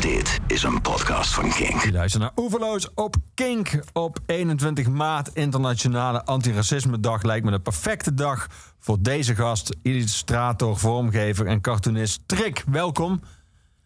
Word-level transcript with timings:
Dit 0.00 0.38
is 0.46 0.62
een 0.62 0.80
podcast 0.80 1.34
van 1.34 1.50
Kink. 1.50 1.82
Je 1.82 1.92
luistert 1.92 2.22
naar 2.22 2.32
Oeverloos 2.36 2.94
op 2.94 3.16
Kink 3.34 3.70
op 3.92 4.18
21 4.26 4.88
maart, 4.88 5.30
Internationale 5.34 6.24
Antiracisme 6.24 7.00
Dag. 7.00 7.22
Lijkt 7.22 7.44
me 7.44 7.50
de 7.50 7.60
perfecte 7.60 8.14
dag 8.14 8.46
voor 8.78 8.96
deze 9.00 9.34
gast, 9.34 9.76
illustrator, 9.82 10.78
vormgever 10.78 11.46
en 11.46 11.60
cartoonist 11.60 12.20
Trick. 12.26 12.64
Welkom. 12.66 13.20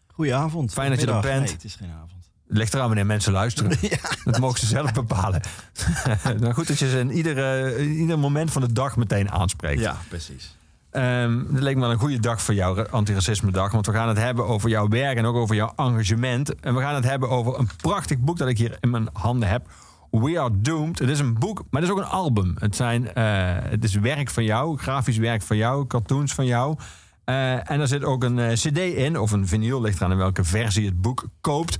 Goedenavond. 0.07 0.73
Fijn 0.73 0.89
dat 0.89 1.01
je 1.01 1.07
er 1.07 1.21
bent. 1.21 1.43
Nee, 1.43 1.53
het 1.53 1.63
is 1.63 1.75
geen 1.75 1.91
avond. 1.91 2.29
Het 2.47 2.57
ligt 2.57 2.73
eraan 2.73 2.87
wanneer 2.87 3.05
mensen 3.05 3.31
luisteren. 3.31 3.77
Dat 4.23 4.39
mogen 4.39 4.59
ze 4.59 4.65
zelf 4.65 4.93
bepalen. 4.93 5.41
nou 6.39 6.53
goed 6.53 6.67
dat 6.67 6.79
je 6.79 6.89
ze 6.89 6.99
in 6.99 7.11
ieder, 7.11 7.37
in 7.77 7.93
ieder 7.93 8.19
moment 8.19 8.51
van 8.51 8.61
de 8.61 8.73
dag 8.73 8.95
meteen 8.95 9.31
aanspreekt. 9.31 9.81
Ja, 9.81 9.97
precies. 10.09 10.55
Ehm 10.95 11.39
het 11.53 11.63
leek 11.63 11.75
me 11.75 11.81
wel 11.81 11.91
een 11.91 11.99
goede 11.99 12.19
dag 12.19 12.41
voor 12.41 12.53
jou, 12.53 12.89
Antiracisme 12.89 13.51
Dag. 13.51 13.71
Want 13.71 13.85
we 13.85 13.91
gaan 13.91 14.07
het 14.07 14.17
hebben 14.17 14.47
over 14.47 14.69
jouw 14.69 14.87
werk 14.87 15.17
en 15.17 15.25
ook 15.25 15.35
over 15.35 15.55
jouw 15.55 15.73
engagement. 15.75 16.55
En 16.55 16.75
we 16.75 16.81
gaan 16.81 16.95
het 16.95 17.03
hebben 17.03 17.29
over 17.29 17.59
een 17.59 17.69
prachtig 17.81 18.17
boek 18.17 18.37
dat 18.37 18.47
ik 18.47 18.57
hier 18.57 18.77
in 18.79 18.89
mijn 18.89 19.07
handen 19.13 19.49
heb. 19.49 19.67
We 20.11 20.39
Are 20.39 20.61
Doomed. 20.61 20.99
Het 20.99 21.09
is 21.09 21.19
een 21.19 21.33
boek, 21.33 21.63
maar 21.69 21.81
het 21.81 21.89
is 21.89 21.97
ook 21.97 22.03
een 22.03 22.11
album. 22.11 22.55
Het, 22.59 22.75
zijn, 22.75 23.13
eh, 23.13 23.25
het 23.61 23.83
is 23.83 23.95
werk 23.95 24.29
van 24.29 24.43
jou, 24.43 24.77
grafisch 24.77 25.17
werk 25.17 25.41
van 25.41 25.57
jou, 25.57 25.87
cartoons 25.87 26.33
van 26.33 26.45
jou. 26.45 26.77
Eh, 27.23 27.71
en 27.71 27.79
er 27.79 27.87
zit 27.87 28.03
ook 28.03 28.23
een 28.23 28.39
eh, 28.39 28.53
cd 28.53 28.77
in, 28.77 29.19
of 29.19 29.31
een 29.31 29.47
vinyl, 29.47 29.81
ligt 29.81 29.97
eraan 29.97 30.11
in 30.11 30.17
welke 30.17 30.43
versie 30.43 30.85
het 30.85 31.01
boek 31.01 31.27
koopt. 31.41 31.77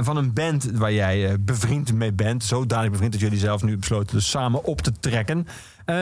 van 0.00 0.16
een 0.16 0.32
band 0.32 0.70
waar 0.72 0.92
jij 0.92 1.36
bevriend 1.40 1.92
mee 1.92 2.12
bent. 2.12 2.44
Zodanig 2.44 2.90
bevriend 2.90 3.12
dat 3.12 3.20
jullie 3.20 3.38
zelf 3.38 3.62
nu 3.62 3.76
besloten 3.76 4.16
dus 4.16 4.30
samen 4.30 4.64
op 4.64 4.80
te 4.80 4.92
trekken. 5.00 5.46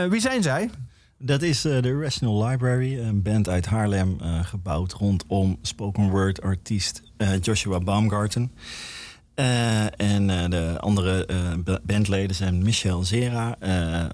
Wie 0.09 0.21
zijn 0.21 0.43
zij? 0.43 0.71
Dat 1.19 1.43
is 1.43 1.65
eh, 1.65 1.83
de 1.83 1.99
Rational 2.01 2.47
Library, 2.47 2.99
een 2.99 3.23
band 3.23 3.49
uit 3.49 3.67
Haarlem, 3.67 4.17
eh, 4.21 4.45
gebouwd 4.45 4.93
rondom 4.93 5.59
spoken 5.63 6.11
word 6.11 6.43
artiest 6.43 7.03
eh, 7.17 7.41
Joshua 7.41 7.79
Baumgarten. 7.81 8.53
En 9.35 10.27
de 10.51 10.77
andere 10.81 11.27
ba- 11.65 11.79
bandleden 11.83 12.37
zijn 12.37 12.63
Michel 12.63 13.05
Zera, 13.05 13.57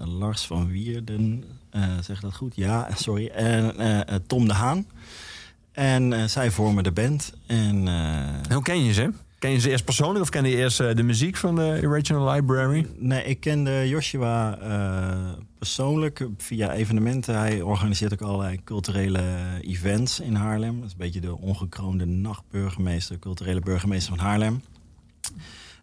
Lars 0.05 0.45
van 0.45 0.67
Wierden, 0.67 1.43
zeg 2.01 2.19
dat 2.19 2.35
goed? 2.35 2.55
Ja, 2.55 2.87
sorry. 2.95 3.27
En 3.27 3.73
Tom 4.27 4.47
de 4.47 4.53
Haan. 4.53 4.85
En 5.71 6.29
zij 6.29 6.51
vormen 6.51 6.83
de 6.83 6.91
band. 6.91 7.33
En 7.47 7.87
Hoe 8.53 8.61
ken 8.63 8.83
je 8.83 8.93
ze? 8.93 9.11
Ken 9.41 9.51
je 9.51 9.59
ze 9.59 9.69
eerst 9.69 9.85
persoonlijk 9.85 10.21
of 10.21 10.29
ken 10.29 10.45
je 10.45 10.55
eerst 10.55 10.79
eh, 10.79 10.95
de 10.95 11.03
muziek 11.03 11.37
van 11.37 11.55
de 11.55 11.81
Original 11.83 12.31
Library? 12.31 12.87
Nee, 12.97 13.23
ik 13.23 13.39
kende 13.39 13.87
Joshua 13.87 14.57
eh, 14.57 15.31
persoonlijk 15.57 16.27
via 16.37 16.71
evenementen. 16.71 17.37
Hij 17.37 17.61
organiseert 17.61 18.13
ook 18.13 18.21
allerlei 18.21 18.63
culturele 18.63 19.23
events 19.61 20.19
in 20.19 20.35
Haarlem. 20.35 20.75
Dat 20.75 20.85
is 20.85 20.91
een 20.91 20.97
beetje 20.97 21.21
de 21.21 21.37
ongekroonde 21.37 22.05
nachtburgemeester, 22.05 23.19
culturele 23.19 23.59
burgemeester 23.59 24.15
van 24.15 24.25
Haarlem. 24.25 24.61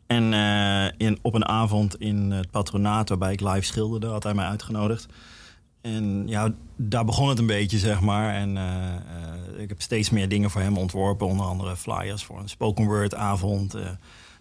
En 0.06 0.32
eh, 0.32 1.06
in, 1.06 1.18
op 1.22 1.34
een 1.34 1.48
avond 1.48 2.00
in 2.00 2.30
het 2.30 2.50
patronaat 2.50 3.08
waarbij 3.08 3.32
ik 3.32 3.40
live 3.40 3.62
schilderde, 3.62 4.06
had 4.06 4.22
hij 4.22 4.34
mij 4.34 4.46
uitgenodigd. 4.46 5.06
En 5.80 6.22
ja, 6.26 6.54
daar 6.76 7.04
begon 7.04 7.28
het 7.28 7.38
een 7.38 7.46
beetje, 7.46 7.78
zeg 7.78 8.00
maar. 8.00 8.34
En 8.34 8.56
eh, 8.56 8.94
eh, 8.94 9.60
ik 9.60 9.68
heb 9.68 9.80
steeds 9.82 10.10
meer 10.10 10.28
dingen 10.28 10.50
voor 10.50 10.60
hem 10.60 10.76
ontworpen. 10.76 11.26
Onder 11.26 11.46
andere 11.46 11.76
flyers 11.76 12.24
voor 12.24 12.38
een 12.38 12.48
spoken 12.48 12.84
word 12.84 13.14
avond. 13.14 13.74
eh, 13.74 13.90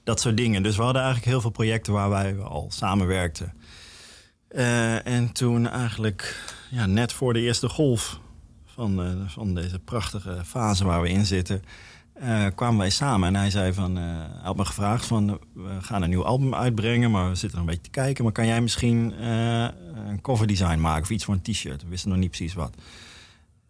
dat 0.04 0.20
soort 0.20 0.38
dingen. 0.38 0.64
Dus 0.64 0.76
we 0.78 0.84
hadden 0.84 1.02
eigenlijk 1.02 1.32
heel 1.32 1.42
veel 1.42 1.50
projecten 1.50 1.94
waar 1.94 2.10
wij 2.10 2.38
al 2.40 2.68
samenwerkten. 2.70 3.54
Eh, 4.48 5.08
en 5.08 5.32
toen 5.32 5.68
eigenlijk 5.68 6.44
ja, 6.72 6.86
net 6.86 7.14
voor 7.14 7.34
de 7.34 7.40
eerste 7.40 7.70
golf 7.70 8.20
van, 8.66 9.24
van 9.28 9.54
deze 9.54 9.80
prachtige 9.80 10.42
fase 10.46 10.86
waar 10.86 11.02
we 11.02 11.10
in 11.10 11.26
zitten... 11.26 11.62
kwamen 12.56 12.78
wij 12.78 12.90
samen. 12.90 13.28
En 13.28 13.36
hij 13.36 13.50
zei 13.50 13.74
van, 13.74 13.96
hij 13.96 14.28
had 14.42 14.56
me 14.56 14.66
gevraagd 14.66 15.06
van... 15.06 15.40
we 15.54 15.78
gaan 15.82 16.02
een 16.02 16.10
nieuw 16.10 16.26
album 16.26 16.56
uitbrengen, 16.56 17.12
maar 17.12 17.30
we 17.30 17.36
zitten 17.36 17.60
een 17.60 17.66
beetje 17.66 17.82
te 17.82 17.90
kijken. 17.90 18.24
Maar 18.24 18.34
kan 18.34 18.48
jij 18.48 18.62
misschien 18.62 19.14
een 20.08 20.22
cover 20.22 20.48
design 20.48 20.80
maken 20.80 21.04
of 21.04 21.10
iets 21.10 21.26
voor 21.26 21.34
een 21.34 21.42
t-shirt? 21.42 21.84
We 21.84 21.90
wisten 21.90 22.10
nog 22.10 22.20
niet 22.20 22.30
precies 22.30 22.54
wat. 22.54 22.76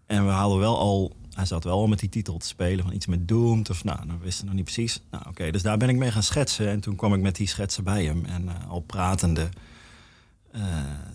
En 0.05 0.25
we 0.25 0.31
hadden 0.31 0.59
wel 0.59 0.77
al... 0.77 1.15
Hij 1.33 1.45
zat 1.45 1.63
wel 1.63 1.79
al 1.79 1.87
met 1.87 1.99
die 1.99 2.09
titel 2.09 2.37
te 2.37 2.47
spelen 2.47 2.85
van 2.85 2.93
iets 2.93 3.05
met 3.05 3.27
Doomed 3.27 3.69
of 3.69 3.83
nou, 3.83 4.07
dan 4.07 4.19
wisten 4.19 4.41
we 4.41 4.47
nog 4.47 4.55
niet 4.55 4.63
precies. 4.63 5.01
Nou 5.11 5.23
oké, 5.27 5.51
dus 5.51 5.61
daar 5.61 5.77
ben 5.77 5.89
ik 5.89 5.95
mee 5.95 6.11
gaan 6.11 6.23
schetsen. 6.23 6.69
En 6.69 6.79
toen 6.79 6.95
kwam 6.95 7.13
ik 7.13 7.21
met 7.21 7.35
die 7.35 7.47
schetsen 7.47 7.83
bij 7.83 8.05
hem. 8.05 8.25
En 8.25 8.49
eh, 8.49 8.69
al 8.69 8.79
pratende 8.79 9.49
eh, 10.51 10.63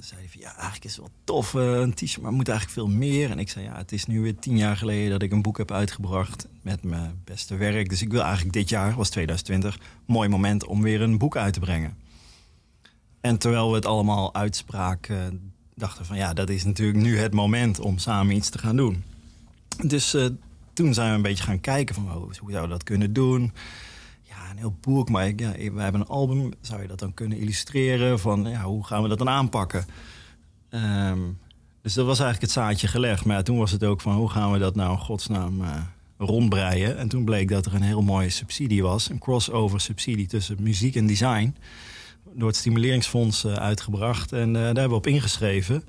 zei 0.01 0.21
hij 0.21 0.29
van 0.29 0.41
ja, 0.41 0.55
eigenlijk 0.55 0.85
is 0.85 0.97
het 0.97 1.01
wel 1.01 1.11
tof 1.25 1.55
eh, 1.55 1.81
een 1.81 1.95
t-shirt, 1.95 2.23
maar 2.23 2.33
moet 2.33 2.49
eigenlijk 2.49 2.79
veel 2.79 2.97
meer. 2.97 3.31
En 3.31 3.39
ik 3.39 3.51
zei 3.51 3.65
ja, 3.65 3.77
het 3.77 3.93
is 3.93 4.07
nu 4.07 4.21
weer 4.21 4.39
tien 4.39 4.57
jaar 4.57 4.77
geleden 4.77 5.11
dat 5.11 5.23
ik 5.23 5.33
een 5.33 5.43
boek 5.43 5.59
heb 5.59 5.71
uitgebracht 5.71 6.49
met 6.63 6.83
mijn 6.83 7.21
beste 7.25 7.57
werk. 7.57 7.89
Dus 7.89 8.03
ik 8.03 8.11
wil 8.11 8.23
eigenlijk 8.23 8.53
dit 8.53 8.69
jaar, 8.69 8.95
was 8.95 9.11
2020, 9.11 9.79
mooi 10.07 10.29
moment 10.29 10.65
om 10.65 10.83
weer 10.83 11.01
een 11.01 11.19
boek 11.19 11.37
uit 11.37 11.53
te 11.53 11.61
brengen. 11.61 11.97
En 13.23 13.39
terwijl 13.39 13.69
we 13.69 13.75
het 13.75 13.87
allemaal 13.87 14.35
uitspraken, 14.35 15.53
dachten 15.75 16.07
van 16.07 16.17
ja, 16.17 16.35
dat 16.35 16.49
is 16.49 16.65
natuurlijk 16.65 16.99
nu 16.99 17.19
het 17.19 17.33
moment 17.33 17.81
om 17.81 17.99
samen 17.99 18.37
iets 18.37 18.49
te 18.49 18.59
gaan 18.59 18.77
doen. 18.77 19.05
Dus 19.85 20.15
eh, 20.15 20.27
toen 20.73 20.95
zijn 20.95 21.09
we 21.09 21.15
een 21.17 21.23
beetje 21.23 21.45
gaan 21.45 21.61
kijken 21.61 21.95
van 21.95 22.05
oh, 22.05 22.15
hoe 22.15 22.35
zouden 22.35 22.63
we 22.63 22.69
dat 22.69 22.83
kunnen 22.83 23.13
doen. 23.13 23.53
Ja, 24.23 24.51
een 24.51 24.57
heel 24.57 24.77
boek, 24.81 25.09
maar 25.09 25.27
ja, 25.27 25.53
we 25.53 25.81
hebben 25.81 26.01
een 26.01 26.07
album. 26.07 26.53
Zou 26.61 26.83
je 26.83 26.89
dat 26.89 26.99
dan 26.99 27.15
kunnen 27.15 27.39
illustreren? 27.39 28.21
Van 28.21 28.45
ja, 28.45 28.63
hoe 28.63 28.85
gaan 28.85 29.03
we 29.03 29.09
dat 29.09 29.19
dan 29.19 29.29
aanpakken? 29.29 29.85
Ehm, 30.69 31.21
dus 31.83 31.95
dat 31.95 32.07
was 32.07 32.21
eigenlijk 32.21 32.53
het 32.53 32.63
zaadje 32.63 32.89
gelegd. 32.89 33.25
Maar 33.25 33.45
toen 33.45 33.59
was 33.59 33.71
het 33.71 33.85
ook 33.85 34.01
van 34.01 34.15
hoe 34.15 34.31
gaan 34.31 34.53
we 34.53 34.59
dat 34.59 34.75
nou 34.75 34.93
in 34.93 34.99
godsnaam 34.99 35.63
eh, 35.63 35.83
rondbreien? 36.19 36.99
En 36.99 37.09
toen 37.09 37.25
bleek 37.25 37.49
dat 37.49 37.67
er 37.67 37.75
een 37.75 37.83
heel 37.83 38.03
mooie 38.03 38.31
subsidie 38.31 38.83
was. 38.83 39.11
Een 39.11 39.19
crossover 39.19 39.81
subsidie 39.81 40.27
tussen 40.27 40.57
muziek 40.61 40.97
en 40.97 41.07
design. 41.07 41.55
Door 42.35 42.49
het 42.49 42.57
Stimuleringsfonds 42.57 43.45
eh, 43.45 43.53
uitgebracht. 43.53 44.33
En 44.33 44.49
eh, 44.49 44.53
daar 44.55 44.65
hebben 44.65 44.89
we 44.89 44.95
op 44.95 45.07
ingeschreven. 45.07 45.83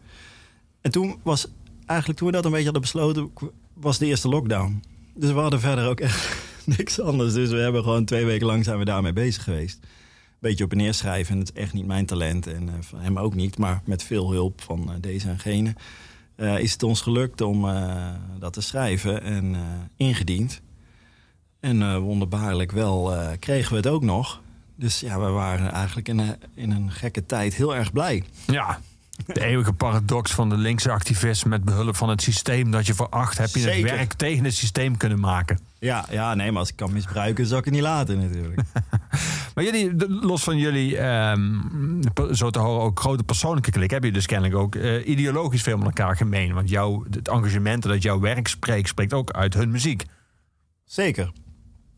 En 0.82 0.92
toen 0.92 1.20
was 1.24 1.48
eigenlijk, 1.86 2.20
toen 2.20 2.28
we 2.28 2.34
dat 2.34 2.46
een 2.46 2.52
beetje 2.52 2.66
hadden 2.72 2.82
besloten, 2.82 3.32
was 3.74 3.98
de 3.98 4.06
eerste 4.06 4.28
lockdown. 4.28 4.84
Dus 5.16 5.32
we 5.32 5.40
hadden 5.40 5.60
verder 5.60 5.88
ook 5.88 6.00
echt 6.00 6.38
niks 6.78 7.00
anders. 7.00 7.34
Dus 7.34 7.50
we 7.50 7.58
hebben 7.58 7.84
gewoon 7.84 8.06
twee 8.06 8.26
weken 8.26 8.46
lang 8.46 8.64
zijn 8.64 8.78
we 8.78 8.86
daarmee 8.86 9.14
bezig 9.14 9.44
geweest. 9.44 9.80
Beetje 10.40 10.64
op 10.64 10.72
en 10.72 10.78
neer 10.78 10.94
schrijven. 10.94 11.34
En 11.34 11.40
het 11.40 11.52
is 11.56 11.62
echt 11.62 11.74
niet 11.74 11.86
mijn 11.86 12.06
talent. 12.06 12.48
En 12.48 12.70
eh, 12.70 12.76
van 12.80 13.00
hem 13.00 13.20
ook 13.20 13.36
niet. 13.36 13.58
Maar 13.58 13.82
met 13.86 14.04
veel 14.04 14.32
hulp 14.32 14.62
van 14.62 14.92
deze 15.00 15.30
en 15.30 15.40
gene. 15.40 15.76
is 16.60 16.72
het 16.72 16.84
ons 16.84 17.02
gelukt 17.02 17.42
om 17.42 17.68
dat 18.40 18.54
te 18.54 18.62
schrijven. 18.62 19.22
En 19.24 19.56
ingediend. 19.98 20.62
En 21.60 22.02
wonderbaarlijk 22.02 22.72
wel 22.72 23.14
kregen 23.40 23.72
we 23.72 23.78
het 23.78 23.88
ook 23.88 24.04
nog. 24.04 24.43
Dus 24.84 25.00
ja, 25.00 25.20
we 25.20 25.30
waren 25.30 25.72
eigenlijk 25.72 26.08
in 26.08 26.20
een, 26.20 26.36
in 26.54 26.72
een 26.72 26.92
gekke 26.92 27.26
tijd 27.26 27.54
heel 27.54 27.76
erg 27.76 27.92
blij. 27.92 28.24
Ja, 28.46 28.80
de 29.26 29.46
eeuwige 29.46 29.74
paradox 29.74 30.32
van 30.32 30.50
de 30.50 30.58
linkse 30.58 30.92
activist 30.92 31.46
met 31.46 31.64
behulp 31.64 31.96
van 31.96 32.10
het 32.10 32.22
systeem 32.22 32.72
dat 32.72 32.86
je 32.86 32.94
veracht, 32.94 33.38
heb 33.38 33.50
je 33.50 33.60
het 33.60 33.74
Zeker. 33.74 33.96
werk 33.96 34.14
tegen 34.14 34.44
het 34.44 34.54
systeem 34.54 34.98
kunnen 34.98 35.20
maken. 35.20 35.60
Ja, 35.80 36.06
ja, 36.10 36.34
nee, 36.34 36.52
maar 36.52 36.60
als 36.60 36.70
ik 36.70 36.76
kan 36.76 36.94
misbruiken, 36.94 37.46
zal 37.46 37.58
ik 37.58 37.66
het 37.66 37.74
niet 37.74 37.84
laten 37.84 38.20
natuurlijk. 38.20 38.62
Maar 39.56 39.64
jullie, 39.64 40.08
los 40.08 40.44
van 40.44 40.58
jullie, 40.58 40.98
ehm, 40.98 41.62
zo 42.32 42.50
te 42.50 42.60
horen, 42.60 42.82
ook 42.82 43.00
grote 43.00 43.24
persoonlijke 43.24 43.72
klik, 43.72 43.92
heb 43.92 44.04
je 44.04 44.12
dus 44.12 44.26
kennelijk 44.26 44.56
ook 44.56 44.76
eh, 44.76 45.08
ideologisch 45.08 45.62
veel 45.62 45.78
met 45.78 45.86
elkaar 45.86 46.18
gemeen. 46.18 46.54
Want 46.54 46.70
jouw, 46.70 47.06
het 47.10 47.28
engagement 47.28 47.84
dat 47.84 48.04
jouw 48.04 48.20
werk 48.20 48.48
spreekt, 48.48 48.88
spreekt 48.88 49.14
ook 49.14 49.32
uit 49.32 49.54
hun 49.54 49.72
muziek. 49.72 50.04
Zeker. 50.86 51.32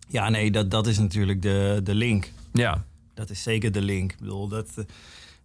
Ja, 0.07 0.29
nee, 0.29 0.51
dat, 0.51 0.71
dat 0.71 0.87
is 0.87 0.97
natuurlijk 0.97 1.41
de, 1.41 1.79
de 1.83 1.95
link. 1.95 2.31
Ja, 2.57 2.83
Dat 3.13 3.29
is 3.29 3.43
zeker 3.43 3.71
de 3.71 3.81
link. 3.81 4.11
Ik 4.11 4.19
bedoel, 4.19 4.47
dat, 4.47 4.67
eh, 4.75 4.83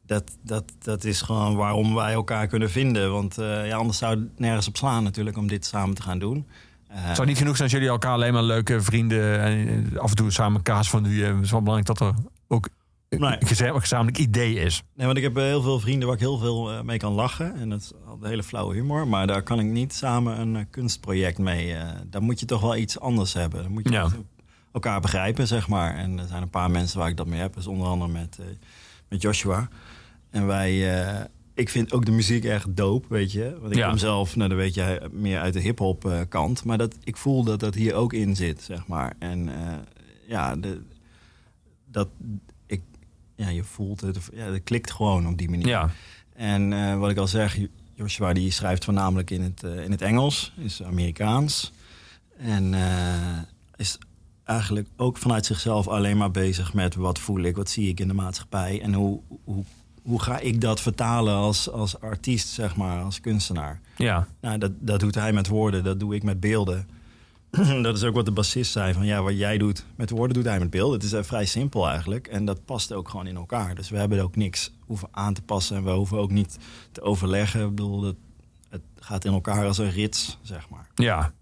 dat, 0.06 0.36
dat, 0.42 0.64
dat 0.78 1.04
is 1.04 1.22
gewoon 1.22 1.56
waarom 1.56 1.94
wij 1.94 2.12
elkaar 2.12 2.46
kunnen 2.46 2.70
vinden. 2.70 3.12
Want 3.12 3.38
eh, 3.38 3.66
ja, 3.66 3.76
anders 3.76 3.98
zou 3.98 4.18
het 4.20 4.38
nergens 4.38 4.68
op 4.68 4.76
slaan 4.76 5.02
natuurlijk 5.02 5.36
om 5.36 5.46
dit 5.46 5.64
samen 5.66 5.94
te 5.94 6.02
gaan 6.02 6.18
doen. 6.18 6.46
Eh, 6.88 6.96
het 6.98 7.16
zou 7.16 7.28
niet 7.28 7.38
genoeg 7.38 7.56
zijn 7.56 7.68
als 7.68 7.78
jullie 7.78 7.92
elkaar 7.92 8.12
alleen 8.12 8.32
maar 8.32 8.42
leuke 8.42 8.80
vrienden 8.80 9.40
en 9.40 9.98
af 9.98 10.10
en 10.10 10.16
toe 10.16 10.30
samen 10.30 10.62
kaas 10.62 10.90
van 10.90 11.02
nu. 11.02 11.24
Het 11.24 11.44
is 11.44 11.50
wel 11.50 11.62
belangrijk 11.62 11.98
dat 11.98 12.08
er 12.08 12.14
ook 12.48 12.68
een 13.08 13.20
Nee. 13.20 13.38
gezamenlijk 13.80 14.18
idee 14.18 14.54
is. 14.54 14.82
Nee, 14.94 15.06
want 15.06 15.18
ik 15.18 15.24
heb 15.24 15.34
heel 15.34 15.62
veel 15.62 15.80
vrienden 15.80 16.06
waar 16.06 16.16
ik 16.16 16.22
heel 16.22 16.38
veel 16.38 16.84
mee 16.84 16.98
kan 16.98 17.12
lachen. 17.12 17.54
En 17.54 17.68
dat 17.68 17.80
is 17.80 17.92
een 18.22 18.28
hele 18.28 18.42
flauwe 18.42 18.74
humor. 18.74 19.08
Maar 19.08 19.26
daar 19.26 19.42
kan 19.42 19.60
ik 19.60 19.66
niet 19.66 19.94
samen 19.94 20.40
een 20.40 20.70
kunstproject 20.70 21.38
mee. 21.38 21.76
daar 22.06 22.22
moet 22.22 22.40
je 22.40 22.46
toch 22.46 22.60
wel 22.60 22.76
iets 22.76 23.00
anders 23.00 23.32
hebben. 23.32 23.62
Dan 23.62 23.72
moet 23.72 23.84
je 23.88 23.92
Ja. 23.92 24.08
Elkaar 24.72 25.00
begrijpen, 25.00 25.46
zeg 25.46 25.68
maar. 25.68 25.94
En 25.96 26.18
er 26.18 26.26
zijn 26.26 26.42
een 26.42 26.50
paar 26.50 26.70
mensen 26.70 26.98
waar 26.98 27.08
ik 27.08 27.16
dat 27.16 27.26
mee 27.26 27.40
heb. 27.40 27.54
Dus 27.54 27.66
onder 27.66 27.86
andere 27.86 28.10
met, 28.12 28.38
eh, 28.40 28.46
met 29.08 29.22
Joshua. 29.22 29.68
En 30.30 30.46
wij... 30.46 31.00
eh, 31.18 31.24
ik 31.54 31.68
vind 31.68 31.92
ook 31.92 32.04
de 32.04 32.10
muziek 32.12 32.44
echt 32.44 32.76
dope, 32.76 33.06
weet 33.08 33.32
je. 33.32 33.56
Want 33.60 33.72
ik 33.72 33.78
Ja. 33.78 33.88
kom 33.88 33.98
zelf, 33.98 34.36
nou, 34.36 34.48
dan 34.48 34.58
weet 34.58 34.74
jij, 34.74 35.00
meer 35.10 35.40
uit 35.40 35.52
de 35.52 35.60
hip-hop 35.60 36.04
eh, 36.04 36.20
kant. 36.28 36.64
Maar 36.64 36.78
dat, 36.78 36.94
ik 37.04 37.16
voel 37.16 37.44
dat 37.44 37.60
dat 37.60 37.74
hier 37.74 37.94
ook 37.94 38.12
in 38.12 38.36
zit, 38.36 38.62
zeg 38.62 38.86
maar. 38.86 39.12
En 39.18 39.50
ja, 40.26 40.56
de, 40.56 40.82
dat, 41.86 42.08
ik, 42.66 42.80
ja, 43.36 43.48
je 43.48 43.64
voelt 43.64 44.00
het. 44.00 44.18
Ja, 44.32 44.44
het 44.44 44.62
klikt 44.64 44.90
gewoon 44.90 45.26
op 45.26 45.38
die 45.38 45.50
manier. 45.50 45.66
Ja, 45.68 45.90
En 46.34 46.98
wat 46.98 47.10
ik 47.10 47.16
al 47.16 47.26
zeg, 47.28 47.58
Joshua 47.94 48.32
die 48.32 48.50
schrijft 48.50 48.84
voornamelijk 48.84 49.30
in 49.30 49.42
het, 49.42 49.62
in 49.62 49.90
het 49.90 50.02
Engels, 50.02 50.52
is 50.56 50.82
Amerikaans. 50.82 51.72
En 52.36 52.74
is 53.76 53.98
eigenlijk 54.50 54.88
ook 54.96 55.16
vanuit 55.16 55.46
zichzelf 55.46 55.88
alleen 55.88 56.16
maar 56.16 56.30
bezig 56.30 56.74
met 56.74 56.94
wat 56.94 57.18
voel 57.18 57.40
ik, 57.40 57.56
wat 57.56 57.70
zie 57.70 57.88
ik 57.88 58.00
in 58.00 58.08
de 58.08 58.14
maatschappij 58.14 58.80
en 58.82 58.94
hoe, 58.94 59.20
hoe, 59.44 59.64
hoe 60.02 60.22
ga 60.22 60.38
ik 60.38 60.60
dat 60.60 60.80
vertalen 60.80 61.34
als, 61.34 61.70
als 61.70 62.00
artiest, 62.00 62.48
zeg 62.48 62.76
maar, 62.76 63.02
als 63.02 63.20
kunstenaar. 63.20 63.80
Ja. 63.96 64.26
Nou, 64.40 64.58
dat, 64.58 64.72
dat 64.78 65.00
doet 65.00 65.14
hij 65.14 65.32
met 65.32 65.46
woorden, 65.46 65.84
dat 65.84 66.00
doe 66.00 66.14
ik 66.14 66.22
met 66.22 66.40
beelden. 66.40 66.88
dat 67.82 67.96
is 67.96 68.04
ook 68.04 68.14
wat 68.14 68.24
de 68.24 68.32
bassist 68.32 68.72
zei, 68.72 68.92
van 68.92 69.06
ja, 69.06 69.22
wat 69.22 69.38
jij 69.38 69.58
doet 69.58 69.84
met 69.96 70.10
woorden 70.10 70.34
doet 70.34 70.44
hij 70.44 70.58
met 70.58 70.70
beelden. 70.70 70.94
Het 70.94 71.02
is 71.02 71.12
eh, 71.12 71.22
vrij 71.22 71.46
simpel 71.46 71.88
eigenlijk 71.88 72.26
en 72.26 72.44
dat 72.44 72.64
past 72.64 72.92
ook 72.92 73.08
gewoon 73.08 73.26
in 73.26 73.36
elkaar. 73.36 73.74
Dus 73.74 73.90
we 73.90 73.96
hebben 73.96 74.22
ook 74.22 74.36
niks 74.36 74.72
hoeven 74.86 75.08
aan 75.10 75.34
te 75.34 75.42
passen 75.42 75.76
en 75.76 75.84
we 75.84 75.90
hoeven 75.90 76.18
ook 76.18 76.30
niet 76.30 76.58
te 76.92 77.00
overleggen. 77.00 77.60
Ik 77.60 77.74
bedoel, 77.74 78.02
het, 78.02 78.16
het 78.68 78.82
gaat 78.96 79.24
in 79.24 79.32
elkaar 79.32 79.66
als 79.66 79.78
een 79.78 79.90
rits, 79.90 80.38
zeg 80.42 80.68
maar. 80.68 80.88
Ja. 80.94 81.32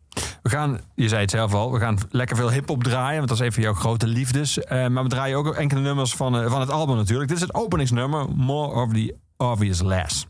We 0.49 0.55
gaan, 0.55 0.81
je 0.95 1.09
zei 1.09 1.21
het 1.21 1.31
zelf 1.31 1.55
al, 1.55 1.73
we 1.73 1.79
gaan 1.79 1.99
lekker 2.11 2.37
veel 2.37 2.50
hip-hop 2.50 2.85
draaien. 2.85 3.17
Want 3.17 3.29
dat 3.29 3.41
is 3.41 3.47
een 3.47 3.53
van 3.53 3.62
jouw 3.62 3.75
grote 3.75 4.06
liefdes. 4.06 4.59
Eh, 4.59 4.87
maar 4.87 5.03
we 5.03 5.09
draaien 5.09 5.37
ook 5.37 5.55
enkele 5.55 5.81
nummers 5.81 6.15
van, 6.15 6.37
eh, 6.37 6.50
van 6.50 6.61
het 6.61 6.71
album 6.71 6.97
natuurlijk. 6.97 7.29
Dit 7.29 7.37
is 7.37 7.43
het 7.43 7.55
openingsnummer, 7.55 8.27
More 8.35 8.83
of 8.83 8.93
the 8.93 9.15
Obvious 9.37 9.83
Less. 9.83 10.27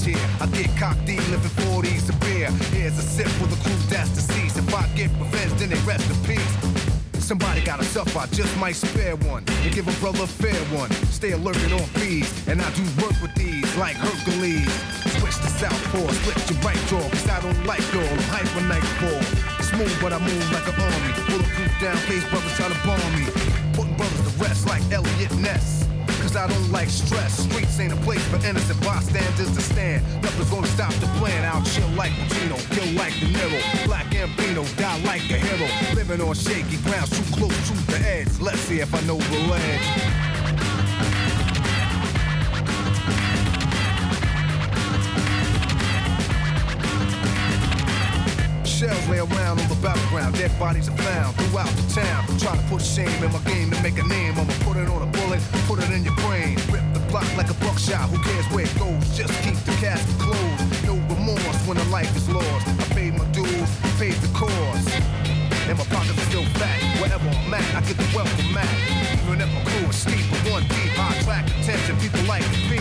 40s. 0.00 0.40
I 0.40 0.46
get 0.56 0.76
cocked 0.76 1.06
living 1.06 1.50
40s 1.68 2.08
of 2.08 2.18
beer. 2.20 2.50
Here's 2.72 2.98
a 2.98 3.02
sip 3.02 3.28
for 3.38 3.46
the 3.46 3.56
crew 3.56 3.76
that's 3.88 4.10
deceased. 4.10 4.58
If 4.58 4.74
I 4.74 4.86
get 4.96 5.10
revenge, 5.18 5.52
then 5.60 5.70
they 5.70 5.80
rest 5.86 6.08
in 6.10 6.16
peace. 6.26 6.56
Somebody 7.18 7.60
gotta 7.62 7.84
suffer, 7.84 8.18
I 8.18 8.26
just 8.26 8.56
might 8.58 8.74
spare 8.74 9.14
one 9.16 9.44
and 9.62 9.72
give 9.72 9.86
a 9.86 9.92
brother 10.00 10.24
a 10.24 10.26
fair 10.26 10.58
one. 10.76 10.90
Stay 11.12 11.30
alerting 11.32 11.72
on 11.72 11.86
fees, 12.00 12.26
and 12.48 12.60
I 12.60 12.68
do 12.74 12.82
work 13.02 13.14
with 13.22 13.34
these 13.36 13.64
like 13.76 13.94
Hercules. 13.94 14.66
Switch 15.20 15.36
to 15.36 15.50
southpaw, 15.60 16.08
split 16.10 16.50
your 16.50 16.58
right 16.66 16.82
jaw, 16.88 17.08
cause 17.08 17.28
I 17.28 17.40
don't 17.40 17.64
like 17.66 17.84
y'all, 17.92 18.02
I'm 18.02 18.18
hyper 18.34 18.66
nightfall. 18.66 19.22
Smooth, 19.62 19.94
but 20.02 20.12
I 20.12 20.18
move 20.18 20.46
like 20.50 20.66
an 20.66 20.80
army. 20.80 21.12
Bulletproof 21.28 21.72
down, 21.80 21.96
face 22.08 22.26
brothers 22.30 22.56
try 22.56 22.68
to 22.68 22.78
bomb 22.84 22.98
me. 23.14 23.26
Putting 23.74 23.94
brothers 23.94 24.22
to 24.26 24.42
rest 24.42 24.66
like 24.66 24.82
Elliot 24.90 25.32
Ness. 25.38 25.89
Cause 26.20 26.36
I 26.36 26.46
don't 26.46 26.70
like 26.70 26.88
stress. 26.88 27.44
Streets 27.44 27.80
ain't 27.80 27.92
a 27.92 27.96
place 27.96 28.22
for 28.28 28.36
innocent 28.46 28.80
bystanders 28.84 29.50
to 29.54 29.60
stand. 29.60 30.04
Nothing's 30.22 30.50
gonna 30.50 30.66
stop 30.66 30.92
the 30.94 31.06
plan. 31.18 31.44
I'll 31.44 31.64
chill 31.64 31.88
like 31.90 32.12
Pacino, 32.12 32.58
kill 32.74 32.92
like 32.94 33.14
De 33.20 33.26
Niro. 33.26 33.86
Black 33.86 34.14
and 34.14 34.30
Ambino, 34.30 34.64
die 34.76 35.02
like 35.04 35.22
a 35.30 35.38
hero. 35.38 35.68
Living 35.94 36.20
on 36.20 36.34
shaky 36.34 36.76
ground, 36.84 37.10
too 37.10 37.24
close 37.34 37.68
to 37.68 37.74
the 37.92 37.98
edge. 38.06 38.28
Let's 38.40 38.60
see 38.60 38.80
if 38.80 38.94
I 38.94 39.00
know 39.02 39.16
the 39.16 39.38
ledge. 39.48 40.29
Around 49.20 49.60
on 49.60 49.68
the 49.68 49.76
battleground, 49.82 50.34
dead 50.34 50.52
bodies 50.58 50.88
are 50.88 50.96
found 50.96 51.36
throughout 51.36 51.68
the 51.68 52.00
town. 52.00 52.24
Try 52.38 52.56
to 52.56 52.64
put 52.72 52.80
shame 52.80 53.12
in 53.22 53.32
my 53.32 53.42
game 53.44 53.70
to 53.70 53.78
make 53.82 53.98
a 53.98 54.06
name. 54.06 54.32
I'ma 54.38 54.52
put 54.64 54.76
it 54.76 54.88
on 54.88 55.02
a 55.02 55.10
bullet, 55.12 55.40
put 55.68 55.78
it 55.78 55.90
in 55.92 56.04
your 56.04 56.16
brain. 56.24 56.56
Rip 56.72 56.84
the 56.96 57.00
block 57.12 57.28
like 57.36 57.50
a 57.50 57.58
buckshot, 57.60 58.08
who 58.08 58.16
cares 58.24 58.46
where 58.52 58.64
it 58.64 58.74
goes? 58.78 59.04
Just 59.16 59.32
keep 59.44 59.56
the 59.68 59.76
casket 59.76 60.16
closed. 60.18 60.64
No 60.88 60.96
remorse 61.12 61.60
when 61.68 61.76
a 61.76 61.84
life 61.92 62.10
is 62.16 62.28
lost. 62.28 62.66
I 62.68 62.84
paid 62.96 63.14
my 63.14 63.24
dues, 63.36 63.70
paid 64.00 64.16
the 64.24 64.30
cost. 64.32 64.88
And 65.68 65.76
my 65.76 65.84
pockets 65.92 66.16
are 66.16 66.28
still 66.32 66.46
fat. 66.56 66.80
Wherever 67.00 67.28
I'm 67.28 67.54
at, 67.54 67.68
I 67.76 67.80
get 67.84 67.96
the 68.00 68.08
welcome 68.16 68.52
mat. 68.56 68.72
Even 69.28 69.40
if 69.40 69.50
my 69.52 69.62
crew 69.68 69.88
is 69.88 69.96
steep, 69.96 70.24
but 70.32 70.40
one 70.50 70.64
deep, 70.64 70.96
I 70.98 71.14
attract 71.20 71.50
attention. 71.60 71.96
People 72.00 72.24
like 72.24 72.46
me. 72.72 72.80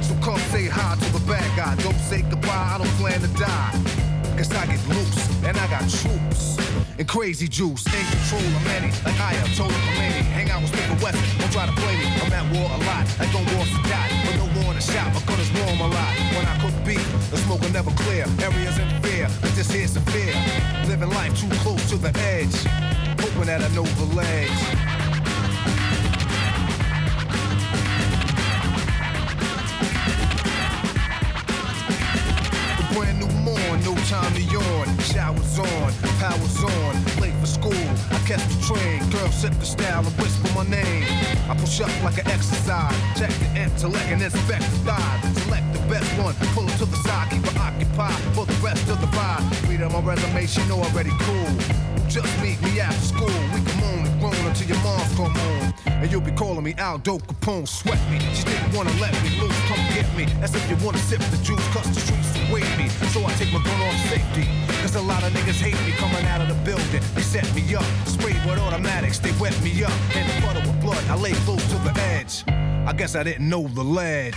So 0.00 0.14
come 0.22 0.38
say 0.54 0.68
hi 0.70 0.94
to 0.94 1.08
the 1.12 1.22
bad 1.26 1.48
guy. 1.58 1.74
Don't 1.82 1.98
say 1.98 2.22
goodbye, 2.22 2.74
I 2.74 2.78
don't 2.78 2.94
plan 3.02 3.20
to 3.20 3.28
die. 3.34 4.03
Cause 4.36 4.50
I 4.52 4.66
get 4.66 4.82
loose, 4.88 5.44
and 5.44 5.56
I 5.56 5.66
got 5.68 5.88
troops. 5.88 6.58
And 6.98 7.06
crazy 7.06 7.46
juice, 7.46 7.86
in 7.86 8.04
control 8.10 8.42
of 8.42 8.64
many. 8.64 8.90
Like 9.06 9.18
I 9.20 9.34
am 9.34 9.46
told 9.54 9.70
Khomeini. 9.70 10.26
Hang 10.34 10.50
out 10.50 10.62
with 10.62 10.74
Smith 10.74 11.02
Wesson, 11.02 11.38
don't 11.38 11.52
try 11.52 11.66
to 11.66 11.72
play 11.72 11.96
me. 11.96 12.06
I'm 12.18 12.32
at 12.32 12.46
war 12.50 12.66
a 12.66 12.78
lot, 12.82 13.06
I 13.22 13.30
don't 13.30 13.46
war 13.54 13.64
to 13.64 13.80
die. 13.88 14.10
But 14.26 14.34
no 14.42 14.46
war 14.58 14.74
in 14.74 14.76
the 14.76 14.82
shop, 14.82 15.14
my 15.14 15.22
gun 15.22 15.38
is 15.38 15.50
warm 15.54 15.80
a 15.80 15.88
lot. 15.94 16.12
When 16.34 16.46
I 16.46 16.54
cook 16.58 16.74
beef, 16.84 17.06
the 17.30 17.38
smoke 17.46 17.60
will 17.60 17.70
never 17.70 17.92
clear. 17.92 18.26
Areas 18.42 18.76
in 18.78 18.88
fear, 19.02 19.30
but 19.40 19.54
this 19.54 19.70
here's 19.70 19.92
severe. 19.92 20.34
Living 20.86 21.10
life 21.10 21.38
too 21.38 21.50
close 21.62 21.88
to 21.90 21.96
the 21.96 22.10
edge. 22.34 22.58
Hoping 23.22 23.46
that 23.46 23.62
I 23.62 23.68
know 23.74 23.86
the 23.86 24.08
ledge. 24.18 25.03
Hours 34.12 34.54
on, 34.54 34.98
shower's 34.98 35.58
on, 35.58 35.92
powers 36.20 36.62
on, 36.62 37.20
late 37.22 37.32
for 37.40 37.46
school. 37.46 37.72
I 38.12 38.20
catch 38.26 38.44
the 38.52 38.60
train, 38.60 39.00
girls 39.08 39.34
set 39.34 39.58
the 39.58 39.64
style 39.64 40.04
and 40.04 40.14
whisper 40.18 40.52
my 40.54 40.64
name. 40.68 41.04
I 41.48 41.56
push 41.58 41.80
up 41.80 41.88
like 42.04 42.18
an 42.18 42.28
exercise, 42.28 42.94
check 43.18 43.30
the 43.30 43.62
intellect 43.62 44.04
and 44.08 44.20
inspect 44.20 44.60
the 44.60 44.92
thighs. 44.92 45.42
Select 45.44 45.72
the 45.72 45.78
best 45.88 46.10
one, 46.20 46.34
pull 46.52 46.68
it 46.68 46.76
to 46.78 46.84
the 46.84 46.96
side, 46.96 47.30
keep 47.30 47.46
it 47.46 47.56
occupied 47.56 48.20
for 48.36 48.44
the 48.44 48.52
rest 48.62 48.86
of 48.90 49.00
the 49.00 49.06
ride. 49.16 49.42
Read 49.68 49.80
on 49.80 49.92
my 49.92 50.00
resume, 50.00 50.46
she 50.46 50.62
know 50.68 50.82
already 50.82 51.12
cool. 51.20 51.56
Just 52.06 52.28
meet 52.42 52.60
me 52.60 52.80
after 52.80 53.00
school. 53.00 53.40
We 53.54 53.64
can 53.64 53.80
moan 53.80 54.06
and 54.06 54.20
groan 54.20 54.36
until 54.46 54.68
your 54.68 54.82
mom's 54.84 55.16
come 55.16 55.32
home. 55.32 55.93
And 56.02 56.10
you'll 56.10 56.20
be 56.20 56.32
calling 56.32 56.64
me 56.64 56.74
Aldo 56.74 57.18
Capone, 57.18 57.66
sweat 57.66 58.00
me. 58.10 58.18
She 58.34 58.44
didn't 58.44 58.72
wanna 58.74 58.92
let 59.00 59.12
me 59.22 59.40
loose, 59.40 59.58
come 59.68 59.80
get 59.94 60.08
me. 60.16 60.24
As 60.42 60.54
if 60.54 60.68
you 60.68 60.76
wanna 60.84 60.98
sip 60.98 61.20
the 61.20 61.38
juice, 61.38 61.66
cause 61.68 61.88
the 61.94 62.00
streets 62.00 62.34
await 62.48 62.68
me. 62.76 62.88
So 63.12 63.24
I 63.24 63.32
take 63.34 63.52
my 63.52 63.62
gun 63.62 63.80
off 63.80 63.96
safety. 64.08 64.48
Cause 64.82 64.96
a 64.96 65.00
lot 65.00 65.22
of 65.22 65.32
niggas 65.32 65.60
hate 65.60 65.80
me 65.86 65.92
coming 65.92 66.24
out 66.26 66.40
of 66.40 66.48
the 66.48 66.58
building. 66.64 67.02
They 67.14 67.22
set 67.22 67.46
me 67.54 67.74
up, 67.74 67.84
sprayed 68.06 68.44
with 68.44 68.58
automatics, 68.58 69.18
they 69.18 69.32
wet 69.40 69.58
me 69.62 69.84
up. 69.84 69.92
And 70.14 70.28
the 70.28 70.46
puddle 70.46 70.62
with 70.62 70.80
blood, 70.80 71.02
I 71.08 71.16
lay 71.16 71.32
close 71.46 71.64
to 71.70 71.78
the 71.78 71.94
edge. 72.00 72.44
I 72.48 72.92
guess 72.92 73.14
I 73.16 73.22
didn't 73.22 73.48
know 73.48 73.66
the 73.68 73.82
ledge. 73.82 74.34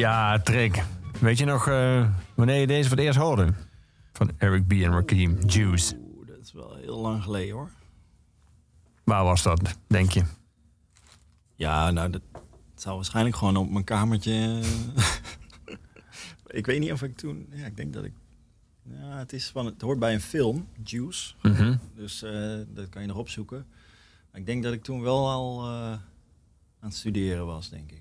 Ja, 0.00 0.38
Trick. 0.38 0.84
Weet 1.18 1.38
je 1.38 1.44
nog 1.44 1.68
eh, 1.68 2.08
wanneer 2.34 2.60
je 2.60 2.66
deze 2.66 2.88
voor 2.88 2.96
het 2.96 3.06
eerst 3.06 3.18
hoorde? 3.18 3.52
Van 4.12 4.30
Eric 4.38 4.66
B. 4.66 4.72
en 4.72 4.92
Rakim, 4.92 5.38
Juice. 5.46 5.96
Oeh, 5.96 6.26
dat 6.26 6.38
is 6.38 6.52
wel 6.52 6.76
heel 6.76 7.00
lang 7.00 7.22
geleden 7.22 7.54
hoor. 7.54 7.70
Waar 9.04 9.24
was 9.24 9.42
dat, 9.42 9.76
denk 9.86 10.10
je? 10.10 10.22
Ja, 11.54 11.90
nou, 11.90 12.10
dat 12.10 12.22
zou 12.74 12.96
waarschijnlijk 12.96 13.36
gewoon 13.36 13.56
op 13.56 13.70
mijn 13.70 13.84
kamertje. 13.84 14.60
ik 16.46 16.66
weet 16.66 16.80
niet 16.80 16.92
of 16.92 17.02
ik 17.02 17.16
toen. 17.16 17.46
Ja, 17.50 17.66
ik 17.66 17.76
denk 17.76 17.92
dat 17.92 18.04
ik. 18.04 18.12
Ja, 18.82 19.18
het, 19.18 19.32
is 19.32 19.50
van, 19.50 19.66
het 19.66 19.80
hoort 19.80 19.98
bij 19.98 20.14
een 20.14 20.20
film, 20.20 20.68
Juice. 20.84 21.34
Mhm. 21.42 21.76
Dus 21.94 22.22
eh, 22.22 22.58
dat 22.68 22.88
kan 22.88 23.02
je 23.02 23.08
nog 23.08 23.16
opzoeken. 23.16 23.66
Maar 24.30 24.40
ik 24.40 24.46
denk 24.46 24.62
dat 24.62 24.72
ik 24.72 24.82
toen 24.82 25.00
wel 25.00 25.28
al 25.28 25.64
eh, 25.64 25.92
aan 26.80 26.88
het 26.88 26.94
studeren 26.94 27.46
was, 27.46 27.68
denk 27.68 27.90
ik. 27.90 27.99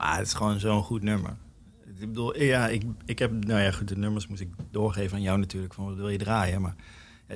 Maar 0.00 0.16
het 0.16 0.26
is 0.26 0.34
gewoon 0.34 0.60
zo'n 0.60 0.82
goed 0.82 1.02
nummer. 1.02 1.36
Ik 1.84 1.98
bedoel, 1.98 2.42
ja, 2.42 2.68
ik, 2.68 2.82
ik 3.04 3.18
heb. 3.18 3.44
Nou 3.44 3.60
ja, 3.60 3.70
goed, 3.70 3.88
de 3.88 3.96
nummers 3.96 4.26
moest 4.26 4.40
ik 4.40 4.48
doorgeven 4.70 5.16
aan 5.16 5.22
jou 5.22 5.38
natuurlijk. 5.38 5.74
Van 5.74 5.84
wat 5.84 5.96
wil 5.96 6.08
je 6.08 6.18
draaien? 6.18 6.60
Maar 6.60 6.74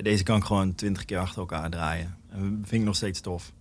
deze 0.01 0.23
kan 0.23 0.37
ik 0.37 0.43
gewoon 0.43 0.75
twintig 0.75 1.05
keer 1.05 1.17
achter 1.17 1.39
elkaar 1.39 1.69
draaien. 1.69 2.17
En 2.29 2.41
vind 2.41 2.71
ik 2.71 2.83
nog 2.87 2.95
steeds 2.95 3.21
tof. 3.21 3.53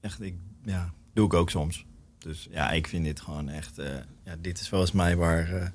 Echt, 0.00 0.20
ik, 0.20 0.34
ja, 0.64 0.92
doe 1.12 1.26
ik 1.26 1.34
ook 1.34 1.50
soms. 1.50 1.86
Dus 2.18 2.48
ja, 2.50 2.70
ik 2.70 2.86
vind 2.86 3.04
dit 3.04 3.20
gewoon 3.20 3.48
echt. 3.48 3.78
eh, 3.78 3.94
ja, 4.24 4.36
dit 4.38 4.60
is 4.60 4.68
volgens 4.68 4.92
mij 4.92 5.16
waar, 5.16 5.52
eh, 5.52 5.68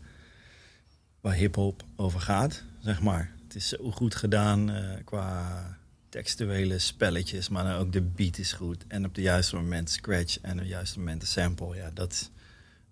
waar 1.21 1.33
hip-hop 1.33 1.83
over 1.95 2.19
gaat, 2.19 2.63
zeg 2.79 3.01
maar. 3.01 3.31
Het 3.43 3.55
is 3.55 3.67
zo 3.67 3.91
goed 3.91 4.15
gedaan 4.15 4.71
eh, 4.71 5.03
qua 5.03 5.74
textuele 6.15 6.79
spelletjes, 6.79 7.49
maar 7.49 7.63
dan 7.63 7.73
ook 7.73 7.91
de 7.91 8.01
beat 8.01 8.37
is 8.37 8.53
goed. 8.53 8.85
En 8.87 9.05
op 9.05 9.15
de 9.15 9.21
juiste 9.21 9.55
moment 9.55 9.89
scratch 9.89 10.39
en 10.41 10.51
op 10.51 10.59
het 10.59 10.67
juiste 10.67 10.99
moment 10.99 11.21
de 11.21 11.27
sample. 11.27 11.75
Ja, 11.75 11.89
dat, 11.93 12.31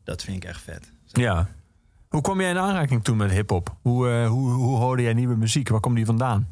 dat 0.04 0.24
vind 0.24 0.44
ik 0.44 0.50
echt 0.50 0.62
vet. 0.62 0.92
Ja. 1.06 1.50
Hoe 2.08 2.22
kwam 2.22 2.42
jij 2.42 2.50
in 2.50 2.58
aanraking 2.58 3.04
toen 3.04 3.18
met 3.18 3.32
hip-hop? 3.32 3.76
Hoe, 3.82 4.10
eh, 4.10 4.28
hoe, 4.28 4.52
hoe 4.52 4.78
hoorde 4.78 5.02
jij 5.02 5.14
nieuwe 5.14 5.36
muziek? 5.36 5.70
Waar 5.70 5.80
kwam 5.80 5.96
die 5.96 6.06
vandaan? 6.06 6.48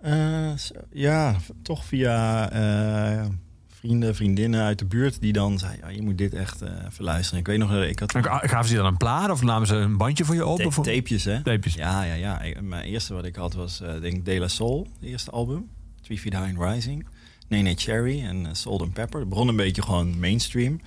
Eh, 0.00 0.52
ja, 0.90 1.36
toch 1.62 1.84
via 1.84 2.50
eh, 2.50 3.26
vrienden, 3.84 4.14
vriendinnen 4.14 4.62
uit 4.62 4.78
de 4.78 4.84
buurt 4.84 5.20
die 5.20 5.32
dan 5.32 5.58
zeiden: 5.58 5.80
ja, 5.88 5.94
je 5.94 6.02
moet 6.02 6.18
dit 6.18 6.34
echt 6.34 6.62
eh 6.62 6.70
even 6.90 7.04
luisteren. 7.04 7.40
Ik 7.40 7.46
weet 7.46 7.58
nog, 7.58 7.70
dat 7.70 7.82
ik 7.84 7.98
had 7.98 8.14
En 8.14 8.22
Gaven 8.48 8.68
ze 8.68 8.74
dan 8.74 8.86
een 8.86 8.96
plaat 8.96 9.30
of 9.30 9.42
namen 9.42 9.66
ze 9.66 9.74
een 9.74 9.96
bandje 9.96 10.24
voor 10.24 10.34
je 10.34 10.46
op? 10.46 10.58
Ta- 10.60 10.68
tapejes, 10.82 11.24
hè? 11.24 11.42
Tapejes. 11.42 11.74
Ja, 11.74 12.02
ja, 12.02 12.14
ja. 12.14 12.40
Ik- 12.42 12.60
mijn 12.60 12.84
eerste 12.84 13.14
wat 13.14 13.24
ik 13.24 13.36
had 13.36 13.54
was, 13.54 13.80
eh 13.80 14.00
denk 14.00 14.16
ik, 14.16 14.24
De 14.24 14.38
La 14.38 14.48
Soul, 14.48 14.88
het 15.00 15.08
eerste 15.08 15.30
album. 15.30 15.68
Three 16.02 16.18
Feet 16.18 16.32
High 16.32 16.58
and 16.58 16.74
Rising. 16.74 17.06
Nene 17.48 17.74
Cherry 17.76 18.22
en 18.24 18.46
eh, 18.46 18.52
Salt 18.52 18.80
and 18.80 18.92
Pepper. 18.92 19.20
Het 19.20 19.28
begon 19.28 19.48
een 19.48 19.56
beetje 19.56 19.82
gewoon 19.82 20.18
mainstream. 20.18 20.80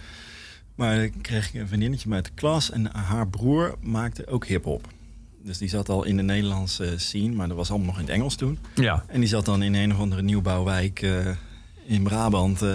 Maar 0.76 0.96
dan 0.96 1.22
kreeg 1.22 1.48
ik 1.54 1.62
een 1.62 1.68
vriendinnetje 1.68 2.12
uit 2.14 2.26
de 2.26 2.32
klas 2.36 2.72
en 2.72 2.96
haar 2.96 3.28
broer 3.28 3.76
maakte 3.82 4.28
ook 4.28 4.46
hip-hop. 4.46 4.88
Dus 5.44 5.58
die 5.58 5.70
zat 5.70 5.90
al 5.90 6.04
in 6.04 6.18
de 6.18 6.24
Nederlandse 6.24 6.94
scene, 6.98 7.36
maar 7.36 7.48
dat 7.48 7.58
was 7.58 7.70
allemaal 7.70 7.88
nog 7.88 7.96
in 8.00 8.04
het 8.06 8.14
Engels 8.14 8.36
toen. 8.36 8.60
Ja. 8.76 9.04
En 9.08 9.20
die 9.20 9.30
zat 9.30 9.46
dan 9.46 9.62
in 9.64 9.74
een 9.74 9.92
of 9.94 10.00
andere 10.00 10.22
nieuwbouwwijk 10.22 11.02
eh, 11.02 11.12
in 11.88 12.04
Brabant 12.04 12.62
eh 12.62 12.70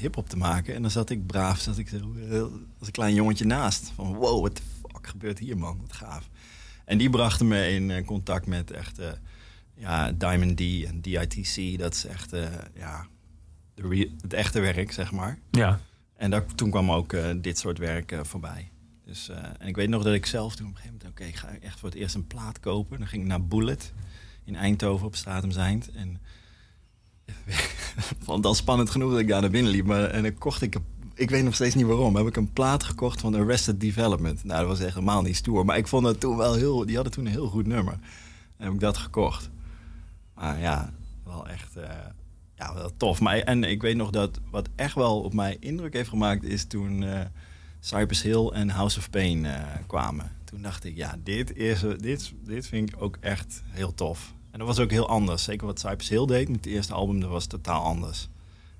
hip-hop 0.00 0.28
te 0.28 0.36
maken. 0.36 0.74
En 0.74 0.82
dan 0.82 0.90
zat 0.90 1.10
ik 1.10 1.26
braaf, 1.26 1.58
zat 1.60 1.78
ik 1.78 1.88
zo 1.88 2.14
eh, 2.30 2.40
als 2.78 2.86
een 2.86 2.92
klein 2.92 3.14
jongetje 3.14 3.44
naast. 3.44 3.92
Van 3.94 4.14
wow, 4.14 4.42
wat 4.42 4.60
fuck 4.80 5.06
gebeurt 5.06 5.38
hier, 5.38 5.58
man? 5.58 5.78
Wat 5.80 5.92
gaaf. 5.92 6.28
En 6.84 6.98
die 6.98 7.10
brachten 7.10 7.48
me 7.48 7.70
in 7.70 7.90
eh, 7.90 8.04
contact 8.04 8.46
met 8.46 8.70
echt 8.70 9.00
ja, 9.74 10.12
Diamond 10.12 10.56
D 10.56 10.60
en 10.60 11.00
DITC. 11.00 11.78
Dat 11.78 11.94
is 11.94 12.06
echt 12.06 12.30
ja, 12.74 13.06
het 14.20 14.32
echte 14.32 14.60
werk, 14.60 14.92
zeg 14.92 15.12
maar. 15.12 15.38
Ja. 15.50 15.80
En 16.16 16.30
daar, 16.30 16.44
toen 16.54 16.70
kwam 16.70 16.90
ook 16.90 17.16
dit 17.42 17.58
soort 17.58 17.78
werk 17.78 18.18
voorbij. 18.22 18.70
Dus, 19.04 19.28
en 19.58 19.66
ik 19.66 19.76
weet 19.76 19.88
nog 19.88 20.02
dat 20.02 20.14
ik 20.14 20.26
zelf 20.26 20.56
toen 20.56 20.66
op 20.66 20.72
een 20.72 20.78
gegeven 20.78 20.98
moment... 20.98 21.20
oké, 21.20 21.28
ik 21.28 21.36
ga 21.36 21.48
echt 21.62 21.78
voor 21.78 21.88
het 21.88 21.98
eerst 21.98 22.14
een 22.14 22.26
plaat 22.26 22.60
kopen. 22.60 22.98
Dan 22.98 23.08
ging 23.08 23.22
ik 23.22 23.28
naar 23.28 23.44
Bullet 23.44 23.92
in 24.44 24.56
Eindhoven 24.56 25.06
op 25.06 25.16
Stratum 25.16 25.50
Zijnd. 25.50 25.90
En 25.90 26.20
vond 28.24 28.46
al 28.46 28.54
spannend 28.54 28.90
genoeg 28.90 29.10
dat 29.10 29.20
ik 29.20 29.28
daar 29.28 29.40
naar 29.40 29.50
binnen 29.50 29.72
liep. 29.72 29.86
Maar, 29.86 30.04
en 30.04 30.22
dan 30.22 30.38
kocht 30.38 30.62
ik... 30.62 30.76
Ik 31.14 31.30
weet 31.30 31.44
nog 31.44 31.54
steeds 31.54 31.74
niet 31.74 31.86
waarom. 31.86 32.16
Heb 32.16 32.26
ik 32.26 32.36
een 32.36 32.52
plaat 32.52 32.84
gekocht 32.84 33.20
van 33.20 33.34
Arrested 33.34 33.80
Development. 33.80 34.44
Nou, 34.44 34.60
dat 34.60 34.68
was 34.68 34.80
echt 34.80 34.94
helemaal 34.94 35.22
niet 35.22 35.36
stoer. 35.36 35.64
Maar 35.64 35.76
ik 35.76 35.86
vond 35.86 36.04
dat 36.04 36.20
toen 36.20 36.36
wel 36.36 36.54
heel... 36.54 36.86
Die 36.86 36.94
hadden 36.94 37.12
toen 37.12 37.26
een 37.26 37.32
heel 37.32 37.48
goed 37.48 37.66
nummer. 37.66 37.92
En 38.56 38.64
heb 38.64 38.72
ik 38.72 38.80
dat 38.80 38.96
gekocht. 38.96 39.50
Maar 40.34 40.60
ja, 40.60 40.92
wel 41.24 41.48
echt... 41.48 41.76
eh, 41.76 41.88
ja, 42.54 42.74
wel 42.74 42.90
tof. 42.96 43.20
Maar, 43.20 43.38
en 43.38 43.64
ik 43.64 43.82
weet 43.82 43.96
nog 43.96 44.10
dat 44.10 44.40
wat 44.50 44.68
echt 44.76 44.94
wel 44.94 45.20
op 45.20 45.34
mij 45.34 45.56
indruk 45.60 45.92
heeft 45.92 46.08
gemaakt... 46.08 46.44
is 46.44 46.64
toen 46.64 47.02
eh, 47.02 47.20
Cypress 47.80 48.22
Hill 48.22 48.48
en 48.48 48.70
House 48.70 48.98
of 48.98 49.10
Pain 49.10 49.44
eh, 49.44 49.62
kwamen. 49.86 50.30
Toen 50.44 50.62
dacht 50.62 50.84
ik, 50.84 50.96
ja, 50.96 51.16
dit, 51.22 51.56
is, 51.56 51.84
dit, 51.98 52.32
dit 52.44 52.66
vind 52.66 52.88
ik 52.88 53.02
ook 53.02 53.16
echt 53.20 53.62
heel 53.66 53.94
tof. 53.94 54.34
En 54.54 54.60
dat 54.60 54.68
was 54.68 54.78
ook 54.78 54.90
heel 54.90 55.08
anders. 55.08 55.44
Zeker 55.44 55.66
wat 55.66 55.78
Cypress 55.78 56.08
Hill 56.08 56.26
deed 56.26 56.48
met 56.48 56.64
het 56.64 56.74
eerste 56.74 56.94
album, 56.94 57.20
dat 57.20 57.30
was 57.30 57.46
totaal 57.46 57.82
anders. 57.82 58.28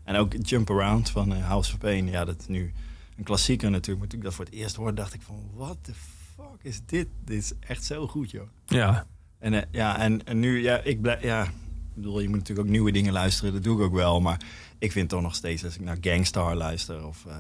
En 0.05 0.17
ook 0.17 0.35
Jump 0.43 0.71
Around 0.71 1.11
van 1.11 1.35
eh, 1.35 1.47
House 1.47 1.73
of 1.73 1.79
Pain. 1.79 2.07
Ja, 2.07 2.25
dat 2.25 2.41
is 2.41 2.47
nu 2.47 2.73
een 3.17 3.25
klassieker 3.25 3.71
natuurlijk. 3.71 3.99
Maar 3.99 4.09
toen 4.09 4.19
ik 4.19 4.25
dat 4.25 4.35
voor 4.35 4.45
het 4.45 4.55
eerst 4.55 4.77
hoorde, 4.77 4.95
dacht 4.95 5.15
ik 5.15 5.23
van... 5.23 5.51
What 5.55 5.77
the 5.81 5.93
fuck 6.35 6.59
is 6.63 6.81
dit? 6.87 7.09
Dit 7.25 7.37
is 7.37 7.53
echt 7.61 7.85
zo 7.85 8.07
goed, 8.07 8.31
joh. 8.31 8.49
Ja. 8.67 9.07
En, 9.39 9.55
eh, 9.55 9.63
ja, 9.71 9.99
en, 9.99 10.27
en 10.27 10.41
nu, 10.41 10.63
ja, 10.63 10.79
ik 10.79 11.01
blijf, 11.01 11.23
ja, 11.23 11.43
ik 11.45 11.95
bedoel, 11.95 12.21
je 12.21 12.29
moet 12.29 12.39
natuurlijk 12.39 12.67
ook 12.67 12.73
nieuwe 12.73 12.93
dingen 12.93 13.13
luisteren, 13.13 13.53
dat 13.53 13.63
doe 13.63 13.79
ik 13.79 13.85
ook 13.85 13.95
wel. 13.95 14.21
Maar 14.21 14.41
ik 14.79 14.93
vind 14.93 15.09
toch 15.09 15.23
nog 15.23 15.35
steeds, 15.35 15.65
als 15.65 15.75
ik 15.75 15.81
naar 15.81 15.99
Gangstar 16.01 16.55
luister 16.55 17.07
of 17.07 17.27
eh, 17.27 17.37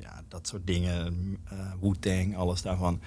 ja, 0.00 0.22
dat 0.28 0.46
soort 0.46 0.66
dingen, 0.66 1.36
eh 1.44 1.72
Wu-Tang, 1.80 2.36
alles 2.36 2.62
daarvan, 2.62 3.00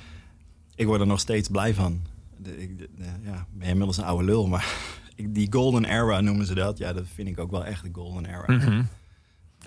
ik 0.75 0.85
word 0.85 1.01
er 1.01 1.07
nog 1.07 1.19
steeds 1.19 1.49
blij 1.49 1.73
van. 1.73 2.11
De, 2.43 2.61
ik, 2.61 2.77
de- 2.77 2.89
ja, 3.21 3.45
ben 3.51 3.67
inmiddels 3.67 3.97
een 3.97 4.03
oude 4.03 4.23
lul, 4.25 4.47
maar 4.47 4.75
die 5.15 5.47
golden 5.51 5.85
era 5.85 6.21
noemen 6.21 6.45
ze 6.45 6.53
dat. 6.53 6.77
Ja, 6.77 6.93
dat 6.93 7.05
vind 7.13 7.27
ik 7.27 7.39
ook 7.39 7.51
wel 7.51 7.65
echt 7.65 7.83
de 7.83 7.89
golden 7.93 8.25
era. 8.25 8.43
Mhm. 8.47 8.83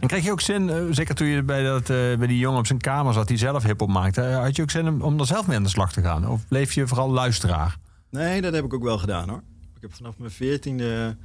En 0.00 0.08
kreeg 0.08 0.24
je 0.24 0.30
ook 0.30 0.40
zin, 0.40 0.70
eh, 0.70 0.82
zeker 0.90 1.14
toen 1.14 1.26
je 1.26 1.42
bij, 1.42 1.62
dat, 1.62 1.80
eh, 1.80 1.86
bij 1.86 2.26
die 2.26 2.38
jongen 2.38 2.58
op 2.58 2.66
zijn 2.66 2.80
kamer 2.80 3.12
zat 3.12 3.28
die 3.28 3.36
zelf 3.36 3.62
hip-hop 3.62 3.88
maakte, 3.88 4.22
eh, 4.22 4.38
had 4.38 4.56
je 4.56 4.62
ook 4.62 4.70
zin 4.70 4.88
om, 4.88 5.02
om 5.02 5.18
er 5.20 5.26
zelf 5.26 5.46
mee 5.46 5.56
aan 5.56 5.62
de 5.62 5.68
slag 5.68 5.92
te 5.92 6.02
gaan? 6.02 6.28
Of 6.28 6.48
bleef 6.48 6.72
je 6.72 6.86
vooral 6.86 7.10
luisteraar? 7.10 7.76
Nee, 8.10 8.40
dat 8.40 8.52
heb 8.54 8.64
ik 8.64 8.74
ook 8.74 8.82
wel 8.82 8.98
gedaan 8.98 9.28
hoor. 9.28 9.42
Ik 9.76 9.82
heb 9.82 9.94
vanaf 9.94 10.18
mijn 10.18 10.30
veertiende 10.30 11.16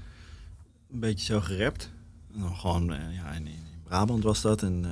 een 0.91 0.99
beetje 0.99 1.25
zo 1.25 1.39
gerapt. 1.41 1.91
En 2.33 2.39
dan 2.39 2.55
gewoon, 2.55 2.85
ja, 3.11 3.31
in, 3.31 3.47
in 3.47 3.81
Brabant 3.83 4.23
was 4.23 4.41
dat. 4.41 4.63
En 4.63 4.85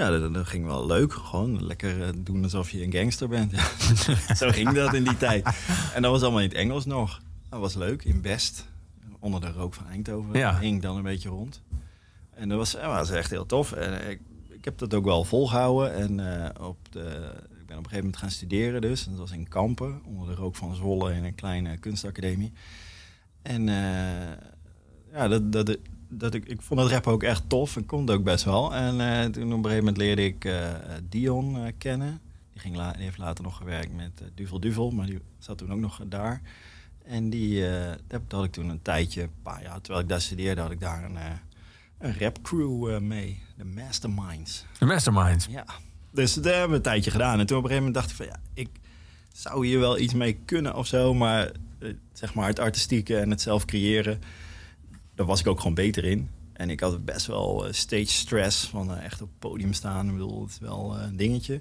ja, 0.00 0.18
dat, 0.18 0.34
dat 0.34 0.46
ging 0.46 0.66
wel 0.66 0.86
leuk. 0.86 1.12
Gewoon 1.12 1.66
lekker 1.66 2.02
eh, 2.02 2.08
doen 2.16 2.42
alsof 2.42 2.70
je 2.70 2.82
een 2.82 2.92
gangster 2.92 3.28
bent. 3.28 3.52
Zo 4.40 4.50
ging 4.50 4.72
dat 4.72 4.94
in 4.94 5.04
die 5.04 5.16
tijd. 5.16 5.46
En 5.94 6.02
dat 6.02 6.10
was 6.10 6.22
allemaal 6.22 6.40
in 6.40 6.48
het 6.48 6.56
Engels 6.56 6.84
nog. 6.84 7.20
Dat 7.48 7.60
was 7.60 7.74
leuk, 7.74 8.04
in 8.04 8.20
Best. 8.20 8.68
Onder 9.18 9.40
de 9.40 9.50
rook 9.50 9.74
van 9.74 9.86
Eindhoven. 9.86 10.38
Ja. 10.38 10.58
Hing 10.58 10.82
dan 10.82 10.96
een 10.96 11.02
beetje 11.02 11.28
rond. 11.28 11.62
En 12.30 12.48
dat 12.48 12.58
was, 12.58 12.72
dat 12.72 12.82
was 12.82 13.10
echt 13.10 13.30
heel 13.30 13.46
tof. 13.46 13.72
En 13.72 14.10
ik, 14.10 14.20
ik 14.48 14.64
heb 14.64 14.78
dat 14.78 14.94
ook 14.94 15.04
wel 15.04 15.24
volgehouden. 15.24 15.94
En 15.94 16.42
eh, 16.42 16.66
op 16.66 16.78
de, 16.90 17.32
ik 17.60 17.66
ben 17.66 17.78
op 17.78 17.84
een 17.84 17.90
gegeven 17.90 17.96
moment 17.96 18.16
gaan 18.16 18.30
studeren 18.30 18.80
dus. 18.80 19.04
Dat 19.04 19.18
was 19.18 19.32
in 19.32 19.48
Kampen, 19.48 20.00
onder 20.04 20.28
de 20.28 20.34
rook 20.34 20.56
van 20.56 20.74
Zwolle 20.74 21.14
in 21.14 21.24
een 21.24 21.34
kleine 21.34 21.76
kunstacademie. 21.76 22.52
En 23.42 23.68
eh, 23.68 24.36
ja, 25.12 25.28
dat, 25.28 25.52
dat, 25.52 25.78
dat 26.10 26.34
ik, 26.34 26.44
ik 26.44 26.62
vond 26.62 26.80
het 26.80 26.90
rap 26.90 27.06
ook 27.06 27.22
echt 27.22 27.48
tof 27.48 27.76
en 27.76 27.86
kon 27.86 28.00
het 28.00 28.10
ook 28.10 28.24
best 28.24 28.44
wel. 28.44 28.74
En 28.74 29.00
eh, 29.00 29.24
toen 29.24 29.42
op 29.44 29.50
een 29.58 29.62
gegeven 29.62 29.76
moment 29.78 29.96
leerde 29.96 30.24
ik 30.24 30.44
eh, 30.44 30.68
Dion 31.08 31.56
eh, 31.56 31.72
kennen. 31.78 32.20
Die, 32.52 32.60
ging 32.60 32.76
la- 32.76 32.92
die 32.92 33.02
heeft 33.02 33.18
later 33.18 33.44
nog 33.44 33.56
gewerkt 33.56 33.94
met 33.94 34.22
Duvel 34.34 34.60
Duvel, 34.60 34.90
maar 34.90 35.06
die 35.06 35.18
zat 35.38 35.58
toen 35.58 35.72
ook 35.72 35.78
nog 35.78 36.00
daar. 36.06 36.42
En 37.04 37.30
die, 37.30 37.60
daar 38.06 38.20
had 38.28 38.44
ik 38.44 38.52
toen 38.52 38.68
een 38.68 38.82
tijdje, 38.82 39.22
een 39.22 39.30
paar 39.42 39.62
jaar, 39.62 39.80
terwijl 39.80 40.02
ik 40.04 40.08
daar 40.10 40.20
studeerde, 40.20 40.60
had 40.60 40.70
ik 40.70 40.80
daar 40.80 41.04
een, 41.04 41.16
een 41.98 42.18
rap 42.18 42.42
crew 42.42 42.90
eh, 42.94 43.00
mee. 43.00 43.42
De 43.56 43.64
Masterminds. 43.64 44.64
De 44.78 44.84
mastermind. 44.84 45.46
Ja. 45.50 45.64
Dus 46.10 46.34
dat 46.34 46.44
hebben 46.44 46.70
we 46.70 46.76
een 46.76 46.82
tijdje 46.82 47.10
gedaan. 47.10 47.38
En 47.38 47.46
toen 47.46 47.56
op 47.58 47.64
een 47.64 47.70
gegeven 47.70 47.92
moment 47.92 47.94
dacht 47.94 48.10
ik 48.10 48.16
van 48.16 48.26
ja, 48.26 48.40
ik 48.62 48.68
zou 49.32 49.66
hier 49.66 49.78
wel 49.78 49.98
iets 49.98 50.14
mee 50.14 50.38
kunnen 50.44 50.74
of 50.74 50.86
zo. 50.86 51.14
Maar 51.14 51.52
zeg 52.12 52.34
maar 52.34 52.46
het 52.48 52.58
artistieke 52.58 53.18
en 53.18 53.30
het 53.30 53.40
zelf 53.40 53.64
creëren, 53.64 54.20
daar 55.20 55.28
was 55.28 55.40
ik 55.40 55.46
ook 55.46 55.58
gewoon 55.58 55.74
beter 55.74 56.04
in. 56.04 56.28
En 56.52 56.70
ik 56.70 56.80
had 56.80 57.04
best 57.04 57.26
wel 57.26 57.66
eh, 57.66 57.72
stage 57.72 58.06
stress 58.06 58.66
van 58.66 58.96
eh, 58.96 59.04
echt 59.04 59.22
op 59.22 59.28
het 59.28 59.38
podium 59.38 59.72
staan. 59.72 60.06
Ik 60.06 60.12
bedoel, 60.12 60.42
het 60.42 60.50
is 60.50 60.58
wel 60.58 60.96
eh, 60.96 61.02
een 61.02 61.16
dingetje. 61.16 61.60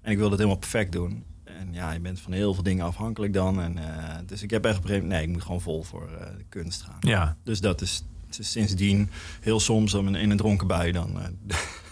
En 0.00 0.10
ik 0.10 0.16
wilde 0.16 0.30
het 0.30 0.38
helemaal 0.38 0.60
perfect 0.60 0.92
doen. 0.92 1.24
En 1.44 1.72
ja, 1.72 1.92
je 1.92 2.00
bent 2.00 2.20
van 2.20 2.32
heel 2.32 2.54
veel 2.54 2.62
dingen 2.62 2.84
afhankelijk 2.84 3.32
dan. 3.32 3.60
En, 3.60 3.76
dus 4.26 4.42
ik 4.42 4.50
heb 4.50 4.64
echt 4.64 4.82
moment, 4.82 5.04
nee, 5.04 5.22
ik 5.22 5.28
moet 5.28 5.42
gewoon 5.42 5.60
vol 5.60 5.82
voor 5.82 6.08
de 6.38 6.44
kunst 6.48 6.82
gaan. 6.82 6.96
Ja. 7.00 7.36
Dus 7.42 7.60
dat 7.60 7.80
is, 7.80 8.04
sindsdien 8.28 9.10
heel 9.40 9.60
soms 9.60 9.94
in 9.94 10.14
een 10.14 10.36
dronken 10.36 10.66
bui 10.66 10.92
dan, 10.92 11.20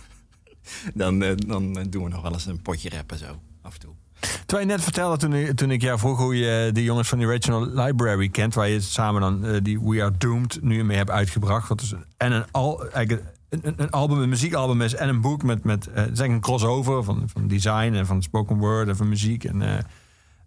dan, 0.94 1.18
dan 1.46 1.72
doen 1.72 2.04
we 2.04 2.08
nog 2.08 2.22
wel 2.22 2.32
eens 2.32 2.46
een 2.46 2.62
potje 2.62 2.88
rappen 2.88 3.18
zo 3.18 3.40
af 3.62 3.74
en 3.74 3.80
toe. 3.80 3.94
Terwijl 4.20 4.68
je 4.68 4.74
net 4.74 4.82
vertelde 4.82 5.16
toen 5.16 5.32
ik, 5.34 5.56
toen 5.56 5.70
ik 5.70 5.82
jou 5.82 5.98
vroeg 5.98 6.18
hoe 6.18 6.36
je 6.36 6.70
de 6.72 6.82
jongens 6.82 7.08
van 7.08 7.18
die 7.18 7.26
Original 7.26 7.66
Library 7.66 8.28
kent, 8.28 8.54
waar 8.54 8.68
je 8.68 8.80
samen 8.80 9.20
dan 9.20 9.44
eh, 9.46 9.56
die 9.62 9.80
We 9.80 10.02
Are 10.02 10.12
Doomed 10.18 10.58
nu 10.62 10.84
mee 10.84 10.96
hebt 10.96 11.10
uitgebracht. 11.10 11.68
Wat 11.68 11.80
is, 11.80 11.94
en 12.16 12.32
een, 12.32 12.44
al, 12.50 12.80
eigenlijk 12.90 13.22
een, 13.48 13.74
een- 13.76 13.90
album, 13.90 14.18
een 14.20 14.28
muziekalbum 14.28 14.80
is 14.82 14.94
en 14.94 15.08
een 15.08 15.20
boek 15.20 15.42
met, 15.42 15.64
met 15.64 15.86
eh, 15.86 16.04
zeg 16.12 16.28
een 16.28 16.40
crossover 16.40 17.04
van, 17.04 17.22
van 17.32 17.48
design 17.48 17.92
en 17.94 18.06
van 18.06 18.22
spoken 18.22 18.56
word 18.56 18.88
en 18.88 18.96
van 18.96 19.08
muziek. 19.08 19.44
En, 19.44 19.62
eh, 19.62 19.78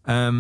ehm, 0.04 0.40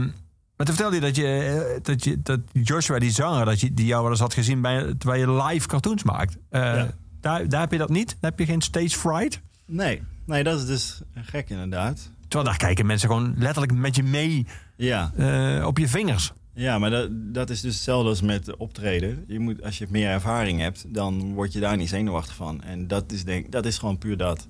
maar 0.58 0.66
toen 0.66 0.76
vertelde 0.76 0.96
je 0.96 1.02
dat, 1.02 1.16
je, 1.16 1.80
dat, 1.82 2.04
je 2.04 2.22
dat 2.22 2.40
Joshua, 2.52 3.00
die 3.00 3.12
zanger, 3.12 3.46
dat 3.46 3.60
je, 3.60 3.74
die 3.74 3.86
jou 3.86 4.02
wel 4.02 4.12
eens 4.12 4.20
had 4.20 4.34
gezien 4.34 4.62
bij, 4.62 4.94
terwijl 4.98 5.22
je 5.30 5.44
live 5.44 5.68
cartoons 5.68 6.04
maakt. 6.04 6.38
Ja. 6.52 6.92
daar, 7.22 7.50
daar 7.50 7.62
heb 7.62 7.72
je 7.72 7.78
dat 7.78 7.90
niet? 7.90 8.08
Daar 8.20 8.30
heb 8.30 8.40
je 8.40 8.46
geen 8.46 8.62
stage 8.62 8.90
fright? 8.90 9.42
Nee, 9.66 10.02
nee, 10.26 10.44
dat 10.44 10.60
is 10.60 10.66
dus 10.66 11.02
gek 11.16 11.50
inderdaad. 11.50 12.10
Terwijl 12.34 12.52
daar 12.52 12.68
kijken 12.68 12.86
mensen 12.86 13.10
gewoon 13.10 13.36
letterlijk 13.38 13.74
met 13.74 13.96
je 13.96 14.04
mee 14.04 14.46
Ja, 14.76 15.12
eh, 15.18 15.66
op 15.66 15.78
je 15.78 15.88
vingers. 15.88 16.32
ja 16.54 16.80
maar 16.80 16.90
dat, 16.90 17.10
dat 17.12 17.50
is 17.50 17.62
dus 17.62 17.74
hetzelfde 17.74 18.10
als 18.10 18.22
met 18.22 18.56
optreden. 18.58 19.24
Je 19.28 19.40
moet, 19.40 19.64
als 19.64 19.78
je 19.78 19.88
meer 19.90 20.10
ervaring 20.10 20.60
hebt, 20.60 20.86
dan 20.94 21.34
word 21.34 21.54
je 21.54 21.60
daar 21.60 21.78
niet 21.78 21.90
zenuwachtig 21.90 22.36
van. 22.36 22.62
En 22.62 22.88
dat 22.88 23.12
is, 23.12 23.24
denk, 23.24 23.52
dat 23.52 23.66
is 23.66 23.78
gewoon 23.78 23.98
puur 23.98 24.18
dat. 24.18 24.40
Ik, 24.40 24.48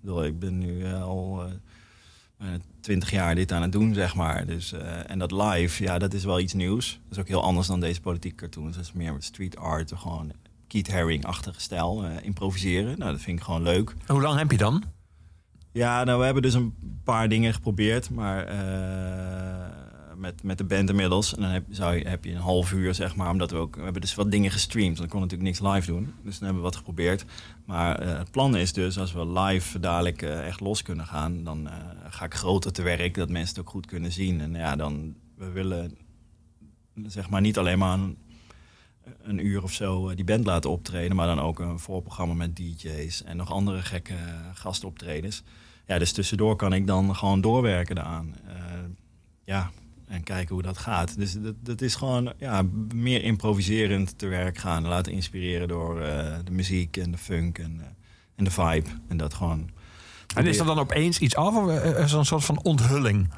bedoel, 0.00 0.24
ik 0.24 0.38
ben 0.38 0.58
nu 0.58 0.84
eh, 0.84 1.02
al 1.02 1.42
twintig 2.80 3.10
jaar 3.10 3.34
dit 3.34 3.52
aan 3.52 3.62
het 3.62 3.72
doen, 3.72 3.94
zeg 3.94 4.14
maar. 4.14 4.46
Dus, 4.46 4.72
eh, 4.72 5.10
en 5.10 5.18
dat 5.18 5.30
live, 5.32 5.82
ja, 5.82 5.98
dat 5.98 6.12
is 6.14 6.24
wel 6.24 6.40
iets 6.40 6.54
nieuws. 6.54 7.00
Dat 7.02 7.12
is 7.12 7.18
ook 7.18 7.28
heel 7.28 7.42
anders 7.42 7.66
dan 7.66 7.80
deze 7.80 8.00
politieke 8.00 8.36
cartoons. 8.36 8.76
Dat 8.76 8.84
is 8.84 8.92
meer 8.92 9.14
street 9.18 9.56
art, 9.56 9.92
gewoon 9.96 10.32
Keith 10.66 10.92
Haring-achtige 10.92 11.60
stijl. 11.60 12.04
eh, 12.04 12.24
improviseren, 12.24 12.98
nou, 12.98 13.12
dat 13.12 13.20
vind 13.20 13.38
ik 13.38 13.44
gewoon 13.44 13.62
leuk. 13.62 13.94
Hoe 14.06 14.20
lang 14.22 14.38
heb 14.38 14.50
je 14.50 14.56
dan? 14.56 14.82
Ja, 15.76 16.04
nou, 16.04 16.18
we 16.18 16.24
hebben 16.24 16.42
dus 16.42 16.54
een 16.54 16.74
paar 17.04 17.28
dingen 17.28 17.54
geprobeerd, 17.54 18.10
maar 18.10 18.46
eh, 18.46 20.16
met, 20.16 20.42
met 20.42 20.58
de 20.58 20.64
band 20.64 20.88
inmiddels. 20.88 21.34
En 21.34 21.42
dan 21.42 21.50
heb, 21.50 21.64
zou 21.70 21.96
je, 21.96 22.08
heb 22.08 22.24
je 22.24 22.30
een 22.30 22.36
half 22.36 22.72
uur, 22.72 22.94
zeg 22.94 23.16
maar, 23.16 23.30
omdat 23.30 23.50
we 23.50 23.56
ook... 23.56 23.76
We 23.76 23.82
hebben 23.82 24.00
dus 24.00 24.14
wat 24.14 24.30
dingen 24.30 24.50
gestreamd, 24.50 25.02
ik 25.02 25.08
kon 25.08 25.20
natuurlijk 25.20 25.48
niks 25.48 25.74
live 25.74 25.86
doen. 25.86 26.14
Dus 26.22 26.38
dan 26.38 26.44
hebben 26.44 26.56
we 26.56 26.68
wat 26.68 26.76
geprobeerd. 26.76 27.24
Maar 27.64 27.98
eh, 27.98 28.18
het 28.18 28.30
plan 28.30 28.56
is 28.56 28.72
dus, 28.72 28.98
als 28.98 29.12
we 29.12 29.26
live 29.26 29.80
dadelijk 29.80 30.22
eh, 30.22 30.46
echt 30.46 30.60
los 30.60 30.82
kunnen 30.82 31.06
gaan... 31.06 31.44
dan 31.44 31.68
ga 32.08 32.24
ik 32.24 32.34
groter 32.34 32.72
te 32.72 32.82
werk, 32.82 33.14
dat 33.14 33.28
mensen 33.28 33.56
het 33.56 33.64
ook 33.64 33.70
goed 33.70 33.86
kunnen 33.86 34.12
zien. 34.12 34.40
En 34.40 34.54
ja, 34.54 34.76
dan, 34.76 35.14
we 35.34 35.50
willen 35.50 35.98
zeg 37.06 37.30
maar 37.30 37.40
niet 37.40 37.58
alleen 37.58 37.78
maar 37.78 37.98
een, 37.98 38.18
een 39.22 39.46
uur 39.46 39.62
of 39.62 39.72
zo 39.72 40.14
die 40.14 40.24
band 40.24 40.44
laten 40.44 40.70
optreden... 40.70 41.16
maar 41.16 41.26
dan 41.26 41.40
ook 41.40 41.58
een 41.58 41.78
voorprogramma 41.78 42.34
met 42.34 42.56
DJ's 42.56 43.22
en 43.22 43.36
nog 43.36 43.50
andere 43.50 43.82
gekke 43.82 44.14
gastoptredens. 44.54 45.42
Ja, 45.86 45.98
dus 45.98 46.12
tussendoor 46.12 46.56
kan 46.56 46.72
ik 46.72 46.86
dan 46.86 47.16
gewoon 47.16 47.40
doorwerken 47.40 47.94
daaraan. 47.94 48.34
Eh, 48.46 48.54
ja, 49.44 49.70
en 50.08 50.22
kijken 50.22 50.54
hoe 50.54 50.62
dat 50.62 50.78
gaat. 50.78 51.18
Dus 51.18 51.32
dat, 51.32 51.54
dat 51.60 51.80
is 51.80 51.94
gewoon 51.94 52.32
ja, 52.38 52.62
meer 52.94 53.22
improviserend 53.22 54.18
te 54.18 54.26
werk 54.26 54.58
gaan. 54.58 54.86
Laten 54.86 55.12
inspireren 55.12 55.68
door 55.68 56.00
eh, 56.00 56.36
de 56.44 56.50
muziek 56.50 56.96
en 56.96 57.10
de 57.10 57.18
funk 57.18 57.58
en, 57.58 57.80
eh, 57.80 57.86
en 58.34 58.44
de 58.44 58.50
vibe. 58.50 58.88
En 59.08 59.16
dat 59.16 59.34
gewoon... 59.34 59.70
En 60.34 60.46
is 60.46 60.58
er 60.58 60.66
dan 60.66 60.78
opeens 60.78 61.18
iets 61.18 61.36
af 61.36 61.54
of 61.54 61.70
is 61.96 62.12
een 62.12 62.24
soort 62.24 62.44
van 62.44 62.62
onthulling? 62.62 63.28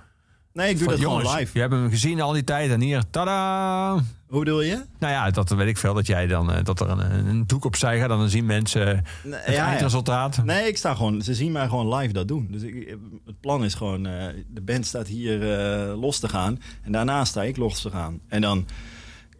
Nee, 0.59 0.71
ik 0.71 0.77
doe 0.77 0.85
Van, 0.85 0.93
dat 0.93 1.03
jongens, 1.03 1.25
gewoon 1.25 1.41
live. 1.41 1.51
je 1.55 1.61
hebt 1.61 1.73
hem 1.73 1.91
gezien 1.91 2.21
al 2.21 2.33
die 2.33 2.45
tijd 2.45 2.71
en 2.71 2.81
hier, 2.81 3.03
tada! 3.11 3.95
Hoe 4.27 4.39
bedoel 4.39 4.63
je? 4.63 4.85
Nou 4.99 5.13
ja, 5.13 5.31
dat 5.31 5.51
weet 5.51 5.69
ik 5.69 5.77
veel. 5.79 5.95
Dat 5.95 6.07
jij 6.07 6.27
dan, 6.27 6.53
eh, 6.53 6.65
dat 6.65 6.81
er 6.81 6.89
een, 6.91 7.27
een 7.27 7.47
doek 7.47 7.65
opzij 7.65 7.99
gaat. 7.99 8.09
Dan 8.09 8.29
zien 8.29 8.47
mensen 8.47 8.97
eh, 8.97 9.03
Nee, 9.25 9.41
het 9.41 9.55
eindresultaat. 9.55 10.45
Nee, 10.45 10.69
ik 10.69 10.77
sta 10.77 10.95
gewoon. 10.95 11.23
Ze 11.23 11.35
zien 11.35 11.53
mij 11.53 11.69
gewoon 11.69 11.95
live 11.95 12.13
dat 12.13 12.29
doen. 12.29 12.49
Dus 12.51 12.63
ik, 12.63 12.97
het 13.27 13.41
plan 13.41 13.65
is 13.65 13.75
gewoon: 13.75 14.07
eh, 14.07 14.27
de 14.49 14.61
band 14.61 14.87
staat 14.87 15.07
hier 15.07 15.53
eh, 15.53 16.01
los 16.01 16.19
te 16.19 16.29
gaan. 16.29 16.61
En 16.83 16.93
daarna 16.93 17.25
sta 17.25 17.43
ik 17.43 17.57
los 17.57 17.81
te 17.83 17.91
gaan. 17.91 18.21
En 18.29 18.41
dan. 18.41 18.67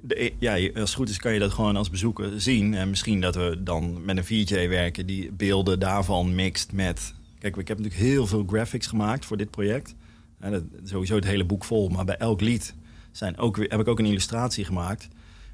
De, 0.01 0.33
ja, 0.39 0.53
als 0.53 0.71
het 0.75 0.95
goed 0.95 1.09
is 1.09 1.19
kan 1.19 1.33
je 1.33 1.39
dat 1.39 1.53
gewoon 1.53 1.77
als 1.77 1.91
bezoeker 1.91 2.41
zien. 2.41 2.75
En 2.75 2.91
misschien 2.91 3.21
dat 3.21 3.35
we 3.35 3.61
dan 3.63 4.05
met 4.05 4.17
een 4.17 4.25
VJ 4.25 4.69
werken 4.69 5.07
die 5.07 5.33
beelden 5.33 5.79
daarvan 5.79 6.35
mixt 6.35 6.73
met. 6.73 7.15
Kijk, 7.39 7.57
ik 7.57 7.69
heb 7.69 7.79
natuurlijk 7.79 8.05
heel 8.05 8.27
veel 8.27 8.45
graphics 8.47 8.87
gemaakt 8.87 9.25
voor 9.25 9.37
dit 9.37 9.51
project. 9.51 9.95
En 10.41 10.51
dat, 10.53 10.63
sowieso 10.85 11.15
het 11.15 11.25
hele 11.25 11.45
boek 11.45 11.65
vol. 11.65 11.89
Maar 11.89 12.05
bij 12.05 12.17
elk 12.17 12.41
lied 12.41 12.75
zijn 13.13 13.39
ook 13.39 13.57
weer, 13.57 13.69
heb 13.71 13.81
ik 13.81 13.89
ook 13.89 13.99
een 13.99 14.07
illustratie 14.07 14.65
gemaakt. 14.65 15.09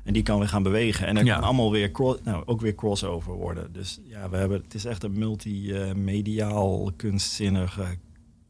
En 0.05 0.13
die 0.13 0.23
kan 0.23 0.39
weer 0.39 0.49
gaan 0.49 0.63
bewegen. 0.63 1.07
En 1.07 1.25
Ja. 1.25 1.35
kan 1.35 1.45
allemaal 1.45 1.71
weer, 1.71 1.91
nou, 2.25 2.43
ook 2.47 2.61
weer 2.61 2.75
crossover 2.75 3.33
worden. 3.33 3.73
Dus 3.73 4.01
ja, 4.05 4.29
we 4.29 4.37
hebben, 4.37 4.63
het 4.65 4.75
is 4.75 4.85
echt 4.85 5.03
een 5.05 5.19
multimediaal, 5.19 6.93
kunstzinnige 6.97 7.85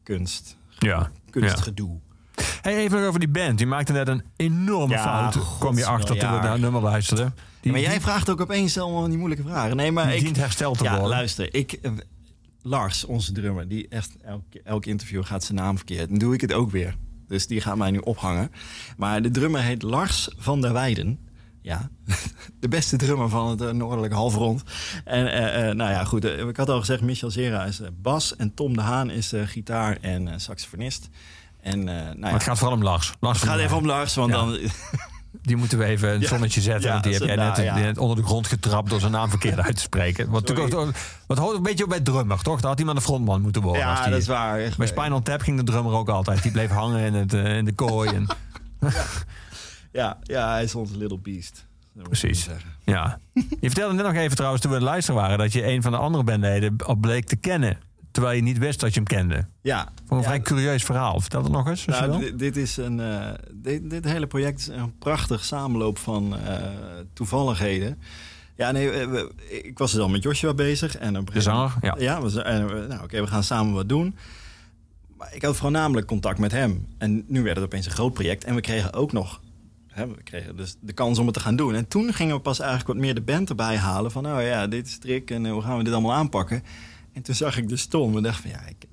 kunst, 0.03 0.57
Ja. 0.79 1.11
kunstgedoe. 1.29 1.99
Hey, 2.61 2.75
even 2.77 2.97
nog 2.99 3.07
over 3.07 3.19
die 3.19 3.29
band. 3.29 3.57
Die 3.57 3.67
maakte 3.67 3.91
net 3.91 4.07
een 4.07 4.23
enorme 4.35 4.93
Ja, 4.93 5.31
fout. 5.31 5.57
kwam 5.59 5.77
je 5.77 5.85
achter 5.85 6.17
toen 6.17 6.29
we 6.29 6.35
ja. 6.35 6.41
naar 6.41 6.51
het 6.51 6.61
nummer 6.61 6.81
luisterden. 6.81 7.33
Die, 7.59 7.71
maar 7.71 7.81
jij 7.81 7.91
die- 7.91 8.01
vraagt 8.01 8.29
ook 8.29 8.41
opeens 8.41 8.77
allemaal 8.77 9.07
die 9.07 9.17
moeilijke 9.17 9.43
vragen. 9.43 9.75
Nee, 9.75 9.91
maar 9.91 10.05
die 10.07 10.15
ik, 10.15 10.21
dient 10.23 10.37
hersteld 10.37 10.77
te 10.77 10.83
ja, 10.83 10.89
worden. 10.91 11.09
luister, 11.09 11.53
ik, 11.53 11.79
Lars, 12.67 13.05
onze 13.05 13.31
drummer, 13.31 13.67
die 13.67 13.87
echt 13.87 14.15
elk, 14.21 14.43
elk 14.63 14.85
interview 14.85 15.25
gaat 15.25 15.43
zijn 15.43 15.57
naam 15.57 15.75
verkeerd. 15.75 16.09
Dan 16.09 16.17
doe 16.17 16.33
ik 16.33 16.41
het 16.41 16.53
ook 16.53 16.71
weer. 16.71 16.95
Dus 17.27 17.47
die 17.47 17.61
gaat 17.61 17.77
mij 17.77 17.91
nu 17.91 17.97
ophangen. 17.97 18.51
Maar 18.97 19.21
de 19.21 19.31
drummer 19.31 19.61
heet 19.61 19.81
Lars 19.81 20.29
van 20.37 20.61
der 20.61 20.73
Weijden. 20.73 21.19
Ja, 21.61 21.89
de 22.59 22.67
beste 22.67 22.97
drummer 22.97 23.29
van 23.29 23.49
het 23.49 23.61
eh, 23.61 23.69
noordelijke 23.69 24.15
halfrond. 24.15 24.63
En 25.03 25.31
eh, 25.31 25.69
eh, 25.69 25.75
nou 25.75 25.91
ja, 25.91 26.03
goed. 26.03 26.23
ik 26.25 26.57
had 26.57 26.69
al 26.69 26.79
gezegd, 26.79 27.01
Michel 27.01 27.31
Zera 27.31 27.65
is 27.65 27.81
bas. 28.01 28.35
En 28.35 28.53
Tom 28.53 28.75
de 28.75 28.81
Haan 28.81 29.09
is 29.09 29.33
gitaar 29.45 29.97
en 30.01 30.41
saxofonist. 30.41 31.09
En 31.61 31.83
nou 31.83 32.17
Maar 32.19 32.29
ja, 32.29 32.33
het 32.35 32.43
gaat 32.43 32.57
vooral 32.57 32.75
om 32.77 32.83
Lars. 32.83 33.13
Lars 33.19 33.39
het 33.39 33.49
gaat 33.49 33.59
even 33.59 33.77
om 33.77 33.85
Lars, 33.85 34.15
want 34.15 34.31
Ja. 34.31 34.37
dan... 34.37 34.57
Die 35.41 35.55
moeten 35.55 35.77
we 35.77 35.85
even 35.85 36.13
een 36.13 36.19
Ja. 36.19 36.27
zonnetje 36.27 36.61
zetten. 36.61 36.83
Ja, 36.85 36.91
want 36.91 37.03
die 37.03 37.13
heb 37.13 37.23
jij 37.23 37.35
net, 37.35 37.57
ja. 37.57 37.75
net 37.77 37.97
onder 37.97 38.15
de 38.17 38.23
grond 38.23 38.47
getrapt 38.47 38.89
door 38.89 38.99
zijn 38.99 39.11
naam 39.11 39.29
verkeerd 39.29 39.59
uit 39.59 39.75
te 39.75 39.81
spreken. 39.81 40.25
Ook- 40.33 40.93
wat 41.27 41.37
hoort 41.37 41.55
een 41.55 41.63
beetje 41.63 41.83
op 41.83 41.89
bij 41.89 41.99
drummer, 41.99 42.41
toch? 42.41 42.61
Daar 42.61 42.69
had 42.69 42.79
iemand 42.79 42.97
een 42.97 43.03
frontman 43.03 43.41
moeten 43.41 43.61
worden. 43.61 43.85
als 43.85 43.97
Ja, 43.97 44.03
die- 44.03 44.11
dat 44.13 44.21
is 44.21 44.27
waar. 44.27 44.59
echt. 44.59 44.77
Bij 44.77 44.87
Spinal 44.87 45.21
Tap 45.21 45.41
ging 45.41 45.57
de 45.57 45.63
drummer 45.63 45.93
ook 45.93 46.09
altijd. 46.09 46.43
Die 46.43 46.51
bleef 46.51 46.69
hangen 46.69 46.99
in, 47.05 47.13
het, 47.13 47.33
eh, 47.33 47.57
in 47.57 47.65
de 47.65 47.73
kooi. 47.73 48.09
En, 48.09 48.27
Ja, 49.91 50.17
ja, 50.23 50.51
hij 50.51 50.63
is 50.63 50.75
onze 50.75 50.97
little 50.97 51.19
beast. 51.19 51.65
Precies. 52.03 52.47
ja. 52.83 53.19
Je 53.33 53.69
vertelde 53.69 53.93
net 53.93 54.05
nog 54.05 54.13
even 54.15 54.35
trouwens, 54.35 54.61
toen 54.63 54.71
we 54.71 54.81
luisteren 54.81 55.21
waren... 55.21 55.37
dat 55.37 55.53
je 55.53 55.67
een 55.67 55.81
van 55.81 55.91
de 55.91 55.97
andere 55.97 56.23
bandleden 56.23 56.75
al 56.85 56.95
bleek 56.95 57.25
te 57.25 57.35
kennen. 57.35 57.77
Terwijl 58.15 58.35
je 58.35 58.41
niet 58.43 58.57
wist 58.57 58.79
dat 58.79 58.89
je 58.93 58.95
hem 58.99 59.07
kende. 59.07 59.45
Ja. 59.61 59.87
Voor 60.05 60.17
een 60.17 60.23
ja, 60.23 60.29
vrij 60.29 60.41
curieus 60.41 60.83
verhaal. 60.83 61.19
Vertel 61.19 61.43
het 61.43 61.51
nog 61.51 61.67
eens, 61.67 61.85
Nou, 61.85 62.19
dit, 62.19 62.39
dit 62.39 62.57
is 62.57 62.77
een, 62.77 62.99
eh, 62.99 63.31
dit, 63.53 63.89
dit 63.89 64.05
hele 64.05 64.27
project 64.27 64.59
is 64.59 64.67
een 64.67 64.97
prachtig 64.97 65.45
samenloop 65.45 65.97
van 65.97 66.37
eh, 66.37 66.57
toevalligheden. 67.13 67.99
Ja, 68.55 68.71
nee, 68.71 68.89
we- 68.89 69.31
ik 69.63 69.77
was 69.77 69.93
er 69.93 69.99
dan 69.99 70.11
met 70.11 70.23
Joshua 70.23 70.53
bezig. 70.53 70.97
En 70.97 71.17
op 71.17 71.27
een 71.27 71.33
De 71.33 71.41
zanger, 71.41 71.73
ja. 71.81 71.95
Ja, 71.97 72.21
we, 72.21 72.29
we- 72.31 72.85
nou, 72.89 73.03
oké, 73.03 73.21
we 73.21 73.27
gaan 73.27 73.43
samen 73.43 73.73
wat 73.73 73.89
doen. 73.89 74.15
Maar 75.17 75.33
ik 75.35 75.41
had 75.41 75.55
voornamelijk 75.55 76.07
contact 76.07 76.39
met 76.39 76.51
hem. 76.51 76.85
En 76.97 77.23
nu 77.27 77.43
werd 77.43 77.55
het 77.55 77.65
opeens 77.65 77.85
een 77.85 77.91
groot 77.91 78.13
project. 78.13 78.43
En 78.43 78.55
we 78.55 78.61
kregen 78.61 78.93
ook 78.93 79.11
nog 79.11 79.41
we 79.95 80.23
kregen 80.23 80.55
dus 80.57 80.75
de 80.79 80.93
kans 80.93 81.19
om 81.19 81.25
het 81.25 81.33
te 81.35 81.39
gaan 81.41 81.55
doen. 81.55 81.75
En 81.75 81.87
toen 81.87 82.13
gingen 82.13 82.35
we 82.35 82.41
pas 82.41 82.59
eigenlijk 82.59 82.89
wat 82.89 82.97
meer 82.97 83.15
de 83.15 83.21
band 83.21 83.49
erbij 83.49 83.77
halen. 83.77 84.11
Van, 84.11 84.23
nou 84.23 84.41
ja, 84.41 84.67
dit 84.67 84.87
is 84.87 84.97
Trick 84.97 85.31
en 85.31 85.45
eh, 85.45 85.51
hoe 85.51 85.61
gaan 85.61 85.77
we 85.77 85.83
dit 85.83 85.93
allemaal 85.93 86.13
aanpakken? 86.13 86.63
En 87.15 87.21
toen 87.21 87.35
zag 87.35 87.57
ik 87.57 87.69
dus 87.69 87.85
Tom 87.85 88.17
en 88.17 88.23
dacht 88.23 88.41
van 88.41 88.49
ja, 88.49 88.65
ik, 88.67 88.85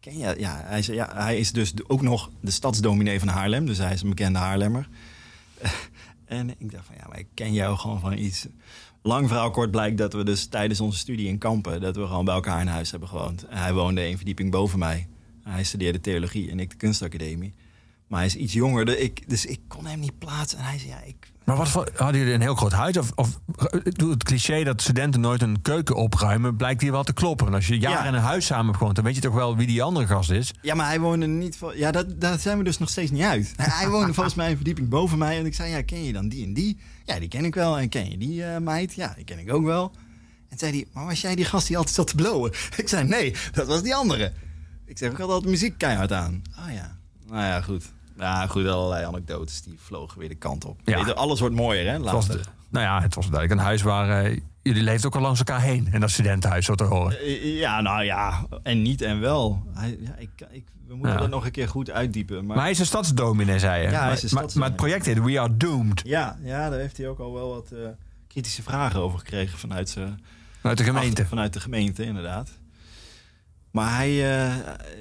ken 0.00 0.18
je. 0.18 0.34
Ja, 0.38 0.62
hij, 0.64 0.82
zei, 0.82 0.96
ja, 0.96 1.10
hij 1.14 1.38
is 1.38 1.52
dus 1.52 1.72
ook 1.86 2.02
nog 2.02 2.30
de 2.40 2.50
stadsdominee 2.50 3.18
van 3.18 3.28
Haarlem. 3.28 3.66
Dus 3.66 3.78
hij 3.78 3.92
is 3.92 4.02
een 4.02 4.08
bekende 4.08 4.38
Haarlemmer. 4.38 4.88
en 6.24 6.50
ik 6.50 6.70
dacht 6.72 6.86
van 6.86 6.94
ja, 6.98 7.06
maar 7.08 7.18
ik 7.18 7.26
ken 7.34 7.52
jou 7.52 7.76
gewoon 7.76 8.00
van 8.00 8.18
iets. 8.18 8.46
Lang 9.02 9.28
verhaal 9.28 9.50
kort 9.50 9.70
blijkt 9.70 9.98
dat 9.98 10.12
we 10.12 10.24
dus 10.24 10.46
tijdens 10.46 10.80
onze 10.80 10.98
studie 10.98 11.28
in 11.28 11.38
Kampen... 11.38 11.80
dat 11.80 11.96
we 11.96 12.06
gewoon 12.06 12.24
bij 12.24 12.34
elkaar 12.34 12.60
in 12.60 12.66
huis 12.66 12.90
hebben 12.90 13.08
gewoond. 13.08 13.46
En 13.46 13.58
hij 13.58 13.72
woonde 13.72 14.00
één 14.00 14.16
verdieping 14.16 14.50
boven 14.50 14.78
mij. 14.78 15.08
Hij 15.42 15.64
studeerde 15.64 16.00
theologie 16.00 16.50
en 16.50 16.60
ik 16.60 16.70
de 16.70 16.76
kunstacademie. 16.76 17.54
Maar 18.06 18.18
hij 18.18 18.28
is 18.28 18.36
iets 18.36 18.52
jonger, 18.52 18.98
ik, 18.98 19.28
dus 19.28 19.46
ik 19.46 19.60
kon 19.68 19.86
hem 19.86 20.00
niet 20.00 20.18
plaatsen. 20.18 20.58
En 20.58 20.64
hij 20.64 20.78
zei, 20.78 20.90
ja, 20.90 21.00
ik... 21.00 21.29
Maar 21.44 21.56
wat 21.56 21.68
voor, 21.68 21.88
hadden 21.96 22.18
jullie 22.20 22.34
een 22.34 22.40
heel 22.40 22.54
groot 22.54 22.72
huis? 22.72 22.96
Of, 22.96 23.12
of 23.14 23.40
het 23.96 24.22
cliché 24.24 24.64
dat 24.64 24.82
studenten 24.82 25.20
nooit 25.20 25.42
een 25.42 25.62
keuken 25.62 25.94
opruimen, 25.96 26.56
blijkt 26.56 26.80
hier 26.80 26.92
wel 26.92 27.02
te 27.04 27.12
kloppen. 27.12 27.46
En 27.46 27.54
als 27.54 27.66
je 27.66 27.78
jaren 27.78 28.02
Ja. 28.02 28.08
in 28.08 28.14
een 28.14 28.20
huis 28.20 28.46
samen 28.46 28.64
hebt 28.66 28.76
gewoond, 28.76 28.94
dan 28.96 29.04
weet 29.04 29.14
je 29.14 29.20
toch 29.20 29.34
wel 29.34 29.56
wie 29.56 29.66
die 29.66 29.82
andere 29.82 30.06
gast 30.06 30.30
is. 30.30 30.52
Ja, 30.62 30.74
maar 30.74 30.86
hij 30.86 31.00
woonde 31.00 31.26
niet... 31.26 31.56
Van, 31.56 31.76
ja, 31.76 31.90
dat, 31.90 32.20
daar 32.20 32.38
zijn 32.38 32.58
we 32.58 32.64
dus 32.64 32.78
nog 32.78 32.88
steeds 32.88 33.10
niet 33.10 33.22
uit. 33.22 33.52
Hij 33.56 33.88
woonde 33.88 34.14
volgens 34.14 34.34
mij 34.34 34.50
een 34.50 34.56
verdieping 34.56 34.88
boven 34.88 35.18
mij. 35.18 35.38
En 35.38 35.46
ik 35.46 35.54
zei, 35.54 35.70
ja, 35.70 35.82
ken 35.82 36.04
je 36.04 36.12
dan 36.12 36.28
die 36.28 36.44
en 36.44 36.52
die? 36.54 36.78
Ja, 37.04 37.18
die 37.18 37.28
ken 37.28 37.44
ik 37.44 37.54
wel. 37.54 37.78
En 37.78 37.88
ken 37.88 38.10
je 38.10 38.18
die 38.18 38.44
eh, 38.44 38.60
meid? 38.60 38.94
Ja, 38.94 39.12
die 39.16 39.24
ken 39.24 39.38
ik 39.38 39.52
ook 39.52 39.64
wel. 39.64 39.92
En 40.48 40.58
zei 40.58 40.72
hij, 40.72 40.86
maar 40.92 41.04
was 41.06 41.20
jij 41.20 41.34
die 41.34 41.44
gast 41.44 41.66
die 41.66 41.76
altijd 41.76 41.94
zat 41.94 42.06
te 42.06 42.14
blowen? 42.14 42.50
Ik 42.76 42.88
zei, 42.88 43.08
nee, 43.08 43.34
dat 43.52 43.66
was 43.66 43.82
die 43.82 43.94
andere. 43.94 44.32
Ik 44.86 44.98
zeg, 44.98 45.10
ik 45.10 45.16
had 45.16 45.28
altijd 45.30 45.50
muziek 45.50 45.78
keihard 45.78 46.12
aan. 46.12 46.42
Ah 46.56 46.72
ja, 46.72 46.96
nou 47.26 47.42
ja, 47.42 47.60
goed. 47.60 47.84
Ja, 48.20 48.46
goed, 48.46 48.66
allerlei 48.66 49.04
anekdotes 49.04 49.62
die 49.62 49.78
vlogen 49.78 50.18
weer 50.18 50.28
de 50.28 50.34
kant 50.34 50.64
op. 50.64 50.80
Ja. 50.84 50.98
Alles 51.10 51.40
wordt 51.40 51.54
mooier, 51.54 51.90
hè? 51.90 51.98
Later. 51.98 52.36
de- 52.36 52.44
nou 52.70 52.84
ja, 52.84 53.02
het 53.02 53.14
was 53.14 53.28
duidelijk 53.30 53.60
een 53.60 53.66
huis 53.66 53.82
waar 53.82 54.24
eh, 54.24 54.38
jullie 54.62 54.82
leefden 54.82 55.06
ook 55.06 55.14
al 55.16 55.20
langs 55.20 55.38
elkaar 55.38 55.60
heen. 55.60 55.88
En 55.92 56.00
dat 56.00 56.10
studentenhuis, 56.10 56.64
zo 56.64 56.74
te 56.74 56.84
horen. 56.84 57.18
Eh, 57.20 57.58
Ja, 57.58 57.80
nou 57.80 58.04
ja, 58.04 58.46
en 58.62 58.82
niet 58.82 59.02
en 59.02 59.20
wel. 59.20 59.62
Hij, 59.74 59.96
ja, 60.00 60.14
ik, 60.18 60.30
ik, 60.50 60.64
we 60.86 60.94
moeten 60.94 61.12
Ja. 61.14 61.20
dat 61.20 61.30
nog 61.30 61.44
een 61.44 61.50
keer 61.50 61.68
goed 61.68 61.90
uitdiepen. 61.90 62.36
Maar, 62.36 62.54
Maar 62.54 62.64
hij 62.64 62.70
is 62.70 62.78
een 62.78 62.86
stadsdominee, 62.86 63.58
zei 63.58 63.82
je. 63.84 63.90
Ja, 63.90 64.04
hij 64.04 64.12
is 64.12 64.22
maar, 64.32 64.42
een 64.42 64.48
maar, 64.48 64.58
maar 64.58 64.68
het 64.68 64.76
project 64.76 65.06
heet 65.06 65.22
We 65.22 65.40
Are 65.40 65.56
Doomed. 65.56 66.02
ja, 66.04 66.38
ja, 66.42 66.70
daar 66.70 66.78
heeft 66.78 66.96
hij 66.96 67.08
ook 67.08 67.18
al 67.18 67.32
wel 67.34 67.48
wat 67.48 67.70
eh, 67.72 67.78
kritische 68.28 68.62
vragen 68.62 69.00
over 69.00 69.18
gekregen 69.18 69.58
vanuit, 69.58 69.88
zijn 69.88 70.20
de 70.62 70.84
gemeente. 70.84 71.08
achter- 71.08 71.26
vanuit 71.26 71.52
de 71.52 71.60
gemeente, 71.60 72.04
inderdaad. 72.04 72.50
Maar 73.70 73.96
hij, 73.96 74.08
eh, 74.08 74.56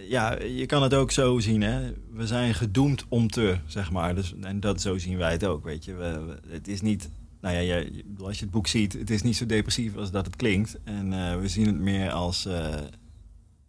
ja, 0.09 0.41
je 0.41 0.65
kan 0.65 0.83
het 0.83 0.93
ook 0.93 1.11
zo 1.11 1.39
zien, 1.39 1.61
hè. 1.61 1.93
We 2.11 2.27
zijn 2.27 2.53
gedoemd 2.53 3.05
om 3.07 3.29
te, 3.29 3.57
zeg 3.65 3.91
maar. 3.91 4.15
Dus, 4.15 4.33
en 4.41 4.59
dat, 4.59 4.81
zo 4.81 4.97
zien 4.97 5.17
wij 5.17 5.31
het 5.31 5.45
ook, 5.45 5.63
weet 5.63 5.85
je. 5.85 5.93
We, 5.93 6.39
het 6.47 6.67
is 6.67 6.81
niet, 6.81 7.09
nou 7.41 7.55
ja, 7.55 7.83
als 8.19 8.37
je 8.37 8.43
het 8.43 8.53
boek 8.53 8.67
ziet, 8.67 8.93
het 8.93 9.09
is 9.09 9.21
niet 9.21 9.35
zo 9.35 9.45
depressief 9.45 9.95
als 9.95 10.11
dat 10.11 10.25
het 10.25 10.35
klinkt. 10.35 10.77
En 10.83 11.13
eh, 11.13 11.39
we 11.39 11.47
zien 11.47 11.65
het 11.65 11.79
meer 11.79 12.11
als, 12.11 12.45
eh, 12.45 12.67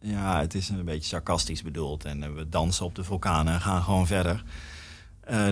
ja, 0.01 0.41
het 0.41 0.55
is 0.55 0.69
een 0.69 0.85
beetje 0.85 1.09
sarcastisch 1.09 1.63
bedoeld. 1.63 2.05
En 2.05 2.35
we 2.35 2.49
dansen 2.49 2.85
op 2.85 2.95
de 2.95 3.05
vulkanen 3.05 3.53
en 3.55 3.61
gaan 3.61 3.83
gewoon 3.83 4.07
verder. 4.07 4.45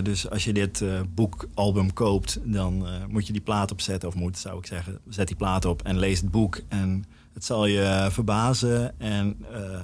Dus 0.03 0.29
als 0.29 0.43
je 0.43 0.53
dit 0.53 0.83
boekalbum 1.15 1.93
koopt, 1.93 2.39
dan 2.43 2.87
moet 3.09 3.27
je 3.27 3.33
die 3.33 3.41
plaat 3.41 3.71
opzetten. 3.71 4.09
Of 4.09 4.15
moet, 4.15 4.37
zou 4.37 4.57
ik 4.57 4.65
zeggen, 4.65 4.99
zet 5.07 5.27
die 5.27 5.35
plaat 5.35 5.65
op 5.65 5.81
en 5.81 5.99
lees 5.99 6.21
het 6.21 6.31
boek. 6.31 6.61
En 6.67 7.05
het 7.39 7.47
zal 7.47 7.65
je 7.65 8.07
verbazen 8.11 8.99
en 8.99 9.37
eh, 9.53 9.79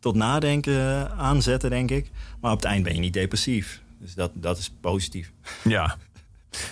tot 0.00 0.14
nadenken 0.14 1.10
aanzetten, 1.10 1.70
denk 1.70 1.90
ik. 1.90 2.10
Maar 2.40 2.52
op 2.52 2.56
het 2.56 2.66
eind 2.66 2.84
ben 2.84 2.94
je 2.94 3.00
niet 3.00 3.12
depressief. 3.12 3.82
Dus 4.00 4.14
dat, 4.14 4.30
dat 4.34 4.58
is 4.58 4.70
positief. 4.80 5.32
Ja. 5.64 5.96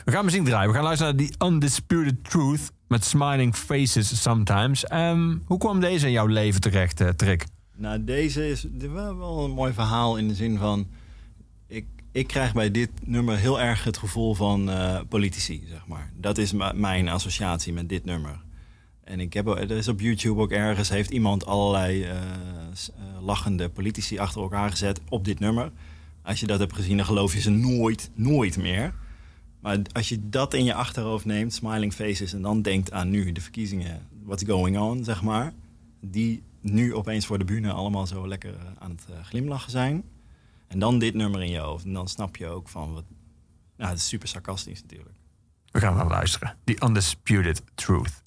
We 0.04 0.12
gaan 0.12 0.24
muziek 0.24 0.44
draaien. 0.44 0.68
We 0.68 0.74
gaan 0.74 0.84
luisteren 0.84 1.16
naar 1.16 1.26
The 1.26 1.44
Undisputed 1.46 2.24
Truth 2.24 2.72
met 2.88 3.04
Smiling 3.04 3.54
Faces 3.54 4.22
Sometimes. 4.22 4.84
Ehm, 4.84 5.36
hoe 5.44 5.58
kwam 5.58 5.80
deze 5.80 6.06
in 6.06 6.12
jouw 6.12 6.26
leven 6.26 6.60
terecht, 6.60 7.00
eh, 7.00 7.08
Trick? 7.08 7.44
Nou, 7.76 8.04
deze 8.04 8.48
is 8.48 8.66
wel, 8.92 9.16
wel 9.16 9.44
een 9.44 9.50
mooi 9.50 9.72
verhaal 9.72 10.16
in 10.16 10.28
de 10.28 10.34
zin 10.34 10.58
van... 10.58 10.88
Ik, 11.66 11.86
ik 12.12 12.26
krijg 12.26 12.52
bij 12.52 12.70
dit 12.70 12.90
nummer 13.04 13.36
heel 13.36 13.60
erg 13.60 13.84
het 13.84 13.96
gevoel 13.98 14.34
van 14.34 14.70
eh, 14.70 15.00
politici, 15.08 15.64
zeg 15.68 15.86
maar. 15.86 16.10
Dat 16.16 16.38
is 16.38 16.52
mijn 16.74 17.08
associatie 17.08 17.72
met 17.72 17.88
dit 17.88 18.04
nummer. 18.04 18.40
En 19.10 19.20
ik 19.20 19.32
heb, 19.32 19.46
er 19.46 19.70
is 19.70 19.88
op 19.88 20.00
YouTube 20.00 20.40
ook 20.40 20.50
ergens... 20.50 20.88
heeft 20.88 21.10
iemand 21.10 21.46
allerlei 21.46 22.02
eh, 22.02 22.10
eh, 22.10 22.22
lachende 23.20 23.68
politici 23.68 24.18
achter 24.18 24.42
elkaar 24.42 24.70
gezet 24.70 25.00
op 25.08 25.24
dit 25.24 25.38
nummer. 25.38 25.72
Als 26.22 26.40
je 26.40 26.46
dat 26.46 26.58
hebt 26.58 26.74
gezien, 26.74 26.96
dan 26.96 27.06
geloof 27.06 27.32
je 27.32 27.40
ze 27.40 27.50
nooit, 27.50 28.10
nooit 28.14 28.56
meer. 28.56 28.94
Maar 29.60 29.78
als 29.92 30.08
je 30.08 30.28
dat 30.28 30.54
in 30.54 30.64
je 30.64 30.74
achterhoofd 30.74 31.24
neemt, 31.24 31.52
smiling 31.52 31.92
faces... 31.92 32.32
en 32.32 32.42
dan 32.42 32.62
denkt 32.62 32.92
aan 32.92 33.10
nu, 33.10 33.32
de 33.32 33.40
verkiezingen, 33.40 34.06
what's 34.22 34.44
going 34.46 34.78
on, 34.78 35.04
zeg 35.04 35.22
maar... 35.22 35.52
die 36.00 36.42
nu 36.60 36.94
opeens 36.94 37.26
voor 37.26 37.38
de 37.38 37.44
bühne 37.44 37.72
allemaal 37.72 38.06
zo 38.06 38.28
lekker 38.28 38.54
eh, 38.54 38.66
aan 38.78 38.90
het 38.90 39.26
glimlachen 39.26 39.70
zijn. 39.70 40.04
En 40.66 40.78
dan 40.78 40.98
dit 40.98 41.14
nummer 41.14 41.42
in 41.42 41.50
je 41.50 41.58
hoofd. 41.58 41.84
En 41.84 41.92
dan 41.92 42.08
snap 42.08 42.36
je 42.36 42.46
ook 42.46 42.68
van 42.68 42.94
wat... 42.94 43.04
Nou, 43.76 43.90
het 43.90 43.98
is 43.98 44.08
super 44.08 44.28
sarcastisch 44.28 44.82
natuurlijk. 44.82 45.16
We 45.70 45.80
gaan 45.80 45.96
naar 45.96 46.08
luisteren. 46.08 46.56
The 46.64 46.76
Undisputed 46.84 47.62
Truth. 47.74 48.19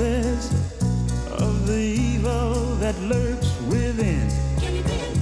Of 0.00 1.66
the 1.66 1.76
evil 1.76 2.54
that 2.76 2.98
lurks 3.02 3.60
within. 3.68 4.30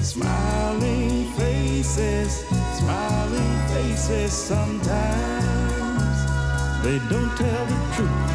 Smiling 0.01 1.33
faces, 1.33 2.45
smiling 2.79 3.59
faces 3.75 4.33
sometimes 4.33 5.59
they 6.85 6.99
don't 7.11 7.37
tell 7.37 7.67
the 7.67 7.79
truth. 7.95 8.27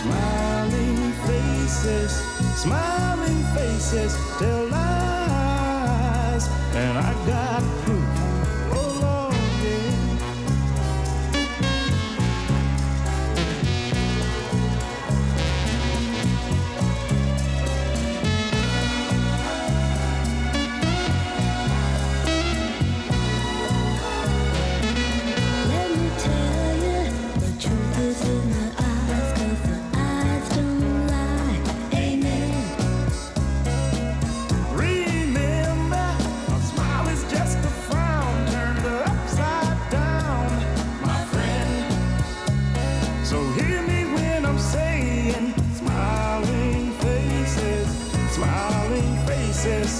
Smiling 0.00 1.12
faces, 1.28 2.12
smiling 2.56 3.44
faces 3.54 4.16
tell 4.38 4.66
lies, 4.68 6.48
and 6.74 6.96
I 6.96 7.12
got 7.26 7.62
proof. 7.84 8.03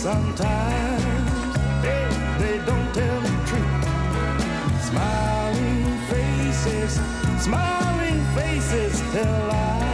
Sometimes. 0.05 1.55
They, 1.81 2.05
they 2.39 2.57
don't 2.67 2.93
tell 2.93 3.21
the 3.23 3.35
truth. 3.49 3.85
Smiling 4.91 5.85
faces, 6.11 7.01
smiling 7.43 8.21
faces 8.37 9.01
tell 9.13 9.49
lies, 9.49 9.94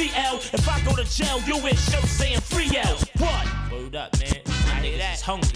See 0.00 0.08
If 0.16 0.66
I 0.66 0.80
go 0.80 0.96
to 0.96 1.04
jail, 1.04 1.44
you 1.44 1.60
wear 1.62 1.76
shirts 1.76 2.08
saying 2.16 2.40
free 2.40 2.72
L. 2.74 2.96
What? 3.20 3.44
Word 3.70 3.94
up, 3.96 4.08
man. 4.16 4.32
My 4.64 4.80
niggas 4.80 5.12
is 5.12 5.20
hungry. 5.20 5.52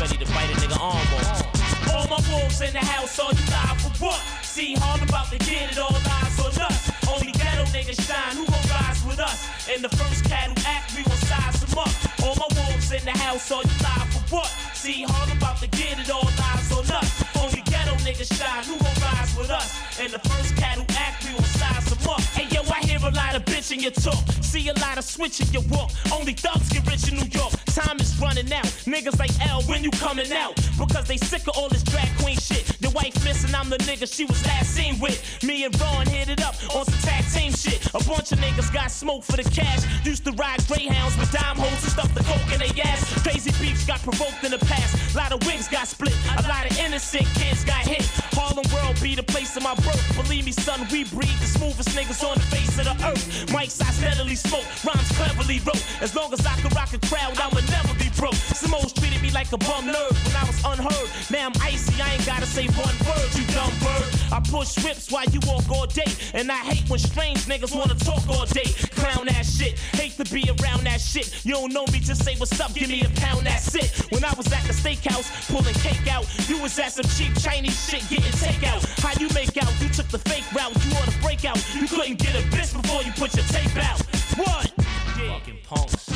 Ready 0.00 0.18
to 0.18 0.26
bite 0.34 0.50
a 0.50 0.58
nigga 0.58 0.74
arm 0.82 1.06
off. 1.14 1.94
All 1.94 2.02
my 2.10 2.18
wolves 2.26 2.60
in 2.62 2.72
the 2.72 2.82
house, 2.82 3.16
all 3.20 3.30
you 3.30 3.46
live 3.46 3.78
for 3.78 4.06
what? 4.06 4.18
See, 4.42 4.74
hard 4.74 5.08
about 5.08 5.30
to 5.30 5.38
get 5.38 5.70
it, 5.70 5.78
all 5.78 5.94
eyes 5.94 6.34
on 6.42 6.66
us. 6.66 6.90
Only 7.06 7.30
ghetto 7.30 7.62
niggas 7.70 8.02
shine, 8.02 8.34
who 8.34 8.44
gon' 8.50 8.66
rise 8.74 9.04
with 9.06 9.20
us? 9.20 9.46
In 9.70 9.82
the 9.82 9.88
first 9.90 10.24
cat 10.24 10.50
who 10.50 10.56
act, 10.66 10.90
we 10.96 11.04
gon' 11.04 11.22
size 11.30 11.62
them 11.62 11.78
up. 11.78 11.94
All 12.26 12.34
my 12.34 12.50
wolves 12.58 12.90
in 12.90 13.04
the 13.04 13.16
house, 13.22 13.52
all 13.52 13.62
you 13.62 13.78
live 13.86 14.10
for 14.10 14.34
what? 14.34 14.50
See, 14.74 15.04
hard 15.06 15.30
about 15.30 15.58
to 15.62 15.68
get 15.68 16.00
it, 16.00 16.10
all 16.10 16.26
eyes 16.26 16.72
on 16.72 16.90
us. 16.90 17.25
Only 17.40 17.62
ghetto 17.62 17.94
niggas 18.06 18.32
shine, 18.36 18.64
who 18.64 18.76
gon' 18.78 18.94
rise 19.02 19.36
with 19.36 19.50
us? 19.50 20.00
And 20.00 20.12
the 20.12 20.18
first 20.20 20.56
cat 20.56 20.76
who 20.78 20.84
act, 20.96 21.24
we 21.24 21.32
gon' 21.32 21.42
size 21.44 21.84
them 21.86 22.08
up. 22.08 22.20
Hey 22.36 22.46
yo, 22.54 22.62
I 22.70 22.80
hear 22.86 22.98
a 22.98 23.10
lot 23.10 23.34
of 23.34 23.44
bitch 23.44 23.72
in 23.72 23.80
your 23.80 23.92
talk. 23.92 24.22
See 24.42 24.68
a 24.68 24.74
lot 24.74 24.98
of 24.98 25.04
switch 25.04 25.40
in 25.40 25.48
your 25.52 25.62
walk. 25.70 25.90
Only 26.12 26.32
thugs 26.32 26.68
get 26.68 26.86
rich 26.86 27.08
in 27.08 27.16
New 27.16 27.28
York. 27.30 27.52
Time 27.66 28.00
is 28.00 28.18
running 28.20 28.52
out. 28.52 28.66
Niggas 28.86 29.18
like 29.18 29.32
L, 29.48 29.62
when 29.62 29.82
you 29.84 29.90
coming 29.90 30.32
out? 30.32 30.54
Because 30.78 31.06
they 31.06 31.16
sick 31.16 31.46
of 31.48 31.56
all 31.56 31.68
this 31.68 31.82
drag 31.82 32.08
queen 32.18 32.36
shit. 32.36 32.75
Wife 32.96 33.22
missing, 33.26 33.54
I'm 33.54 33.68
the 33.68 33.76
nigga 33.76 34.10
she 34.10 34.24
was 34.24 34.42
last 34.46 34.74
seen 34.74 34.98
with. 34.98 35.20
Me 35.44 35.64
and 35.64 35.80
Ron 35.82 36.06
hit 36.06 36.30
it 36.30 36.42
up 36.42 36.54
on 36.74 36.86
some 36.86 36.98
tag 37.00 37.24
team 37.30 37.52
shit. 37.52 37.84
A 37.88 38.02
bunch 38.08 38.32
of 38.32 38.38
niggas 38.38 38.72
got 38.72 38.90
smoke 38.90 39.22
for 39.22 39.36
the 39.36 39.44
cash. 39.50 39.84
Used 40.06 40.24
to 40.24 40.32
ride 40.32 40.66
Greyhounds 40.66 41.14
with 41.18 41.30
dime 41.30 41.56
holes 41.56 41.82
and 41.84 41.92
stuff 41.92 42.14
the 42.14 42.24
coke 42.24 42.50
in 42.54 42.58
their 42.58 42.86
ass. 42.86 43.04
Crazy 43.22 43.52
beefs 43.60 43.84
got 43.84 44.00
provoked 44.00 44.42
in 44.44 44.50
the 44.50 44.58
past. 44.64 45.14
A 45.14 45.18
lot 45.18 45.30
of 45.30 45.46
wigs 45.46 45.68
got 45.68 45.86
split. 45.86 46.16
A 46.38 46.48
lot 46.48 46.64
of 46.64 46.78
innocent 46.78 47.26
kids 47.34 47.64
got 47.64 47.84
hit. 47.84 48.08
Harlem 48.36 48.68
World 48.68 49.00
be 49.00 49.14
the 49.14 49.22
place 49.22 49.56
of 49.56 49.62
my 49.62 49.74
birth. 49.76 50.04
Believe 50.14 50.44
me, 50.44 50.52
son, 50.52 50.86
we 50.92 51.04
breed 51.04 51.32
the 51.40 51.48
smoothest 51.48 51.88
niggas 51.96 52.20
on 52.20 52.36
the 52.36 52.44
face 52.52 52.76
of 52.78 52.84
the 52.84 52.96
earth. 53.08 53.48
Mics 53.48 53.80
I 53.80 53.88
steadily 53.96 54.36
smoke, 54.36 54.68
rhymes 54.84 55.08
cleverly 55.16 55.58
wrote. 55.64 55.80
As 56.02 56.14
long 56.14 56.32
as 56.34 56.44
I 56.44 56.52
can 56.60 56.68
rock 56.76 56.92
a 56.92 57.00
crowd, 57.08 57.40
I 57.40 57.48
would 57.56 57.64
never 57.72 57.96
be 57.96 58.12
broke. 58.20 58.36
Simoes 58.52 58.92
treated 58.92 59.22
me 59.22 59.30
like 59.30 59.50
a 59.52 59.58
bum 59.58 59.88
nerd 59.88 60.12
when 60.12 60.36
I 60.36 60.44
was 60.44 60.60
unheard. 60.68 61.08
Now 61.32 61.48
I'm 61.48 61.56
icy, 61.64 61.96
I 61.96 62.12
ain't 62.12 62.26
gotta 62.26 62.44
say 62.44 62.68
one 62.76 62.96
word, 63.08 63.28
you 63.32 63.44
dumb 63.56 63.72
bird. 63.80 64.08
I 64.28 64.40
push 64.44 64.76
whips 64.84 65.10
while 65.10 65.24
you 65.32 65.40
walk 65.48 65.64
all 65.70 65.86
day. 65.86 66.12
And 66.34 66.52
I 66.52 66.60
hate 66.60 66.84
when 66.90 66.98
strange 67.00 67.48
niggas 67.48 67.74
wanna 67.74 67.96
talk 67.96 68.28
all 68.28 68.44
day. 68.44 68.68
Clown 69.00 69.28
ass 69.32 69.56
shit, 69.56 69.78
hate 69.96 70.12
to 70.20 70.26
be 70.28 70.44
around 70.60 70.84
that 70.84 71.00
shit. 71.00 71.32
You 71.44 71.54
don't 71.54 71.72
know 71.72 71.86
me, 71.88 72.00
just 72.00 72.22
say 72.22 72.36
what's 72.36 72.60
up, 72.60 72.74
give 72.74 72.90
me 72.90 73.00
a 73.00 73.08
pound, 73.20 73.46
that's 73.46 73.74
it. 73.74 73.88
When 74.12 74.24
I 74.24 74.32
was 74.36 74.52
at 74.52 74.64
the 74.68 74.74
steakhouse, 74.76 75.26
pulling 75.48 75.74
cake 75.80 76.06
out, 76.12 76.26
you 76.48 76.60
was 76.60 76.78
at 76.78 76.92
some 76.92 77.08
cheap 77.16 77.32
Chinese 77.40 77.78
shit 77.88 78.04
getting 78.10 78.25
takeout. 78.32 78.82
How 79.00 79.12
you 79.20 79.28
make 79.34 79.56
out? 79.56 79.72
You 79.80 79.88
took 79.88 80.08
the 80.08 80.18
fake 80.18 80.44
route, 80.54 80.74
you 80.84 80.94
want 80.94 81.10
to 81.10 81.18
break 81.22 81.44
out. 81.44 81.56
You 81.74 81.86
couldn't 81.86 82.18
get 82.18 82.34
a 82.34 82.42
bitch 82.48 82.72
before 82.74 83.02
you 83.02 83.12
put 83.12 83.34
your 83.34 83.46
tape 83.46 83.76
out. 83.76 84.00
What? 84.36 84.72
Fucking 85.16 85.58
punks. 85.64 86.08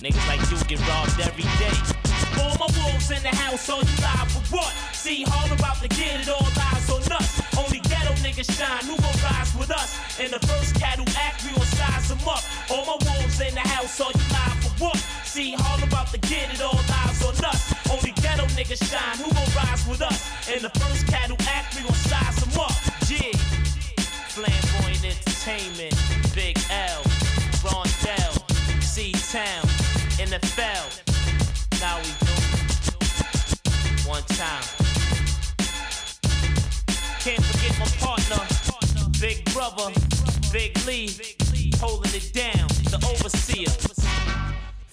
Niggas 0.00 0.26
like 0.28 0.40
you 0.50 0.56
get 0.64 0.80
robbed 0.88 1.20
every 1.20 1.44
day. 1.60 1.76
All 2.40 2.56
my 2.56 2.68
wolves 2.80 3.10
in 3.10 3.22
the 3.22 3.34
house, 3.36 3.68
all 3.68 3.82
you 3.84 3.96
live 4.00 4.30
for 4.32 4.56
what? 4.56 4.72
See, 4.94 5.24
hard 5.24 5.52
about 5.52 5.76
to 5.82 5.88
get 5.88 6.20
it, 6.20 6.28
all 6.28 6.46
eyes 6.72 6.88
on 6.88 7.04
us. 7.12 7.42
Only 7.58 7.80
ghetto 7.80 8.14
niggas 8.24 8.48
shine, 8.48 8.84
who 8.88 8.96
gon' 8.96 9.18
rise 9.20 9.52
with 9.56 9.70
us? 9.70 9.98
And 10.18 10.32
the 10.32 10.40
first 10.46 10.74
cat 10.76 10.96
who 10.96 11.04
act, 11.16 11.44
we 11.44 11.52
gon' 11.52 11.66
size 11.66 12.08
them 12.08 12.20
up. 12.28 12.40
All 12.70 12.86
my 12.86 12.96
wolves 13.04 13.40
in 13.40 13.52
the 13.52 13.60
house, 13.60 14.00
all 14.00 14.12
you 14.12 14.24
live 14.32 14.56
for 14.64 14.72
what? 14.84 15.09
See, 15.40 15.54
hard 15.56 15.82
about 15.82 16.08
to 16.08 16.18
get 16.18 16.52
it, 16.52 16.60
all 16.60 16.76
eyes 16.76 17.24
on 17.24 17.32
us. 17.46 17.72
Only 17.90 18.12
ghetto 18.20 18.44
niggas 18.58 18.84
shine, 18.84 19.16
who 19.16 19.32
gon' 19.32 19.48
rise 19.56 19.86
with 19.88 20.02
us? 20.02 20.20
And 20.52 20.60
the 20.60 20.68
first 20.68 21.06
cat 21.06 21.30
who 21.30 21.36
act, 21.48 21.74
we 21.74 21.80
gon' 21.80 21.94
size 21.94 22.36
them 22.44 22.60
up. 22.60 22.76
Yeah. 23.08 23.32
Flamboyant 24.36 25.02
Entertainment, 25.02 25.96
Big 26.34 26.58
L, 26.68 27.00
Rondell, 27.64 28.36
C-Town, 28.82 29.64
NFL. 30.20 30.84
Now 31.80 31.96
we 32.04 32.12
do 32.20 32.36
one 34.06 34.24
time. 34.36 34.68
Can't 37.24 37.42
forget 37.48 37.78
my 37.80 37.88
partner, 37.96 38.44
Big 39.18 39.42
Brother, 39.54 39.88
Big 40.52 40.76
Lee, 40.84 41.08
holding 41.80 42.12
it 42.12 42.30
down, 42.34 42.68
the 42.92 43.00
overseer, 43.08 43.72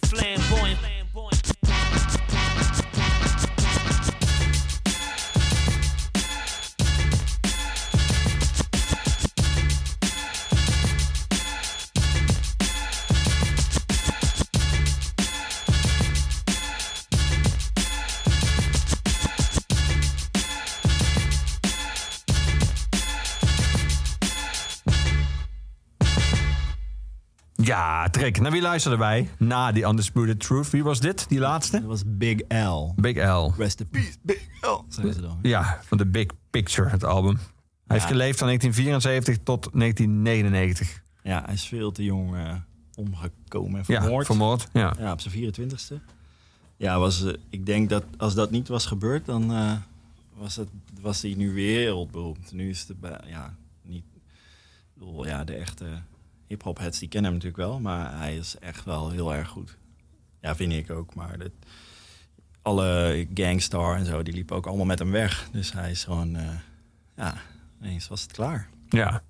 flamboyant. 0.10 0.97
Ja, 27.68 28.10
trek. 28.10 28.40
Naar 28.40 28.52
wie 28.52 28.62
luisterden 28.62 29.00
wij? 29.00 29.30
Na 29.38 29.72
die 29.72 29.86
Undisputed 29.86 30.40
Truth. 30.40 30.70
Wie 30.70 30.84
was 30.84 31.00
dit? 31.00 31.26
Die 31.30 31.40
laatste? 31.40 31.80
Dat 31.80 31.88
was 31.88 32.04
Big 32.06 32.40
L. 32.48 32.94
Big 32.96 33.16
L. 33.16 33.54
Rest 33.58 33.80
in 33.80 33.88
peace, 33.90 34.16
Big 34.22 34.48
L. 34.62 34.86
Zeggen 34.90 35.14
ze 35.14 35.22
dan. 35.22 35.40
Ja, 35.42 35.80
van 35.84 35.98
The 35.98 36.06
Big 36.06 36.26
Picture, 36.50 36.90
het 36.90 37.04
album. 37.04 37.36
Hij 37.36 37.98
heeft 37.98 38.06
geleefd 38.06 38.38
van 38.38 38.48
1974 38.48 39.38
tot 39.44 39.70
1999. 39.74 41.02
Ja, 41.24 41.44
hij 41.46 41.54
is 41.54 41.68
veel 41.68 41.92
te 41.92 42.04
jong 42.04 42.36
eh, 42.36 42.54
omgekomen 42.96 43.80
en 43.80 43.84
Ja, 43.88 44.02
vermoord. 44.02 44.26
vermoord. 44.26 44.68
Ja. 44.74 44.94
Ja, 45.00 45.12
op 45.12 45.22
zijn 45.22 45.54
24ste. 45.54 45.94
Ja, 46.78 47.00
was, 47.00 47.24
eh, 47.24 47.34
ik 47.50 47.66
denk 47.66 47.90
dat 47.90 48.04
als 48.18 48.34
dat 48.34 48.52
niet 48.52 48.68
was 48.68 48.86
gebeurd, 48.86 49.26
dan 49.26 49.54
eh, 49.54 49.72
was, 50.34 50.56
het, 50.56 50.70
was 51.02 51.22
hij 51.22 51.34
nu 51.34 51.54
wereldberoemd. 51.54 52.52
Nu 52.52 52.70
is 52.70 52.88
het 52.88 52.98
ja, 53.28 53.56
niet. 53.82 54.06
Ja, 55.24 55.44
de 55.44 55.54
echte 55.54 55.86
hip-hop 56.48 56.78
heads 56.78 57.00
die 57.00 57.10
kennen 57.10 57.32
hem 57.32 57.40
natuurlijk 57.40 57.70
wel, 57.70 57.80
maar 57.80 58.18
hij 58.20 58.36
is 58.36 58.56
echt 58.60 58.84
wel 58.84 59.10
heel 59.10 59.34
erg 59.34 59.48
goed. 59.48 59.78
Ja, 60.42 60.56
vind 60.56 60.74
ik 60.74 60.92
ook. 60.92 61.16
Maar 61.16 61.38
dat, 61.38 61.52
alle 62.62 63.28
Gangstar 63.34 63.96
en 63.96 64.06
zo, 64.06 64.24
die 64.24 64.34
liepen 64.34 64.56
ook 64.56 64.66
allemaal 64.66 64.86
met 64.86 65.00
hem 65.00 65.12
weg. 65.12 65.50
Dus 65.52 65.74
hij 65.74 65.92
is 65.92 66.04
gewoon, 66.04 66.36
eh, 66.36 66.44
ja, 67.16 67.36
ineens 67.82 68.08
was 68.08 68.22
het 68.22 68.32
klaar. 68.32 68.70
ja. 68.90 69.24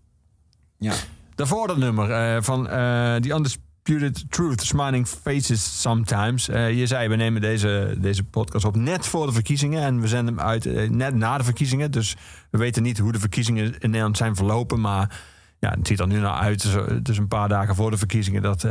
Ja. 0.80 0.94
Daarvoor 1.36 1.68
dat 1.68 1.78
nummer 1.78 2.12
eh, 2.12 2.42
van 2.42 2.70
eh 2.70 3.16
The 3.16 3.30
Undisputed 3.30 4.32
Truth, 4.32 4.62
Smiling 4.62 5.08
Faces 5.08 5.82
Sometimes. 5.82 6.46
Je 6.46 6.84
zei, 6.86 7.08
we 7.08 7.16
nemen 7.16 7.42
deze, 7.42 7.96
deze 8.00 8.24
podcast 8.24 8.66
op 8.66 8.76
net 8.76 9.06
voor 9.06 9.26
de 9.26 9.32
verkiezingen. 9.32 9.84
En 9.84 10.02
we 10.02 10.08
zenden 10.08 10.38
hem 10.38 10.46
uit 10.46 10.90
net 10.92 11.16
na 11.16 11.38
de 11.38 11.44
verkiezingen. 11.44 11.92
Dus 11.92 12.16
we 12.50 12.58
weten 12.58 12.84
niet 12.84 12.98
hoe 12.98 13.12
de 13.12 13.20
verkiezingen 13.20 13.66
in 13.66 13.90
Nederland 13.90 14.18
zijn 14.18 14.36
verlopen. 14.36 14.80
Maar 14.80 15.22
ja, 15.60 15.70
het 15.70 15.88
ziet 15.88 16.00
er 16.00 16.08
nu 16.08 16.20
naar 16.20 16.34
uit, 16.34 16.62
dus, 16.62 17.02
dus 17.02 17.18
een 17.18 17.28
paar 17.28 17.50
dagen 17.50 17.76
voor 17.76 17.92
de 17.92 17.98
verkiezingen... 17.98 18.42
dat 18.42 18.64
eh, 18.64 18.70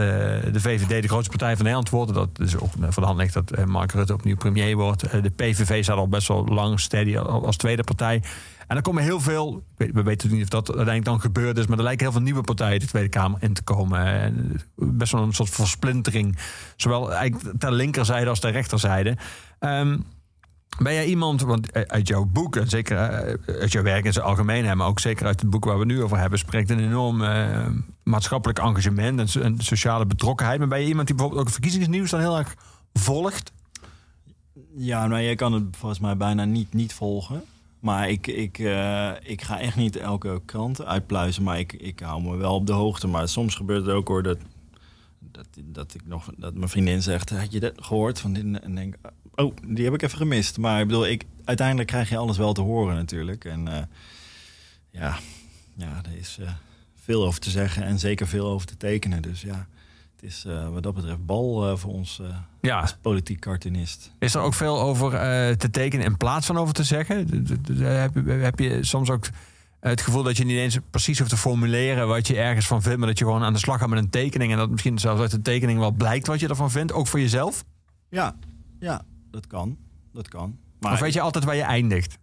de 0.53 0.61
VVD 0.61 1.03
de 1.03 1.09
grootste 1.09 1.31
partij 1.31 1.55
van 1.55 1.64
Nederland 1.64 1.90
wordt. 1.90 2.14
Dat 2.14 2.29
is 2.40 2.57
ook 2.57 2.70
voor 2.81 3.03
de 3.03 3.09
hand 3.09 3.18
ligt 3.18 3.35
dat 3.35 3.51
eh, 3.51 3.64
Mark 3.64 3.92
Rutte 3.92 4.12
opnieuw 4.12 4.37
premier 4.37 4.77
wordt. 4.77 5.03
Eh, 5.03 5.22
de 5.22 5.31
PVV 5.31 5.83
staat 5.83 5.96
al 5.96 6.09
best 6.09 6.29
wel 6.29 6.44
lang 6.44 6.81
steady 6.81 7.16
al- 7.18 7.46
als 7.46 7.57
tweede 7.57 7.85
partij. 7.85 8.22
En 8.66 8.77
er 8.77 8.83
komen 8.83 9.03
heel 9.03 9.20
veel, 9.20 9.62
we 9.77 10.03
weten 10.03 10.31
niet 10.31 10.42
of 10.42 10.49
dat 10.49 10.66
uiteindelijk 10.66 11.05
dan 11.05 11.20
gebeurd 11.20 11.59
is, 11.59 11.66
maar 11.66 11.79
er 11.79 11.85
lijken 11.85 12.05
heel 12.05 12.12
veel 12.12 12.22
nieuwe 12.22 12.42
partijen 12.42 12.81
de 12.81 12.87
Tweede 12.87 13.09
Kamer 13.09 13.42
in 13.42 13.53
te 13.53 13.62
komen. 13.62 14.05
En 14.05 14.61
best 14.75 15.12
wel 15.12 15.22
een 15.22 15.33
soort 15.33 15.51
versplintering, 15.51 16.38
zowel 16.77 17.12
eigenlijk 17.12 17.59
ter 17.59 17.72
linkerzijde 17.72 18.29
als 18.29 18.40
ter 18.40 18.51
rechterzijde. 18.51 19.16
Ehm, 19.59 19.99
ben 20.78 20.94
jij 20.94 21.06
iemand, 21.06 21.40
want 21.40 21.72
uit 21.72 22.08
jouw 22.08 22.24
boek, 22.24 22.56
en 22.56 22.68
zeker 22.68 22.96
eh, 22.96 23.34
uit 23.60 23.72
jouw 23.72 23.82
werk 23.82 24.04
in 24.04 24.12
zijn 24.12 24.24
algemeen, 24.24 24.64
hè, 24.64 24.74
maar 24.74 24.86
ook 24.86 25.00
zeker 25.00 25.26
uit 25.26 25.40
het 25.40 25.50
boek 25.50 25.64
waar 25.64 25.78
we 25.78 25.84
nu 25.84 26.02
over 26.02 26.18
hebben, 26.18 26.38
spreekt 26.38 26.70
een 26.70 26.78
enorm 26.84 27.22
eh, 27.22 27.66
maatschappelijk 28.02 28.58
engagement 28.58 29.18
en, 29.18 29.28
so- 29.28 29.40
en 29.40 29.58
sociale 29.58 30.06
betrokkenheid. 30.06 30.58
Maar 30.58 30.68
ben 30.68 30.80
je 30.80 30.86
iemand 30.86 31.06
die 31.06 31.16
bijvoorbeeld 31.16 31.46
ook 31.46 31.52
verkiezingsnieuws 31.52 32.10
dan 32.10 32.20
heel 32.20 32.38
erg 32.38 32.54
volgt? 32.92 33.52
Ja, 34.76 35.06
nou, 35.06 35.22
jij 35.22 35.34
kan 35.34 35.52
het 35.52 35.64
volgens 35.70 36.00
mij 36.00 36.16
bijna 36.16 36.44
niet, 36.44 36.74
niet 36.74 36.92
volgen. 36.94 37.42
Maar 37.80 38.10
ik, 38.10 38.26
ik, 38.26 38.58
eh, 38.58 39.10
ik 39.22 39.42
ga 39.42 39.60
echt 39.60 39.76
niet 39.76 39.96
elke 39.96 40.40
krant 40.44 40.84
uitpluizen. 40.84 41.42
Maar 41.42 41.58
ik, 41.58 41.72
ik 41.72 42.00
hou 42.00 42.22
me 42.22 42.36
wel 42.36 42.54
op 42.54 42.66
de 42.66 42.72
hoogte. 42.72 43.06
Maar 43.06 43.28
soms 43.28 43.54
gebeurt 43.54 43.86
het 43.86 43.94
ook 43.94 44.08
hoor 44.08 44.22
dat, 44.22 44.38
dat, 45.18 45.46
dat, 45.64 45.94
ik 45.94 46.00
nog, 46.06 46.30
dat 46.36 46.54
mijn 46.54 46.68
vriendin 46.68 47.02
zegt... 47.02 47.30
Had 47.30 47.52
je 47.52 47.60
dat 47.60 47.72
gehoord? 47.76 48.20
Van 48.20 48.32
dit? 48.32 48.60
En 48.60 48.74
denk 48.74 48.94
oh, 49.37 49.57
die 49.66 49.85
heb 49.85 49.94
ik 49.94 50.03
even 50.03 50.18
gemist. 50.18 50.59
Maar 50.59 50.81
ik 50.81 50.87
bedoel, 50.87 51.07
ik, 51.07 51.25
uiteindelijk 51.44 51.88
krijg 51.88 52.09
je 52.09 52.16
alles 52.16 52.37
wel 52.37 52.53
te 52.53 52.61
horen 52.61 52.94
natuurlijk. 52.94 53.44
En 53.44 53.68
eh, 53.68 53.83
ja, 54.90 55.16
ja, 55.77 56.01
er 56.05 56.18
is 56.18 56.38
eh, 56.40 56.51
veel 57.05 57.27
over 57.27 57.40
te 57.40 57.51
zeggen 57.51 57.83
en 57.83 57.99
zeker 57.99 58.27
veel 58.27 58.46
over 58.46 58.66
te 58.66 58.77
tekenen. 58.77 59.22
Dus 59.22 59.42
ja, 59.42 59.66
het 60.14 60.22
is 60.22 60.44
eh, 60.44 60.68
wat 60.68 60.83
dat 60.83 60.94
betreft 60.94 61.27
bal 61.27 61.79
voor 61.79 61.92
ons 61.92 62.20
Ja. 62.61 62.81
als 62.81 62.96
politiek 63.01 63.40
cartoonist. 63.40 64.11
Is 64.18 64.35
er 64.35 64.40
ook 64.40 64.55
veel 64.55 64.81
over 64.81 65.11
te 65.57 65.70
tekenen 65.70 66.07
in 66.07 66.16
plaats 66.16 66.46
van 66.46 66.57
over 66.57 66.75
te 66.75 66.85
zeggen? 66.85 67.46
Heb 68.40 68.59
je 68.59 68.79
soms 68.85 69.11
ook 69.11 69.29
het 69.81 70.01
gevoel 70.01 70.22
dat 70.22 70.37
je 70.37 70.44
niet 70.44 70.59
eens 70.59 70.79
precies 70.90 71.18
hoeft 71.18 71.31
te 71.31 71.37
formuleren 71.37 72.09
wat 72.09 72.27
je 72.27 72.37
ergens 72.37 72.66
van 72.66 72.83
vindt, 72.83 72.99
maar 72.99 73.09
dat 73.09 73.18
je 73.18 73.25
gewoon 73.25 73.42
aan 73.42 73.53
de 73.53 73.59
slag 73.59 73.79
gaat 73.79 73.88
met 73.88 73.99
een 73.99 74.11
tekening 74.11 74.53
en 74.53 74.59
dat 74.59 74.70
misschien 74.70 74.99
zelfs 74.99 75.20
uit 75.20 75.31
de 75.31 75.42
tekening 75.42 75.79
wel 75.79 75.90
blijkt 75.90 76.27
wat 76.27 76.40
je 76.40 76.49
ervan 76.49 76.70
vindt, 76.70 76.92
ook 76.92 77.07
voor 77.07 77.20
jezelf? 77.20 77.64
Ja, 78.09 78.37
ja, 78.81 79.05
dat 79.37 79.46
kan. 79.46 79.77
Dat 80.12 80.29
kan. 80.29 80.59
Maar 80.81 80.92
of 80.92 81.01
weet 81.01 81.12
je 81.12 81.20
altijd 81.20 81.44
waar 81.44 81.57
je 81.57 81.62
eindigt 81.62 82.18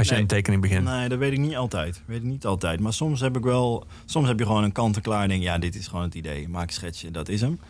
als 0.00 0.08
je 0.08 0.16
een 0.16 0.26
tekening 0.26 0.62
begint? 0.62 0.84
Nee, 0.84 1.08
dat 1.08 1.18
weet 1.18 1.32
ik 1.32 1.38
niet 1.38 1.56
altijd. 1.56 2.02
Weet 2.06 2.16
ik 2.16 2.28
niet 2.28 2.46
altijd. 2.46 2.80
Maar 2.80 2.92
soms 2.92 3.20
heb 3.20 3.36
ik 3.36 3.42
wel. 3.42 3.86
Soms 4.04 4.28
heb 4.28 4.38
je 4.38 4.46
gewoon 4.46 4.64
een 4.64 4.72
kant 4.72 4.96
en 4.96 5.02
klaar. 5.02 5.22
en 5.22 5.28
Denk, 5.28 5.42
ja, 5.42 5.58
dit 5.58 5.74
is 5.74 5.86
gewoon 5.86 6.04
het 6.04 6.14
idee. 6.14 6.48
Maak 6.48 6.66
een 6.66 6.72
schetsje, 6.72 7.10
dat 7.10 7.28
is 7.28 7.40
hem. 7.40 7.60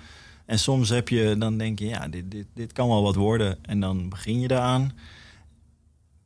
En 0.47 0.59
soms 0.59 0.89
heb 0.89 1.09
je, 1.09 1.37
dan 1.39 1.59
denk 1.59 1.79
je, 1.79 1.87
ja, 1.87 2.09
dit, 2.09 2.31
dit, 2.31 2.47
dit 2.55 2.73
kan 2.73 2.89
wel 2.89 3.03
wat 3.03 3.15
worden. 3.15 3.59
En 3.63 3.81
dan 3.81 4.09
begin 4.09 4.41
je 4.41 4.51
eraan. 4.51 4.93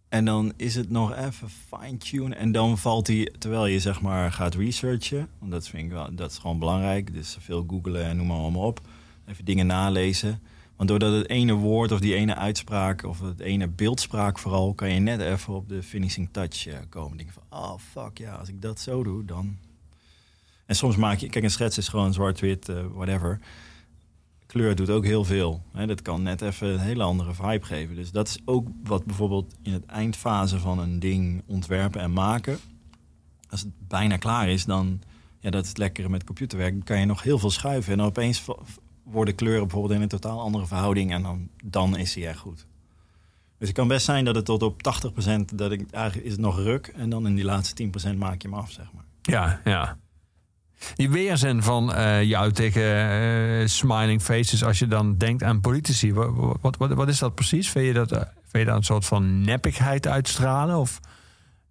En 0.08 0.24
dan 0.24 0.52
is 0.56 0.74
het 0.74 0.90
nog 0.90 1.16
even 1.16 1.48
fine-tune. 1.48 2.34
En 2.34 2.52
dan 2.52 2.78
valt 2.78 3.06
hij, 3.06 3.32
terwijl 3.38 3.66
je 3.66 3.80
zeg 3.80 4.00
maar 4.00 4.32
gaat 4.32 4.54
researchen. 4.54 5.28
Want 5.38 5.52
dat 5.52 5.68
vind 5.68 5.84
ik 5.84 5.90
wel, 5.90 6.14
dat 6.14 6.30
is 6.30 6.38
gewoon 6.38 6.58
belangrijk. 6.58 7.12
Dus 7.12 7.36
veel 7.40 7.64
googelen 7.68 8.04
en 8.04 8.16
noem 8.16 8.26
maar 8.26 8.36
allemaal 8.36 8.66
op. 8.66 8.80
Even 9.26 9.44
dingen 9.44 9.66
nalezen. 9.66 10.40
Want 10.76 10.88
doordat 10.88 11.12
het 11.12 11.28
ene 11.28 11.52
woord 11.52 11.92
of 11.92 12.00
die 12.00 12.14
ene 12.14 12.34
uitspraak 12.34 13.04
of 13.04 13.20
het 13.20 13.40
ene 13.40 13.68
beeldspraak 13.68 14.38
vooral, 14.38 14.74
kan 14.74 14.90
je 14.90 15.00
net 15.00 15.20
even 15.20 15.54
op 15.54 15.68
de 15.68 15.82
finishing 15.82 16.28
touch 16.32 16.66
eh, 16.66 16.78
komen. 16.88 17.16
Denk 17.16 17.30
van, 17.32 17.42
oh 17.48 17.74
fuck 17.78 18.18
ja, 18.18 18.34
als 18.34 18.48
ik 18.48 18.62
dat 18.62 18.80
zo 18.80 19.02
doe, 19.02 19.24
dan. 19.24 19.56
En 20.66 20.76
soms 20.76 20.96
maak 20.96 21.18
je, 21.18 21.28
kijk, 21.28 21.44
een 21.44 21.50
schets 21.50 21.78
is 21.78 21.88
gewoon 21.88 22.12
zwart-wit, 22.12 22.68
eh, 22.68 22.84
whatever. 22.92 23.40
Kleur 24.46 24.74
doet 24.74 24.90
ook 24.90 25.04
heel 25.04 25.24
veel. 25.24 25.62
Hè, 25.72 25.86
dat 25.86 26.02
kan 26.02 26.22
net 26.22 26.42
even 26.42 26.68
een 26.68 26.78
hele 26.78 27.02
andere 27.02 27.34
vibe 27.34 27.64
geven. 27.64 27.94
Dus 27.94 28.10
dat 28.10 28.28
is 28.28 28.38
ook 28.44 28.68
wat 28.84 29.04
bijvoorbeeld 29.04 29.54
in 29.62 29.72
het 29.72 29.86
eindfase 29.86 30.58
van 30.58 30.78
een 30.78 30.98
ding 30.98 31.42
ontwerpen 31.46 32.00
en 32.00 32.12
maken. 32.12 32.58
Als 33.48 33.60
het 33.60 33.70
bijna 33.88 34.16
klaar 34.16 34.48
is, 34.48 34.64
dan, 34.64 35.00
ja, 35.40 35.50
dat 35.50 35.62
is 35.62 35.68
het 35.68 35.78
lekkere 35.78 36.08
met 36.08 36.24
computerwerk. 36.24 36.72
Dan 36.72 36.82
kan 36.82 36.98
je 36.98 37.06
nog 37.06 37.22
heel 37.22 37.38
veel 37.38 37.50
schuiven. 37.50 37.92
En 37.92 38.00
opeens 38.00 38.44
worden 39.04 39.34
kleuren 39.34 39.62
bijvoorbeeld 39.62 39.94
in 39.94 40.02
een 40.02 40.08
totaal 40.08 40.40
andere 40.40 40.66
verhouding. 40.66 41.12
En 41.12 41.22
dan, 41.22 41.48
dan 41.64 41.96
is 41.96 42.14
hij 42.14 42.28
echt 42.28 42.38
goed. 42.38 42.66
Dus 43.58 43.68
het 43.68 43.76
kan 43.76 43.88
best 43.88 44.04
zijn 44.04 44.24
dat 44.24 44.34
het 44.34 44.44
tot 44.44 44.62
op 44.62 44.80
80% 44.82 45.54
dat 45.54 45.72
ik 45.72 45.90
eigenlijk 45.90 46.26
is 46.26 46.32
het 46.32 46.40
nog 46.40 46.56
ruk. 46.56 46.92
En 46.96 47.10
dan 47.10 47.26
in 47.26 47.34
die 47.34 47.44
laatste 47.44 47.84
10% 48.14 48.16
maak 48.16 48.42
je 48.42 48.48
hem 48.48 48.56
af, 48.58 48.70
zeg 48.70 48.86
maar. 48.94 49.04
Ja, 49.22 49.60
ja. 49.64 49.96
Die 50.94 51.10
weerzin 51.10 51.62
van 51.62 51.94
eh, 51.94 52.22
jou 52.22 52.52
tegen 52.52 52.82
eh, 53.60 53.66
smiling 53.66 54.22
faces, 54.22 54.64
als 54.64 54.78
je 54.78 54.86
dan 54.86 55.16
denkt 55.18 55.42
aan 55.42 55.60
politici, 55.60 56.12
wat, 56.12 56.58
wat, 56.60 56.76
wat, 56.76 56.92
wat 56.92 57.08
is 57.08 57.18
dat 57.18 57.34
precies? 57.34 57.70
Vind 57.70 57.86
je 57.86 57.92
dat, 57.92 58.12
eh, 58.12 58.18
vind 58.20 58.52
je 58.52 58.64
dat 58.64 58.76
een 58.76 58.82
soort 58.84 59.04
van 59.04 59.40
neppigheid 59.40 60.06
uitstralen? 60.06 60.76
Of 60.76 61.00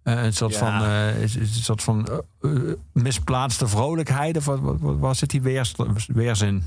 eh, 0.02 0.22
een 0.24 0.32
soort 0.32 0.52
Ja. 0.52 0.58
van, 0.58 0.88
eh, 0.88 1.20
een 1.22 1.46
soort 1.46 1.82
van 1.82 2.22
misplaatste 2.92 3.68
vrolijkheid? 3.68 4.36
Of 4.36 4.44
wat, 4.44 4.60
wat, 4.60 4.80
wat, 4.80 4.98
waar 4.98 5.14
zit 5.14 5.30
die 5.30 5.42
weers, 5.42 5.74
weerzin? 6.06 6.64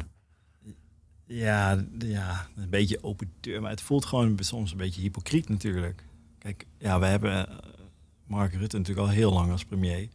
Ja, 1.28 1.86
ja, 2.00 2.48
een 2.56 2.70
beetje 2.70 3.04
open 3.04 3.32
deur. 3.40 3.62
Maar 3.62 3.72
het 3.72 3.82
voelt 3.82 4.06
gewoon 4.06 4.38
soms 4.40 4.72
een 4.72 4.78
beetje 4.78 5.02
hypocriet 5.02 5.50
natuurlijk. 5.50 6.04
Kijk, 6.38 6.66
ja, 6.78 7.00
we 7.00 7.06
hebben 7.06 7.48
eh, 7.50 7.56
Mark 8.28 8.54
Rutte 8.54 8.78
natuurlijk 8.78 9.08
al 9.08 9.14
heel 9.14 9.34
lang 9.34 9.52
als 9.52 9.66
premier. 9.66 10.08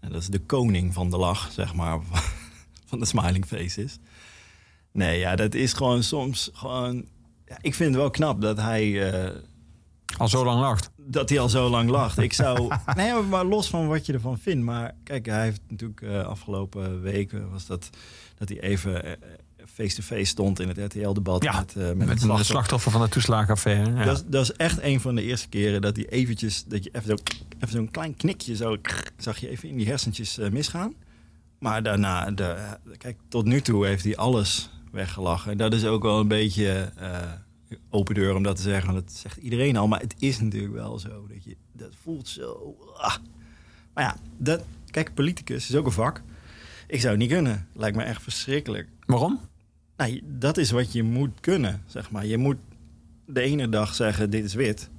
En 0.00 0.10
dat 0.12 0.20
is 0.20 0.28
de 0.28 0.40
koning 0.40 0.94
van 0.94 1.10
de 1.10 1.16
lach, 1.16 1.52
zeg 1.52 1.74
maar, 1.74 2.00
van 2.88 2.98
de 2.98 3.06
smiling 3.06 3.46
faces. 3.46 3.98
Nee, 4.92 5.18
ja, 5.18 5.36
dat 5.36 5.54
is 5.54 5.72
gewoon 5.72 6.02
soms 6.02 6.50
gewoon... 6.52 7.06
Ja, 7.46 7.58
ik 7.60 7.74
vind 7.74 7.90
het 7.90 7.98
wel 7.98 8.10
knap 8.10 8.40
dat 8.40 8.56
hij, 8.56 9.12
eh, 9.12 9.36
Al 10.16 10.28
zo 10.28 10.44
lang 10.44 10.60
lacht. 10.60 10.90
dat 10.96 11.28
hij 11.28 11.40
al 11.40 11.48
zo 11.48 11.68
lang 11.68 11.90
lacht. 11.90 12.18
Ik 12.18 12.32
zou... 12.32 12.74
nee, 12.96 13.12
maar 13.12 13.44
los 13.44 13.68
van 13.68 13.86
wat 13.86 14.06
je 14.06 14.12
ervan 14.12 14.38
vindt. 14.38 14.64
Maar 14.64 14.94
kijk, 15.02 15.26
hij 15.26 15.42
heeft 15.42 15.60
natuurlijk 15.68 16.02
eh, 16.02 16.24
afgelopen 16.24 17.00
weken... 17.00 17.50
was 17.50 17.66
dat, 17.66 17.90
dat 18.34 18.48
hij 18.48 18.60
even 18.60 19.18
face-to-face 19.74 20.24
stond 20.24 20.60
in 20.60 20.68
het 20.68 20.78
RTL-debat... 20.78 21.42
Ja, 21.42 21.58
met, 21.58 21.76
eh, 21.76 21.82
met, 21.82 21.96
Met, 21.96 22.08
het 22.08 22.10
een 22.10 22.18
slachtoffer. 22.18 22.44
slachtoffer 22.44 22.90
van 22.92 23.00
de 23.00 23.08
toeslagenaffaire. 23.08 23.92
Ja. 23.92 24.04
Dat, 24.04 24.16
is, 24.16 24.22
dat 24.26 24.42
is 24.42 24.52
echt 24.52 24.82
een 24.82 25.00
van 25.00 25.14
de 25.14 25.22
eerste 25.22 25.48
keren 25.48 25.80
dat 25.80 25.96
hij 25.96 26.08
eventjes, 26.08 26.64
dat 26.64 26.84
je 26.84 26.90
even, 26.92 27.08
zo, 27.08 27.16
even 27.56 27.68
zo'n 27.68 27.90
klein 27.90 28.16
knikje 28.16 28.56
zo, 28.56 28.76
zag 29.16 29.38
je 29.38 29.48
even 29.48 29.68
in 29.68 29.76
die 29.76 29.86
hersentjes 29.86 30.38
eh, 30.38 30.50
misgaan. 30.50 30.94
Maar 31.58 31.82
daarna, 31.82 32.30
de, 32.30 32.56
kijk, 32.96 33.16
tot 33.28 33.44
nu 33.44 33.60
toe 33.60 33.86
heeft 33.86 34.04
hij 34.04 34.16
alles 34.16 34.70
weggelachen. 34.92 35.52
En 35.52 35.58
dat 35.58 35.72
is 35.72 35.84
ook 35.84 36.02
wel 36.02 36.20
een 36.20 36.28
beetje 36.28 36.92
eh, 36.96 37.18
open 37.90 38.14
deur 38.14 38.34
om 38.34 38.42
dat 38.42 38.56
te 38.56 38.62
zeggen, 38.62 38.92
want 38.92 39.06
dat 39.06 39.16
zegt 39.16 39.36
iedereen 39.36 39.76
al. 39.76 39.88
Maar 39.88 40.00
het 40.00 40.14
is 40.18 40.40
natuurlijk 40.40 40.72
wel 40.74 40.98
zo 40.98 41.26
dat 41.28 41.44
je, 41.44 41.56
dat 41.72 41.92
voelt 42.02 42.28
zo. 42.28 42.76
ah. 42.96 43.16
Maar 43.94 44.04
ja, 44.04 44.16
dat, 44.36 44.62
kijk, 44.90 45.14
politicus 45.14 45.68
is 45.68 45.74
ook 45.76 45.86
een 45.86 45.92
vak. 45.92 46.22
Ik 46.86 47.00
zou 47.00 47.10
het 47.10 47.20
niet 47.20 47.30
kunnen. 47.30 47.68
Lijkt 47.74 47.96
me 47.96 48.02
echt 48.02 48.22
verschrikkelijk. 48.22 48.88
Waarom? 49.06 49.40
Nou, 49.98 50.20
dat 50.24 50.56
is 50.56 50.70
wat 50.70 50.92
je 50.92 51.02
moet 51.02 51.40
kunnen, 51.40 51.82
zeg 51.86 52.10
maar. 52.10 52.26
Je 52.26 52.38
moet 52.38 52.56
de 53.26 53.40
ene 53.40 53.68
dag 53.68 53.94
zeggen, 53.94 54.30
dit 54.30 54.44
is 54.44 54.54
wit. 54.54 54.90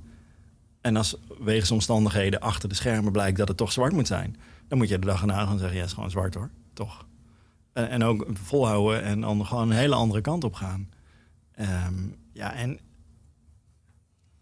En 0.81 0.95
als 0.95 1.15
wegens 1.39 1.71
omstandigheden 1.71 2.39
achter 2.39 2.69
de 2.69 2.75
schermen 2.75 3.11
blijkt 3.11 3.37
dat 3.37 3.47
het 3.47 3.57
toch 3.57 3.71
zwart 3.71 3.93
moet 3.93 4.07
zijn... 4.07 4.35
dan 4.67 4.77
moet 4.77 4.89
je 4.89 4.99
de 4.99 5.05
dag 5.05 5.21
erna 5.21 5.45
gaan 5.45 5.57
zeggen, 5.57 5.75
ja, 5.75 5.79
het 5.79 5.89
is 5.89 5.93
gewoon 5.93 6.11
zwart 6.11 6.33
hoor, 6.33 6.49
toch. 6.73 7.05
En, 7.73 7.89
en 7.89 8.03
ook 8.03 8.27
volhouden 8.33 9.03
en 9.03 9.21
dan 9.21 9.45
gewoon 9.45 9.69
een 9.69 9.77
hele 9.77 9.95
andere 9.95 10.21
kant 10.21 10.43
op 10.43 10.53
gaan. 10.53 10.89
Ehm, 11.51 12.07
ja, 12.33 12.53
en 12.53 12.79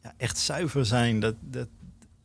ja, 0.01 0.13
echt 0.17 0.37
zuiver 0.37 0.85
zijn, 0.85 1.19
dat, 1.19 1.35
dat, 1.39 1.67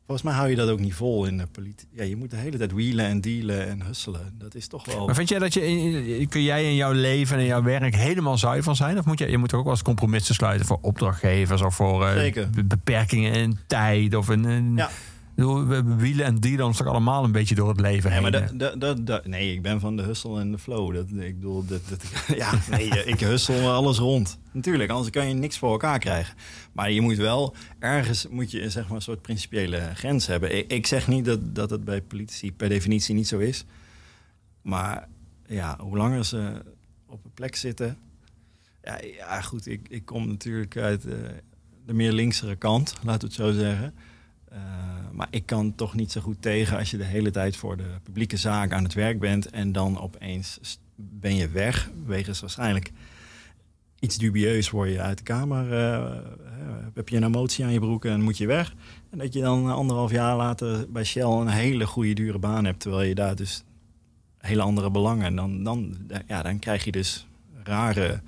volgens 0.06 0.22
mij 0.22 0.32
hou 0.34 0.50
je 0.50 0.56
dat 0.56 0.68
ook 0.68 0.80
niet 0.80 0.94
vol 0.94 1.24
in 1.24 1.38
de 1.38 1.46
politie. 1.46 1.88
Ja, 1.92 2.04
je 2.04 2.16
moet 2.16 2.30
de 2.30 2.36
hele 2.36 2.58
tijd 2.58 2.72
wielen 2.72 3.06
en 3.06 3.20
dealen 3.20 3.68
en 3.68 3.82
hustelen. 3.82 4.34
Dat 4.38 4.54
is 4.54 4.66
toch 4.66 4.86
wel... 4.86 5.06
Maar 5.06 5.14
vind 5.14 5.28
jij 5.28 5.38
dat 5.38 5.54
je, 5.54 6.26
kun 6.28 6.42
jij 6.42 6.64
in 6.64 6.74
jouw 6.74 6.92
leven 6.92 7.36
en 7.36 7.42
in 7.42 7.48
jouw 7.48 7.62
werk 7.62 7.94
helemaal 7.94 8.38
zuiver 8.38 8.76
zijn? 8.76 8.98
Of 8.98 9.04
moet 9.04 9.18
je, 9.18 9.30
je 9.30 9.38
moet 9.38 9.54
ook 9.54 9.62
wel 9.64 9.72
eens 9.72 9.82
compromissen 9.82 10.34
sluiten 10.34 10.66
voor 10.66 10.78
opdrachtgevers 10.80 11.62
of 11.62 11.74
voor 11.74 12.06
eh, 12.06 12.44
beperkingen 12.66 13.32
in 13.32 13.58
tijd 13.66 14.14
of 14.14 14.30
in 14.30 14.72
Ja. 14.76 14.90
We 15.34 15.64
we 15.66 15.94
wielen 15.96 16.40
en 16.44 16.62
ons 16.62 16.76
toch 16.76 16.86
allemaal 16.86 17.24
een 17.24 17.32
beetje 17.32 17.54
door 17.54 17.68
het 17.68 17.80
leven 17.80 18.10
Nee, 18.10 18.20
heen. 18.20 18.30
maar 18.30 18.40
hè? 18.40 18.46
dat, 18.56 18.58
dat, 18.58 18.80
dat, 18.80 19.06
dat- 19.06 19.26
nee, 19.26 19.52
ik 19.52 19.62
ben 19.62 19.80
van 19.80 19.96
de 19.96 20.02
hustle 20.02 20.40
en 20.40 20.50
de 20.52 20.58
flow. 20.58 20.94
Dat, 20.94 21.10
ik 21.10 21.34
bedoel, 21.34 21.66
dat, 21.66 21.80
dat, 21.88 22.04
ja, 22.36 22.52
nee, 22.70 22.88
ik 22.88 23.20
hustle 23.20 23.68
alles 23.70 23.98
rond. 23.98 24.38
Natuurlijk, 24.52 24.90
anders 24.90 25.10
kan 25.10 25.28
je 25.28 25.34
niks 25.34 25.58
voor 25.58 25.70
elkaar 25.70 25.98
krijgen. 25.98 26.34
Maar 26.72 26.90
je 26.90 27.00
moet 27.00 27.16
wel, 27.16 27.54
ergens 27.78 28.28
moet 28.28 28.50
je 28.50 28.70
zeg 28.70 28.86
maar, 28.86 28.96
een 28.96 29.02
soort 29.02 29.22
principiële 29.22 29.90
grens 29.94 30.26
hebben. 30.26 30.56
Ik, 30.56 30.70
ik 30.72 30.86
zeg 30.86 31.08
niet 31.08 31.24
dat, 31.24 31.54
dat 31.54 31.70
het 31.70 31.84
bij 31.84 32.02
politici 32.02 32.52
per 32.52 32.68
definitie 32.68 33.14
niet 33.14 33.28
zo 33.28 33.38
is. 33.38 33.64
Maar 34.62 35.08
ja, 35.46 35.76
hoe 35.80 35.96
langer 35.96 36.24
ze 36.24 36.62
op 37.06 37.24
een 37.24 37.32
plek 37.34 37.56
zitten... 37.56 37.96
Ja, 38.82 38.98
ja 39.18 39.40
goed, 39.40 39.66
ik, 39.66 39.86
ik 39.88 40.04
kom 40.04 40.28
natuurlijk 40.28 40.76
uit 40.76 41.04
eh, 41.04 41.12
de 41.86 41.92
meer 41.92 42.12
linksere 42.12 42.56
kant, 42.56 42.94
laten 43.02 43.20
we 43.20 43.26
het 43.26 43.34
zo 43.34 43.52
zeggen. 43.52 43.94
Eh, 44.48 44.58
maar 45.12 45.28
ik 45.30 45.46
kan 45.46 45.74
toch 45.74 45.94
niet 45.94 46.12
zo 46.12 46.20
goed 46.20 46.42
tegen 46.42 46.78
als 46.78 46.90
je 46.90 46.96
de 46.96 47.04
hele 47.04 47.30
tijd 47.30 47.56
voor 47.56 47.76
de 47.76 47.90
publieke 48.02 48.36
zaak 48.36 48.72
aan 48.72 48.84
het 48.84 48.94
werk 48.94 49.18
bent 49.18 49.50
en 49.50 49.72
dan 49.72 50.00
opeens 50.00 50.58
ben 50.96 51.36
je 51.36 51.48
weg, 51.48 51.90
wegens 52.06 52.40
waarschijnlijk 52.40 52.92
iets 53.98 54.16
dubieus 54.16 54.70
word 54.70 54.90
je 54.90 55.00
uit 55.00 55.18
de 55.18 55.24
kamer, 55.24 55.72
eh, 55.72 55.94
eh, 55.94 56.22
heb 56.94 57.08
je 57.08 57.16
een 57.16 57.24
emotie 57.24 57.64
aan 57.64 57.72
je 57.72 57.78
broek 57.78 58.04
en 58.04 58.22
moet 58.22 58.38
je 58.38 58.46
weg. 58.46 58.74
En 59.10 59.18
dat 59.18 59.32
je 59.32 59.40
dan 59.40 59.70
anderhalf 59.70 60.10
jaar 60.10 60.36
later 60.36 60.92
bij 60.92 61.04
Shell 61.04 61.22
een 61.22 61.48
hele 61.48 61.86
goede 61.86 62.12
dure 62.12 62.38
baan 62.38 62.64
hebt, 62.64 62.80
terwijl 62.80 63.08
je 63.08 63.14
daar 63.14 63.36
dus 63.36 63.64
hele 64.38 64.62
andere 64.62 64.90
belangen. 64.90 65.24
En 65.24 65.36
dan, 65.36 65.64
dan, 65.64 65.96
ja, 66.26 66.42
dan 66.42 66.58
krijg 66.58 66.84
je 66.84 66.92
dus 66.92 67.26
rare 67.62 68.20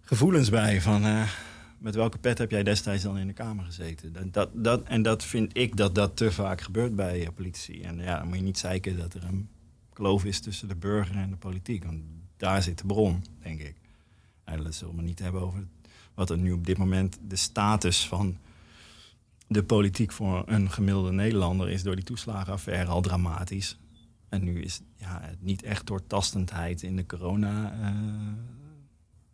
gevoelens 0.00 0.50
bij 0.50 0.80
van 0.80 1.04
eh, 1.04 1.22
met 1.84 1.94
welke 1.94 2.18
pet 2.18 2.38
heb 2.38 2.50
jij 2.50 2.62
destijds 2.62 3.02
dan 3.02 3.18
in 3.18 3.26
de 3.26 3.32
Kamer 3.32 3.64
gezeten? 3.64 4.32
Dat, 4.54 4.82
en 4.82 5.02
dat 5.02 5.24
vind 5.24 5.56
ik 5.56 5.76
dat 5.76 5.94
dat 5.94 6.16
te 6.16 6.32
vaak 6.32 6.60
gebeurt 6.60 6.96
bij 6.96 7.22
eh, 7.22 7.28
politici. 7.34 7.82
En 7.82 7.98
ja, 7.98 8.18
dan 8.18 8.28
moet 8.28 8.36
je 8.36 8.42
niet 8.42 8.58
zeiken 8.58 8.96
dat 8.96 9.14
er 9.14 9.24
een 9.24 9.48
kloof 9.92 10.24
is 10.24 10.40
tussen 10.40 10.68
de 10.68 10.76
burger 10.76 11.16
en 11.16 11.30
de 11.30 11.36
politiek. 11.36 11.84
Want 11.84 12.02
daar 12.36 12.62
zit 12.62 12.78
de 12.78 12.86
bron, 12.86 13.24
denk 13.42 13.60
ik. 13.60 13.76
En 14.44 14.62
dat 14.62 14.74
zullen 14.74 14.96
we 14.96 15.02
niet 15.02 15.18
hebben 15.18 15.40
over 15.40 15.66
wat 16.14 16.30
er 16.30 16.38
nu 16.38 16.52
op 16.52 16.66
dit 16.66 16.78
moment 16.78 17.18
de 17.28 17.36
status 17.36 18.08
van 18.08 18.38
de 19.46 19.64
politiek 19.64 20.12
voor 20.12 20.42
een 20.46 20.70
gemiddelde 20.70 21.12
Nederlander 21.12 21.70
is 21.70 21.82
door 21.82 21.94
die 21.94 22.04
toeslagenaffaire 22.04 22.90
al 22.90 23.00
dramatisch. 23.00 23.78
En 24.28 24.44
nu 24.44 24.62
is 24.62 24.80
ja, 24.96 25.20
het 25.22 25.42
niet 25.42 25.62
echt 25.62 25.86
doortastendheid 25.86 26.82
in 26.82 26.96
de 26.96 27.06
corona 27.06 27.72
eh, 27.72 28.63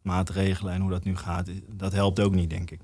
maatregelen 0.02 0.72
en 0.72 0.80
hoe 0.80 0.90
dat 0.90 1.04
nu 1.04 1.16
gaat, 1.16 1.50
dat 1.68 1.92
helpt 1.92 2.20
ook 2.20 2.34
niet, 2.34 2.50
denk 2.50 2.70
ik. 2.70 2.80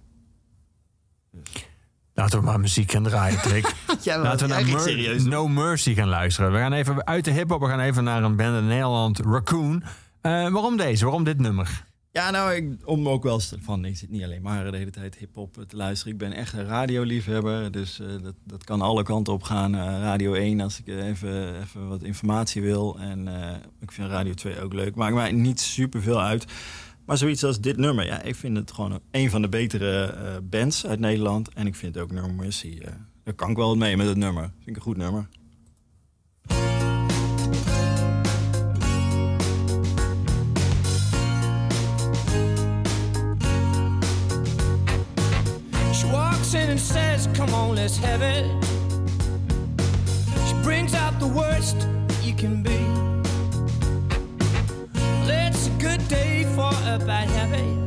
Laten 2.15 2.39
we 2.39 2.45
maar 2.45 2.61
muziek 2.61 2.91
gaan 2.91 3.03
draaien, 3.03 3.41
Trick. 3.41 3.75
Laten 4.05 4.49
we 4.49 4.55
naar 4.55 4.67
Mer- 4.67 5.29
No 5.29 5.49
Mercy 5.49 5.95
gaan 5.95 6.09
luisteren. 6.09 6.53
We 6.53 6.59
gaan 6.59 6.73
even 6.73 7.07
uit 7.07 7.25
de 7.25 7.31
hip-hop, 7.31 7.61
we 7.61 7.67
gaan 7.67 7.81
even 7.81 8.05
naar 8.05 8.23
een 8.23 8.37
band 8.37 8.57
in 8.59 8.67
Nederland, 8.67 9.19
Raccoon. 9.19 9.83
Eh, 10.21 10.31
waarom 10.31 10.77
deze? 10.77 11.05
Waarom 11.05 11.25
dit 11.25 11.39
nummer? 11.39 11.85
Ja, 12.17 12.31
nou, 12.31 12.53
ik, 12.55 12.77
om 12.85 13.09
ook 13.09 13.23
wel 13.23 13.41
van, 13.61 13.85
ik 13.85 13.97
zit 13.97 14.11
niet 14.11 14.23
alleen 14.23 14.43
maar 14.43 14.71
de 14.71 14.77
hele 14.77 14.91
tijd 14.91 15.17
hip-hop 15.17 15.65
te 15.69 15.77
luisteren. 15.77 16.13
Ik 16.13 16.19
ben 16.19 16.33
echt 16.33 16.53
een 16.53 16.67
radioliefhebber, 16.67 17.73
dus 17.73 18.01
eh, 18.01 18.07
dat, 18.23 18.35
dat 18.45 18.65
kan 18.65 18.81
alle 18.81 19.03
kanten 19.03 19.33
op 19.33 19.43
gaan. 19.43 19.75
Eh, 19.75 19.81
Radio 19.81 20.35
1 20.35 20.61
als 20.61 20.79
ik 20.81 20.87
even, 20.89 21.61
even 21.61 21.89
wat 21.89 22.03
informatie 22.03 22.63
wil. 22.63 22.99
En 22.99 23.29
eh, 23.43 23.57
ik 23.81 23.93
vind 23.93 24.09
Radio 24.11 24.35
2 24.35 24.61
ook 24.61 24.73
leuk. 24.73 24.95
Maakt 24.95 25.15
mij 25.15 25.33
niet 25.33 25.61
super 25.61 26.03
veel 26.03 26.23
uit. 26.23 26.45
Maar 27.07 27.19
zoiets 27.19 27.45
als 27.45 27.61
dit 27.61 27.77
nummer, 27.77 28.07
ja, 28.07 28.23
ik 28.23 28.35
vind 28.35 28.57
het 28.57 28.73
gewoon 28.73 29.01
een 29.11 29.31
van 29.31 29.43
de 29.43 29.49
betere 29.49 30.03
eh, 30.03 30.37
bands 30.43 30.87
uit 30.87 31.01
Nederland. 31.01 31.49
En 31.55 31.67
ik 31.67 31.75
vind 31.75 31.99
ook 31.99 32.11
No 32.11 32.29
Mercy, 32.29 32.79
eh, 32.83 32.93
daar 33.25 33.35
kan 33.35 33.51
ik 33.51 33.57
wel 33.57 33.77
mee 33.77 33.97
met 33.97 34.07
het 34.07 34.17
nummer. 34.17 34.43
Vind 34.43 34.69
ik 34.69 34.77
een 34.77 34.83
goed 34.83 34.97
nummer. 34.97 35.29
She 45.93 46.11
walks 46.11 46.55
in 46.55 46.71
and 46.71 46.81
says, 46.81 47.29
Come 47.33 47.53
on, 47.55 47.75
let's 47.75 47.99
have 47.99 48.23
it. 48.23 48.45
She 50.49 50.55
brings 50.63 50.95
out 50.95 51.19
the 51.19 51.33
worst 51.33 51.77
you 52.23 52.35
can 52.35 52.63
be. 52.63 52.86
Well, 55.77 55.85
it's 55.85 55.95
a 55.95 55.99
good 55.99 56.09
day 56.09 56.45
for 56.55 56.71
a 56.87 56.99
bad 56.99 57.29
habit. 57.29 57.85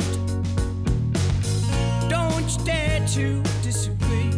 Don't 2.09 2.49
you 2.49 2.65
dare 2.65 3.05
to 3.07 3.41
disagree. 3.63 4.31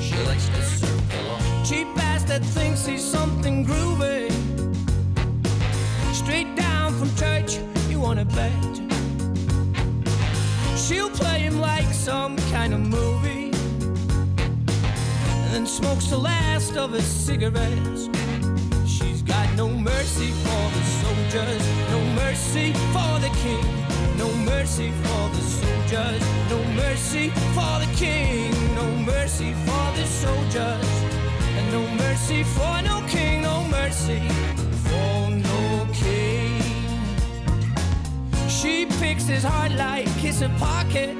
She 0.00 0.16
likes 0.24 0.48
to 0.48 0.62
circle 0.62 1.30
on. 1.30 1.64
Cheap 1.64 1.88
ass 1.98 2.24
that 2.24 2.44
thinks 2.44 2.86
he's 2.86 3.04
something 3.04 3.66
groovy. 3.66 4.30
Straight 6.12 6.54
down 6.56 6.92
from 6.94 7.14
church, 7.16 7.58
you 7.88 8.00
wanna 8.00 8.24
bet. 8.24 8.52
She'll 10.76 11.10
play 11.10 11.40
him 11.40 11.60
like 11.60 11.92
some 11.92 12.36
kind 12.52 12.72
of 12.72 12.80
movie. 12.80 13.52
And 15.42 15.54
then 15.54 15.66
smokes 15.66 16.06
the 16.08 16.18
last 16.18 16.76
of 16.76 16.92
his 16.92 17.06
cigarettes. 17.06 18.08
She's 18.86 19.22
got 19.22 19.52
no 19.56 19.68
mercy 19.68 20.30
for 20.44 20.70
the 20.74 20.82
soldiers, 21.02 21.66
no 21.90 21.95
mercy 22.36 22.72
for 22.92 23.18
the 23.20 23.30
king, 23.42 23.64
no 24.18 24.28
mercy 24.44 24.90
for 25.02 25.28
the 25.30 25.40
soldiers, 25.40 26.22
no 26.50 26.62
mercy 26.74 27.30
for 27.54 27.74
the 27.80 27.90
king, 27.96 28.52
no 28.74 28.86
mercy 29.10 29.54
for 29.64 29.86
the 29.96 30.04
soldiers, 30.04 30.88
and 31.56 31.72
no 31.72 31.82
mercy 32.04 32.42
for 32.42 32.82
no 32.82 33.02
king, 33.08 33.40
no 33.40 33.64
mercy 33.70 34.20
for 34.84 35.30
no 35.30 35.88
king. 35.94 36.60
She 38.48 38.84
picks 39.00 39.26
his 39.26 39.42
heart 39.42 39.72
like 39.72 40.06
it's 40.22 40.42
a 40.42 40.50
pocket. 40.58 41.16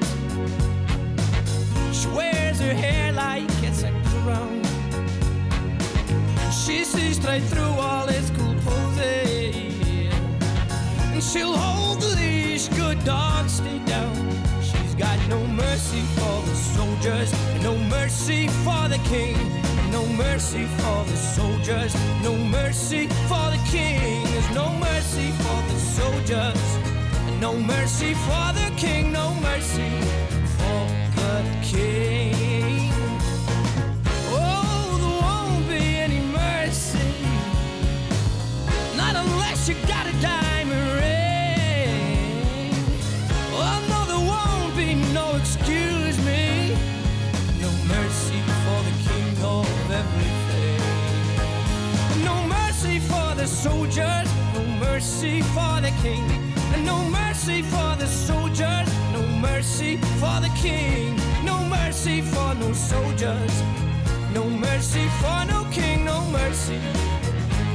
She 1.93 2.07
wears 2.09 2.59
her 2.59 2.75
hair 2.75 3.11
like 3.11 3.49
it's 3.63 3.81
a 3.81 3.91
crown. 4.21 4.61
She 6.51 6.83
sees 6.83 7.15
straight 7.15 7.43
through 7.43 7.73
all 7.87 8.05
his 8.05 8.29
cool 8.37 8.53
poses. 8.63 9.36
And 11.17 11.23
she'll 11.23 11.57
hold 11.57 11.99
the 11.99 12.15
leash, 12.15 12.67
good 12.67 13.03
dog, 13.03 13.49
stay 13.49 13.79
down. 13.87 14.13
She's 14.61 14.93
got 14.93 15.17
no 15.27 15.43
mercy 15.47 16.01
for 16.13 16.43
the 16.45 16.53
soldiers, 16.53 17.33
no 17.63 17.75
mercy 17.75 18.47
for 18.63 18.87
the 18.87 18.99
king. 19.09 19.35
No 19.91 20.05
mercy 20.05 20.65
for 20.77 21.03
the 21.05 21.17
soldiers, 21.17 21.95
no 22.21 22.37
mercy 22.37 23.07
for 23.27 23.49
the 23.49 23.59
king. 23.65 24.25
There's 24.25 24.51
no 24.51 24.69
mercy 24.73 25.31
for 25.41 25.59
the 25.71 25.79
soldiers. 25.79 26.77
No 27.41 27.57
mercy 27.57 28.13
for 28.13 28.53
the 28.53 28.71
king, 28.77 29.11
no 29.11 29.33
mercy 29.41 29.89
for 30.59 30.85
the 31.17 31.57
king. 31.63 32.91
Oh, 34.29 34.99
there 35.01 35.17
won't 35.25 35.67
be 35.67 35.97
any 35.97 36.19
mercy. 36.19 37.09
Not 38.95 39.15
unless 39.15 39.67
you 39.67 39.73
got 39.87 40.05
a 40.05 40.13
soldiers, 53.57 54.29
no 54.53 54.63
mercy 54.79 55.41
for 55.41 55.81
the 55.81 55.91
king. 56.03 56.23
And 56.73 56.85
no 56.85 56.97
mercy 57.09 57.63
for 57.63 57.95
the 57.97 58.05
soldiers, 58.05 58.87
no 59.11 59.21
mercy 59.41 59.97
for 60.19 60.39
the 60.45 60.51
king. 60.55 61.19
No 61.43 61.57
mercy 61.65 62.21
for 62.21 62.53
no 62.55 62.71
soldiers, 62.73 63.53
no 64.33 64.43
mercy 64.49 65.07
for 65.21 65.45
no 65.45 65.65
king, 65.71 66.05
no 66.05 66.21
mercy. 66.29 66.79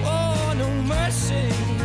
Oh, 0.05 0.55
no 0.57 0.71
mercy. 0.83 1.82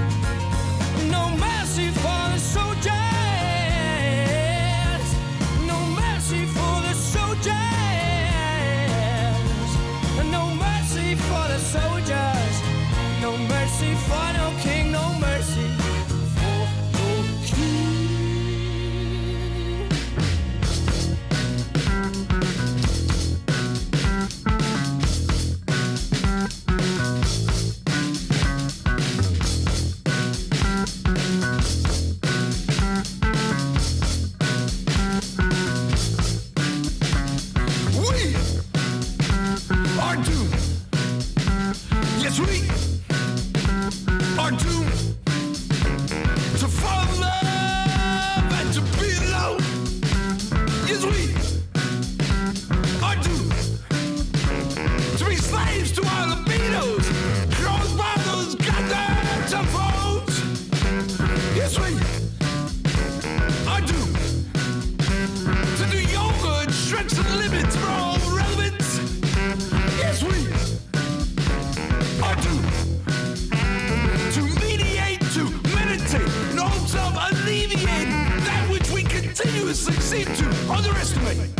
Underestimate. 80.77 81.56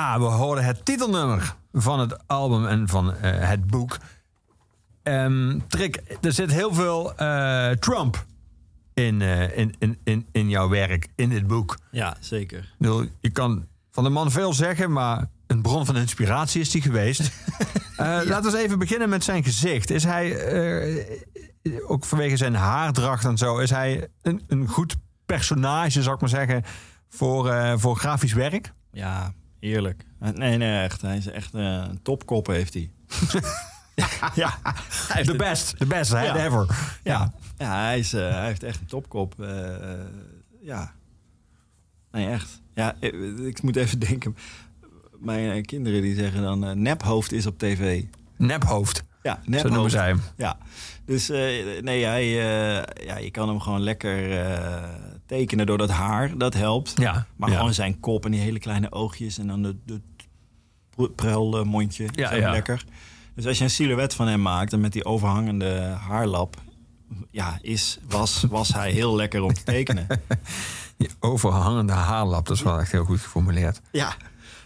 Ja, 0.00 0.18
we 0.18 0.24
hoorden 0.24 0.64
het 0.64 0.84
titelnummer 0.84 1.54
van 1.72 2.00
het 2.00 2.28
album 2.28 2.66
en 2.66 2.88
van 2.88 3.14
eh, 3.14 3.48
het 3.48 3.66
boek. 3.66 3.98
Ehm 5.02 5.58
Trick, 5.68 6.02
er 6.20 6.32
zit 6.32 6.52
heel 6.52 6.74
veel 6.74 7.16
eh, 7.16 7.70
Trump 7.70 8.24
in, 8.94 9.22
eh, 9.22 9.58
in, 9.58 9.74
in, 9.78 9.98
in, 10.04 10.26
in 10.32 10.48
jouw 10.48 10.68
werk, 10.68 11.08
in 11.14 11.28
dit 11.28 11.46
boek. 11.46 11.78
Ja, 11.90 12.16
zeker. 12.20 12.74
Je 13.20 13.30
kan 13.32 13.66
van 13.90 14.04
de 14.04 14.10
man 14.10 14.30
veel 14.30 14.52
zeggen, 14.54 14.92
maar 14.92 15.28
een 15.46 15.62
bron 15.62 15.86
van 15.86 15.96
inspiratie 15.96 16.60
is 16.60 16.72
hij 16.72 16.82
geweest. 16.82 17.30
Laten 17.96 18.42
we 18.42 18.58
eens 18.58 18.64
even 18.66 18.78
beginnen 18.78 19.08
met 19.08 19.24
zijn 19.24 19.44
gezicht. 19.44 19.90
Is 19.90 20.04
hij, 20.04 20.36
ook 21.86 22.04
vanwege 22.04 22.36
zijn 22.36 22.54
haardracht 22.54 23.24
en 23.24 23.38
zo, 23.38 23.58
is 23.58 23.70
hij 23.70 24.08
een, 24.22 24.42
een 24.48 24.68
goed 24.68 24.96
personage, 25.26 26.02
zou 26.02 26.14
ik 26.14 26.20
maar 26.20 26.30
zeggen, 26.30 26.64
voor, 27.08 27.54
voor 27.78 27.96
grafisch 27.96 28.32
werk? 28.32 28.72
Ja, 28.92 29.32
heerlijk. 29.60 30.04
Nee, 30.34 30.56
nee, 30.56 30.82
echt. 30.82 31.02
Hij 31.02 31.16
is 31.16 31.26
echt 31.26 31.54
eh, 31.54 31.62
een 31.62 32.02
topkop 32.02 32.46
heeft 32.46 32.74
hij. 32.74 32.90
ja, 34.34 34.58
hij 34.62 34.72
heeft 35.06 35.24
The 35.26 35.30
een- 35.32 35.36
best, 35.36 35.78
the 35.78 35.86
best 35.86 36.12
Ja. 36.12 36.36
ever. 36.44 36.98
Ja, 37.02 37.32
ja 37.56 37.84
hij, 37.84 37.98
is, 37.98 38.12
eh, 38.12 38.30
hij 38.30 38.46
heeft 38.46 38.62
echt 38.62 38.80
een 38.80 38.86
topkop. 38.86 39.40
eh, 39.40 39.92
eh, 39.92 40.00
ja. 40.60 40.94
Nee, 42.10 42.28
echt. 42.28 42.60
Ja, 42.74 42.94
ik, 43.00 43.14
ik 43.38 43.62
moet 43.62 43.76
even 43.76 43.98
denken. 44.08 44.36
Mijn 45.18 45.50
eh, 45.50 45.62
kinderen 45.62 46.02
die 46.02 46.14
zeggen 46.14 46.42
dan... 46.42 46.64
eh, 46.64 46.70
nephoofd 46.74 47.32
is 47.32 47.46
op 47.46 47.58
tv. 47.58 48.02
Nephoofd. 48.36 49.02
Ja, 49.22 49.34
Zo 49.34 49.40
noemen 49.50 49.70
nephoofd. 49.70 49.92
zij 49.92 50.06
hem. 50.06 50.20
Ja, 50.36 50.58
dus 51.04 51.28
eh, 51.28 51.82
nee, 51.82 52.04
hij, 52.04 52.22
eh, 52.22 53.06
ja, 53.06 53.16
je 53.18 53.30
kan 53.30 53.48
hem 53.48 53.60
gewoon 53.60 53.80
lekker 53.80 54.40
eh, 54.46 54.88
tekenen 55.30 55.66
door 55.66 55.78
dat 55.78 55.90
haar. 55.90 56.38
Dat 56.38 56.54
helpt. 56.54 56.92
Ja, 56.96 57.26
Maar 57.36 57.50
ja. 57.50 57.56
gewoon 57.56 57.74
zijn 57.74 58.00
kop 58.00 58.24
en 58.24 58.30
die 58.30 58.40
hele 58.40 58.58
kleine 58.58 58.92
oogjes 58.92 59.38
en 59.38 59.46
dan 59.46 59.62
de, 59.62 59.76
de 59.84 60.00
prulmondje. 61.14 62.08
Ja. 62.12 62.50
lekker. 62.50 62.84
Dus 63.34 63.46
als 63.46 63.58
je 63.58 63.64
een 63.64 63.70
silhouet 63.70 64.14
van 64.14 64.28
hem 64.28 64.42
maakt 64.42 64.72
en 64.72 64.80
met 64.80 64.92
die 64.92 65.04
overhangende 65.04 65.78
haarlap, 66.08 66.56
ja, 67.30 67.58
is, 67.62 67.98
was, 68.08 68.44
was 68.48 68.72
hij 68.72 68.90
heel 68.90 69.16
lekker 69.16 69.42
om 69.42 69.52
te 69.52 69.62
tekenen. 69.62 70.06
Die 70.96 71.10
overhangende 71.20 71.92
haarlap, 71.92 72.46
dat 72.46 72.56
is 72.56 72.62
wel 72.62 72.78
echt 72.78 72.92
heel 72.92 73.04
goed 73.04 73.20
geformuleerd. 73.20 73.80
ja. 73.92 74.14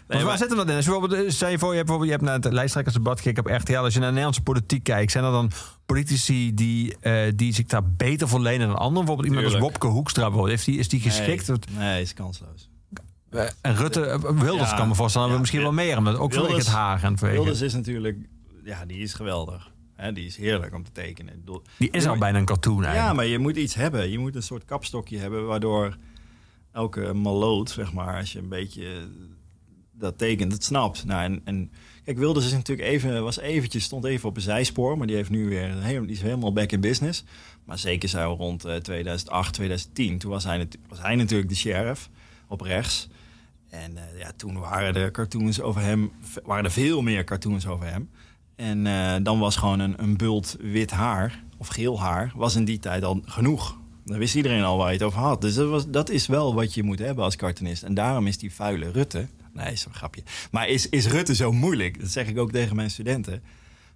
Waar 0.07 0.37
zit 0.37 0.47
hem 0.47 0.57
dat 0.57 0.69
in? 0.69 0.75
Als 0.75 0.85
je 0.85 0.91
bijvoorbeeld, 0.91 1.33
stel 1.33 1.49
je 1.49 1.59
voor, 1.59 1.69
je 1.69 1.75
hebt, 1.75 1.87
bijvoorbeeld, 1.87 2.19
je 2.19 2.25
hebt 2.25 2.41
naar 2.41 2.51
het 2.51 2.53
lijsttrekkersdebat 2.53 3.21
gekeken 3.21 3.45
op 3.45 3.61
RTL. 3.61 3.77
Als 3.77 3.93
je 3.93 3.99
naar 3.99 4.07
de 4.07 4.13
Nederlandse 4.13 4.41
politiek 4.41 4.83
kijkt, 4.83 5.11
zijn 5.11 5.23
er 5.23 5.31
dan 5.31 5.51
politici 5.85 6.53
die, 6.53 6.97
eh, 6.99 7.31
die 7.35 7.53
zich 7.53 7.65
daar 7.65 7.91
beter 7.91 8.27
voor 8.27 8.39
lenen 8.39 8.67
dan 8.67 8.77
anderen? 8.77 9.05
Bijvoorbeeld 9.05 9.27
iemand 9.27 9.53
als. 9.53 9.61
Wopke 9.61 9.87
Hoekstra 9.87 10.23
bijvoorbeeld. 10.23 10.53
Heeft 10.53 10.65
die, 10.65 10.77
is 10.77 10.89
die 10.89 10.99
geschikt? 10.99 11.47
Nee, 11.47 11.57
nee, 11.77 12.01
is 12.01 12.13
kansloos. 12.13 12.69
Eh, 13.29 13.49
En 13.61 13.75
Rutte, 13.75 14.05
eh, 14.05 14.19
Wilders 14.19 14.69
Ja, 14.69 14.75
kan 14.75 14.87
me 14.87 14.95
voorstellen, 14.95 15.29
ja, 15.29 15.37
misschien 15.37 15.61
wel 15.61 15.71
meer. 15.71 15.97
Omdat 15.97 16.17
ook 16.17 16.33
vanwege 16.33 16.55
het 16.55 16.67
haar 16.67 17.03
en 17.03 17.17
vanwege... 17.17 17.39
Wilders 17.39 17.61
is 17.61 17.73
natuurlijk, 17.73 18.17
ja, 18.63 18.85
die 18.85 18.97
is 18.99 19.13
geweldig. 19.13 19.73
Die 20.13 20.25
is 20.25 20.37
heerlijk 20.37 20.73
om 20.73 20.83
te 20.83 20.91
tekenen. 20.91 21.33
Ik 21.33 21.59
Die 21.77 21.89
is 21.91 22.07
al 22.07 22.17
bijna 22.17 22.37
een 22.37 22.45
cartoon 22.45 22.83
eigenlijk. 22.83 23.07
Ja, 23.07 23.13
maar 23.13 23.25
je 23.25 23.39
moet 23.39 23.55
iets 23.55 23.73
hebben. 23.73 24.09
Je 24.09 24.19
moet 24.19 24.35
een 24.35 24.43
soort 24.43 24.65
kapstokje 24.65 25.17
hebben 25.17 25.45
waardoor 25.45 25.97
elke 26.71 27.13
maloot, 27.13 27.69
zeg 27.69 27.93
maar, 27.93 28.17
als 28.17 28.31
je 28.31 28.39
een 28.39 28.49
beetje 28.49 29.07
dat 29.99 30.17
tekent, 30.17 30.51
het 30.51 30.63
snapt. 30.63 31.05
Nou, 31.05 31.39
en, 31.43 31.71
kijk, 32.03 32.17
Wilders 32.17 32.45
is 32.45 32.51
natuurlijk 32.51 32.87
even, 32.87 33.23
was 33.23 33.39
eventjes, 33.39 33.83
stond 33.83 34.05
even 34.05 34.29
op 34.29 34.35
een 34.35 34.41
zijspoor, 34.41 34.97
maar 34.97 35.07
die 35.07 35.15
heeft 35.15 35.29
nu 35.29 35.49
weer, 35.49 35.81
helemaal- 35.81 36.05
die 36.07 36.15
is 36.15 36.21
helemaal 36.21 36.53
back 36.53 36.71
in 36.71 36.81
business. 36.81 37.23
Maar 37.65 37.79
zeker 37.79 38.09
zo 38.09 38.35
rond 38.37 38.65
eh, 38.65 38.75
2008, 38.75 39.53
2010, 39.53 40.17
toen 40.17 40.31
was 40.31 40.43
hij, 40.43 40.67
was 40.89 41.01
hij 41.01 41.15
natuurlijk 41.15 41.49
de 41.49 41.55
sheriff 41.55 42.09
op 42.47 42.61
rechts. 42.61 43.07
En 43.69 43.97
eh, 43.97 44.19
ja, 44.19 44.31
toen 44.35 44.59
waren 44.59 44.95
er 44.95 45.11
cartoons 45.11 45.61
over 45.61 45.81
hem, 45.81 46.11
waren 46.43 46.65
er 46.65 46.71
veel 46.71 47.01
meer 47.01 47.23
cartoons 47.23 47.67
over 47.67 47.87
hem. 47.87 48.09
En 48.55 48.87
eh, 48.87 49.15
dan 49.23 49.39
was 49.39 49.55
gewoon 49.55 49.79
een, 49.79 49.93
een 49.97 50.17
bult 50.17 50.57
wit 50.59 50.91
haar, 50.91 51.43
of 51.57 51.67
geel 51.67 51.99
haar, 51.99 52.31
was 52.35 52.55
in 52.55 52.65
die 52.65 52.79
tijd 52.79 53.03
al 53.03 53.21
genoeg. 53.25 53.77
Dan 54.05 54.17
wist 54.17 54.35
iedereen 54.35 54.63
al 54.63 54.77
waar 54.77 54.87
je 54.87 54.93
het 54.93 55.03
over 55.03 55.19
had. 55.19 55.41
Dus 55.41 55.55
dat, 55.55 55.93
dat 55.93 56.09
is 56.09 56.27
wel 56.27 56.53
wat 56.53 56.73
je 56.73 56.83
moet 56.83 56.99
hebben 56.99 57.23
als 57.23 57.35
cartoonist. 57.35 57.83
En 57.83 57.93
daarom 57.93 58.27
is 58.27 58.37
die 58.37 58.53
vuile 58.53 58.91
Rutte... 58.91 59.27
Nee, 59.55 59.71
is 59.71 59.85
een 59.85 59.93
grapje. 59.93 60.23
Maar 60.51 60.67
is, 60.67 60.89
is 60.89 61.07
Rutte 61.07 61.35
zo 61.35 61.51
moeilijk? 61.51 61.99
Dat 61.99 62.09
zeg 62.09 62.27
ik 62.27 62.37
ook 62.37 62.51
tegen 62.51 62.75
mijn 62.75 62.89
studenten. 62.89 63.41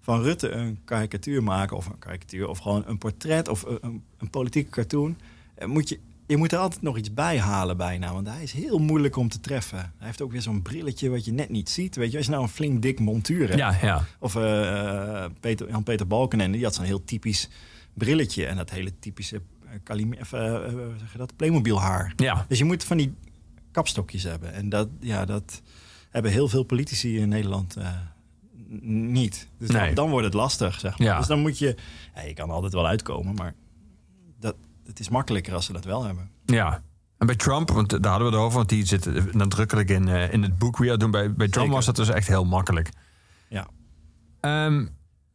Van 0.02 0.22
Rutte 0.22 0.50
een 0.50 0.80
karikatuur 0.86 1.44
maken, 1.44 1.78
of 1.78 1.86
een 1.86 2.00
karikatuur... 2.00 2.48
of 2.48 2.58
gewoon 2.58 2.84
een 2.88 2.98
portret 2.98 3.48
of 3.48 3.64
een, 3.64 3.78
een, 3.82 4.04
een 4.18 4.30
politieke 4.30 4.70
cartoon... 4.70 5.18
eh, 5.56 5.68
Moet 5.68 5.90
je, 5.90 6.00
je 6.28 6.38
moet 6.38 6.52
er 6.52 6.58
altijd 6.60 6.82
nog 6.82 6.98
iets 6.98 7.14
bij 7.14 7.40
halen 7.40 7.78
bijna. 7.78 8.14
Want 8.14 8.28
hij 8.28 8.44
is 8.44 8.52
heel 8.52 8.78
moeilijk 8.78 9.16
om 9.16 9.30
te 9.30 9.40
treffen. 9.40 9.78
Hij 9.78 10.08
heeft 10.08 10.22
ook 10.22 10.32
weer 10.32 10.42
zo'n 10.42 10.62
brilletje 10.62 11.10
wat 11.10 11.26
je 11.26 11.32
net 11.32 11.50
niet 11.50 11.70
ziet. 11.70 11.96
Weet 11.96 12.12
je, 12.12 12.18
als 12.18 12.26
je 12.26 12.32
nou 12.32 12.44
een 12.44 12.50
flink 12.50 12.82
dik 12.82 13.00
montuur 13.00 13.48
hebt... 13.48 13.60
Ja, 13.60 13.78
ja. 13.82 14.06
Of 14.20 14.36
eh, 14.36 15.26
Peter, 15.40 15.70
Jan-Peter 15.70 16.08
Balkenende, 16.08 16.56
die 16.58 16.66
had 16.66 16.76
zo'n 16.76 16.86
heel 16.86 17.04
typisch 17.04 17.50
brilletje. 17.94 18.46
En 18.46 18.56
dat 18.56 18.70
hele 18.70 19.00
typische 19.00 19.42
eh, 19.84 19.96
eh, 20.32 20.56
eh, 20.56 20.72
hoe 20.72 20.94
zeg 21.00 21.12
je 21.12 21.18
dat? 21.18 21.36
Playmobil 21.36 21.82
haar. 21.82 22.14
Ja. 22.16 22.46
Dus 22.48 22.58
je 22.58 22.66
moet 22.66 22.84
van 22.84 22.98
die 22.98 23.14
kapstokjes 23.72 24.24
hebben. 24.24 24.54
En 24.54 24.70
dat, 24.70 24.88
ja, 25.00 25.26
dat 25.26 25.62
hebben 26.10 26.32
heel 26.32 26.48
veel 26.48 26.64
politici 26.64 27.20
in 27.20 27.30
Nederland 27.30 27.76
eh, 27.76 27.88
niet. 28.82 29.48
Dus 29.58 29.70
Nee. 29.70 29.86
dan, 29.86 29.96
dan 29.96 30.10
wordt 30.10 30.26
het 30.26 30.34
lastig, 30.34 30.80
zeg 30.80 30.98
maar. 31.00 31.08
Ja. 31.08 31.18
Dus 31.18 31.28
dan 31.28 31.40
moet 31.40 31.58
je... 31.60 31.76
Ja, 32.16 32.22
je 32.22 32.34
kan 32.34 32.50
altijd 32.50 32.74
wel 32.74 32.88
uitkomen, 32.88 33.36
maar 33.36 33.54
dat, 34.40 34.56
het 34.86 35.00
is 35.00 35.10
makkelijker 35.10 35.54
als 35.54 35.66
ze 35.66 35.74
dat 35.74 35.86
wel 35.86 36.04
hebben. 36.04 36.30
Ja. 36.46 36.82
En 37.18 37.26
bij 37.28 37.36
Trump, 37.36 37.70
want 37.72 37.90
daar 37.90 38.12
hadden 38.12 38.30
we 38.30 38.36
het 38.36 38.44
over, 38.46 38.58
want 38.58 38.70
die 38.70 38.86
zit 38.86 39.34
nadrukkelijk 39.34 39.90
in, 39.90 40.08
eh, 40.08 40.34
in 40.34 40.44
het 40.44 40.58
boek. 40.58 40.78
We 40.78 40.98
doen 40.98 41.12
bij, 41.12 41.34
bij 41.34 41.36
Trump 41.48 41.54
Zeker. 41.54 41.72
was 41.72 41.86
dat 41.86 41.96
dus 41.96 42.10
echt 42.10 42.28
heel 42.28 42.46
makkelijk. 42.46 42.90
Ja. 43.50 43.68
Ehm, 44.40 44.86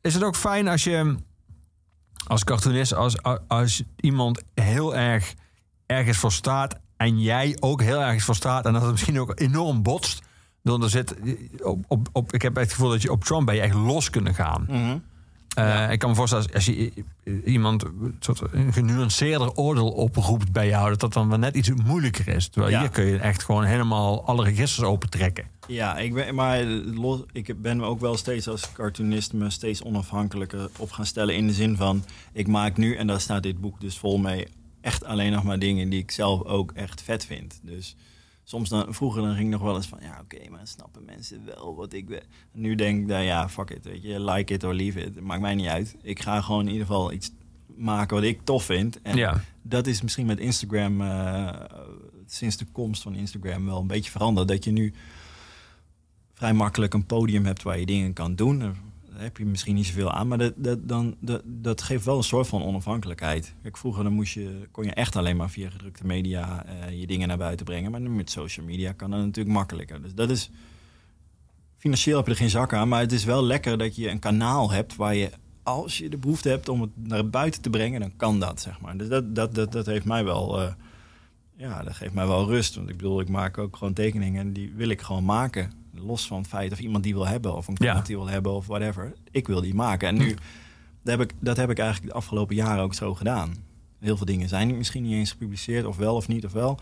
is 0.00 0.14
het 0.14 0.22
ook 0.22 0.36
fijn 0.36 0.68
als 0.68 0.84
je 0.84 1.16
als 2.26 2.44
cartoonist, 2.44 2.94
als, 2.94 3.22
als 3.48 3.82
iemand 3.96 4.42
heel 4.54 4.96
erg 4.96 5.34
ergens 5.86 6.18
voor 6.18 6.32
staat 6.32 6.80
en 6.96 7.20
jij 7.20 7.56
ook 7.60 7.82
heel 7.82 8.00
ergens 8.00 8.24
voor 8.24 8.34
staat 8.34 8.66
en 8.66 8.72
dat 8.72 8.82
het 8.82 8.90
misschien 8.90 9.20
ook 9.20 9.40
enorm 9.40 9.82
botst. 9.82 10.22
Dan 10.62 10.82
er 10.82 10.90
zit 10.90 11.14
op, 11.62 11.84
op, 11.88 12.08
op, 12.12 12.32
ik 12.32 12.42
heb 12.42 12.56
het 12.56 12.72
gevoel 12.72 12.88
dat 12.90 13.02
je 13.02 13.10
op 13.12 13.24
Trump 13.24 13.46
ben 13.46 13.54
je 13.54 13.60
echt 13.60 13.74
los 13.74 14.10
kunnen 14.10 14.34
gaan. 14.34 14.66
Eh, 15.54 15.90
Ik 15.90 15.98
kan 15.98 16.10
me 16.10 16.16
voorstellen, 16.16 16.44
als, 16.44 16.54
als 16.54 16.64
je 16.64 16.92
iemand 17.44 17.82
een 17.84 18.16
soort 18.20 18.42
een 18.52 18.72
genuanceerder 18.72 19.52
oordeel 19.54 19.90
oproept 19.90 20.52
bij 20.52 20.68
jou, 20.68 20.88
dat 20.90 21.00
dat 21.00 21.12
dan 21.12 21.28
wel 21.28 21.38
net 21.38 21.54
iets 21.56 21.70
moeilijker 21.84 22.28
is. 22.28 22.48
Terwijl 22.48 22.72
Ja. 22.72 22.80
hier 22.80 22.88
kun 22.90 23.04
je 23.04 23.18
echt 23.18 23.42
gewoon 23.42 23.64
helemaal 23.64 24.26
alle 24.26 24.44
registers 24.44 24.86
opentrekken. 24.86 25.44
Ja, 25.66 25.98
ik 25.98 26.14
ben, 26.14 26.34
maar 26.34 26.64
los, 26.64 27.20
ik 27.32 27.62
ben 27.62 27.76
me 27.76 27.84
ook 27.84 28.00
wel 28.00 28.16
steeds 28.16 28.48
als 28.48 28.72
cartoonist 28.72 29.32
me 29.32 29.50
steeds 29.50 29.82
onafhankelijker 29.82 30.68
op 30.78 30.90
gaan 30.90 31.06
stellen. 31.06 31.34
In 31.36 31.46
de 31.46 31.52
zin 31.52 31.76
van, 31.76 32.04
ik 32.32 32.46
maak 32.46 32.76
nu, 32.76 32.96
en 32.96 33.06
daar 33.06 33.20
staat 33.20 33.42
dit 33.42 33.60
boek 33.60 33.80
dus 33.80 33.98
vol 33.98 34.18
mee, 34.18 34.48
echt 34.84 35.04
alleen 35.04 35.32
nog 35.32 35.42
maar 35.44 35.58
dingen 35.58 35.88
die 35.88 36.00
ik 36.02 36.10
zelf 36.10 36.42
ook 36.42 36.72
echt 36.72 37.02
vet 37.02 37.26
vind. 37.26 37.60
Dus 37.62 37.96
soms 38.44 38.68
dan, 38.68 38.94
vroeger 38.94 39.22
dan 39.22 39.32
ging 39.34 39.44
ik 39.44 39.52
nog 39.52 39.62
wel 39.62 39.76
eens 39.76 39.86
van, 39.86 39.98
ja 40.02 40.20
oké, 40.22 40.50
maar 40.50 40.66
snappen 40.66 41.04
mensen 41.04 41.44
wel 41.44 41.74
wat 41.76 41.92
ik 41.92 42.08
wil. 42.08 42.20
Nu 42.52 42.74
denk 42.74 43.00
ik, 43.00 43.06
nou 43.06 43.22
ja, 43.22 43.48
fuck 43.48 43.70
it, 43.70 43.84
weet 43.84 44.02
je, 44.02 44.24
like 44.24 44.52
it 44.54 44.64
or 44.64 44.74
leave 44.74 45.00
it, 45.00 45.20
maakt 45.20 45.40
mij 45.40 45.54
niet 45.54 45.66
uit. 45.66 45.96
Ik 46.02 46.20
ga 46.20 46.40
gewoon 46.40 46.66
in 46.66 46.72
ieder 46.72 46.86
geval 46.86 47.12
iets 47.12 47.30
maken 47.76 48.16
wat 48.16 48.24
ik 48.24 48.40
tof 48.44 48.64
vind. 48.64 49.02
En 49.02 49.16
Ja. 49.16 49.40
dat 49.62 49.86
is 49.86 50.02
misschien 50.02 50.26
met 50.26 50.38
Instagram, 50.38 51.00
eh, 51.00 51.54
sinds 52.26 52.56
de 52.56 52.66
komst 52.72 53.02
van 53.02 53.14
Instagram 53.14 53.66
wel 53.66 53.80
een 53.80 53.86
beetje 53.86 54.10
veranderd. 54.10 54.48
Dat 54.48 54.64
je 54.64 54.72
nu 54.72 54.92
vrij 56.34 56.52
makkelijk 56.52 56.94
een 56.94 57.06
podium 57.06 57.44
hebt 57.44 57.62
waar 57.62 57.78
je 57.78 57.86
dingen 57.86 58.12
kan 58.12 58.34
doen. 58.34 58.76
Heb 59.16 59.36
je 59.36 59.44
misschien 59.44 59.74
niet 59.74 59.86
zoveel 59.86 60.12
aan, 60.12 60.28
maar 60.28 60.38
dat, 60.38 60.52
dat, 60.56 60.88
dan, 60.88 61.16
dat, 61.20 61.42
dat 61.44 61.82
geeft 61.82 62.04
wel 62.04 62.16
een 62.16 62.22
soort 62.22 62.46
van 62.46 62.62
onafhankelijkheid. 62.62 63.54
Vroeger 63.62 64.04
dan 64.04 64.12
moest 64.12 64.34
je, 64.34 64.68
kon 64.70 64.84
je 64.84 64.94
echt 64.94 65.16
alleen 65.16 65.36
maar 65.36 65.50
via 65.50 65.70
gedrukte 65.70 66.06
media 66.06 66.64
eh, 66.66 67.00
je 67.00 67.06
dingen 67.06 67.28
naar 67.28 67.38
buiten 67.38 67.66
brengen. 67.66 67.90
Maar 67.90 68.00
nu 68.00 68.08
met 68.08 68.30
social 68.30 68.66
media 68.66 68.92
kan 68.92 69.10
dat 69.10 69.20
natuurlijk 69.20 69.56
makkelijker. 69.56 70.02
Dus 70.02 70.14
dat 70.14 70.30
is... 70.30 70.50
Financieel 71.76 72.16
heb 72.16 72.26
je 72.26 72.32
er 72.32 72.38
geen 72.38 72.50
zak 72.50 72.72
aan, 72.72 72.88
maar 72.88 73.00
het 73.00 73.12
is 73.12 73.24
wel 73.24 73.44
lekker 73.44 73.78
dat 73.78 73.96
je 73.96 74.10
een 74.10 74.18
kanaal 74.18 74.70
hebt 74.70 74.96
waar 74.96 75.14
je, 75.14 75.30
als 75.62 75.98
je 75.98 76.08
de 76.08 76.18
behoefte 76.18 76.48
hebt 76.48 76.68
om 76.68 76.80
het 76.80 76.90
naar 76.94 77.30
buiten 77.30 77.62
te 77.62 77.70
brengen, 77.70 78.00
dan 78.00 78.16
kan 78.16 78.40
dat, 78.40 78.60
zeg 78.60 78.80
maar. 78.80 78.96
Dus 78.96 79.08
dat, 79.08 79.34
dat, 79.34 79.54
dat, 79.54 79.72
dat 79.72 79.86
heeft 79.86 80.04
mij 80.04 80.24
wel... 80.24 80.60
eh, 80.60 80.72
ja, 81.56 81.82
dat 81.82 81.94
geeft 81.94 82.14
mij 82.14 82.26
wel 82.26 82.46
rust. 82.46 82.74
Want 82.74 82.88
ik 82.88 82.96
bedoel, 82.96 83.20
ik 83.20 83.28
maak 83.28 83.58
ook 83.58 83.76
gewoon 83.76 83.92
tekeningen 83.92 84.40
en 84.40 84.52
die 84.52 84.72
wil 84.76 84.88
ik 84.88 85.00
gewoon 85.00 85.24
maken. 85.24 85.72
Los 85.96 86.26
van 86.26 86.38
het 86.38 86.46
feit 86.46 86.72
of 86.72 86.78
iemand 86.78 87.04
die 87.04 87.14
wil 87.14 87.26
hebben 87.26 87.56
of 87.56 87.68
een 87.68 87.74
klant 87.74 87.98
Ja. 87.98 88.04
die 88.04 88.16
wil 88.16 88.28
hebben 88.28 88.52
of 88.52 88.66
whatever. 88.66 89.12
Ik 89.30 89.46
wil 89.46 89.60
die 89.60 89.74
maken. 89.74 90.08
En 90.08 90.16
nu, 90.16 90.28
dat 91.02 91.18
heb, 91.18 91.20
ik, 91.20 91.34
dat 91.40 91.56
heb 91.56 91.70
ik 91.70 91.78
eigenlijk 91.78 92.12
de 92.12 92.18
afgelopen 92.18 92.54
jaren 92.56 92.82
ook 92.82 92.94
zo 92.94 93.14
gedaan. 93.14 93.54
Heel 94.00 94.16
veel 94.16 94.26
dingen 94.26 94.48
zijn 94.48 94.76
misschien 94.76 95.02
niet 95.02 95.12
eens 95.12 95.30
gepubliceerd, 95.30 95.84
of 95.86 95.96
wel 95.96 96.14
of 96.14 96.28
niet 96.28 96.44
of 96.44 96.52
wel. 96.52 96.78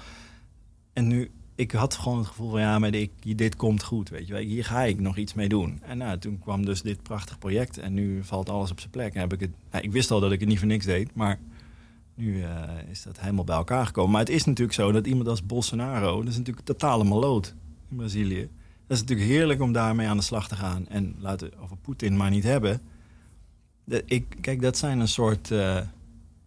En 0.92 1.06
nu, 1.08 1.30
ik 1.54 1.70
had 1.70 1.94
gewoon 1.94 2.18
het 2.18 2.26
gevoel 2.26 2.50
van 2.50 2.60
ja, 2.60 2.78
maar 2.78 2.94
ik, 2.94 3.10
dit 3.36 3.56
komt 3.56 3.82
goed, 3.82 4.08
weet 4.08 4.26
je 4.26 4.32
wel. 4.32 4.42
Hier 4.42 4.64
ga 4.64 4.82
ik 4.82 5.00
nog 5.00 5.16
iets 5.16 5.34
mee 5.34 5.48
doen. 5.48 5.80
En 5.82 5.98
nou, 5.98 6.18
toen 6.18 6.38
kwam 6.38 6.64
dus 6.64 6.82
dit 6.82 7.02
prachtig 7.02 7.38
project 7.38 7.78
en 7.78 7.94
nu 7.94 8.24
valt 8.24 8.48
alles 8.48 8.70
op 8.70 8.78
zijn 8.80 8.90
plek. 8.90 9.14
En 9.14 9.20
heb 9.20 9.32
ik, 9.32 9.40
het, 9.40 9.50
nou, 9.70 9.84
ik 9.84 9.92
wist 9.92 10.10
al 10.10 10.20
dat 10.20 10.32
ik 10.32 10.40
het 10.40 10.48
niet 10.48 10.58
voor 10.58 10.66
niks 10.68 10.84
deed, 10.84 11.14
maar 11.14 11.38
nu 12.14 12.42
eh, 12.42 12.62
is 12.90 13.02
dat 13.02 13.20
helemaal 13.20 13.44
bij 13.44 13.56
elkaar 13.56 13.86
gekomen. 13.86 14.10
Maar 14.10 14.20
het 14.20 14.28
is 14.28 14.44
natuurlijk 14.44 14.76
zo 14.76 14.92
dat 14.92 15.06
iemand 15.06 15.28
als 15.28 15.46
Bolsonaro, 15.46 16.18
dat 16.18 16.28
is 16.32 16.38
natuurlijk 16.38 16.68
een 16.68 16.74
totale 16.74 17.04
maloot 17.04 17.54
in 17.90 17.96
Brazilië. 17.96 18.48
Dat 18.86 18.96
is 18.96 19.00
natuurlijk 19.00 19.28
heerlijk 19.28 19.60
om 19.60 19.72
daarmee 19.72 20.06
aan 20.06 20.16
de 20.16 20.22
slag 20.22 20.48
te 20.48 20.56
gaan. 20.56 20.88
En 20.88 21.14
laten 21.18 21.50
we 21.50 21.56
over 21.62 21.76
Poetin 21.76 22.16
maar 22.16 22.30
niet 22.30 22.44
hebben. 22.44 22.80
De, 23.84 24.02
ik, 24.06 24.36
kijk, 24.40 24.62
dat 24.62 24.78
zijn 24.78 25.00
een 25.00 25.08
soort 25.08 25.50
eh, 25.50 25.78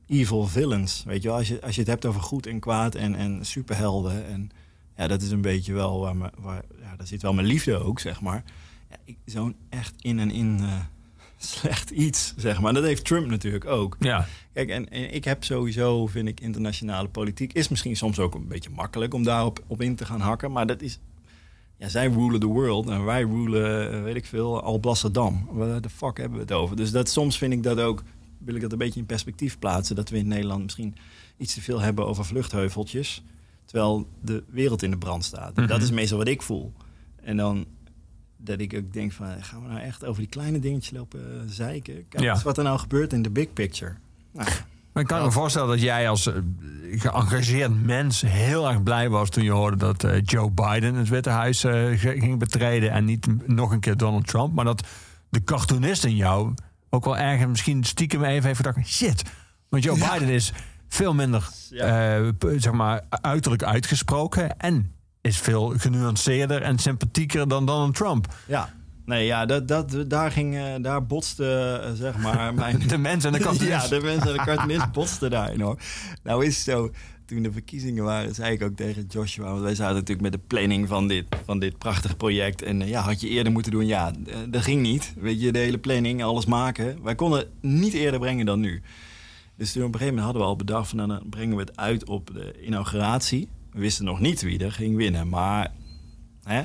evil 0.08 0.48
villains. 0.48 1.04
Weet 1.04 1.22
je 1.22 1.28
wel, 1.28 1.38
als 1.38 1.48
je, 1.48 1.62
als 1.62 1.76
je 1.76 1.82
het 1.82 1.90
hebt 1.90 2.06
over 2.06 2.22
goed 2.22 2.46
en 2.46 2.60
kwaad 2.60 2.96
en, 2.96 3.16
en 3.16 3.46
superhelden. 3.46 4.26
En 4.26 4.52
ja, 4.98 5.08
dat 5.08 5.22
is 5.22 5.32
een 5.32 5.42
beetje 5.42 5.74
wel 5.74 6.00
waar, 6.00 6.16
me, 6.16 6.30
waar 6.38 6.64
ja, 6.82 6.96
daar 6.96 7.08
zit 7.08 7.22
wel 7.22 7.34
mijn 7.34 7.48
liefde 7.48 7.78
ook, 7.78 8.00
zeg 8.00 8.22
maar. 8.22 8.44
Ja, 8.90 9.14
Zo'n 9.26 9.56
echt 9.70 9.94
in 10.02 10.20
en 10.20 10.32
in 10.32 10.60
eh, 10.60 10.80
slecht 11.38 11.90
iets, 11.90 12.34
zeg 12.38 12.62
maar. 12.62 12.74
Dat 12.74 12.84
heeft 12.84 13.06
Trump 13.06 13.28
natuurlijk 13.28 13.66
ook. 13.66 13.96
Ja. 14.00 14.28
Kijk, 14.54 14.70
en, 14.70 14.90
en 14.90 15.14
ik 15.14 15.24
heb 15.24 15.44
sowieso, 15.44 16.08
vind 16.08 16.28
ik, 16.28 16.40
internationale 16.40 17.08
politiek... 17.08 17.54
is 17.54 17.68
misschien 17.68 17.96
soms 17.96 18.20
ook 18.20 18.36
een 18.36 18.48
beetje 18.48 18.70
makkelijk 18.70 19.14
om 19.14 19.24
daarop 19.24 19.64
op 19.68 19.82
in 19.82 19.96
te 19.96 20.06
gaan 20.06 20.22
hakken. 20.22 20.52
Maar 20.52 20.68
dat 20.68 20.82
is... 20.82 21.00
Ja, 21.86 21.92
zij 21.92 22.08
rulen 22.08 22.40
the 22.40 22.46
world 22.46 22.90
en 22.90 23.04
wij 23.04 23.22
rulen, 23.22 23.92
eh, 23.92 24.04
weet 24.04 24.16
ik 24.16 24.26
veel, 24.26 24.62
Alblasserdam. 24.62 25.48
Waar 25.52 25.82
de 25.82 25.90
fuck 25.90 26.18
hebben 26.18 26.38
we 26.38 26.44
het 26.44 26.52
over? 26.52 26.76
Dus 26.76 26.92
dat, 26.92 27.10
soms 27.10 27.38
vind 27.38 27.54
ik 27.54 27.64
dat 27.64 27.80
ook... 27.80 28.04
wil 28.38 28.56
ik 28.56 28.62
dat 28.62 28.72
een 28.72 28.78
beetje 28.78 29.00
in 29.00 29.06
perspectief 29.06 29.60
plaatsen... 29.60 29.96
dat 29.96 30.10
we 30.10 30.18
in 30.18 30.28
Nederland 30.28 30.64
misschien 30.64 30.96
iets 31.38 31.54
te 31.54 31.62
veel 31.62 31.80
hebben 31.80 32.06
over 32.08 32.26
vluchtheuveltjes... 32.26 33.24
terwijl 33.66 34.08
de 34.22 34.44
wereld 34.48 34.84
in 34.84 34.92
de 34.92 34.98
brand 34.98 35.26
staat. 35.26 35.56
Mhm. 35.56 35.68
Dat 35.68 35.82
is 35.82 35.92
meestal 35.92 36.18
wat 36.18 36.28
ik 36.28 36.42
voel. 36.42 36.74
En 37.22 37.38
dan 37.38 37.66
dat 38.38 38.60
ik 38.60 38.74
ook 38.74 38.94
denk 38.94 39.12
van... 39.12 39.44
gaan 39.44 39.62
we 39.62 39.68
nou 39.68 39.80
echt 39.80 40.06
over 40.06 40.22
die 40.22 40.30
kleine 40.30 40.60
dingetjes 40.60 40.98
lopen 40.98 41.50
zeiken? 41.50 42.08
Kijk 42.10 42.24
Ja. 42.24 42.34
eens 42.34 42.44
wat 42.44 42.58
er 42.58 42.64
nou 42.64 42.80
gebeurt 42.80 43.14
in 43.14 43.22
de 43.22 43.32
big 43.32 43.54
picture. 43.54 43.96
Nou, 44.32 44.50
Maar 44.96 45.04
ik 45.04 45.10
kan 45.10 45.24
me 45.24 45.32
voorstellen 45.32 45.70
dat 45.70 45.82
jij 45.82 46.10
als 46.10 46.28
eh, 46.28 46.34
geëngageerd 46.92 47.84
mens 47.84 48.22
heel 48.22 48.68
erg 48.70 48.84
blij 48.84 49.10
was 49.10 49.30
toen 49.30 49.44
je 49.44 49.52
hoorde 49.52 49.78
dat 49.78 50.04
eh, 50.04 50.22
Joe 50.24 50.52
Biden 50.52 50.96
het 50.96 51.10
Witte 51.10 51.30
Huis 51.30 51.64
eh, 51.64 52.00
ging 52.00 52.40
betreden 52.40 52.92
en 52.92 53.06
niet 53.06 53.48
nog 53.48 53.72
een 53.72 53.80
keer 53.80 53.98
Donald 53.98 54.28
Trump. 54.28 54.54
Maar 54.54 54.66
dat 54.66 54.88
de 55.30 55.44
cartoonist 55.44 56.04
in 56.04 56.16
jou 56.16 56.54
ook 56.90 57.06
wel 57.06 57.18
ergens 57.18 57.50
misschien 57.50 57.84
stiekem 57.84 58.24
even 58.24 58.44
heeft 58.44 58.58
gedacht: 58.58 58.88
shit, 58.88 59.24
want 59.70 59.84
Joe 59.84 59.98
Biden 59.98 60.30
is 60.30 60.54
veel 60.88 61.14
minder 61.14 61.50
zeg 62.58 62.72
maar, 62.72 63.02
uiterlijk 63.10 63.64
uitgesproken 63.64 64.60
en 64.60 64.96
is 65.22 65.38
veel 65.38 65.74
genuanceerder 65.78 66.62
en 66.62 66.78
sympathieker 66.78 67.48
dan 67.48 67.66
Donald 67.66 67.96
Trump. 67.96 68.34
Ja, 68.48 68.70
nee, 69.06 69.26
ja, 69.26 69.46
dat, 69.46 69.68
dat, 69.68 70.04
daar, 70.08 70.32
ging, 70.32 70.56
eh, 70.56 70.74
daar 70.82 71.06
botste, 71.06 71.82
eh, 71.84 71.92
zeg 71.94 72.18
maar, 72.18 72.54
mijn... 72.64 72.88
De 72.88 72.98
mens 72.98 73.24
en 73.24 73.32
de 73.32 73.40
cartoonist. 73.48 73.90
Ja, 73.90 74.00
de 74.00 74.06
mensen 74.06 74.28
en 74.28 74.38
de 74.38 74.44
cartoonist 74.44 74.92
botsten 74.92 75.30
daarin, 75.30 75.62
hoor. 75.62 75.80
Nou 76.24 76.46
is 76.46 76.56
het 76.56 76.66
zo, 76.66 76.92
toen 77.26 77.44
de 77.44 77.52
verkiezingen 77.52 78.04
waren, 78.04 78.36
zei 78.36 78.54
ik 78.54 78.64
ook 78.64 78.76
tegen 78.76 79.06
Joshua... 79.10 79.50
want 79.50 79.62
wij 79.62 79.76
zaten 79.76 79.94
natuurlijk 79.94 80.22
met 80.22 80.32
de 80.32 80.48
planning 80.48 80.88
van 80.88 81.08
dit, 81.08 81.26
van 81.46 81.60
dit 81.60 81.78
prachtige 81.78 82.16
project... 82.16 82.62
en 82.62 82.82
eh, 82.82 82.90
ja, 82.90 83.02
had 83.02 83.22
je 83.22 83.28
eerder 83.28 83.52
moeten 83.52 83.72
doen? 83.72 83.86
Ja, 83.86 84.12
dat 84.50 84.64
ging 84.64 84.82
niet. 84.82 85.14
Weet 85.20 85.42
je, 85.42 85.52
de 85.52 85.60
hele 85.60 85.78
planning, 85.78 86.24
alles 86.24 86.46
maken. 86.46 87.04
Wij 87.04 87.16
konden 87.16 87.40
het 87.40 87.50
niet 87.62 87.94
eerder 87.94 88.20
brengen 88.20 88.46
dan 88.46 88.60
nu. 88.60 88.82
Dus 89.58 89.72
toen 89.72 89.84
op 89.84 89.94
een 89.94 90.00
gegeven 90.00 90.16
moment 90.16 90.26
hadden 90.26 90.42
we 90.42 90.48
al 90.48 90.56
bedacht... 90.56 90.90
van 90.90 90.98
nou, 90.98 91.10
dan 91.10 91.30
brengen 91.30 91.56
we 91.56 91.62
het 91.62 91.78
uit 91.78 92.06
op 92.06 92.32
de 92.34 92.64
inauguratie. 92.66 93.48
We 93.72 93.80
wisten 93.80 94.06
nog 94.06 94.20
niet 94.20 94.42
wie 94.42 94.64
er 94.64 94.72
ging 94.72 94.96
winnen, 94.96 95.30
maar... 95.30 95.72
Hè? 96.44 96.64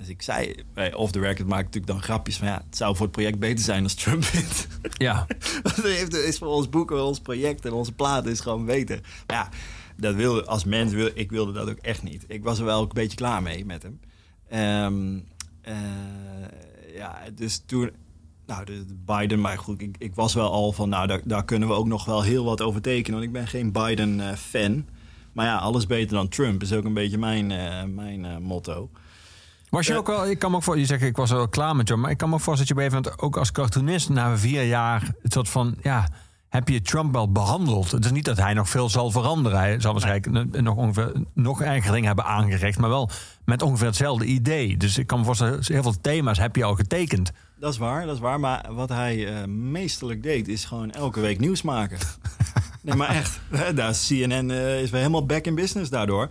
Dus 0.00 0.08
ik 0.08 0.22
zei, 0.22 0.54
bij 0.74 0.94
off 0.94 1.12
the 1.12 1.20
record 1.20 1.48
maak 1.48 1.58
ik 1.58 1.64
natuurlijk 1.64 1.92
dan 1.92 2.02
grapjes 2.02 2.36
van... 2.36 2.46
ja, 2.46 2.62
het 2.66 2.76
zou 2.76 2.96
voor 2.96 3.06
het 3.06 3.14
project 3.14 3.38
beter 3.38 3.64
zijn 3.64 3.82
als 3.82 3.94
Trump 3.94 4.24
wint. 4.24 4.66
Ja, 4.92 5.26
Want 5.62 5.82
heeft- 5.82 6.14
is 6.14 6.38
voor 6.38 6.48
ons 6.48 6.68
boeken, 6.68 7.04
ons 7.04 7.20
project 7.20 7.64
en 7.64 7.72
onze 7.72 7.92
platen 7.92 8.30
is 8.30 8.40
gewoon 8.40 8.64
beter. 8.64 9.00
Maar 9.26 9.36
ja, 9.36 9.48
dat 9.96 10.14
wilde, 10.14 10.44
als 10.44 10.64
mens 10.64 10.92
wil 10.92 11.10
ik 11.14 11.30
wilde 11.30 11.52
dat 11.52 11.70
ook 11.70 11.78
echt 11.78 12.02
niet. 12.02 12.24
Ik 12.28 12.42
was 12.42 12.58
er 12.58 12.64
wel 12.64 12.80
ook 12.80 12.88
een 12.88 12.94
beetje 12.94 13.16
klaar 13.16 13.42
mee 13.42 13.64
met 13.64 13.82
hem. 13.82 14.00
Ehm, 14.48 15.18
eh, 15.60 16.94
ja, 16.94 17.18
dus 17.34 17.62
toen... 17.66 17.90
Nou, 18.46 18.64
de, 18.64 18.86
de 18.86 18.96
Biden, 19.04 19.40
maar 19.40 19.58
goed, 19.58 19.80
ik, 19.80 19.96
ik 19.98 20.14
was 20.14 20.34
wel 20.34 20.50
al 20.50 20.72
van... 20.72 20.88
nou, 20.88 21.06
daar, 21.06 21.20
daar 21.24 21.44
kunnen 21.44 21.68
we 21.68 21.74
ook 21.74 21.86
nog 21.86 22.04
wel 22.04 22.22
heel 22.22 22.44
wat 22.44 22.60
over 22.60 22.80
tekenen. 22.80 23.12
Want 23.12 23.24
ik 23.24 23.32
ben 23.32 23.46
geen 23.46 23.72
Biden-fan. 23.72 24.86
maar 25.32 25.46
ja, 25.46 25.56
alles 25.56 25.86
beter 25.86 26.16
dan 26.16 26.28
Trump 26.28 26.62
is 26.62 26.72
ook 26.72 26.84
een 26.84 26.94
beetje 26.94 27.18
mijn, 27.18 27.50
eh, 27.50 27.84
mijn 27.84 28.24
eh, 28.24 28.36
motto. 28.36 28.90
Was 29.70 29.86
je 29.86 29.96
ook 29.96 30.06
wel, 30.06 30.26
ik 30.26 30.38
kan 30.38 30.50
me 30.50 30.56
ook 30.56 30.62
voor, 30.62 30.78
je 30.78 30.86
zegt 30.86 31.02
ik 31.02 31.16
was 31.16 31.30
er 31.30 31.36
wel 31.36 31.48
klaar 31.48 31.76
met 31.76 31.88
jou, 31.88 32.00
maar 32.00 32.10
ik 32.10 32.16
kan 32.16 32.28
me 32.28 32.34
ook 32.34 32.40
voorstellen 32.40 32.74
dat 32.74 32.92
je 32.92 32.98
op 32.98 33.06
een 33.06 33.24
ook 33.24 33.36
als 33.36 33.52
cartoonist 33.52 34.08
na 34.08 34.36
vier 34.36 34.64
jaar 34.64 35.12
het 35.22 35.32
soort 35.32 35.48
van, 35.48 35.76
ja, 35.82 36.08
heb 36.50 36.68
je 36.68 36.82
Trump 36.82 37.12
wel 37.12 37.32
behandeld? 37.32 37.90
Het 37.90 38.04
is 38.04 38.10
niet 38.10 38.24
dat 38.24 38.36
hij 38.36 38.54
nog 38.54 38.68
veel 38.68 38.88
zal 38.88 39.10
veranderen. 39.10 39.58
Hij 39.58 39.80
zal 39.80 39.92
waarschijnlijk 39.92 40.60
nog 40.60 40.76
ongeveer 40.76 41.12
nog 41.34 41.62
erger 41.62 41.92
dingen 41.92 42.06
hebben 42.06 42.24
aangericht, 42.24 42.78
maar 42.78 42.90
wel 42.90 43.10
met 43.44 43.62
ongeveer 43.62 43.86
hetzelfde 43.86 44.24
idee. 44.24 44.76
Dus 44.76 44.98
ik 44.98 45.06
kan 45.06 45.18
me 45.18 45.24
voorstellen, 45.24 45.60
heel 45.62 45.82
veel 45.82 46.00
thema's 46.00 46.38
heb 46.38 46.56
je 46.56 46.64
al 46.64 46.74
getekend. 46.74 47.32
Dat 47.58 47.72
is 47.72 47.78
waar, 47.78 48.06
dat 48.06 48.14
is 48.14 48.20
waar. 48.20 48.40
Maar 48.40 48.66
wat 48.70 48.88
hij 48.88 49.26
eh, 49.26 49.46
meesterlijk 49.46 50.22
deed, 50.22 50.48
is 50.48 50.64
gewoon 50.64 50.90
elke 50.90 51.20
week 51.20 51.38
nieuws 51.38 51.62
maken. 51.62 51.98
nee, 52.82 52.94
maar 52.94 53.08
echt. 53.08 53.40
Daar 53.74 53.96
CNN 54.06 54.50
eh, 54.50 54.82
is 54.82 54.90
weer 54.90 55.00
helemaal 55.00 55.26
back 55.26 55.44
in 55.44 55.54
business 55.54 55.90
daardoor. 55.90 56.28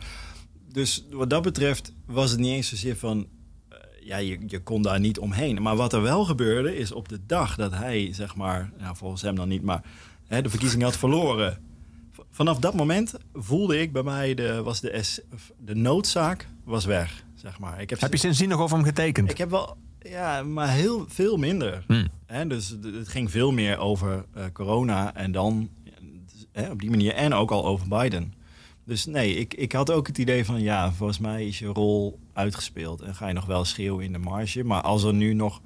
Dus 0.72 1.06
wat 1.12 1.30
dat 1.30 1.42
betreft 1.42 1.94
was 2.06 2.32
het 2.32 2.40
niet 2.40 2.52
eens 2.54 2.70
zozeer 2.70 2.96
van... 2.98 3.28
eh, 3.70 3.78
ja, 4.04 4.18
je, 4.18 4.38
je 4.48 4.60
kon 4.64 4.82
daar 4.82 5.00
niet 5.00 5.20
omheen. 5.20 5.62
Maar 5.62 5.76
wat 5.76 5.94
er 5.94 6.02
wel 6.02 6.26
gebeurde, 6.26 6.78
is 6.78 6.92
op 6.92 7.10
de 7.10 7.20
dag 7.26 7.56
dat 7.56 7.72
hij, 7.74 8.10
zeg 8.14 8.36
maar... 8.36 8.72
Nou, 8.80 8.96
volgens 8.96 9.22
hem 9.22 9.36
dan 9.36 9.48
niet, 9.48 9.62
maar 9.62 9.84
hè, 10.28 10.42
de 10.42 10.50
verkiezing 10.50 10.84
had 10.84 10.98
verloren... 10.98 11.58
v- 12.12 12.18
Vanaf 12.32 12.60
dat 12.60 12.74
moment 12.74 13.14
voelde 13.34 13.82
ik 13.82 13.92
bij 13.92 14.04
mij, 14.04 14.34
de, 14.34 14.62
was 14.64 14.80
de, 14.80 15.22
of 15.34 15.52
de 15.66 15.76
noodzaak 15.76 16.48
was 16.64 16.86
weg, 16.86 17.24
zeg 17.36 17.60
maar. 17.60 17.82
Ik 17.82 17.90
heb, 17.90 18.00
Heb 18.00 18.12
je 18.12 18.18
sindsdien 18.20 18.50
nog 18.50 18.60
over 18.60 18.76
hem 18.78 18.86
getekend? 18.86 19.30
ik 19.32 19.38
heb 19.38 19.50
wel, 19.50 19.78
ja, 20.02 20.44
maar 20.44 20.70
heel 20.72 21.06
veel 21.08 21.38
minder. 21.38 21.84
Hmm. 21.88 22.08
Hè, 22.26 22.48
dus 22.48 22.70
het- 22.70 22.84
het 22.84 23.08
ging 23.08 23.32
veel 23.32 23.52
meer 23.52 23.78
over 23.78 24.26
eh, 24.34 24.44
corona 24.54 25.16
en 25.16 25.32
dan 25.32 25.70
hè, 26.52 26.70
op 26.72 26.80
die 26.82 26.90
manier 26.90 27.14
en 27.14 27.34
ook 27.34 27.52
al 27.52 27.66
over 27.66 27.88
Biden. 27.88 28.34
Dus 28.90 29.06
nee, 29.06 29.36
ik, 29.36 29.54
ik 29.54 29.72
had 29.72 29.92
ook 29.92 30.08
het 30.08 30.18
idee 30.18 30.46
van 30.46 30.62
ja, 30.62 30.92
volgens 30.92 31.20
mij 31.20 31.48
is 31.48 31.60
je 31.60 31.66
rol 31.68 32.20
uitgespeeld 32.34 33.02
en 33.02 33.16
ga 33.16 33.28
je 33.28 33.34
nog 33.34 33.46
wel 33.46 33.66
schreeuwen 33.66 34.06
in 34.06 34.12
de 34.12 34.18
marge. 34.18 34.64
Maar 34.64 34.82
als 34.82 35.04
er 35.04 35.14
nu 35.14 35.34
nog, 35.34 35.62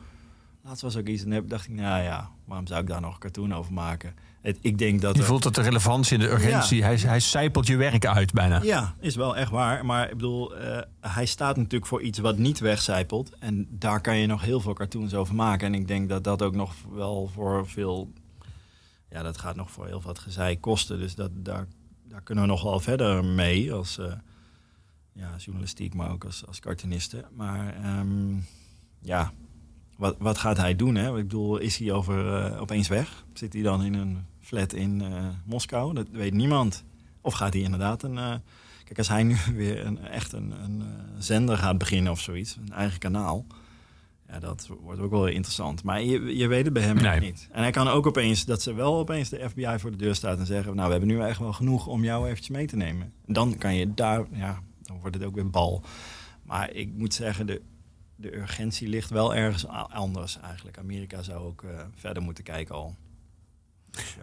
laatst 0.64 0.82
was 0.82 0.98
ook 0.98 1.08
iets 1.08 1.24
en 1.24 1.32
heb 1.32 1.50
dacht 1.50 1.66
ik, 1.68 1.72
nou 1.74 2.04
ja, 2.04 2.30
waarom 2.46 2.68
zou 2.68 2.82
ik 2.82 2.88
daar 2.88 3.02
nog 3.02 3.14
een 3.14 3.20
cartoon 3.20 3.54
over 3.54 3.74
maken? 3.74 4.14
Het, 4.42 4.58
ik 4.62 4.78
denk 4.78 5.02
dat 5.02 5.16
Je 5.16 5.22
er- 5.22 5.28
voelt 5.28 5.44
dat 5.44 5.56
de 5.56 5.62
relevantie 5.62 6.14
en 6.18 6.24
de 6.24 6.30
urgentie, 6.32 6.84
hij, 6.84 6.96
hij 6.96 7.20
zijpelt 7.20 7.68
je 7.68 7.76
werk 7.76 8.06
uit 8.06 8.32
bijna. 8.34 8.60
ja, 8.64 8.96
is 9.00 9.16
wel 9.16 9.38
echt 9.38 9.52
waar. 9.52 9.86
Maar 9.86 10.10
ik 10.10 10.16
bedoel, 10.18 10.56
eh, 10.56 10.82
hij 11.02 11.26
staat 11.26 11.58
natuurlijk 11.58 11.86
voor 11.86 12.02
iets 12.02 12.20
wat 12.20 12.38
niet 12.38 12.60
wegcijpelt. 12.60 13.32
En 13.40 13.68
daar 13.70 14.02
kan 14.02 14.18
je 14.18 14.28
nog 14.28 14.42
heel 14.42 14.60
veel 14.60 14.74
cartoons 14.74 15.14
over 15.14 15.36
maken. 15.36 15.68
En 15.68 15.74
ik 15.74 15.88
denk 15.88 16.10
dat 16.10 16.24
dat 16.24 16.42
ook 16.42 16.56
nog 16.56 16.74
wel 16.92 17.30
voor 17.34 17.68
veel... 17.68 18.12
Ja, 19.10 19.24
dat 19.24 19.38
gaat 19.38 19.56
nog 19.56 19.72
voor 19.72 19.86
heel 19.86 20.02
wat 20.02 20.20
gezeik 20.20 20.62
kosten. 20.62 21.00
Dus 21.00 21.16
dat, 21.16 21.32
daar, 21.34 21.68
daar 22.14 22.22
kunnen 22.22 22.44
we 22.44 22.50
nog 22.50 22.64
wel 22.64 22.80
verder 22.80 23.26
mee 23.26 23.74
als 23.74 23.98
eh, 23.98 24.14
ja, 25.14 25.36
journalistiek, 25.38 25.94
maar 25.94 26.12
ook 26.12 26.26
als, 26.26 26.48
als 26.48 26.60
cartoonisten. 26.60 27.26
Maar 27.36 27.76
ehm, 27.76 28.36
ja, 29.00 29.32
wat, 29.98 30.16
wat 30.20 30.38
gaat 30.38 30.58
hij 30.58 30.76
doen? 30.76 30.96
Hè? 30.96 31.08
Ik 31.18 31.28
bedoel, 31.28 31.58
is 31.58 31.78
hij 31.78 31.92
over, 31.92 32.36
eh, 32.36 32.62
opeens 32.62 32.88
weg? 32.88 33.26
Zit 33.34 33.54
hij 33.54 33.62
dan 33.62 33.84
in 33.84 33.94
een 33.94 34.26
flat 34.40 34.74
in 34.74 35.02
eh, 35.02 35.28
Moskou? 35.46 35.94
Dat 35.94 36.08
weet 36.12 36.34
niemand. 36.34 36.84
Of 37.22 37.34
gaat 37.34 37.54
hij 37.54 37.62
inderdaad 37.62 38.04
een... 38.04 38.42
kijk, 38.84 38.98
als 38.98 39.08
hij 39.08 39.24
nu 39.24 39.38
weer 39.56 40.04
echt 40.04 40.32
een, 40.34 40.52
een 40.64 40.84
zender 41.18 41.58
gaat 41.58 41.78
beginnen 41.78 42.12
of 42.12 42.20
zoiets, 42.20 42.56
een 42.56 42.74
eigen 42.74 43.00
kanaal... 43.00 43.46
Ja, 44.34 44.40
dat 44.40 44.70
wordt 44.82 45.02
ook 45.02 45.12
wel 45.12 45.28
interessant. 45.28 45.84
Maar 45.84 46.02
je, 46.02 46.38
je 46.38 46.48
weet 46.48 46.64
het 46.66 46.74
bij 46.74 46.84
hem 46.84 46.96
Nee. 46.96 47.20
niet. 47.20 47.48
En 47.52 47.62
hij 47.62 47.72
kan 47.72 47.88
ook 47.88 48.08
opeens, 48.08 48.46
dat 48.46 48.62
ze 48.62 48.74
wel 48.74 48.98
opeens 48.98 49.30
de 49.30 49.50
FBI 49.50 49.76
voor 49.78 49.92
de 49.92 49.98
deur 49.98 50.16
staat 50.16 50.40
en 50.40 50.46
zeggen... 50.46 50.76
nou, 50.76 50.86
we 50.86 50.92
hebben 50.92 51.10
nu 51.10 51.22
echt 51.22 51.40
wel 51.40 51.54
genoeg 51.54 51.88
om 51.88 52.04
jou 52.04 52.26
eventjes 52.26 52.50
mee 52.50 52.68
te 52.68 52.76
nemen. 52.76 53.14
En 53.28 53.34
dan 53.34 53.58
kan 53.58 53.76
je 53.76 53.94
daar, 53.94 54.26
ja, 54.32 54.60
dan 54.82 55.00
wordt 55.00 55.16
het 55.16 55.26
ook 55.26 55.36
weer 55.36 55.50
bal. 55.50 55.84
Maar 56.44 56.72
ik 56.72 56.90
moet 56.94 57.14
zeggen, 57.14 57.46
de, 57.46 57.62
de 58.16 58.36
urgentie 58.36 58.88
ligt 58.88 59.10
wel 59.10 59.36
ergens 59.36 59.68
anders 59.90 60.40
eigenlijk. 60.40 60.78
Amerika 60.78 61.22
zou 61.22 61.46
ook 61.46 61.64
eh, 61.64 61.70
verder 61.96 62.24
moeten 62.24 62.44
kijken 62.44 62.76
al. 62.76 62.96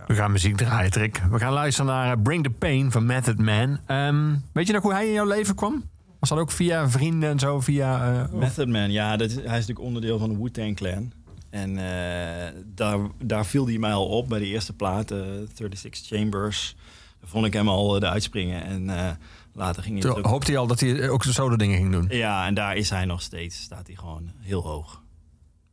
We 0.06 0.14
gaan 0.14 0.32
muziek 0.32 0.56
draaien, 0.56 0.90
Trick. 0.90 1.22
We 1.30 1.38
gaan 1.38 1.52
luisteren 1.52 1.90
naar 1.90 2.16
eh, 2.16 2.22
Bring 2.22 2.42
the 2.42 2.50
Pain 2.50 2.90
van 2.90 3.06
Method 3.06 3.38
Man. 3.38 3.78
Ehm, 3.86 4.34
weet 4.52 4.66
je 4.66 4.72
nog 4.72 4.82
hoe 4.82 4.92
hij 4.92 5.06
in 5.06 5.12
jouw 5.12 5.26
leven 5.26 5.54
kwam? 5.54 5.84
Was 6.20 6.28
dat 6.28 6.38
ook 6.38 6.50
via 6.50 6.90
vrienden 6.90 7.30
en 7.30 7.38
zo? 7.38 7.60
Via, 7.60 8.12
eh, 8.24 8.34
of- 8.34 8.40
Method 8.40 8.68
Man, 8.68 8.90
ja, 8.90 9.16
dat 9.16 9.28
is, 9.28 9.34
hij 9.34 9.42
is 9.44 9.50
natuurlijk 9.50 9.80
onderdeel 9.80 10.18
van 10.18 10.28
de 10.28 10.38
Wu-Tang 10.38 10.76
Clan. 10.76 11.12
En 11.50 11.70
eh, 11.78 12.52
daar, 12.66 12.98
daar 13.24 13.46
viel 13.46 13.66
hij 13.66 13.78
mij 13.78 13.92
al 13.92 14.06
op 14.06 14.28
bij 14.28 14.38
de 14.38 14.46
eerste 14.46 14.72
plaat, 14.72 15.10
eh 15.10 15.18
36 15.54 16.06
Chambers. 16.06 16.76
Daar 17.20 17.28
vond 17.30 17.46
ik 17.46 17.52
hem 17.52 17.68
al 17.68 17.96
eh, 17.96 18.02
eruit 18.02 18.22
springen. 18.22 18.64
En 18.64 18.90
eh, 18.90 19.10
later 19.52 19.82
ging 19.82 20.02
hij... 20.02 20.12
Toen 20.12 20.26
hoopte 20.26 20.50
hij 20.50 20.60
al 20.60 20.66
dat 20.66 20.80
hij 20.80 21.08
ook 21.08 21.22
solo 21.24 21.56
dingen 21.56 21.76
ging 21.76 21.92
doen. 21.92 22.06
Ja, 22.08 22.46
en 22.46 22.54
daar 22.54 22.76
is 22.76 22.90
hij 22.90 23.04
nog 23.04 23.22
steeds. 23.22 23.60
Staat 23.62 23.86
hij 23.86 23.96
gewoon 23.96 24.30
heel 24.38 24.62
hoog. 24.62 25.02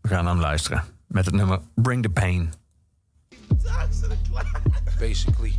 We 0.02 0.08
gaan 0.10 0.24
naar 0.24 0.34
hem 0.34 0.42
luisteren. 0.42 0.84
Met 1.08 1.26
het 1.26 1.36
nummer 1.36 1.60
Bring 1.76 2.04
the 2.04 2.10
Pain. 2.10 2.54
basically. 5.00 5.54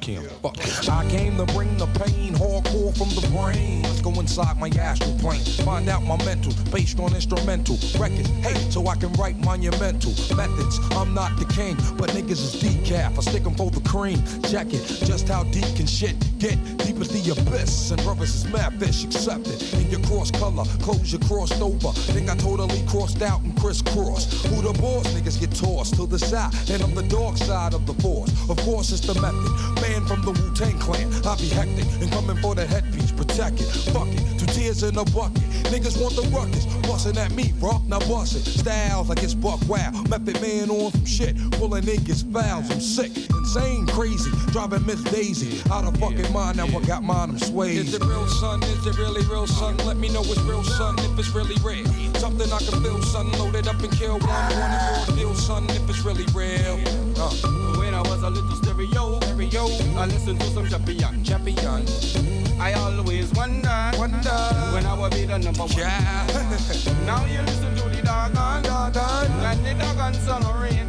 Can't 0.00 0.30
fuck. 0.42 0.88
I 0.88 1.08
came 1.08 1.36
to 1.38 1.46
bring 1.54 1.76
the 1.78 1.86
pain 1.86 2.34
hardcore 2.34 2.96
from 2.96 3.08
the 3.10 3.26
brain. 3.32 3.82
Let's 3.82 4.02
go 4.02 4.10
inside 4.20 4.58
my 4.58 4.68
astral 4.68 5.16
plane. 5.18 5.44
Find 5.64 5.88
out 5.88 6.02
my 6.02 6.22
mental, 6.24 6.52
based 6.70 7.00
on 7.00 7.14
instrumental 7.14 7.78
records. 7.98 8.28
Hey, 8.42 8.54
so 8.70 8.86
I 8.86 8.96
can 8.96 9.12
write 9.14 9.38
monumental 9.38 10.12
methods. 10.36 10.78
I'm 10.92 11.14
not 11.14 11.38
the 11.38 11.46
king, 11.46 11.76
but 11.96 12.10
niggas 12.10 12.32
is 12.32 12.62
decaf. 12.62 13.16
I 13.16 13.20
stick 13.22 13.46
'em 13.46 13.54
for 13.54 13.70
the 13.70 13.80
cream. 13.80 14.22
It, 14.44 14.86
just 15.04 15.28
how 15.28 15.44
deep 15.44 15.66
can 15.74 15.86
shit 15.86 16.16
get? 16.38 16.56
Deep 16.78 17.00
as 17.00 17.08
the 17.08 17.32
abyss. 17.32 17.90
And 17.90 18.02
brothers 18.02 18.34
is 18.34 18.44
mad 18.52 18.78
fish, 18.78 19.04
accept 19.04 19.48
it. 19.48 19.74
In 19.74 19.90
your 19.90 20.00
cross 20.00 20.30
color, 20.30 20.64
clothes 20.80 21.12
you 21.12 21.18
crossed 21.18 21.60
over. 21.60 21.92
Think 22.12 22.30
I 22.30 22.36
totally 22.36 22.82
crossed 22.86 23.20
out 23.22 23.42
and 23.42 23.56
crisscrossed. 23.58 24.46
Who 24.46 24.62
the 24.62 24.72
boss? 24.80 25.06
Niggas 25.08 25.40
get 25.40 25.54
tossed 25.54 25.96
to 25.96 26.06
the 26.06 26.18
side. 26.18 26.52
And 26.70 26.82
I'm 26.82 26.94
the 26.94 27.02
dark 27.02 27.36
side 27.36 27.74
of 27.74 27.86
the 27.86 27.94
force. 27.94 28.30
Of 28.48 28.58
course, 28.58 28.92
it's 28.92 29.00
the 29.00 29.14
method. 29.20 29.73
Man 29.80 30.04
from 30.06 30.22
the 30.22 30.30
Wu 30.30 30.54
Tang 30.54 30.78
clan. 30.78 31.12
I 31.24 31.36
be 31.36 31.48
hectic 31.48 31.86
and 32.00 32.10
coming 32.10 32.36
for 32.38 32.54
that 32.54 32.68
headpiece. 32.68 33.12
Protect 33.12 33.60
it. 33.60 33.66
Fuck 33.92 34.08
it. 34.08 34.38
Two 34.38 34.46
tears 34.46 34.82
in 34.82 34.96
a 34.98 35.04
bucket. 35.04 35.42
Niggas 35.72 36.00
want 36.00 36.14
the 36.16 36.22
ruckus. 36.34 36.66
Bustin' 36.86 37.18
at 37.18 37.32
me, 37.32 37.52
bro. 37.60 37.78
Now 37.88 37.98
bust 38.00 38.36
it. 38.36 38.44
Styles 38.44 39.08
like 39.08 39.22
it's 39.22 39.34
buck 39.34 39.60
wow. 39.68 39.90
Method 40.08 40.40
man 40.40 40.70
on 40.70 40.92
some 40.92 41.04
shit. 41.04 41.36
Pulling 41.52 41.84
niggas 41.84 42.30
fouls. 42.32 42.70
I'm 42.70 42.80
sick. 42.80 43.12
Insane, 43.30 43.86
crazy. 43.86 44.30
Driving 44.52 44.84
Miss 44.86 45.02
Daisy. 45.04 45.60
Out 45.70 45.84
of 45.84 45.96
fucking 45.98 46.32
mind. 46.32 46.58
Now 46.58 46.66
I 46.66 46.80
got 46.84 47.02
mine. 47.02 47.30
I'm 47.30 47.38
swayed. 47.38 47.78
Is 47.78 47.94
it 47.94 48.04
real, 48.04 48.26
son? 48.28 48.62
Is 48.62 48.86
it 48.86 48.98
really 48.98 49.22
real, 49.26 49.46
son? 49.46 49.76
Let 49.78 49.96
me 49.96 50.08
know 50.08 50.22
it's 50.22 50.40
real, 50.40 50.62
son. 50.62 50.96
If 50.98 51.18
it's 51.18 51.30
really 51.30 51.56
real. 51.62 51.86
Something 52.14 52.52
I 52.52 52.58
can 52.58 52.82
feel, 52.82 53.02
son. 53.02 53.32
Load 53.32 53.54
it 53.54 53.66
up 53.68 53.80
and 53.80 53.92
kill 53.92 54.18
one. 54.18 54.28
One 54.28 54.70
and 54.70 55.06
four 55.06 55.16
deal, 55.16 55.34
son. 55.34 55.64
If 55.70 55.88
it's 55.88 56.00
really 56.00 56.26
real. 56.34 56.80
Uh. 57.16 57.30
When 57.78 57.94
I 57.94 58.00
was 58.00 58.22
a 58.22 58.30
little 58.30 58.56
stereo, 58.56 59.18
stereo, 59.54 59.96
I 59.96 60.06
listened 60.06 60.40
to 60.40 60.46
some 60.48 60.68
champion, 60.68 61.24
champion. 61.24 61.86
I 62.60 62.72
always 62.74 63.32
wonder, 63.32 63.90
wonder 63.96 64.40
when 64.72 64.86
I 64.86 64.94
will 64.94 65.10
be 65.10 65.24
the 65.24 65.38
number 65.38 65.62
one. 65.62 65.78
Yeah. 65.78 66.26
Now 67.06 67.24
you 67.26 67.40
listen 67.42 67.74
to 67.76 67.88
the 67.88 68.02
doggone, 68.02 68.62
doggone, 68.62 69.30
and 69.44 69.64
the 69.64 69.74
doggone 69.74 70.14
sun 70.14 70.42
rain. 70.60 70.88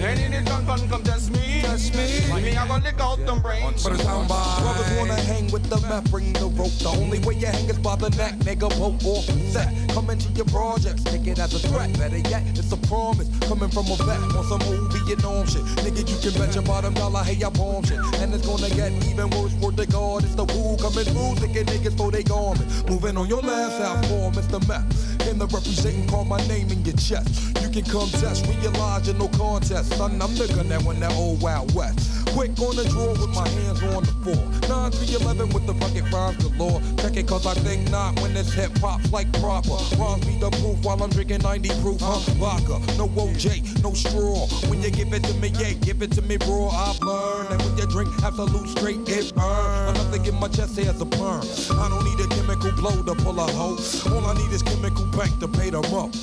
And 0.00 0.34
in 0.34 0.44
the 0.44 0.50
fun 0.66 0.88
come 0.88 1.02
test 1.02 1.30
me, 1.32 1.51
test 1.62 1.94
me. 1.94 2.42
Me 2.42 2.56
I 2.56 2.66
gonna 2.66 2.84
lick 2.84 3.00
out 3.00 3.18
them 3.24 3.40
brains. 3.40 3.82
But 3.84 3.94
it's 3.94 4.06
on 4.06 4.26
by. 4.26 4.58
Brothers 4.60 4.98
wanna 4.98 5.20
hang 5.30 5.50
with 5.50 5.64
the 5.70 5.80
map, 5.88 6.04
bring 6.10 6.32
the 6.34 6.46
rope. 6.58 6.76
The 6.82 6.88
only 6.88 7.18
way 7.20 7.34
you 7.34 7.46
hang 7.46 7.68
is 7.68 7.78
by 7.78 7.96
the 7.96 8.10
neck, 8.10 8.34
nigga. 8.46 8.68
Poke 8.70 9.04
off 9.04 9.24
set. 9.52 9.70
Come 9.94 10.10
into 10.10 10.28
your 10.32 10.46
projects, 10.46 11.04
take 11.04 11.26
it 11.26 11.38
as 11.38 11.54
a 11.54 11.60
threat. 11.68 11.92
Better 11.98 12.18
yet, 12.18 12.42
it's 12.58 12.72
a 12.72 12.76
promise. 12.88 13.28
Coming 13.48 13.70
from 13.70 13.86
a 13.86 13.96
vet 13.96 14.20
on 14.36 14.44
some 14.50 14.62
old 14.62 14.92
Vietnam 14.92 15.46
shit. 15.46 15.62
Nigga, 15.84 16.02
you 16.08 16.18
can 16.22 16.32
bet 16.40 16.54
your 16.54 16.64
bottom 16.64 16.94
dollar, 16.94 17.22
hey, 17.22 17.42
I 17.42 17.50
bomb 17.50 17.84
shit. 17.84 17.98
And 18.20 18.34
it's 18.34 18.46
gonna 18.46 18.68
get 18.70 18.92
even 19.08 19.30
worse 19.30 19.54
for 19.60 19.72
the 19.72 19.86
God. 19.86 20.24
It's 20.24 20.34
the 20.34 20.44
woo 20.44 20.76
coming 20.76 21.04
through, 21.04 21.36
thinking 21.40 21.66
niggas 21.66 21.96
for 21.96 22.10
they 22.10 22.22
garment. 22.22 22.68
Moving 22.88 23.16
on 23.16 23.28
your 23.28 23.42
last 23.42 23.80
out 23.80 24.04
for 24.06 24.30
Mr. 24.32 24.58
Meth. 24.66 25.28
In 25.28 25.38
the 25.38 25.46
representing, 25.46 26.06
call 26.08 26.24
my 26.24 26.40
name 26.48 26.70
in 26.70 26.84
your 26.84 26.96
chest. 26.96 27.28
You 27.62 27.68
can 27.68 27.84
come 27.84 28.08
test, 28.20 28.46
realize 28.46 29.06
you're 29.06 29.16
no 29.16 29.28
contest. 29.28 29.92
Son, 29.96 30.20
I'm 30.20 30.34
the 30.34 30.48
gun 30.48 30.68
that 30.68 30.82
won 30.82 30.98
that 31.00 31.12
old 31.12 31.40
Wild 31.52 31.74
West. 31.74 32.26
Quick 32.32 32.58
on 32.60 32.76
the 32.76 32.84
draw 32.88 33.12
with 33.12 33.34
my 33.34 33.46
hands 33.46 33.82
on 33.82 34.02
the 34.04 34.12
floor. 34.24 34.42
9 34.68 34.90
3 34.90 35.16
11 35.16 35.50
with 35.50 35.66
the 35.66 35.74
bucket 35.74 36.10
rhymes 36.10 36.42
galore. 36.42 36.80
Check 36.96 37.16
it 37.16 37.28
cause 37.28 37.46
I 37.46 37.52
think 37.52 37.90
not 37.90 38.18
when 38.20 38.32
this 38.32 38.52
hip 38.54 38.72
hop's 38.78 39.12
like 39.12 39.30
proper. 39.34 39.76
Rhymes 40.00 40.24
be 40.24 40.38
the 40.38 40.50
proof 40.50 40.82
while 40.82 41.02
I'm 41.02 41.10
drinking 41.10 41.42
90 41.42 41.68
proof, 41.82 42.00
huh? 42.00 42.20
Vodka, 42.40 42.80
no 42.96 43.08
OJ, 43.08 43.82
no 43.82 43.92
straw. 43.92 44.48
When 44.70 44.80
you 44.80 44.90
give 44.90 45.12
it 45.12 45.24
to 45.24 45.34
me, 45.34 45.52
yeah, 45.60 45.72
give 45.74 46.00
it 46.00 46.12
to 46.12 46.22
me 46.22 46.38
raw. 46.48 46.68
I've 46.72 47.00
learned 47.02 47.48
that 47.50 47.60
when 47.66 47.76
you 47.76 47.86
drink 47.86 48.08
absolute 48.24 48.68
straight, 48.70 49.04
it 49.08 49.34
burn. 49.34 49.94
Enough 49.94 50.12
to 50.12 50.18
get 50.20 50.34
my 50.34 50.48
chest 50.48 50.78
as 50.78 51.00
a 51.02 51.06
perm. 51.06 51.44
I 51.76 51.88
don't 51.90 52.04
need 52.08 52.20
a 52.24 52.28
chemical 52.32 52.72
blow 52.72 53.02
to 53.02 53.14
pull 53.22 53.38
a 53.38 53.46
hoe. 53.52 53.76
All 54.08 54.24
I 54.24 54.32
need 54.40 54.52
is 54.52 54.62
chemical 54.62 55.04
bank 55.12 55.38
to 55.40 55.48
pay 55.48 55.68
them 55.68 55.84
up. 55.92 56.14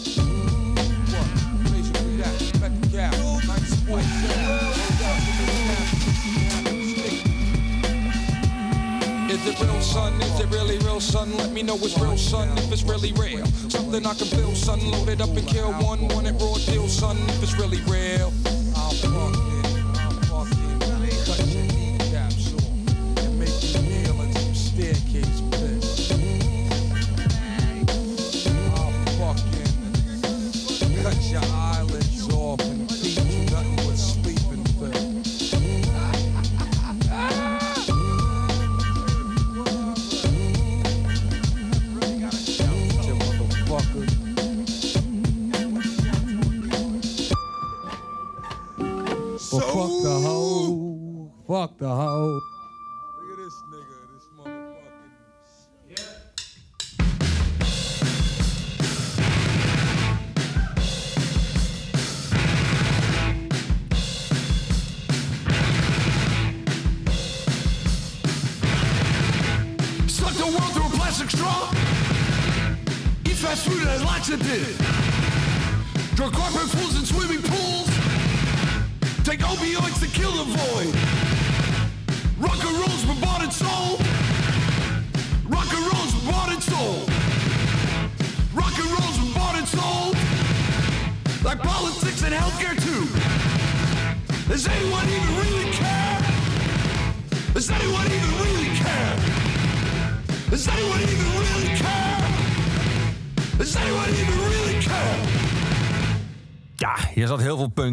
Is 9.39 9.47
it 9.47 9.59
real, 9.61 9.81
son? 9.81 10.21
Is 10.21 10.39
it 10.41 10.49
really 10.49 10.77
real, 10.79 10.99
son? 10.99 11.35
Let 11.37 11.51
me 11.51 11.63
know 11.63 11.75
it's 11.75 11.97
real, 11.97 12.17
son, 12.17 12.49
if 12.57 12.73
it's 12.73 12.83
really 12.83 13.13
real. 13.13 13.45
Something 13.69 14.05
I 14.05 14.13
can 14.13 14.27
feel, 14.27 14.53
son. 14.53 14.79
Load 14.91 15.07
it 15.07 15.21
up 15.21 15.29
and 15.29 15.47
kill 15.47 15.71
one. 15.73 16.09
Want 16.09 16.27
it 16.27 16.33
raw 16.33 16.55
deal, 16.65 16.89
son, 16.89 17.17
if 17.29 17.43
it's 17.43 17.57
really 17.57 17.81
real. 17.87 18.33
I'll 18.75 18.91
fuck 18.91 19.38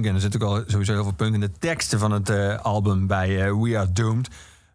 punk 0.03 0.09
in. 0.09 0.14
Er 0.14 0.20
zit 0.20 0.42
ook 0.42 0.49
al 0.49 0.62
sowieso 0.66 0.92
heel 0.92 1.03
veel 1.03 1.12
punk 1.12 1.34
in 1.34 1.40
de 1.40 1.51
teksten 1.59 1.99
van 1.99 2.11
het 2.11 2.28
eh, 2.30 2.59
album 2.59 3.07
bij 3.07 3.47
eh, 3.47 3.53
We 3.61 3.78
Are 3.78 3.92
Doomed. 3.92 4.28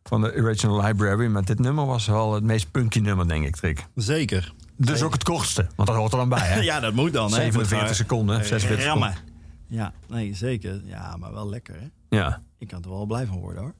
Van 0.03 0.21
de 0.21 0.33
Original 0.35 0.81
Library. 0.83 1.27
Maar 1.27 1.45
dit 1.45 1.59
nummer 1.59 1.85
was 1.85 2.05
wel 2.07 2.33
het 2.33 2.43
meest 2.43 2.71
punky 2.71 2.99
nummer, 2.99 3.27
denk 3.27 3.45
ik, 3.45 3.55
Trick. 3.55 3.85
Zeker. 3.95 4.53
Dus 4.77 5.01
ook 5.03 5.13
het 5.13 5.23
kortste, 5.23 5.67
want 5.75 5.87
dat 5.89 5.97
hoort 5.97 6.11
er 6.11 6.17
dan 6.17 6.29
bij, 6.29 6.47
hè? 6.47 6.59
Ja, 6.71 6.79
dat 6.79 6.93
moet 6.93 7.13
dan. 7.13 7.29
hè. 7.29 7.35
47 7.35 7.87
Moet 7.87 7.95
seconden, 7.95 8.35
maar- 8.35 8.45
46 8.45 8.85
Rammen. 8.85 9.15
Ja, 9.67 9.93
nee, 10.07 10.33
zeker. 10.33 10.81
Ja, 10.85 11.17
maar 11.17 11.33
wel 11.33 11.49
lekker, 11.49 11.75
hè? 11.79 12.17
Ja. 12.17 12.41
Ik 12.57 12.67
kan 12.67 12.83
er 12.83 12.89
wel 12.89 13.05
blij 13.05 13.25
van 13.25 13.39
worden, 13.39 13.61
hoor. 13.61 13.73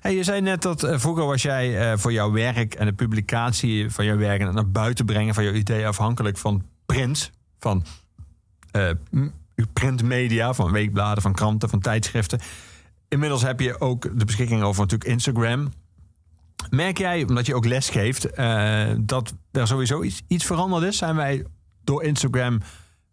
Hey, 0.00 0.14
je 0.14 0.22
zei 0.24 0.40
net 0.40 0.62
dat 0.62 0.82
eh, 0.82 0.98
vroeger 0.98 1.26
was 1.26 1.42
jij 1.42 1.90
eh, 1.92 1.98
voor 1.98 2.12
jouw 2.12 2.32
werk 2.32 2.74
en 2.74 2.86
de 2.86 2.92
publicatie 2.92 3.90
van 3.90 4.04
jouw 4.04 4.16
werk 4.16 4.40
en 4.40 4.46
het 4.46 4.54
naar 4.54 4.70
buiten 4.70 5.04
brengen 5.04 5.34
van 5.34 5.44
jouw 5.44 5.52
idee 5.52 5.86
afhankelijk 5.86 6.38
van 6.38 6.62
print, 6.86 7.30
van 7.58 7.84
eh, 8.70 8.90
printmedia, 9.72 10.54
van 10.54 10.72
weekbladen, 10.72 11.22
van 11.22 11.32
kranten, 11.32 11.68
van 11.68 11.80
tijdschriften. 11.80 12.40
Inmiddels 13.08 13.42
heb 13.42 13.60
je 13.60 13.80
ook 13.80 14.18
de 14.18 14.24
beschikking 14.24 14.62
over 14.62 14.82
natuurlijk 14.82 15.10
Instagram. 15.10 15.72
Merk 16.70 16.98
jij, 16.98 17.24
omdat 17.28 17.46
je 17.46 17.54
ook 17.54 17.64
les 17.64 17.88
geeft, 17.88 18.30
eh, 18.30 18.90
dat 19.00 19.34
er 19.52 19.66
sowieso 19.66 20.02
iets, 20.02 20.22
iets 20.26 20.44
veranderd 20.44 20.84
is? 20.84 20.96
Zijn 20.96 21.16
wij 21.16 21.44
door 21.84 22.02
Instagram 22.02 22.60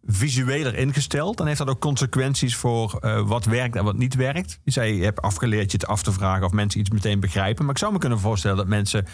visueler 0.03 0.75
ingesteld? 0.75 1.37
Dan 1.37 1.47
heeft 1.47 1.57
dat 1.57 1.69
ook 1.69 1.79
consequenties 1.79 2.55
voor 2.55 2.97
eh, 2.99 3.27
wat 3.27 3.45
werkt 3.45 3.75
en 3.75 3.83
wat 3.83 3.97
niet 3.97 4.15
werkt. 4.15 4.59
Je 4.63 4.71
zei, 4.71 4.93
je 4.93 5.03
hebt 5.03 5.21
afgeleerd 5.21 5.71
je 5.71 5.77
het 5.77 5.87
af 5.87 6.03
te 6.03 6.11
vragen 6.11 6.45
of 6.45 6.51
mensen 6.51 6.79
iets 6.79 6.89
meteen 6.89 7.19
begrijpen. 7.19 7.65
Maar 7.65 7.73
ik 7.73 7.79
zou 7.79 7.93
me 7.93 7.99
kunnen 7.99 8.19
voorstellen 8.19 8.57
dat 8.57 8.67
mensen 8.67 9.05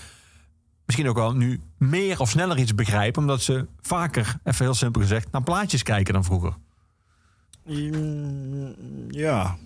misschien 0.86 1.10
ook 1.10 1.16
wel 1.16 1.36
nu 1.36 1.62
meer 1.78 2.20
of 2.20 2.30
sneller 2.30 2.58
iets 2.58 2.76
begrijpen. 2.76 3.22
Omdat 3.22 3.42
ze 3.42 3.68
vaker, 3.82 4.40
even 4.44 4.66
heel 4.66 4.74
simpel 4.74 5.02
gezegd, 5.02 5.32
naar 5.32 5.44
plaatjes 5.44 5.84
kijken 5.84 6.14
dan 6.14 6.24
vroeger. 6.24 6.54
Ja, 9.10 9.58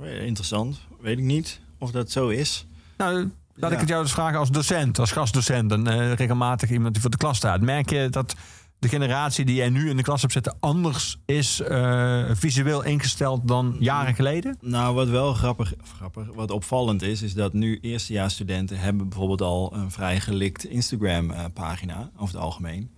interessant. 0.00 0.80
Weet 1.00 1.18
ik 1.18 1.24
niet 1.24 1.60
of 1.78 1.90
dat 1.90 2.10
zo 2.10 2.28
is. 2.28 2.66
Nou, 2.96 3.14
laat 3.54 3.70
Ja. 3.70 3.74
ik 3.74 3.80
het 3.80 3.88
jou 3.88 4.02
dus 4.02 4.12
vragen 4.12 4.38
als 4.38 4.50
docent, 4.50 4.98
als 4.98 5.12
gastdocent. 5.12 5.72
En 5.72 5.86
eh, 5.86 6.12
regelmatig 6.12 6.70
iemand 6.70 6.92
die 6.92 7.02
voor 7.02 7.10
de 7.10 7.16
klas 7.16 7.36
staat. 7.36 7.60
Merk 7.60 7.90
je 7.90 8.08
dat 8.10 8.34
de 8.78 8.88
generatie 8.88 9.44
die 9.44 9.54
jij 9.54 9.68
nu 9.68 9.90
in 9.90 9.96
de 9.96 10.02
klas 10.02 10.20
hebt 10.20 10.32
zitten 10.32 10.56
anders 10.60 11.18
is 11.26 11.60
eh, 11.60 12.24
visueel 12.32 12.84
ingesteld 12.84 13.48
dan 13.48 13.76
jaren 13.78 14.14
geleden? 14.14 14.56
Nou, 14.60 14.94
wat 14.94 15.08
wel 15.08 15.34
grappig, 15.34 15.74
of 15.82 15.92
grappig, 15.92 16.26
wat 16.34 16.50
opvallend 16.50 17.02
is, 17.02 17.22
is 17.22 17.34
dat 17.34 17.52
nu 17.52 17.78
eerstejaarsstudenten 17.80 18.78
hebben 18.78 19.08
bijvoorbeeld 19.08 19.42
al 19.42 19.74
een 19.74 19.90
vrij 19.90 20.20
gelikt 20.20 20.64
Instagram-pagina 20.64 22.10
over 22.16 22.34
het 22.34 22.44
algemeen. 22.44 22.90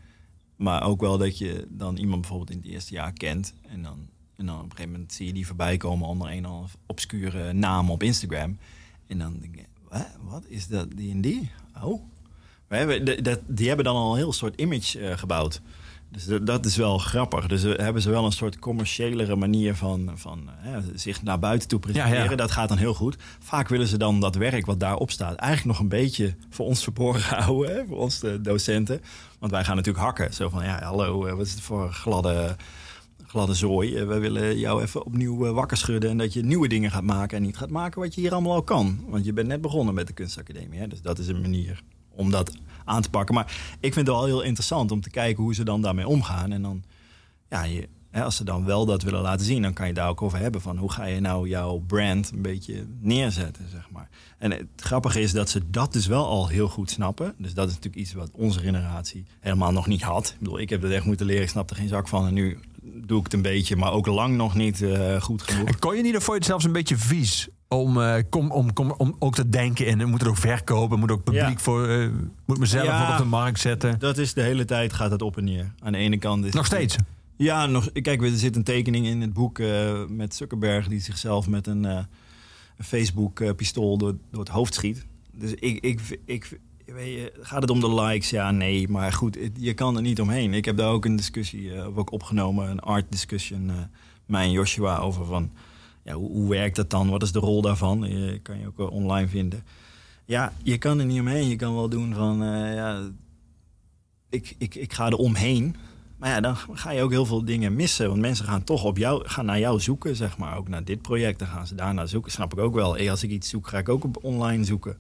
Maar 0.57 0.83
ook 0.83 1.01
wel 1.01 1.19
dat 1.19 1.39
je 1.39 1.67
dan 1.71 1.97
iemand 1.97 2.21
bijvoorbeeld 2.21 2.51
in 2.51 2.57
het 2.57 2.67
eerste 2.67 2.93
jaar 2.95 3.13
kent 3.13 3.55
en 3.69 3.83
dan, 3.83 4.09
en 4.43 4.49
dan 4.49 4.57
op 4.59 4.65
een 4.65 4.71
gegeven 4.71 4.93
moment 4.93 5.13
zie 5.13 5.27
je 5.27 5.33
die 5.33 5.47
voorbij 5.47 5.77
komen 5.77 6.09
onder 6.09 6.31
een 6.31 6.47
of 6.49 6.77
obscure 6.87 7.53
naam 7.53 7.91
op 7.91 8.03
Instagram. 8.03 8.59
En 9.07 9.19
dan 9.19 9.37
denk 9.41 9.55
je, 9.57 9.65
"Wat? 10.21 10.45
is 10.49 10.67
dat, 10.67 10.87
die 10.97 11.11
en 11.11 11.21
die? 11.21 11.51
Oh. 11.83 12.03
We 12.69 12.77
hebben, 12.77 13.05
de- 13.23 13.41
die 13.47 13.67
hebben 13.67 13.85
dan 13.85 13.97
al 13.97 14.11
een 14.13 14.17
heel 14.19 14.33
soort 14.33 14.61
image 14.61 15.01
eh, 15.01 15.19
gebouwd. 15.19 15.61
Dus 16.11 16.25
dat, 16.25 16.47
dat 16.47 16.67
is 16.67 16.77
wel 16.77 16.99
grappig. 16.99 17.47
Dus 17.47 17.63
we 17.63 17.75
hebben 17.83 18.03
ze 18.03 18.11
wel 18.11 18.25
een 18.25 18.33
soort 18.33 18.59
commerciëlere 18.59 19.37
manier 19.37 19.75
van, 19.75 20.11
van 20.15 20.51
eh, 20.65 20.77
zich 20.95 21.23
naar 21.23 21.39
buiten 21.39 21.69
toe 21.69 21.79
presenteren. 21.79 22.25
Ja, 22.25 22.31
ja. 22.31 22.37
Dat 22.37 22.51
gaat 22.51 22.69
dan 22.69 22.79
heel 22.79 22.95
goed. 22.95 23.17
Vaak 23.39 23.69
willen 23.69 23.87
ze 23.87 23.99
dan 23.99 24.21
dat 24.21 24.35
werk 24.35 24.67
wat 24.67 24.81
daarop 24.81 25.11
staat 25.11 25.35
eigenlijk 25.37 25.69
nog 25.69 25.79
een 25.79 25.89
beetje 25.99 26.35
voor 26.51 26.67
ons 26.67 26.83
verborgen 26.83 27.37
houden. 27.45 27.75
Hè? 27.77 27.87
Voor 27.87 27.99
ons 27.99 28.19
de 28.21 28.41
docenten. 28.41 29.01
Want 29.39 29.53
wij 29.53 29.65
gaan 29.65 29.77
natuurlijk 29.77 30.05
hakken. 30.05 30.35
Zo 30.35 30.49
van, 30.49 30.65
ja, 30.65 30.83
hallo, 30.83 31.27
eh, 31.27 31.35
wat 31.35 31.47
is 31.47 31.53
het 31.53 31.61
voor 31.61 31.93
gladde, 31.93 32.57
gladde 33.33 33.55
zooi? 33.55 33.97
Eh, 33.97 34.07
wij 34.07 34.21
willen 34.21 34.59
jou 34.59 34.83
even 34.83 35.05
opnieuw 35.05 35.47
eh, 35.47 35.53
wakker 35.53 35.77
schudden. 35.77 36.11
En 36.11 36.19
dat 36.19 36.33
je 36.33 36.45
nieuwe 36.45 36.69
dingen 36.69 36.91
gaat 36.91 37.03
maken 37.03 37.37
en 37.37 37.43
niet 37.43 37.57
gaat 37.57 37.71
maken 37.71 38.01
wat 38.01 38.15
je 38.15 38.21
hier 38.21 38.33
allemaal 38.33 38.55
al 38.55 38.63
kan. 38.63 39.05
Want 39.09 39.25
je 39.25 39.33
bent 39.33 39.49
net 39.49 39.61
begonnen 39.61 39.95
met 39.95 40.07
de 40.07 40.13
kunstacademie. 40.13 40.79
Hè? 40.79 40.89
Dus 40.89 41.03
dat 41.03 41.19
is 41.19 41.29
een 41.29 41.41
manier 41.41 41.83
om 42.11 42.31
dat 42.31 42.57
aan 42.85 43.03
te 43.03 43.11
pakken. 43.11 43.35
Maar 43.35 43.77
ik 43.81 43.93
vind 43.93 44.07
het 44.07 44.17
wel 44.17 44.25
heel 44.25 44.43
interessant 44.43 44.91
om 44.91 45.01
te 45.01 45.11
kijken 45.11 45.43
hoe 45.43 45.55
ze 45.55 45.65
dan 45.65 45.83
daarmee 45.83 46.07
omgaan. 46.07 46.53
En 46.53 46.63
dan, 46.63 46.83
ja, 47.49 47.63
je, 47.63 47.89
hè, 48.11 48.23
als 48.23 48.37
ze 48.37 48.45
dan 48.45 48.65
wel 48.65 48.87
dat 48.87 49.03
willen 49.03 49.21
laten 49.21 49.47
zien, 49.47 49.63
dan 49.63 49.73
kan 49.73 49.87
je 49.87 49.95
daar 49.95 50.09
ook 50.09 50.23
over 50.23 50.39
hebben 50.39 50.61
van 50.61 50.77
hoe 50.77 50.93
ga 50.93 51.05
je 51.05 51.21
nou 51.21 51.49
jouw 51.49 51.79
brand 51.79 52.31
een 52.31 52.43
beetje 52.43 52.87
neerzetten, 53.01 53.69
zeg 53.71 53.91
maar. 53.91 54.09
En 54.39 54.51
het 54.51 54.67
grappige 54.77 55.21
is 55.21 55.33
dat 55.33 55.51
ze 55.51 55.71
dat 55.71 55.93
dus 55.93 56.07
wel 56.07 56.27
al 56.27 56.49
heel 56.49 56.69
goed 56.69 56.91
snappen. 56.91 57.35
Dus 57.39 57.55
dat 57.55 57.69
is 57.69 57.75
natuurlijk 57.75 58.03
iets 58.03 58.13
wat 58.13 58.31
onze 58.33 58.59
generatie 58.59 59.25
helemaal 59.41 59.73
nog 59.73 59.87
niet 59.87 60.03
had. 60.03 60.29
Ik 60.29 60.39
bedoel, 60.39 60.61
ik 60.61 60.71
heb 60.71 60.81
dat 60.81 60.91
echt 60.91 61.05
moeten 61.05 61.27
leren, 61.27 61.43
ik 61.43 61.49
snap 61.49 61.71
er 61.71 61.77
geen 61.77 61.89
zak 61.89 62.09
van. 62.09 62.27
En 62.27 62.35
nu 62.35 62.59
doe 62.95 63.19
ik 63.19 63.25
het 63.25 63.33
een 63.33 63.43
beetje, 63.43 63.77
maar 63.77 63.93
ook 63.93 64.07
lang 64.07 64.37
nog 64.37 64.55
niet 64.55 64.83
eh, 64.83 65.21
goed 65.21 65.43
genoeg. 65.43 65.69
En 65.69 65.79
kon 65.79 65.97
je 65.97 66.03
niet, 66.03 66.17
of 66.17 66.23
vond 66.25 66.27
je 66.27 66.35
het 66.35 66.45
zelfs 66.45 66.65
een 66.65 66.73
beetje 66.73 66.97
vies 66.97 67.49
om, 67.69 68.01
eh, 68.01 68.23
kom, 68.31 68.51
om, 68.51 68.73
kom, 68.73 68.91
om 68.97 69.17
ook 69.19 69.35
te 69.35 69.49
denken 69.49 69.87
in, 69.87 69.99
we 69.99 70.07
moeten 70.07 70.29
het 70.29 70.37
ook 70.37 70.43
verkopen, 70.43 70.99
moet 70.99 71.11
ook 71.11 71.25
publiek 71.25 71.43
Ja. 71.43 71.59
voor, 71.59 71.89
eh, 71.89 72.09
moet 72.47 72.59
mezelf 72.59 72.85
Ja. 72.87 73.13
op 73.13 73.19
de 73.19 73.25
markt 73.25 73.61
zetten. 73.61 73.99
Dat 73.99 74.19
is 74.19 74.35
de 74.35 74.43
hele 74.43 74.65
tijd 74.65 74.93
gaat 74.93 75.11
dat 75.11 75.23
op 75.23 75.37
en 75.37 75.45
neer. 75.45 75.73
Aan 75.79 75.93
de 75.93 75.99
ene 75.99 76.19
kant 76.19 76.45
is 76.45 76.53
Nog 76.53 76.67
steeds. 76.67 76.97
Ja, 77.37 77.67
nog, 77.67 77.93
kijk, 77.93 78.23
er 78.23 78.31
zit 78.37 78.57
een 78.57 78.65
tekening 78.65 79.07
in 79.07 79.21
het 79.21 79.33
boek 79.33 79.61
met 80.09 80.35
Zuckerberg 80.35 80.89
die 80.89 81.01
zichzelf 81.01 81.49
met 81.49 81.67
een, 81.67 81.85
een 81.85 82.07
Facebook-pistool 82.85 83.99
door, 83.99 84.15
door 84.31 84.41
het 84.41 84.49
hoofd 84.49 84.75
schiet. 84.75 85.07
Dus 85.33 85.55
ik, 85.55 85.85
ik, 85.85 86.19
ik, 86.25 86.59
je, 86.99 87.33
gaat 87.41 87.61
het 87.61 87.71
om 87.71 87.81
de 87.81 87.95
likes? 87.95 88.31
Ja, 88.31 88.51
nee. 88.51 88.89
Maar 88.89 89.13
goed, 89.13 89.39
je 89.57 89.75
kan 89.75 89.97
er 89.97 90.03
niet 90.03 90.21
omheen. 90.21 90.55
Ik 90.55 90.65
heb 90.65 90.77
daar 90.77 90.91
ook 90.91 91.05
een 91.05 91.17
discussie 91.17 91.75
eh, 91.75 91.99
ook 91.99 92.13
opgenomen, 92.13 92.71
een 92.71 92.81
art 92.81 93.07
discussion, 93.09 93.71
eh 93.71 93.77
mij 94.27 94.45
en 94.45 94.51
Joshua 94.51 94.99
over 94.99 95.25
van, 95.25 95.51
ja, 96.05 96.15
hoe, 96.15 96.31
hoe 96.31 96.49
werkt 96.49 96.77
dat 96.77 96.91
dan? 96.91 97.11
Wat 97.11 97.23
is 97.23 97.33
de 97.33 97.39
rol 97.39 97.63
daarvan? 97.63 98.03
Je 98.03 98.41
kan 98.43 98.59
je 98.59 98.67
ook 98.67 98.91
online 98.91 99.29
vinden. 99.29 99.65
Ja, 100.25 100.53
je 100.63 100.79
kan 100.79 100.99
er 100.99 101.07
niet 101.07 101.21
omheen. 101.21 101.49
Je 101.49 101.57
kan 101.57 101.75
wel 101.75 101.89
doen 101.89 102.15
van, 102.15 102.43
eh, 102.43 102.75
ja, 102.75 103.11
ik, 104.31 104.55
ik, 104.59 104.75
ik 104.75 104.93
ga 104.93 105.07
er 105.07 105.17
omheen. 105.17 105.77
Maar 106.19 106.31
ja, 106.31 106.41
dan 106.41 106.57
ga 106.57 106.91
je 106.91 107.03
ook 107.03 107.11
heel 107.11 107.27
veel 107.27 107.45
dingen 107.45 107.75
missen. 107.75 108.09
Want 108.09 108.21
mensen 108.21 108.45
gaan 108.45 108.65
toch 108.65 108.85
op 108.85 108.99
jou, 108.99 109.29
gaan 109.29 109.45
naar 109.45 109.59
jou 109.59 109.81
zoeken, 109.81 110.17
zeg 110.17 110.39
maar. 110.39 110.57
Ook 110.57 110.69
naar 110.69 110.85
dit 110.85 111.03
project. 111.03 111.39
Dan 111.39 111.49
gaan 111.49 111.67
ze 111.67 111.75
daarnaar 111.75 112.09
zoeken. 112.09 112.33
Snap 112.33 112.53
ik 112.53 112.59
ook 112.59 112.75
wel. 112.75 112.95
Hey, 112.95 113.11
als 113.11 113.23
ik 113.23 113.31
iets 113.31 113.49
zoek, 113.49 113.69
ga 113.69 113.79
ik 113.79 113.89
ook 113.89 114.25
online 114.25 114.65
zoeken. 114.65 114.99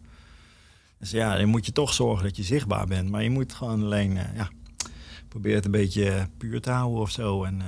Dus 1.03 1.11
ja, 1.11 1.36
dan 1.36 1.48
moet 1.48 1.66
je 1.66 1.72
toch 1.72 1.92
zorgen 1.92 2.24
dat 2.24 2.36
je 2.36 2.42
zichtbaar 2.42 2.86
bent. 2.86 3.11
Maar 3.11 3.22
je 3.22 3.30
moet 3.30 3.53
gewoon 3.53 3.82
alleen, 3.82 4.16
eh, 4.16 4.36
ja, 4.36 4.50
probeer 5.28 5.55
het 5.55 5.64
een 5.64 5.70
beetje 5.70 6.28
puur 6.38 6.61
te 6.61 6.70
houden 6.70 7.00
of 7.00 7.11
zo. 7.11 7.44
En 7.44 7.61
eh, 7.61 7.66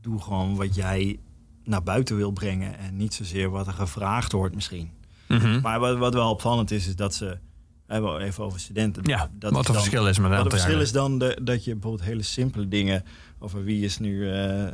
doe 0.00 0.20
gewoon 0.20 0.56
wat 0.56 0.74
jij 0.74 1.18
naar 1.64 1.82
buiten 1.82 2.16
wil 2.16 2.30
brengen. 2.30 2.78
En 2.78 2.96
niet 2.96 3.14
zozeer 3.14 3.50
wat 3.50 3.66
er 3.66 3.72
gevraagd 3.72 4.32
wordt 4.32 4.54
misschien. 4.54 4.90
Mhm. 5.28 5.60
Maar 5.60 5.80
wat, 5.80 5.98
wat 5.98 6.14
wel 6.14 6.30
opvallend 6.30 6.70
is, 6.70 6.86
is 6.86 6.96
dat 6.96 7.14
ze... 7.14 7.38
We 7.86 7.92
hebben 7.92 8.20
even 8.20 8.44
over 8.44 8.60
studenten. 8.60 9.02
Ja, 9.06 9.30
dat 9.38 9.52
wat 9.52 9.66
het 9.66 9.76
verschil 9.76 10.08
is 10.08 10.18
met 10.18 10.30
Wat 10.30 10.44
het 10.44 10.52
verschil 10.52 10.80
is 10.80 10.92
dan 10.92 11.18
de, 11.18 11.38
dat 11.42 11.64
je 11.64 11.72
bijvoorbeeld 11.72 12.08
hele 12.08 12.22
simpele 12.22 12.68
dingen... 12.68 13.04
over 13.38 13.64
wie 13.64 13.84
is 13.84 13.98
nu 13.98 14.30
eh, 14.30 14.66
eh, 14.66 14.72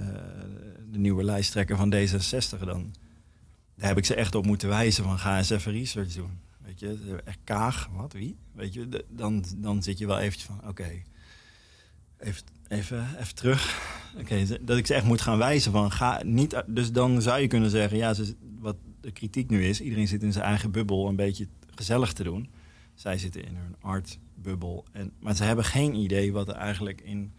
de 0.91 0.99
nieuwe 0.99 1.24
lijsttrekker 1.24 1.76
van 1.76 1.95
D66 1.95 2.64
dan... 2.64 2.95
Daar 3.76 3.88
heb 3.88 3.99
ik 3.99 4.05
ze 4.05 4.14
echt 4.14 4.34
op 4.34 4.47
moeten 4.47 4.68
wijzen 4.68 5.05
van 5.05 5.18
ga 5.18 5.36
eens 5.36 5.51
even 5.51 5.72
research 5.72 6.12
doen. 6.12 6.41
Echt 7.24 7.39
Kaag, 7.45 7.89
wat, 7.93 8.12
wie? 8.12 8.37
Weet 8.53 8.74
je, 8.74 9.05
dan, 9.09 9.45
dan 9.57 9.83
zit 9.83 9.99
je 9.99 10.07
wel 10.07 10.18
eventjes 10.18 10.45
van 10.45 10.68
oké, 10.68 11.03
even, 12.18 12.43
even, 12.68 13.07
even 13.18 13.35
terug. 13.35 13.89
Oké, 14.18 14.47
dat 14.61 14.76
ik 14.76 14.87
ze 14.87 14.95
echt 14.95 15.05
moet 15.05 15.20
gaan 15.20 15.39
wijzen 15.39 15.72
van 15.72 15.93
ga 15.93 16.22
niet... 16.24 16.62
Dus 16.66 16.93
dan 16.93 17.22
zou 17.22 17.41
je 17.41 17.47
kunnen 17.47 17.70
zeggen, 17.70 17.99
ja, 17.99 18.14
ze, 18.14 18.35
wat 18.59 18.76
de 19.01 19.11
kritiek 19.11 19.51
nu 19.51 19.64
is... 19.64 19.81
iedereen 19.81 20.09
zit 20.09 20.22
in 20.22 20.33
zijn 20.33 20.45
eigen 20.45 20.70
bubbel 20.70 21.09
een 21.09 21.16
beetje 21.16 21.47
gezellig 21.74 22.12
te 22.12 22.22
doen. 22.22 22.51
Zij 22.95 23.18
zitten 23.18 23.45
in 23.45 23.57
hun 23.57 23.76
artbubbel. 23.81 24.85
En, 24.93 25.12
maar 25.20 25.37
ze 25.37 25.45
hebben 25.45 25.64
geen 25.64 25.95
idee 25.95 26.33
wat 26.33 26.49
er 26.49 26.55
eigenlijk 26.55 27.01
in... 27.01 27.33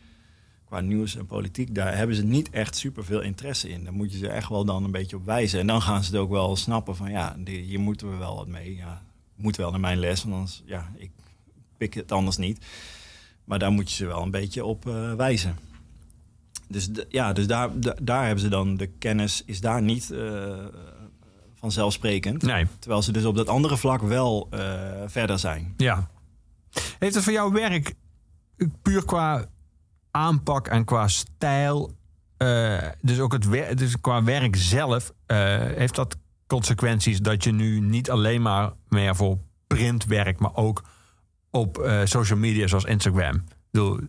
qua 0.65 0.79
nieuws 0.79 1.15
en 1.15 1.25
politiek, 1.25 1.75
daar 1.75 1.97
hebben 1.97 2.15
ze 2.15 2.23
niet 2.23 2.49
echt 2.49 2.75
superveel 2.75 3.21
interesse 3.21 3.69
in. 3.69 3.83
Daar 3.83 3.93
moet 3.93 4.11
je 4.11 4.17
ze 4.17 4.27
echt 4.27 4.49
wel 4.49 4.65
dan 4.65 4.83
een 4.83 4.91
beetje 4.91 5.15
op 5.15 5.25
wijzen. 5.25 5.59
En 5.59 5.67
dan 5.67 5.81
gaan 5.81 6.03
ze 6.03 6.11
het 6.11 6.19
ook 6.19 6.29
wel 6.29 6.55
snappen 6.55 6.95
van... 6.95 7.11
ja, 7.11 7.37
hier 7.45 7.79
moeten 7.79 8.11
we 8.11 8.17
wel 8.17 8.35
wat 8.35 8.47
mee. 8.47 8.75
Ja, 8.75 9.01
moet 9.41 9.55
wel 9.55 9.71
naar 9.71 9.79
mijn 9.79 9.99
les, 9.99 10.23
want 10.23 10.35
anders... 10.35 10.61
Ja, 10.65 10.91
ik 10.95 11.11
pik 11.77 11.93
het 11.93 12.11
anders 12.11 12.37
niet. 12.37 12.65
Maar 13.43 13.59
daar 13.59 13.71
moet 13.71 13.89
je 13.89 13.95
ze 13.95 14.05
wel 14.05 14.21
een 14.21 14.31
beetje 14.31 14.65
op 14.65 14.87
eh, 14.87 15.13
wijzen. 15.13 15.57
Dus, 16.67 16.89
ja, 17.09 17.33
dus 17.33 17.47
daar, 17.47 17.69
daar 18.01 18.23
hebben 18.23 18.43
ze 18.43 18.49
dan 18.49 18.77
de 18.77 18.87
kennis, 18.87 19.43
is 19.45 19.61
daar 19.61 19.81
niet 19.81 20.11
eh, 20.11 20.65
vanzelfsprekend. 21.55 22.41
Nee. 22.41 22.67
Terwijl 22.79 23.01
ze 23.01 23.11
dus 23.11 23.25
op 23.25 23.35
dat 23.35 23.47
andere 23.47 23.77
vlak 23.77 24.01
wel 24.01 24.47
eh, 24.49 24.59
verder 25.05 25.39
zijn. 25.39 25.73
Ja. 25.77 26.09
Heeft 26.99 27.15
het 27.15 27.23
voor 27.23 27.33
jouw 27.33 27.51
werk 27.51 27.93
puur 28.81 29.05
qua 29.05 29.45
aanpak 30.11 30.67
en 30.67 30.85
qua 30.85 31.07
stijl, 31.07 31.95
dus 33.01 33.19
ook 33.19 33.33
het 33.33 33.45
wer- 33.45 33.75
dus 33.75 34.01
qua 34.01 34.23
werk 34.23 34.55
zelf, 34.55 35.13
heeft 35.75 35.95
dat 35.95 36.17
consequenties 36.55 37.19
dat 37.21 37.43
je 37.43 37.51
nu 37.51 37.79
niet 37.79 38.09
alleen 38.09 38.41
maar 38.41 38.71
meer 38.89 39.15
voor 39.15 39.37
print 39.67 40.05
werkt, 40.05 40.39
maar 40.39 40.55
ook 40.55 40.83
op 41.49 41.77
eh, 41.77 41.99
social 42.03 42.39
media 42.39 42.67
zoals 42.67 42.83
Instagram? 42.83 43.35
Ik 43.35 43.41
bedoel, 43.71 43.99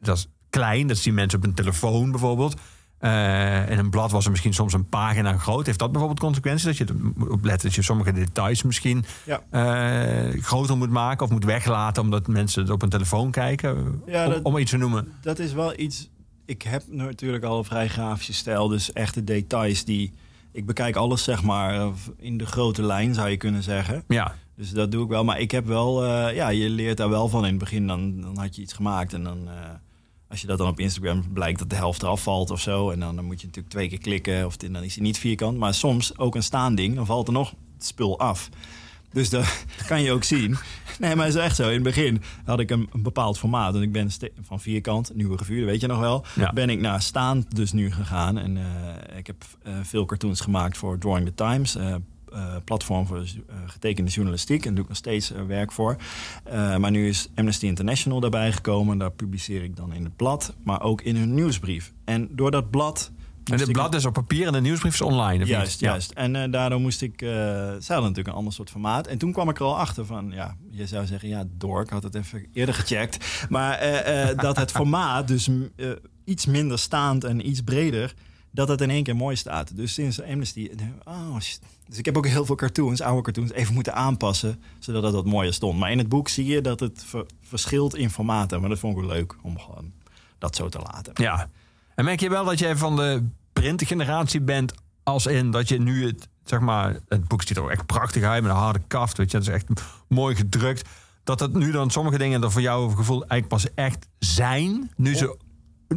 dat 0.00 0.16
is 0.16 0.28
klein, 0.50 0.86
dat 0.86 0.96
zien 0.96 1.14
mensen 1.14 1.38
op 1.38 1.44
een 1.44 1.54
telefoon 1.54 2.10
bijvoorbeeld. 2.10 2.54
Eh 2.98 3.70
in 3.70 3.78
een 3.78 3.90
blad 3.90 4.10
was 4.10 4.24
er 4.24 4.30
misschien 4.30 4.54
soms 4.54 4.72
een 4.72 4.88
pagina 4.88 5.38
groot. 5.38 5.66
Heeft 5.66 5.78
dat 5.78 5.90
bijvoorbeeld 5.90 6.20
consequenties? 6.20 6.64
Dat 6.64 6.76
je 6.76 6.86
op 7.28 7.42
dat 7.42 7.74
je 7.74 7.82
sommige 7.82 8.12
details 8.12 8.62
misschien 8.62 9.04
Ja. 9.26 9.42
eh, 9.50 10.42
groter 10.42 10.76
moet 10.76 10.90
maken 10.90 11.26
of 11.26 11.32
moet 11.32 11.44
weglaten 11.44 12.02
omdat 12.02 12.26
mensen 12.26 12.62
het 12.62 12.70
op 12.70 12.82
een 12.82 12.88
telefoon 12.88 13.30
kijken? 13.30 14.02
Ja, 14.06 14.24
om, 14.26 14.30
dat- 14.32 14.42
om 14.42 14.56
iets 14.58 14.70
te 14.70 14.76
noemen. 14.76 15.12
Dat 15.20 15.38
is 15.38 15.52
wel 15.52 15.78
iets. 15.78 16.10
Ik 16.46 16.62
heb 16.62 16.82
natuurlijk 16.88 17.44
al 17.44 17.58
een 17.58 17.64
vrij 17.64 17.88
grafische 17.88 18.32
stijl, 18.32 18.68
dus 18.68 18.92
echte 18.92 19.24
details 19.24 19.84
die. 19.84 20.12
Ik 20.54 20.66
bekijk 20.66 20.96
alles 20.96 21.24
zeg 21.24 21.42
maar 21.42 21.74
eh, 21.74 21.92
in 22.18 22.36
de 22.38 22.46
grote 22.46 22.82
lijn, 22.82 23.14
zou 23.14 23.28
je 23.28 23.36
kunnen 23.36 23.62
zeggen. 23.62 24.04
Ja, 24.08 24.34
Dus 24.56 24.70
dat 24.70 24.90
doe 24.90 25.02
ik 25.02 25.08
wel. 25.08 25.24
Maar 25.24 25.40
ik 25.40 25.50
heb 25.50 25.66
wel, 25.66 26.04
eh, 26.04 26.34
ja, 26.34 26.48
je 26.48 26.68
leert 26.68 26.96
daar 26.96 27.08
wel 27.08 27.28
van 27.28 27.44
in 27.44 27.50
het 27.50 27.58
begin. 27.58 27.86
Dan, 27.86 28.20
dan 28.20 28.38
had 28.38 28.56
je 28.56 28.62
iets 28.62 28.72
gemaakt 28.72 29.12
en 29.12 29.24
dan, 29.24 29.48
eh, 29.48 29.54
als 30.28 30.40
je 30.40 30.46
dat 30.46 30.58
dan 30.58 30.68
op 30.68 30.80
Instagram 30.80 31.32
blijkt 31.32 31.58
dat 31.58 31.70
de 31.70 31.76
helft 31.76 32.02
eraf 32.02 32.22
valt 32.22 32.50
of 32.50 32.60
zo. 32.60 32.90
En 32.90 33.00
dan, 33.00 33.16
dan 33.16 33.24
moet 33.24 33.40
je 33.40 33.46
natuurlijk 33.46 33.74
twee 33.74 33.88
keer 33.88 33.98
klikken 33.98 34.46
of 34.46 34.56
dan 34.56 34.82
is 34.82 34.94
hij 34.94 35.04
niet 35.04 35.18
vierkant. 35.18 35.58
Maar 35.58 35.74
soms 35.74 36.18
ook 36.18 36.34
een 36.34 36.42
staanding, 36.42 36.94
dan 36.94 37.06
valt 37.06 37.26
er 37.26 37.32
nog 37.32 37.54
het 37.74 37.84
spul 37.84 38.18
af. 38.18 38.48
Dus 39.14 39.30
dat 39.30 39.64
kan 39.88 40.02
je 40.02 40.12
ook 40.12 40.24
zien. 40.24 40.56
Nee, 40.98 41.16
maar 41.16 41.26
het 41.26 41.34
is 41.34 41.40
echt 41.40 41.56
zo. 41.56 41.68
In 41.68 41.74
het 41.74 41.82
begin 41.82 42.22
had 42.44 42.60
ik 42.60 42.70
een, 42.70 42.88
een 42.92 43.02
bepaald 43.02 43.38
formaat. 43.38 43.74
En 43.74 43.82
ik 43.82 43.92
ben 43.92 44.10
van 44.40 44.60
vierkant, 44.60 45.14
nieuwe 45.14 45.36
revue, 45.36 45.58
dat 45.58 45.68
weet 45.68 45.80
je 45.80 45.86
nog 45.86 45.98
wel. 45.98 46.24
Ja. 46.34 46.52
Ben 46.52 46.70
ik 46.70 46.80
naar 46.80 47.02
staand 47.02 47.56
dus 47.56 47.72
nu 47.72 47.92
gegaan. 47.92 48.38
En 48.38 48.56
eh, 48.56 49.16
ik 49.18 49.26
heb 49.26 49.44
eh, 49.62 49.72
veel 49.82 50.04
cartoons 50.04 50.40
gemaakt 50.40 50.76
voor 50.76 50.98
Drawing 50.98 51.26
the 51.26 51.34
Times. 51.34 51.76
eh, 51.76 51.94
platform 52.64 53.06
voor 53.06 53.24
getekende 53.66 54.10
journalistiek. 54.10 54.58
En 54.58 54.64
daar 54.64 54.74
doe 54.74 54.82
ik 54.82 54.88
nog 54.88 54.98
steeds 54.98 55.32
werk 55.46 55.72
voor. 55.72 55.96
Maar 56.78 56.90
nu 56.90 57.08
is 57.08 57.28
Amnesty 57.34 57.66
International 57.66 58.20
daarbij 58.20 58.52
gekomen. 58.52 58.98
Daar 58.98 59.10
publiceer 59.10 59.62
ik 59.62 59.76
dan 59.76 59.92
in 59.92 60.04
het 60.04 60.16
blad. 60.16 60.54
Maar 60.62 60.82
ook 60.82 61.02
in 61.02 61.16
hun 61.16 61.34
nieuwsbrief. 61.34 61.92
En 62.04 62.28
door 62.30 62.50
dat 62.50 62.70
blad... 62.70 63.10
en 63.44 63.58
het 63.58 63.72
blad 63.72 63.94
is 63.94 64.04
op 64.04 64.12
papier 64.12 64.46
en 64.46 64.52
de 64.52 64.60
nieuwsbrief 64.60 64.92
is 64.92 65.00
online. 65.00 65.44
Juist, 65.44 65.70
niet? 65.70 65.80
Ja. 65.80 65.88
juist. 65.88 66.10
En 66.10 66.36
eh, 66.36 66.50
daardoor 66.50 66.80
moest 66.80 67.02
ik... 67.02 67.14
ze 67.18 67.84
hadden 67.86 68.00
natuurlijk 68.00 68.28
een 68.28 68.34
ander 68.34 68.52
soort 68.52 68.70
formaat. 68.70 69.06
En 69.06 69.18
toen 69.18 69.32
kwam 69.32 69.48
ik 69.48 69.58
er 69.58 69.64
al 69.64 69.78
achter 69.78 70.06
van... 70.06 70.30
Ja, 70.30 70.56
je 70.70 70.86
zou 70.86 71.06
zeggen, 71.06 71.28
ja, 71.28 71.44
door. 71.56 71.82
Ik 71.82 71.88
had 71.88 72.02
het 72.02 72.14
even 72.14 72.46
eerder 72.52 72.74
gecheckt. 72.74 73.46
Maar 73.48 73.78
eh, 73.78 74.38
dat 74.38 74.56
het 74.56 74.70
formaat 74.70 75.28
dus 75.28 75.50
iets 76.24 76.46
minder 76.46 76.78
staand 76.78 77.24
en 77.24 77.48
iets 77.48 77.60
breder... 77.60 78.14
dat 78.50 78.68
het 78.68 78.80
in 78.80 78.90
één 78.90 79.02
keer 79.02 79.16
mooi 79.16 79.36
staat. 79.36 79.76
Dus 79.76 79.94
sinds 79.94 80.22
Amnesty... 80.22 80.70
Oh, 81.04 81.36
dus 81.86 81.98
ik 81.98 82.04
heb 82.04 82.16
ook 82.16 82.26
heel 82.26 82.44
veel 82.44 82.54
cartoons, 82.54 83.00
oude 83.00 83.22
cartoons... 83.22 83.52
even 83.52 83.74
moeten 83.74 83.94
aanpassen, 83.94 84.62
zodat 84.78 85.02
het 85.02 85.12
wat 85.12 85.26
mooier 85.26 85.52
stond. 85.52 85.78
Maar 85.78 85.90
in 85.90 85.98
het 85.98 86.08
boek 86.08 86.28
zie 86.28 86.46
je 86.46 86.60
dat 86.60 86.80
het 86.80 87.04
ver- 87.06 87.26
verschilt 87.42 87.96
in 87.96 88.10
formaten. 88.10 88.60
Maar 88.60 88.68
dat 88.68 88.78
vond 88.78 88.96
ik 88.98 89.04
leuk 89.04 89.36
om 89.42 89.58
gewoon 89.58 89.92
dat 90.38 90.56
zo 90.56 90.68
te 90.68 90.78
laten. 90.78 91.12
Ja. 91.14 91.50
En 91.94 92.04
merk 92.04 92.20
je 92.20 92.28
wel 92.30 92.44
dat 92.44 92.58
jij 92.58 92.76
van 92.76 92.96
de 92.96 93.24
printgeneratie 93.52 94.40
bent, 94.40 94.72
als 95.02 95.26
in 95.26 95.50
dat 95.50 95.68
je 95.68 95.78
nu 95.80 96.06
het, 96.06 96.28
zeg 96.44 96.60
maar, 96.60 96.96
het 97.08 97.28
boek 97.28 97.42
ziet 97.42 97.56
er 97.56 97.62
ook 97.62 97.70
echt 97.70 97.86
prachtig 97.86 98.22
uit 98.22 98.42
met 98.42 98.50
een 98.52 98.56
harde 98.58 98.80
kaft, 98.86 99.16
weet 99.16 99.30
je, 99.30 99.38
dat 99.38 99.46
is 99.46 99.52
echt 99.52 99.66
mooi 100.08 100.34
gedrukt. 100.36 100.88
Dat 101.24 101.40
het 101.40 101.52
nu 101.54 101.70
dan 101.70 101.90
sommige 101.90 102.18
dingen 102.18 102.42
er 102.42 102.50
voor 102.52 102.60
jouw 102.60 102.88
gevoel 102.88 103.24
eigenlijk 103.26 103.48
pas 103.48 103.74
echt 103.74 104.08
zijn, 104.18 104.90
nu 104.96 105.14
ze 105.14 105.36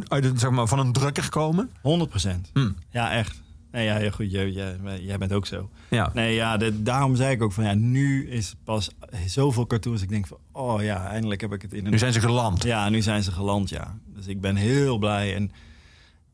uit 0.08 0.24
het, 0.24 0.40
zeg 0.40 0.50
maar, 0.50 0.66
van 0.66 0.78
een 0.78 0.92
drukker 0.92 1.28
komen. 1.30 1.70
100 1.82 2.10
procent. 2.10 2.50
Hm. 2.52 2.70
Ja, 2.90 3.12
echt. 3.12 3.42
Nee, 3.72 3.84
ja, 3.84 4.10
goed, 4.10 4.30
jij, 4.30 4.50
jij, 4.50 4.76
jij 5.00 5.18
bent 5.18 5.32
ook 5.32 5.46
zo. 5.46 5.70
Ja. 5.90 6.10
Nee, 6.14 6.34
ja, 6.34 6.56
de- 6.56 6.82
daarom 6.82 7.16
zei 7.16 7.30
ik 7.34 7.42
ook 7.42 7.52
van 7.52 7.64
ja, 7.64 7.74
nu 7.74 8.28
is 8.30 8.54
pas 8.64 8.90
zoveel 9.26 9.66
cartoons. 9.66 10.02
Ik 10.02 10.08
denk 10.08 10.26
van, 10.26 10.38
oh 10.52 10.82
ja, 10.82 11.06
eindelijk 11.06 11.40
heb 11.40 11.52
ik 11.52 11.62
het 11.62 11.72
in 11.72 11.84
een. 11.84 11.90
Nu 11.90 11.98
zijn 11.98 12.12
ze 12.12 12.20
geland. 12.20 12.62
Ja, 12.62 12.88
nu 12.88 13.02
zijn 13.02 13.22
ze 13.22 13.32
geland, 13.32 13.68
ja. 13.68 13.98
Dus 14.06 14.26
ik 14.26 14.40
ben 14.40 14.56
heel 14.56 14.98
blij. 14.98 15.34
En 15.34 15.50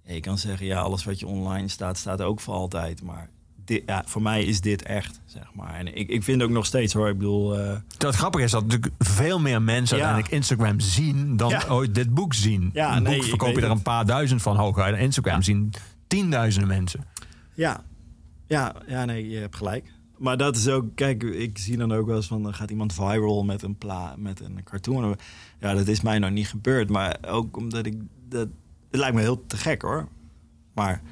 je 0.04 0.20
kan 0.20 0.38
zeggen, 0.38 0.66
ja, 0.66 0.80
alles 0.80 1.04
wat 1.04 1.18
je 1.20 1.26
online 1.26 1.68
staat, 1.68 1.98
staat 1.98 2.20
ook 2.20 2.40
voor 2.40 2.54
altijd. 2.54 3.02
Maar 3.02 3.28
dit, 3.64 3.82
ja, 3.86 4.02
voor 4.06 4.22
mij 4.22 4.44
is 4.44 4.60
dit 4.60 4.82
echt, 4.82 5.20
zeg 5.24 5.54
maar. 5.54 5.74
En 5.74 5.96
ik, 5.96 6.08
ik 6.08 6.22
vind 6.22 6.42
ook 6.42 6.50
nog 6.50 6.66
steeds 6.66 6.92
hoor, 6.92 7.08
ik 7.08 7.18
bedoel. 7.18 7.58
eh, 7.58 7.76
Het 7.98 8.14
grappige 8.14 8.44
is 8.44 8.50
dat 8.50 8.62
natuurlijk 8.66 8.92
veel 8.98 9.40
meer 9.40 9.62
mensen 9.62 9.96
Ja. 9.96 10.02
uiteindelijk 10.04 10.42
Instagram 10.44 10.80
zien 10.80 11.36
dan 11.36 11.48
Ja. 11.50 11.62
ooit 11.68 11.94
dit 11.94 12.14
boek 12.14 12.34
zien. 12.34 12.70
Ja, 12.72 12.96
een 12.96 13.02
nee, 13.02 13.16
boek 13.16 13.24
verkoop 13.28 13.54
je 13.54 13.60
er 13.62 13.70
een 13.70 13.82
paar 13.82 14.06
duizend 14.06 14.42
van 14.42 14.56
hooguit. 14.56 14.98
Instagram 14.98 15.42
zien 15.42 15.72
tienduizenden 16.06 16.68
mensen. 16.68 17.04
Ja, 17.54 17.84
ja, 18.46 18.74
ja, 18.86 19.04
nee, 19.04 19.28
je 19.28 19.36
hebt 19.38 19.56
gelijk. 19.56 19.92
Maar 20.18 20.36
dat 20.36 20.56
is 20.56 20.68
ook, 20.68 20.84
kijk, 20.94 21.22
ik 21.22 21.58
zie 21.58 21.76
dan 21.76 21.92
ook 21.92 22.06
wel 22.06 22.16
eens 22.16 22.26
van, 22.26 22.42
dan 22.42 22.54
gaat 22.54 22.70
iemand 22.70 22.92
viral 22.92 23.44
met 23.44 23.62
een, 23.62 23.76
pla 23.76 24.14
met 24.18 24.40
een 24.40 24.60
cartoon. 24.64 25.16
Ja, 25.60 25.74
dat 25.74 25.86
is 25.88 26.00
mij 26.00 26.18
nog 26.18 26.30
niet 26.30 26.48
gebeurd, 26.48 26.90
maar 26.90 27.16
ook 27.28 27.56
omdat 27.56 27.86
ik, 27.86 27.94
dat, 28.28 28.48
het 28.94 29.02
lijkt 29.02 29.16
me 29.16 29.22
heel 29.22 29.46
te 29.46 29.56
gek 29.56 29.82
hoor. 29.82 30.08
Maar 30.74 31.02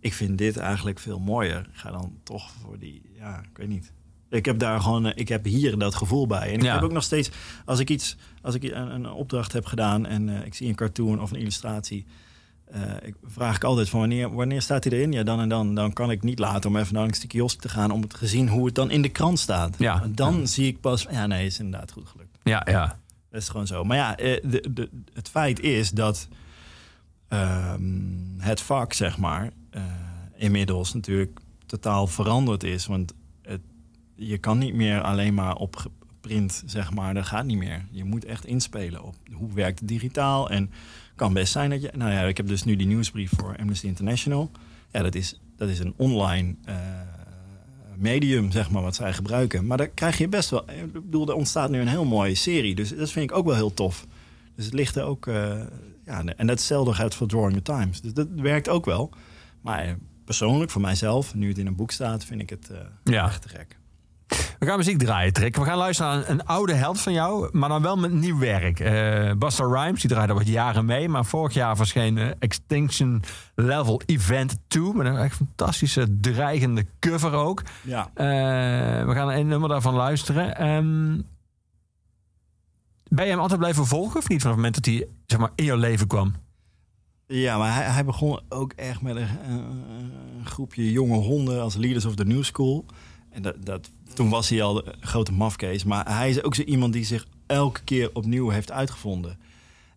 ik 0.00 0.12
vind 0.14 0.38
dit 0.38 0.56
eigenlijk 0.56 0.98
veel 0.98 1.18
mooier. 1.18 1.58
Ik 1.58 1.78
ga 1.78 1.90
dan 1.90 2.12
toch 2.22 2.50
voor 2.62 2.78
die, 2.78 3.02
ja, 3.18 3.38
ik 3.38 3.56
weet 3.56 3.68
niet. 3.68 3.92
Ik 4.28 4.44
heb 4.44 4.58
daar 4.58 4.80
gewoon, 4.80 5.06
eh, 5.06 5.12
ik 5.14 5.28
heb 5.28 5.44
hier 5.44 5.78
dat 5.78 5.94
gevoel 5.94 6.26
bij. 6.26 6.48
En 6.48 6.54
ik 6.54 6.62
Ja. 6.62 6.72
heb 6.74 6.82
ook 6.82 6.92
nog 6.92 7.02
steeds, 7.02 7.30
als 7.64 7.78
ik 7.78 7.90
iets, 7.90 8.16
als 8.42 8.54
ik 8.54 8.62
een, 8.62 8.94
een 8.94 9.06
opdracht 9.10 9.52
heb 9.52 9.66
gedaan 9.66 10.06
en 10.06 10.28
eh, 10.28 10.46
ik 10.46 10.54
zie 10.54 10.68
een 10.68 10.74
cartoon 10.74 11.20
of 11.20 11.30
een 11.30 11.38
illustratie, 11.38 12.06
eh, 12.64 12.80
ik 13.02 13.14
vraag 13.24 13.56
ik 13.56 13.64
altijd 13.64 13.88
van 13.88 14.00
wanneer, 14.00 14.34
wanneer 14.34 14.62
staat 14.62 14.84
hij 14.84 14.92
erin? 14.92 15.12
Ja, 15.12 15.22
dan 15.22 15.40
en 15.40 15.48
dan. 15.48 15.74
Dan 15.74 15.92
kan 15.92 16.10
ik 16.10 16.22
niet 16.22 16.38
laten 16.38 16.70
om 16.70 16.76
even 16.76 16.94
langs 16.96 17.20
de 17.20 17.26
kiosk 17.26 17.60
te 17.60 17.68
gaan 17.68 17.90
om 17.90 18.08
te 18.08 18.16
gezien 18.16 18.48
hoe 18.48 18.66
het 18.66 18.74
dan 18.74 18.90
in 18.90 19.02
de 19.02 19.08
krant 19.08 19.38
staat. 19.38 19.74
Ja. 19.78 20.02
En 20.02 20.14
dan 20.14 20.46
zie 20.48 20.66
ik 20.66 20.80
pas, 20.80 21.06
ja, 21.10 21.26
nee, 21.26 21.46
is 21.46 21.58
inderdaad 21.58 21.92
goed 21.92 22.08
gelukt. 22.08 22.38
Ja, 22.42 22.66
ja. 22.70 22.98
Dat 23.30 23.40
is 23.42 23.48
gewoon 23.48 23.66
zo. 23.66 23.84
Maar 23.84 23.96
ja, 23.96 24.14
de, 24.14 24.64
de, 24.74 24.88
het 25.12 25.28
feit 25.28 25.60
is 25.60 25.90
dat 25.90 26.28
ehm, 27.30 28.38
het 28.38 28.60
vak, 28.60 28.92
zeg 28.92 29.18
maar, 29.18 29.50
eh, 29.70 29.82
inmiddels 30.36 30.94
natuurlijk 30.94 31.40
totaal 31.66 32.06
veranderd 32.06 32.62
is. 32.64 32.86
Want 32.86 33.14
het, 33.42 33.60
je 34.14 34.38
kan 34.38 34.58
niet 34.58 34.74
meer 34.74 35.02
alleen 35.02 35.34
maar 35.34 35.54
op 35.54 35.90
print, 36.20 36.62
zeg 36.66 36.92
maar, 36.92 37.14
dat 37.14 37.26
gaat 37.26 37.44
niet 37.44 37.58
meer. 37.58 37.84
Je 37.90 38.04
moet 38.04 38.24
echt 38.24 38.44
inspelen 38.44 39.02
op 39.02 39.14
hoe 39.32 39.52
werkt 39.52 39.78
het 39.78 39.88
digitaal. 39.88 40.50
En 40.50 40.70
kan 41.16 41.32
best 41.32 41.52
zijn 41.52 41.70
dat 41.70 41.82
je... 41.82 41.90
Nou 41.96 42.12
ja, 42.12 42.22
ik 42.22 42.36
heb 42.36 42.46
dus 42.46 42.64
nu 42.64 42.76
die 42.76 42.86
nieuwsbrief 42.86 43.32
voor 43.36 43.56
Amnesty 43.60 43.86
International. 43.86 44.50
Ja, 44.92 45.02
dat 45.02 45.14
is, 45.14 45.40
dat 45.56 45.68
is 45.68 45.78
een 45.78 45.94
online 45.96 46.54
eh, 46.64 46.76
medium, 47.96 48.50
zeg 48.50 48.70
maar, 48.70 48.82
wat 48.82 48.94
zij 48.94 49.12
gebruiken. 49.12 49.66
Maar 49.66 49.76
daar 49.76 49.88
krijg 49.88 50.18
je 50.18 50.28
best 50.28 50.50
wel... 50.50 50.70
Ik 50.70 50.92
bedoel, 50.92 51.28
er 51.28 51.34
ontstaat 51.34 51.70
nu 51.70 51.80
een 51.80 51.88
heel 51.88 52.04
mooie 52.04 52.34
serie. 52.34 52.74
Dus 52.74 52.96
dat 52.96 53.10
vind 53.10 53.30
ik 53.30 53.36
ook 53.36 53.46
wel 53.46 53.54
heel 53.54 53.74
tof. 53.74 54.06
Dus 54.54 54.64
het 54.64 54.74
ligt 54.74 54.96
er 54.96 55.04
ook... 55.04 55.26
eh, 55.26 55.60
ja, 56.10 56.24
en 56.36 56.46
datzelfde 56.46 56.94
geldt 56.94 57.14
voor 57.14 57.26
Drawing 57.26 57.52
the 57.54 57.62
Times. 57.62 58.00
Dus 58.00 58.12
dat 58.12 58.26
werkt 58.34 58.68
ook 58.68 58.84
wel. 58.84 59.10
Maar 59.62 59.96
persoonlijk, 60.24 60.70
voor 60.70 60.80
mijzelf, 60.80 61.34
nu 61.34 61.48
het 61.48 61.58
in 61.58 61.66
een 61.66 61.76
boek 61.76 61.90
staat, 61.90 62.24
vind 62.24 62.40
ik 62.40 62.50
het 62.50 62.70
eh, 62.70 62.78
Ja. 63.04 63.24
echt 63.26 63.42
te 63.42 63.48
gek. 63.48 63.78
We 64.58 64.66
gaan 64.66 64.76
muziek 64.76 64.98
draaien, 64.98 65.32
Trick. 65.32 65.56
We 65.56 65.64
gaan 65.64 65.76
luisteren 65.78 66.12
naar 66.18 66.28
een, 66.30 66.44
oude 66.46 66.72
held 66.74 67.00
van 67.00 67.12
jou, 67.12 67.48
maar 67.52 67.68
dan 67.68 67.82
wel 67.82 67.96
met 67.96 68.12
nieuw 68.12 68.38
werk. 68.38 68.80
Eh 68.80 69.32
Busta 69.38 69.64
Rhymes, 69.64 70.00
die 70.00 70.10
draaide 70.10 70.32
al 70.32 70.38
wat 70.38 70.48
jaren 70.48 70.84
mee. 70.84 71.08
Maar 71.08 71.24
vorig 71.24 71.54
jaar 71.54 71.76
verscheen 71.76 72.18
eh, 72.18 72.28
Extinction 72.38 73.22
Level 73.54 74.00
Event 74.06 74.56
2. 74.68 74.92
Met 74.94 75.06
een 75.06 75.16
echt 75.16 75.36
fantastische, 75.36 76.20
dreigende 76.20 76.86
cover 77.00 77.32
ook. 77.32 77.62
Ja. 77.82 78.10
We 78.14 79.12
gaan 79.14 79.30
een 79.30 79.48
nummer 79.48 79.68
daarvan 79.68 79.94
luisteren. 79.94 80.56
Ehm, 80.56 81.20
ben 83.10 83.24
je 83.24 83.30
hem 83.30 83.40
altijd 83.40 83.58
blijven 83.60 83.86
volgen 83.86 84.16
of 84.18 84.28
niet? 84.28 84.40
Vanaf 84.42 84.56
het 84.56 84.64
moment 84.64 84.74
dat 84.74 84.94
hij 84.94 85.06
zeg 85.26 85.38
maar, 85.38 85.50
in 85.54 85.64
jouw 85.64 85.76
leven 85.76 86.06
kwam? 86.06 86.34
Ja, 87.26 87.58
maar 87.58 87.74
hij, 87.74 87.84
hij 87.84 88.04
begon 88.04 88.40
ook 88.48 88.72
echt 88.72 89.02
met 89.02 89.16
een, 89.16 89.28
een- 89.48 90.12
een 90.38 90.46
groepje 90.46 90.92
jonge 90.92 91.16
honden 91.16 91.62
als 91.62 91.74
leaders 91.74 92.04
of 92.04 92.14
the 92.14 92.24
new 92.24 92.42
school. 92.44 92.84
En 93.30 93.42
dat, 93.42 93.54
dat, 93.64 93.90
toen 94.14 94.28
was 94.28 94.48
hij 94.48 94.62
al 94.62 94.74
de 94.74 94.94
grote 95.00 95.32
mafkees. 95.32 95.84
Maar 95.84 96.16
hij 96.16 96.30
is 96.30 96.42
ook 96.42 96.54
zo 96.54 96.62
iemand 96.62 96.92
die 96.92 97.04
zich 97.04 97.26
elke 97.46 97.80
keer 97.84 98.10
opnieuw 98.12 98.48
heeft 98.48 98.70
uitgevonden. 98.72 99.38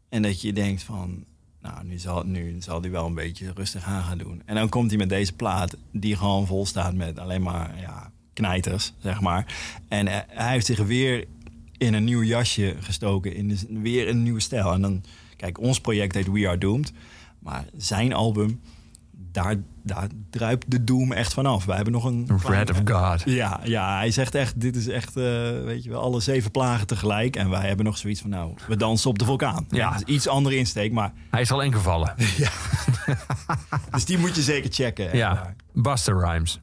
En 0.10 0.22
dat 0.22 0.42
je 0.42 0.54
denkt 0.54 0.84
van, 0.84 1.24
nou, 1.62 1.86
nu 1.86 1.98
zal, 1.98 2.24
nu 2.24 2.56
zal 2.60 2.82
hij 2.82 2.92
wel 2.92 3.06
een 3.06 3.14
beetje 3.14 3.52
rustig 3.56 3.84
aan 3.84 4.04
gaan 4.04 4.18
doen. 4.18 4.42
En 4.46 4.56
dan 4.56 4.70
komt 4.70 4.90
hij 4.90 5.00
met 5.00 5.10
deze 5.10 5.34
plaat 5.34 5.78
die 5.92 6.16
gewoon 6.16 6.48
vol 6.48 6.66
staat 6.66 6.94
met 6.94 7.20
alleen 7.20 7.42
maar 7.42 7.80
ja, 7.80 8.12
knijters, 8.34 8.94
zeg 8.98 9.22
maar. 9.22 9.56
En 9.88 10.08
eh, 10.08 10.18
hij 10.28 10.52
heeft 10.52 10.66
zich 10.66 10.80
weer 10.80 11.26
in 11.78 11.94
een 11.94 12.04
nieuw 12.04 12.24
jasje 12.24 12.76
gestoken. 12.80 13.36
In 13.36 13.58
weer 13.82 14.10
een 14.10 14.24
nieuwe 14.24 14.40
stijl. 14.40 14.72
En 14.72 14.82
dan, 14.82 15.04
kijk, 15.36 15.60
ons 15.60 15.80
project 15.80 16.14
heet 16.14 16.32
We 16.32 16.48
Are 16.48 16.58
Doomed. 16.58 16.94
Maar 17.40 17.66
zijn 17.76 18.14
album, 18.14 18.62
daar, 19.12 19.56
daar 19.84 20.08
druipt 20.30 20.72
de 20.72 20.84
Doom 20.84 21.12
echt 21.12 21.34
vanaf. 21.34 21.66
Wij 21.66 21.76
hebben 21.76 21.94
nog 21.94 22.04
een... 22.04 22.30
Red 22.44 22.70
of 22.70 22.82
God. 22.86 23.22
Ja, 23.26 23.60
ja, 23.64 23.98
hij 23.98 24.12
zegt 24.12 24.36
echt, 24.36 24.62
dit 24.62 24.76
is 24.76 24.88
echt, 24.88 25.18
eh, 25.18 25.24
weet 25.64 25.84
je 25.84 25.90
wel, 25.90 26.02
alle 26.02 26.20
zeven 26.20 26.52
plagen 26.52 26.88
tegelijk. 26.88 27.36
En 27.36 27.50
wij 27.50 27.68
hebben 27.68 27.86
nog 27.86 27.98
zoiets 27.98 28.22
van, 28.22 28.30
nou, 28.30 28.54
we 28.68 28.76
dansen 28.76 29.10
op 29.10 29.20
de 29.20 29.26
vulkaan. 29.26 29.66
Ja. 29.70 29.98
Iets 30.06 30.28
andere 30.28 30.56
insteek, 30.56 30.92
maar... 30.92 31.14
Hij 31.30 31.42
is 31.42 31.52
al 31.52 31.62
ingevallen. 31.62 32.14
Dus 33.92 34.06
die 34.06 34.18
moet 34.18 34.36
je 34.36 34.42
zeker 34.42 34.72
checken. 34.74 35.18
Ja. 35.18 35.56
Buster 35.74 36.20
Rhymes. 36.20 36.62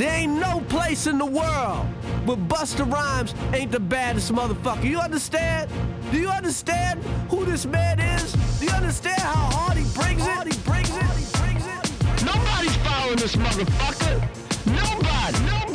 There 0.00 0.14
ain't 0.14 0.40
no 0.40 0.60
place 0.70 1.06
in 1.06 1.18
the 1.18 1.26
world 1.26 1.84
where 2.24 2.38
Buster 2.38 2.84
Rhymes 2.84 3.34
ain't 3.52 3.70
the 3.70 3.80
baddest 3.80 4.32
motherfucker. 4.32 4.84
You 4.84 4.98
understand? 4.98 5.70
Do 6.10 6.18
you 6.18 6.30
understand 6.30 7.02
who 7.28 7.44
this 7.44 7.66
man 7.66 8.00
is? 8.00 8.32
Do 8.60 8.64
you 8.64 8.72
understand 8.72 9.20
how 9.20 9.50
hard 9.58 9.76
he 9.76 9.84
brings 9.92 10.22
it? 10.22 10.56
It. 10.96 12.24
Nobody's 12.24 12.76
following 12.76 13.18
this 13.18 13.36
motherfucker. 13.36 14.26
Nobody. 14.64 15.44
Nobody. 15.44 15.69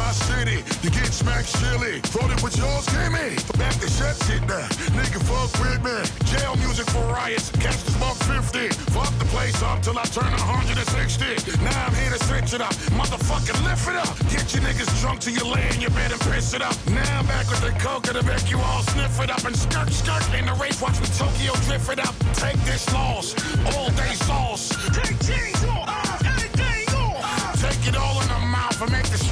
My 0.00 0.12
city. 0.12 0.64
You 0.82 0.90
get 0.90 1.12
smacked 1.12 1.52
silly. 1.60 2.00
Voted 2.16 2.40
with 2.40 2.56
yours, 2.56 2.86
give 2.88 3.12
me. 3.12 3.36
Back 3.60 3.76
the 3.84 3.88
shut 3.96 4.16
shit 4.24 4.40
now. 4.48 4.64
Nigga, 4.96 5.20
fuck 5.28 5.52
with 5.60 5.80
me. 5.84 5.96
Jail 6.32 6.56
music 6.56 6.88
for 6.88 7.04
riots. 7.12 7.52
Catch 7.60 7.84
the 7.84 7.92
smoke 8.00 8.16
50. 8.24 8.72
Fuck 8.96 9.12
the 9.20 9.28
place 9.28 9.60
up 9.62 9.82
till 9.82 9.98
I 9.98 10.04
turn 10.08 10.32
160. 10.32 11.60
Now 11.62 11.84
I'm 11.84 11.94
here 12.00 12.12
to 12.16 12.20
switch 12.24 12.54
it 12.56 12.62
up. 12.64 12.72
Motherfucking 12.96 13.60
lift 13.68 13.86
it 13.92 13.96
up. 14.00 14.16
Get 14.32 14.48
your 14.54 14.64
niggas 14.64 14.88
drunk 15.00 15.20
till 15.20 15.34
you 15.36 15.44
lay 15.44 15.68
in 15.74 15.80
your 15.84 15.92
bed 15.92 16.12
and 16.12 16.20
piss 16.32 16.54
it 16.54 16.62
up. 16.62 16.76
Now 16.88 17.20
I'm 17.20 17.26
back 17.26 17.46
with 17.52 17.60
the 17.60 17.72
coke 17.84 18.08
to 18.08 18.24
make 18.24 18.50
you 18.50 18.58
all 18.58 18.82
sniff 18.94 19.20
it 19.20 19.30
up 19.30 19.44
and 19.44 19.54
skirt 19.54 19.90
skirt 19.92 20.24
in 20.32 20.46
the 20.46 20.54
race. 20.54 20.80
Watch 20.80 20.98
me 21.00 21.08
Tokyo 21.20 21.52
drift 21.68 21.92
it 21.92 22.00
up. 22.00 22.16
Take 22.40 22.58
this 22.64 22.88
loss. 22.94 23.36
All 23.76 23.90
day 24.00 24.14
sauce. 24.24 24.72
Take 24.96 25.20
cheese 25.28 25.62
off. 25.68 26.24
Anything 26.24 26.88
off. 26.96 27.60
Take 27.60 27.84
it 27.86 27.96
all 28.00 28.16
in 28.22 28.28
the 28.28 28.40
mouth 28.48 28.80
and 28.80 28.90
make 28.90 29.08
the 29.12 29.29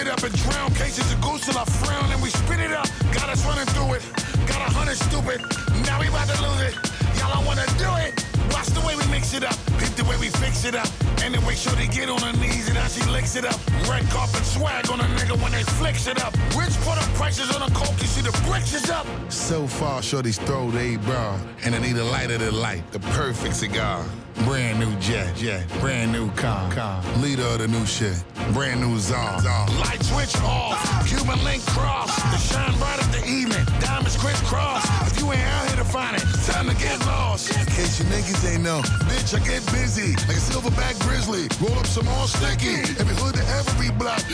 it 0.00 0.08
up 0.08 0.22
and 0.22 0.34
drown 0.42 0.72
cases 0.74 1.12
of 1.12 1.20
goose 1.20 1.44
till 1.44 1.58
I 1.58 1.64
frown 1.64 2.10
and 2.10 2.22
we 2.22 2.30
spit 2.30 2.60
it 2.60 2.72
up. 2.72 2.88
Got 3.12 3.28
us 3.28 3.44
running 3.44 3.66
through 3.66 3.94
it. 3.94 4.02
Got 4.48 4.64
a 4.64 4.72
hundred 4.72 4.96
stupid. 4.96 5.40
Now 5.84 6.00
we 6.00 6.08
about 6.08 6.28
to 6.28 6.40
lose 6.40 6.72
it. 6.72 6.74
Y'all 7.18 7.34
don't 7.34 7.44
wanna 7.44 7.66
do 7.76 7.90
it. 8.00 8.16
Watch 8.50 8.68
the 8.68 8.80
way 8.86 8.96
we 8.96 9.04
mix 9.10 9.34
it 9.34 9.44
up. 9.44 9.54
Hit 9.76 9.92
the 9.96 10.04
way 10.04 10.16
we 10.16 10.28
fix 10.40 10.64
it 10.64 10.74
up. 10.74 10.88
And 11.22 11.34
the 11.34 11.40
way 11.46 11.54
sure 11.54 11.74
they 11.74 11.86
get 11.86 12.08
on 12.08 12.20
her 12.20 12.32
knees 12.40 12.68
and 12.68 12.78
how 12.78 12.88
she 12.88 13.02
licks 13.10 13.36
it 13.36 13.44
up. 13.44 13.60
Red 13.88 14.08
carpet 14.08 14.44
swag 14.44 14.90
on 14.90 15.00
a 15.00 15.08
nigga 15.20 15.36
when 15.42 15.52
they 15.52 15.64
flicks 15.76 16.06
it 16.06 16.22
up. 16.24 16.32
Rich 16.56 16.76
put 16.80 16.96
up 16.96 17.08
prices 17.20 17.54
on 17.54 17.62
a 17.62 17.70
coke, 17.74 18.00
you 18.00 18.08
see 18.08 18.22
the 18.22 18.32
bricks 18.48 18.72
is 18.72 18.88
up. 18.90 19.06
So 19.28 19.66
far, 19.66 20.02
shorty's 20.02 20.38
throw 20.38 20.70
they 20.70 20.96
bra. 20.96 21.38
And 21.64 21.74
I 21.74 21.78
need 21.78 21.96
a 21.96 22.04
lighter 22.04 22.38
to 22.38 22.50
light, 22.50 22.90
the 22.92 23.00
perfect 23.20 23.54
cigar. 23.56 24.04
Brand 24.44 24.80
new 24.80 24.94
jet, 25.00 25.36
jet, 25.36 25.68
brand 25.80 26.12
new 26.12 26.30
car, 26.32 26.70
car. 26.72 27.02
Leader 27.18 27.42
of 27.42 27.58
the 27.58 27.68
new 27.68 27.84
shit, 27.84 28.16
brand 28.52 28.80
new 28.80 28.98
czar. 28.98 29.40
czar. 29.40 29.68
Light 29.78 30.02
switch 30.02 30.34
off, 30.42 30.80
Cuban 31.06 31.42
link 31.44 31.64
cross. 31.66 32.16
The 32.16 32.38
shine 32.38 32.76
bright 32.78 33.00
of 33.00 33.12
the 33.12 33.22
evening, 33.28 33.64
diamonds 33.80 34.16
crisscross. 34.16 34.84
If 35.06 35.20
you 35.20 35.30
ain't 35.32 35.42
out 35.42 35.68
here 35.68 35.76
to 35.76 35.84
find 35.84 36.16
it, 36.16 36.24
time 36.46 36.68
to 36.68 36.74
get 36.76 36.98
lost. 37.06 37.50
In 37.50 37.66
case 37.66 38.00
you 38.00 38.06
niggas 38.06 38.42
ain't 38.50 38.62
know, 38.62 38.80
bitch, 39.06 39.36
I 39.36 39.44
get 39.44 39.64
busy 39.72 40.16
like 40.26 40.38
a 40.38 40.42
silverback 40.42 40.98
grizzly. 41.00 41.46
Roll 41.60 41.78
up 41.78 41.86
some 41.86 42.06
more 42.06 42.26
sticky. 42.26 42.80
Every 42.98 43.14
hood 43.16 43.34
to 43.36 43.44
every 43.54 43.90
block, 43.92 44.24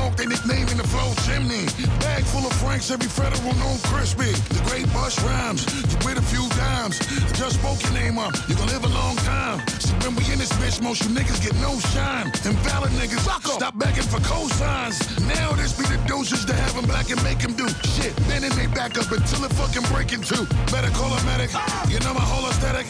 smoke, 0.00 0.16
they 0.16 0.26
nicknaming 0.26 0.76
the 0.76 0.86
flow 0.86 1.12
chimney. 1.26 1.66
Bag 2.00 2.24
full 2.24 2.46
of 2.46 2.52
franks, 2.54 2.90
every 2.90 3.08
federal 3.08 3.54
known 3.56 3.78
crispy. 3.84 4.32
The 4.54 4.62
great 4.68 4.86
bush 4.92 5.18
rhymes, 5.20 5.66
you 5.90 5.98
with 6.06 6.18
a 6.18 6.22
few 6.22 6.48
dimes. 6.50 7.00
I 7.00 7.32
just 7.32 7.60
spoke 7.60 7.82
your 7.82 7.92
name 7.92 8.18
up, 8.18 8.34
you 8.48 8.54
gon' 8.54 8.68
live 8.68 8.84
a 8.84 8.88
long 8.88 9.16
time. 9.16 9.79
When 10.02 10.14
we 10.16 10.24
in 10.32 10.38
this 10.38 10.52
bitch, 10.60 10.80
most 10.82 11.02
you 11.04 11.10
niggas 11.10 11.42
get 11.42 11.54
no 11.60 11.78
shine. 11.92 12.26
Invalid 12.44 12.92
niggas, 12.92 13.20
Fuck 13.20 13.46
stop 13.46 13.78
begging 13.78 14.08
for 14.12 14.20
cosigns. 14.20 14.98
Now 15.28 15.52
this 15.52 15.72
be 15.72 15.84
the 15.84 15.98
doses 16.06 16.44
to 16.46 16.54
have 16.54 16.76
'em 16.76 16.86
black 16.86 17.10
and 17.10 17.22
make 17.22 17.42
'em 17.44 17.54
do 17.54 17.68
shit. 17.94 18.14
Then 18.28 18.44
it 18.44 18.54
may 18.56 18.66
back 18.66 18.96
up 18.98 19.10
until 19.12 19.44
it 19.44 19.52
fucking 19.54 19.86
break 19.92 20.12
in 20.12 20.22
two. 20.22 20.44
Better 20.72 20.90
call 20.90 21.12
a 21.12 21.22
medic, 21.24 21.50
you 21.88 21.98
know 22.00 22.14
my 22.14 22.26
whole 22.32 22.48
aesthetic. 22.50 22.86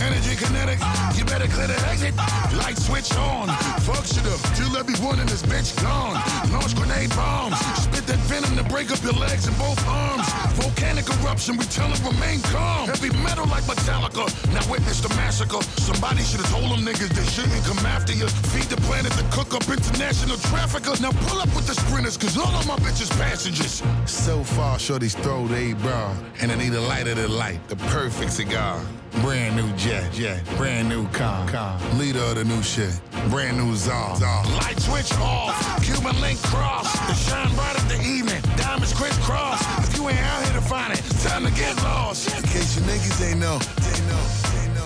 Energy 0.00 0.34
kinetic, 0.36 0.78
you 1.16 1.24
better 1.24 1.48
clear 1.48 1.68
the 1.68 1.78
exit. 1.88 2.14
Light 2.62 2.78
switch 2.78 3.10
on, 3.16 3.48
fuck 3.86 4.04
shit 4.06 4.26
up 4.26 4.40
till 4.56 4.76
everyone 4.76 5.18
in 5.20 5.26
this 5.26 5.42
bitch 5.42 5.70
gone. 5.82 6.16
Launch 6.52 6.74
grenade 6.74 7.10
bombs, 7.16 7.58
spit 7.82 8.06
that 8.06 8.20
venom 8.30 8.56
to 8.56 8.64
break 8.64 8.90
up 8.90 9.02
your 9.02 9.14
legs 9.14 9.46
and 9.46 9.56
both 9.58 9.80
arms. 9.88 10.26
Volcanic 10.54 11.06
eruption, 11.08 11.56
we 11.56 11.64
tell 11.66 11.88
them 11.88 12.00
remain 12.12 12.40
calm. 12.52 12.86
Heavy 12.86 13.10
metal 13.24 13.46
like 13.46 13.64
Metallica, 13.64 14.24
now 14.52 14.64
witness 14.70 15.00
the 15.00 15.08
massacre. 15.20 15.62
Somebody 15.78 16.22
should 16.24 16.39
have 16.40 16.50
told 16.50 16.70
them 16.72 16.84
niggas 16.84 17.08
they 17.08 17.24
shouldn't 17.24 17.64
come 17.64 17.78
after 17.86 18.12
you. 18.12 18.26
Feed 18.52 18.64
the 18.64 18.76
planet 18.82 19.12
to 19.12 19.24
cook 19.30 19.54
up 19.54 19.68
international 19.68 20.36
trafficker. 20.50 20.94
Now 21.00 21.12
pull 21.28 21.40
up 21.40 21.52
with 21.54 21.66
the 21.66 21.74
sprinters, 21.74 22.16
cause 22.16 22.36
all 22.36 22.54
of 22.54 22.66
my 22.66 22.76
bitches 22.76 23.10
passengers. 23.18 23.82
So 24.06 24.42
far, 24.42 24.78
shorty's 24.78 25.14
throw 25.14 25.46
they 25.46 25.74
bra. 25.74 26.14
And 26.40 26.50
I 26.50 26.56
need 26.56 26.72
a 26.72 26.80
lighter 26.80 27.14
to 27.14 27.28
light, 27.28 27.60
the 27.68 27.76
perfect 27.76 28.32
cigar. 28.32 28.80
Brand 29.22 29.56
new 29.56 29.70
jet, 29.76 30.12
jet, 30.12 30.40
brand 30.56 30.88
new 30.88 31.06
car, 31.08 31.46
car. 31.48 31.78
Leader 31.94 32.20
of 32.20 32.36
the 32.36 32.44
new 32.44 32.62
shit, 32.62 32.94
brand 33.28 33.58
new 33.58 33.74
czar. 33.74 34.16
Light 34.62 34.78
switch 34.78 35.12
off, 35.18 35.84
Cuban 35.84 36.18
link 36.20 36.40
cross. 36.42 36.92
The 37.08 37.14
shine 37.14 37.52
bright 37.56 37.76
of 37.76 37.88
the 37.88 38.00
evening, 38.06 38.40
diamonds 38.56 38.94
crisscross. 38.94 39.60
If 39.88 39.96
you 39.96 40.08
ain't 40.08 40.18
out 40.20 40.44
here 40.44 40.54
to 40.54 40.60
find 40.60 40.92
it, 40.92 41.02
time 41.26 41.44
to 41.44 41.50
get 41.52 41.76
lost. 41.82 42.28
In 42.36 42.42
case 42.44 42.76
you 42.76 42.82
niggas 42.82 43.30
ain't 43.30 43.40
know, 43.40 43.58
they 43.58 43.98
know, 44.06 44.24
they 44.54 44.74
know. 44.74 44.79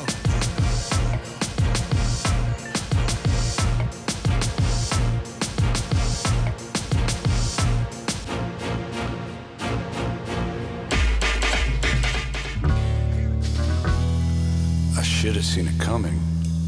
Should 15.25 15.37
have 15.37 15.45
seen 15.47 15.67
it 15.67 15.81
coming. 15.81 16.21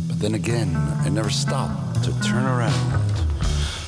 But 0.09 0.19
then 0.19 0.35
again, 0.35 0.75
I 1.05 1.11
never 1.11 1.29
stopped 1.29 2.03
to 2.05 2.21
turn 2.23 2.43
around. 2.43 3.03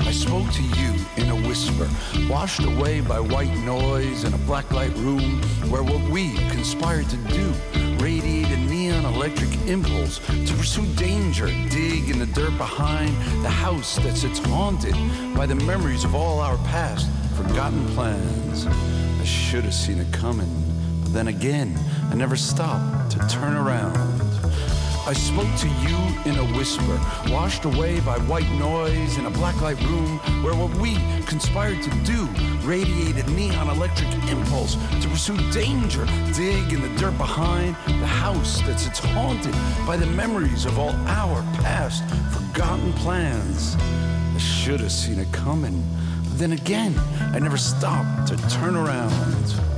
I 0.01 0.11
spoke 0.11 0.53
to 0.53 0.63
you 0.63 0.93
in 1.17 1.31
a 1.31 1.49
whisper, 1.49 1.89
washed 2.29 2.63
away 2.63 3.01
by 3.01 3.19
white 3.19 3.57
noise 3.65 4.25
in 4.25 4.35
a 4.35 4.39
blacklight 4.45 4.95
room 4.97 5.41
where 5.71 5.83
what 5.83 6.11
we 6.11 6.35
conspired 6.51 7.09
to 7.09 7.17
do 7.33 7.51
radiated 7.99 8.59
neon 8.59 9.07
electric 9.07 9.51
impulse 9.67 10.19
to 10.19 10.55
pursue 10.55 10.85
danger, 10.97 11.47
dig 11.71 12.11
in 12.11 12.19
the 12.19 12.27
dirt 12.27 12.55
behind 12.59 13.17
the 13.43 13.49
house 13.49 13.97
that 14.01 14.19
sits 14.19 14.39
haunted 14.39 14.95
by 15.35 15.47
the 15.47 15.55
memories 15.55 16.05
of 16.05 16.15
all 16.15 16.41
our 16.41 16.59
past, 16.69 17.09
forgotten 17.39 17.87
plans. 17.95 18.67
I 18.67 19.25
should 19.25 19.65
have 19.65 19.73
seen 19.73 19.99
it 19.99 20.13
coming, 20.13 20.53
but 21.03 21.15
then 21.15 21.29
again, 21.29 21.75
I 22.11 22.15
never 22.17 22.37
stopped 22.37 23.13
to 23.13 23.19
turn 23.29 23.57
around. 23.57 24.28
I 25.09 25.15
spoke 25.15 25.49
to 25.61 25.69
you 25.69 25.97
in 26.31 26.39
a 26.39 26.45
whisper, 26.55 27.01
washed 27.33 27.65
away 27.65 27.99
by 28.01 28.19
white 28.19 28.51
noise 28.59 29.17
in 29.17 29.25
a 29.25 29.31
blacklight 29.31 29.81
room 29.89 30.19
where 30.45 30.55
what 30.55 30.69
we 30.77 30.97
conspired 31.25 31.83
to 31.83 31.91
do 32.05 32.27
radiated 32.61 33.27
neon 33.31 33.71
electric 33.71 34.13
impulse 34.29 34.75
to 35.01 35.09
pursue 35.09 35.39
danger, 35.51 36.05
dig 36.35 36.75
in 36.75 36.83
the 36.83 36.95
dirt 36.99 37.17
behind 37.17 37.75
the 37.87 38.07
house 38.07 38.61
that 38.67 38.79
sits 38.79 38.99
haunted 38.99 39.55
by 39.87 39.97
the 39.97 40.05
memories 40.05 40.67
of 40.67 40.79
all 40.79 40.95
our 41.07 41.41
past 41.63 42.05
forgotten 42.31 42.93
plans. 42.93 43.77
I 43.79 44.39
should 44.39 44.81
have 44.81 44.93
seen 44.93 45.19
it 45.21 45.33
coming, 45.33 45.83
but 46.25 46.39
then 46.39 46.53
again, 46.53 46.95
I 47.33 47.39
never 47.39 47.57
stopped 47.57 48.29
to 48.29 48.37
turn 48.51 48.77
around. 48.77 49.78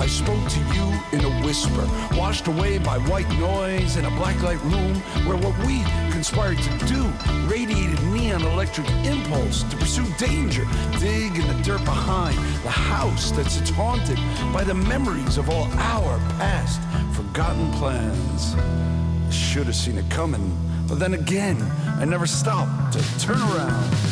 I 0.00 0.06
spoke 0.06 0.48
to 0.48 0.60
you 0.72 0.86
in 1.12 1.22
a 1.26 1.44
whisper, 1.44 1.86
washed 2.16 2.46
away 2.46 2.78
by 2.78 2.96
white 3.00 3.28
noise 3.38 3.98
in 3.98 4.06
a 4.06 4.10
blacklight 4.12 4.58
room 4.62 4.94
where 5.26 5.36
what 5.36 5.54
we 5.66 5.82
conspired 6.10 6.56
to 6.56 6.86
do 6.86 7.04
radiated 7.46 8.02
neon 8.04 8.40
electric 8.40 8.88
impulse 9.04 9.62
to 9.64 9.76
pursue 9.76 10.06
danger, 10.16 10.64
dig 10.98 11.36
in 11.36 11.46
the 11.48 11.62
dirt 11.62 11.84
behind 11.84 12.38
the 12.62 12.70
house 12.70 13.30
that 13.32 13.50
sits 13.50 13.68
haunted 13.68 14.16
by 14.54 14.64
the 14.64 14.72
memories 14.72 15.36
of 15.36 15.50
all 15.50 15.64
our 15.74 16.18
past 16.38 16.80
forgotten 17.14 17.70
plans. 17.72 18.56
Should 19.30 19.66
have 19.66 19.76
seen 19.76 19.98
it 19.98 20.08
coming, 20.08 20.56
but 20.88 20.98
then 20.98 21.12
again, 21.12 21.60
I 21.98 22.06
never 22.06 22.26
stopped 22.26 22.94
to 22.94 23.20
turn 23.20 23.36
around. 23.36 24.09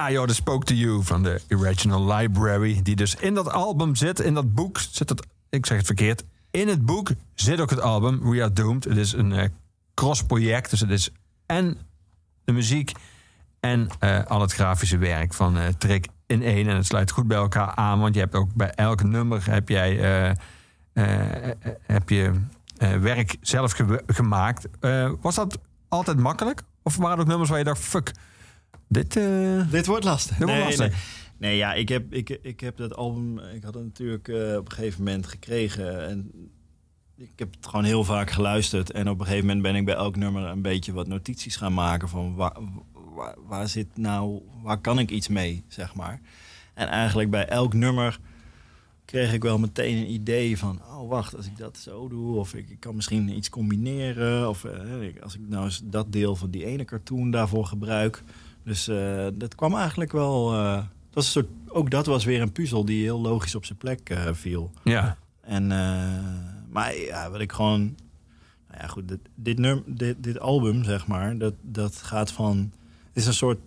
Ja, 0.00 0.10
joh, 0.10 0.28
Spoke 0.28 0.64
to 0.64 0.74
You 0.74 1.02
van 1.02 1.22
de 1.22 1.40
Original 1.48 2.12
Library. 2.14 2.80
Die 2.82 2.96
dus 2.96 3.14
in 3.14 3.34
dat 3.34 3.50
album 3.50 3.94
zit, 3.94 4.20
in 4.20 4.34
dat 4.34 4.54
boek 4.54 4.78
zit 4.78 5.08
het, 5.08 5.26
ik 5.48 5.66
zeg 5.66 5.76
het 5.76 5.86
verkeerd. 5.86 6.24
In 6.50 6.68
het 6.68 6.86
boek 6.86 7.10
zit 7.34 7.60
ook 7.60 7.70
het 7.70 7.80
album 7.80 8.30
We 8.30 8.42
Are 8.42 8.52
Doomed. 8.52 8.84
Het 8.84 8.96
is 8.96 9.12
een 9.12 9.32
eh, 9.32 9.48
cross-project, 9.94 10.70
dus 10.70 10.80
het 10.80 10.90
is 10.90 11.10
en 11.46 11.78
de 12.44 12.52
muziek 12.52 12.92
en 13.60 13.88
eh, 13.98 14.24
al 14.26 14.40
het 14.40 14.52
grafische 14.52 14.98
werk 14.98 15.34
van 15.34 15.58
eh 15.58 15.66
Trick 15.78 16.06
in 16.26 16.42
één. 16.42 16.68
En 16.68 16.76
het 16.76 16.86
sluit 16.86 17.10
goed 17.10 17.26
bij 17.26 17.36
elkaar 17.36 17.74
aan, 17.74 18.00
want 18.00 18.14
je 18.14 18.20
hebt 18.20 18.34
ook 18.34 18.54
bij 18.54 18.70
elk 18.70 19.02
nummer 19.02 19.50
heb 19.50 19.68
jij 19.68 19.92
heb 21.86 22.08
je 22.08 22.32
werk 22.78 23.36
zelf 23.40 23.72
ge- 23.72 24.02
gemaakt. 24.06 24.68
Was 25.20 25.34
dat 25.34 25.58
altijd 25.88 26.18
makkelijk? 26.18 26.62
Of 26.82 26.96
waren 26.96 27.16
er 27.16 27.22
ook 27.22 27.28
nummers 27.28 27.48
waar 27.50 27.58
je 27.58 27.64
dacht, 27.64 27.80
fuck, 27.80 28.12
dit... 28.90 29.16
eh, 29.16 29.70
Dit 29.70 29.86
wordt 29.86 30.04
lastig. 30.04 30.36
Dit 30.36 30.46
wordt 30.46 30.60
nee, 30.60 30.64
lastig. 30.68 30.88
Nee. 30.88 30.98
Nee, 31.38 31.56
ja, 31.56 31.74
ik 31.74 31.88
heb, 31.88 32.12
ik, 32.14 32.38
ik 32.42 32.60
heb 32.60 32.76
dat 32.76 32.96
album, 32.96 33.38
ik 33.38 33.62
had 33.62 33.74
het 33.74 33.82
natuurlijk 33.84 34.28
eh, 34.28 34.56
op 34.56 34.66
een 34.66 34.72
gegeven 34.72 35.04
moment 35.04 35.26
gekregen. 35.26 36.08
En 36.08 36.30
ik 37.16 37.32
heb 37.36 37.54
het 37.54 37.66
gewoon 37.66 37.84
heel 37.84 38.04
vaak 38.04 38.30
geluisterd. 38.30 38.90
En 38.90 39.08
op 39.08 39.18
een 39.20 39.26
gegeven 39.26 39.46
moment 39.46 39.62
ben 39.62 39.74
ik 39.74 39.84
bij 39.84 39.94
elk 39.94 40.16
nummer 40.16 40.44
een 40.44 40.62
beetje 40.62 40.92
wat 40.92 41.06
notities 41.08 41.56
gaan 41.56 41.74
maken. 41.74 42.08
Van 42.08 42.34
waar, 42.34 42.56
waar, 43.14 43.34
waar 43.46 43.68
zit 43.68 43.96
nou, 43.96 44.42
waar 44.62 44.78
kan 44.80 44.98
ik 44.98 45.10
iets 45.10 45.28
mee, 45.28 45.64
zeg 45.68 45.94
maar. 45.94 46.20
En 46.74 46.88
eigenlijk 46.88 47.30
bij 47.30 47.46
elk 47.48 47.74
nummer 47.74 48.18
kreeg 49.04 49.32
ik 49.32 49.42
wel 49.42 49.58
meteen 49.58 49.96
een 49.96 50.10
idee 50.12 50.58
van... 50.58 50.80
oh, 50.82 51.08
wacht, 51.08 51.36
als 51.36 51.46
ik 51.46 51.56
dat 51.56 51.78
zo 51.78 52.08
doe... 52.08 52.36
of 52.36 52.54
ik, 52.54 52.70
ik 52.70 52.80
kan 52.80 52.94
misschien 52.94 53.36
iets 53.36 53.48
combineren... 53.48 54.48
of 54.48 54.64
eh, 54.64 55.22
als 55.22 55.34
ik 55.34 55.40
nou 55.48 55.64
eens 55.64 55.80
dat 55.84 56.12
deel 56.12 56.36
van 56.36 56.50
die 56.50 56.64
ene 56.64 56.84
cartoon 56.84 57.30
daarvoor 57.30 57.66
gebruik... 57.66 58.22
Dus 58.64 58.88
eh, 58.88 59.26
dat 59.34 59.54
kwam 59.54 59.74
eigenlijk 59.74 60.12
wel... 60.12 60.52
eh, 60.52 60.74
dat 60.74 61.14
was 61.14 61.24
een 61.24 61.30
soort, 61.30 61.46
ook 61.68 61.90
dat 61.90 62.06
was 62.06 62.24
weer 62.24 62.40
een 62.40 62.52
puzzel 62.52 62.84
die 62.84 63.02
heel 63.02 63.20
logisch 63.20 63.54
op 63.54 63.64
zijn 63.64 63.78
plek 63.78 64.10
eh, 64.10 64.28
viel. 64.32 64.70
Ja. 64.84 65.16
En, 65.40 65.66
maar 66.70 66.96
ja, 66.96 67.30
wat 67.30 67.40
ik 67.40 67.52
gewoon... 67.52 67.80
Nou 68.68 68.82
ja, 68.82 68.86
goed, 68.86 69.08
dit, 69.08 69.18
dit, 69.34 69.58
num, 69.58 69.82
dit, 69.86 70.22
dit 70.22 70.40
album, 70.40 70.84
zeg 70.84 71.06
maar, 71.06 71.38
dat, 71.38 71.54
dat 71.62 71.96
gaat 71.96 72.32
van... 72.32 72.72
Het 73.06 73.16
is 73.16 73.26
een 73.26 73.34
soort 73.34 73.58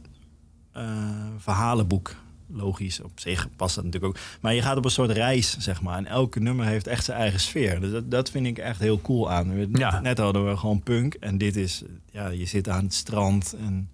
verhalenboek. 1.37 2.15
Logisch, 2.47 3.01
op 3.01 3.19
zich 3.19 3.47
past 3.55 3.75
dat 3.75 3.83
natuurlijk 3.83 4.15
ook. 4.15 4.23
Maar 4.41 4.53
je 4.53 4.61
gaat 4.61 4.77
op 4.77 4.85
een 4.85 4.91
soort 4.91 5.11
reis, 5.11 5.57
zeg 5.57 5.81
maar. 5.81 5.97
En 5.97 6.05
elke 6.05 6.39
nummer 6.39 6.65
heeft 6.65 6.87
echt 6.87 7.03
zijn 7.03 7.17
eigen 7.17 7.39
sfeer. 7.39 7.79
Dus 7.79 7.91
dat, 7.91 8.11
dat 8.11 8.29
vind 8.29 8.45
ik 8.45 8.57
echt 8.57 8.79
heel 8.79 9.01
cool 9.01 9.31
aan. 9.31 9.69
Ja. 9.71 9.99
Net 9.99 10.17
hadden 10.17 10.49
we 10.49 10.57
gewoon 10.57 10.81
punk. 10.81 11.13
En 11.13 11.37
dit 11.37 11.55
is, 11.55 11.83
ja, 12.11 12.27
je 12.27 12.45
zit 12.45 12.69
aan 12.69 12.83
het 12.83 12.93
strand 12.93 13.53
en 13.53 13.89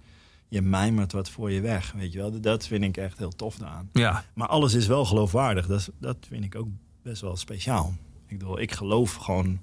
je 0.49 0.61
mijmert 0.61 1.11
wat 1.11 1.29
voor 1.29 1.51
je 1.51 1.61
weg. 1.61 1.91
Weet 1.91 2.11
je 2.11 2.17
wel, 2.17 2.41
dat 2.41 2.67
vind 2.67 2.83
ik 2.83 2.97
echt 2.97 3.17
heel 3.17 3.35
tof 3.35 3.61
aan. 3.61 3.89
Ja. 3.93 4.23
Maar 4.33 4.47
alles 4.47 4.73
is 4.73 4.87
wel 4.87 5.05
geloofwaardig. 5.05 5.67
Dat, 5.67 5.89
dat 5.99 6.17
vind 6.27 6.43
ik 6.43 6.55
ook 6.55 6.67
best 7.01 7.21
wel 7.21 7.37
speciaal. 7.37 7.93
Ik 8.27 8.37
bedoel, 8.37 8.59
ik 8.59 8.71
geloof 8.71 9.13
gewoon 9.13 9.59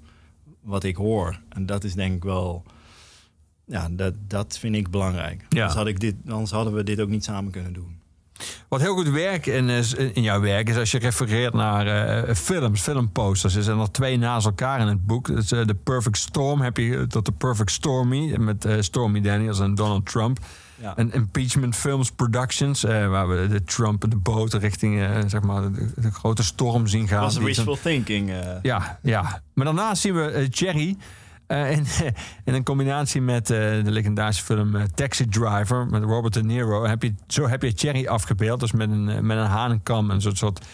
wat 0.61 0.83
ik 0.83 0.95
hoor. 0.95 1.39
En 1.49 1.65
dat 1.65 1.83
is 1.83 1.93
denk 1.93 2.15
ik 2.15 2.23
wel... 2.23 2.63
Ja, 3.65 3.89
dat, 3.91 4.13
dat 4.27 4.57
vind 4.57 4.75
ik 4.75 4.89
belangrijk. 4.89 5.45
Ja. 5.49 5.59
Anders, 5.59 5.77
had 5.77 5.87
ik 5.87 5.99
dit, 5.99 6.15
anders 6.27 6.51
hadden 6.51 6.73
we 6.73 6.83
dit 6.83 6.99
ook 6.99 7.09
niet 7.09 7.23
samen 7.23 7.51
kunnen 7.51 7.73
doen. 7.73 7.97
Wat 8.67 8.81
heel 8.81 8.93
goed 8.93 9.09
werkt 9.09 9.47
in, 9.47 9.69
in 10.13 10.21
jouw 10.21 10.41
werk 10.41 10.69
is 10.69 10.77
als 10.77 10.91
je 10.91 10.99
refereert 10.99 11.53
naar 11.53 11.87
eh, 11.87 12.35
films, 12.35 12.81
filmposters. 12.81 13.55
Er 13.55 13.63
zijn 13.63 13.79
er 13.79 13.91
twee 13.91 14.17
naast 14.17 14.45
elkaar 14.45 14.79
in 14.79 14.87
het 14.87 15.05
boek. 15.05 15.29
Eh, 15.29 15.37
The 15.37 15.75
Perfect 15.83 16.17
Storm 16.17 16.61
heb 16.61 16.77
je 16.77 17.07
tot 17.07 17.25
The 17.25 17.31
Perfect 17.31 17.71
Stormy 17.71 18.35
met 18.35 18.65
eh, 18.65 18.75
Stormy 18.79 19.21
Daniels 19.21 19.59
en 19.59 19.75
Donald 19.75 20.05
Trump. 20.05 20.39
Ja. 20.81 20.95
En 20.97 21.13
Impeachment 21.13 21.75
Films 21.75 22.11
Productions, 22.11 22.83
eh, 22.83 23.07
waar 23.07 23.27
we 23.29 23.47
de 23.47 23.63
Trump 23.63 24.03
en 24.03 24.09
de 24.09 24.15
boot 24.17 24.53
richting 24.53 25.01
eh, 25.01 25.19
zeg 25.27 25.41
maar 25.41 25.61
de, 25.61 25.89
de 25.95 26.11
grote 26.11 26.43
storm 26.43 26.87
zien 26.87 27.07
gaan. 27.07 27.15
Dat 27.15 27.25
was 27.25 27.33
zo'n- 27.33 27.43
wishful 27.43 27.77
thinking. 27.81 28.29
eh. 28.29 28.37
ja, 28.61 28.99
ja. 29.01 29.41
Maar 29.53 29.65
daarnaast 29.65 30.01
zien 30.01 30.13
we 30.15 30.47
Cherry 30.51 30.97
in, 31.47 31.85
in 32.45 32.53
een 32.53 32.63
combinatie 32.63 33.21
met 33.21 33.47
de 33.47 33.81
legendarische 33.83 34.43
film 34.43 34.75
Taxi 34.95 35.25
Driver 35.29 35.85
met 35.87 36.03
Robert 36.03 36.33
De 36.33 36.43
Niro. 36.43 36.85
Heb 36.85 37.03
je, 37.03 37.13
zo 37.27 37.47
heb 37.47 37.61
je 37.61 37.71
Cherry 37.75 38.07
afgebeeld, 38.07 38.59
dus 38.59 38.71
met 38.71 38.89
een, 38.89 39.25
met 39.25 39.37
een 39.37 39.45
hanenkam, 39.45 40.09
een 40.11 40.21
soort, 40.21 40.37
soort 40.37 40.65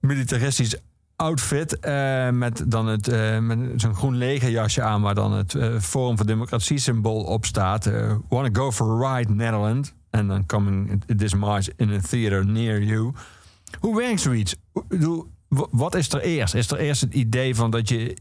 militaristisch 0.00 0.76
outfit. 1.16 1.78
eh, 1.78 2.30
met 2.30 2.64
dan 2.66 2.86
het, 2.86 3.08
eh, 3.08 3.38
met 3.38 3.58
zo'n 3.76 3.94
groen 3.94 4.16
legerjasje 4.16 4.82
aan 4.82 5.02
waar 5.02 5.14
dan 5.14 5.32
het 5.32 5.54
eh, 5.54 5.78
Forum 5.80 6.16
voor 6.16 6.26
Democratie 6.26 6.78
symbool 6.78 7.22
op 7.22 7.44
staat. 7.44 7.90
Wanna 8.28 8.48
go 8.52 8.72
for 8.72 9.04
a 9.04 9.16
ride, 9.16 9.32
Netherlands. 9.32 9.92
En 10.10 10.28
dan 10.28 10.46
coming 10.46 11.02
this 11.16 11.34
March 11.34 11.68
in 11.76 11.90
a 11.90 12.00
theater 12.00 12.46
near 12.46 12.82
you. 12.82 13.12
Hoe 13.80 13.96
werkt 13.96 14.20
zoiets? 14.20 14.56
Wat 15.70 15.94
is 15.94 16.12
er 16.12 16.20
eerst? 16.20 16.54
Is 16.54 16.70
er 16.70 16.78
eerst 16.78 17.00
het 17.00 17.14
idee 17.14 17.54
van 17.54 17.70
dat 17.70 17.88
je 17.88 18.16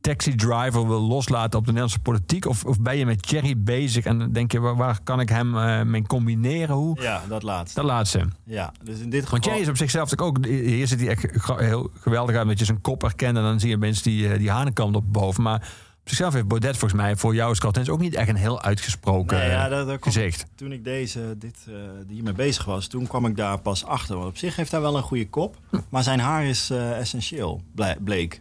taxi 0.00 0.34
driver 0.34 0.86
wil 0.88 1.00
loslaten 1.00 1.58
op 1.58 1.64
de 1.64 1.72
Nederlandse 1.72 1.98
politiek? 1.98 2.46
Of, 2.46 2.64
of 2.64 2.80
ben 2.80 2.96
je 2.96 3.06
met 3.06 3.22
Thierry 3.22 3.54
bezig 3.62 4.04
en 4.04 4.18
dan 4.18 4.32
denk 4.32 4.52
je, 4.52 4.60
waar, 4.60 4.76
waar 4.76 4.98
kan 5.04 5.20
ik 5.20 5.28
hem 5.28 5.56
eh, 5.58 5.82
mee 5.82 6.02
combineren? 6.06 6.74
Hoe? 6.76 7.00
Ja, 7.02 7.22
dat 7.28 7.42
laatste. 7.42 7.80
Dat 7.80 7.90
laatste. 7.90 8.24
Ja, 8.44 8.72
dus 8.82 8.98
in 8.98 9.10
dit 9.10 9.22
geval... 9.22 9.30
Want 9.38 9.44
jij 9.44 9.60
is 9.60 9.68
op 9.68 9.76
zichzelf 9.76 10.18
ook, 10.18 10.46
hier 10.46 10.86
zit 10.86 11.00
hij 11.00 11.08
echt 11.08 11.26
heel 11.58 11.90
geweldig 12.00 12.36
uit 12.36 12.46
met 12.46 12.58
je 12.58 12.64
zijn 12.64 12.80
kop 12.80 13.02
herkennen. 13.02 13.42
En 13.42 13.48
dan 13.48 13.60
zie 13.60 13.68
je 13.68 13.76
mensen 13.76 14.04
die, 14.04 14.28
eh, 14.32 14.38
die 14.38 14.50
hanenkant 14.50 14.96
op 14.96 15.12
boven. 15.12 15.42
Maar 15.42 15.56
op 16.00 16.08
zichzelf 16.14 16.32
heeft 16.34 16.48
Baudet 16.48 16.76
volgens 16.76 17.00
mij 17.00 17.16
voor 17.16 17.34
jou 17.34 17.48
als 17.48 17.58
cartoonist 17.58 17.92
ook 17.92 18.00
niet 18.00 18.14
echt 18.14 18.28
een 18.28 18.36
heel 18.36 18.62
uitgesproken 18.62 19.38
Nee, 19.38 19.48
ja, 19.50 19.64
eh, 19.64 19.70
daar, 19.70 19.86
daar 19.86 19.98
kwam- 19.98 20.12
gezicht. 20.12 20.46
Toen 20.54 20.72
ik 20.72 20.84
deze, 20.84 21.34
dit, 21.38 21.56
eh 21.68 21.74
hiermee 22.08 22.32
bezig 22.32 22.64
was, 22.64 22.86
toen 22.86 23.06
kwam 23.06 23.26
ik 23.26 23.36
daar 23.36 23.58
pas 23.60 23.84
achter. 23.84 24.16
Want 24.16 24.28
op 24.28 24.36
zich 24.36 24.56
heeft 24.56 24.70
hij 24.70 24.80
wel 24.80 24.96
een 24.96 25.02
goede 25.02 25.28
kop. 25.28 25.56
Maar 25.88 26.02
zijn 26.02 26.20
haar 26.20 26.44
is 26.44 26.70
eh, 26.70 26.98
essentieel, 26.98 27.62
bleek. 28.04 28.40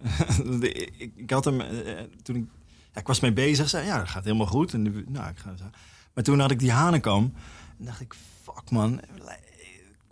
Ik, 0.60 1.12
ik 1.16 1.30
had 1.30 1.44
hem, 1.44 1.60
eh, 1.60 2.02
toen 2.22 2.36
ik, 2.36 2.44
ja, 2.92 3.00
ik 3.00 3.06
was 3.06 3.20
mee 3.20 3.32
bezig, 3.32 3.68
zei 3.68 3.86
ja, 3.86 3.98
dat 3.98 4.08
gaat 4.08 4.24
helemaal 4.24 4.46
goed. 4.46 4.74
En, 4.74 5.04
nou, 5.08 5.28
ik 5.30 5.38
ga. 5.38 5.54
Maar 6.14 6.24
toen 6.24 6.40
had 6.40 6.50
ik 6.50 6.58
die 6.58 6.72
hanenkam. 6.72 7.32
En 7.78 7.84
dacht 7.84 8.00
ik, 8.00 8.14
fuck 8.42 8.70
man. 8.70 9.00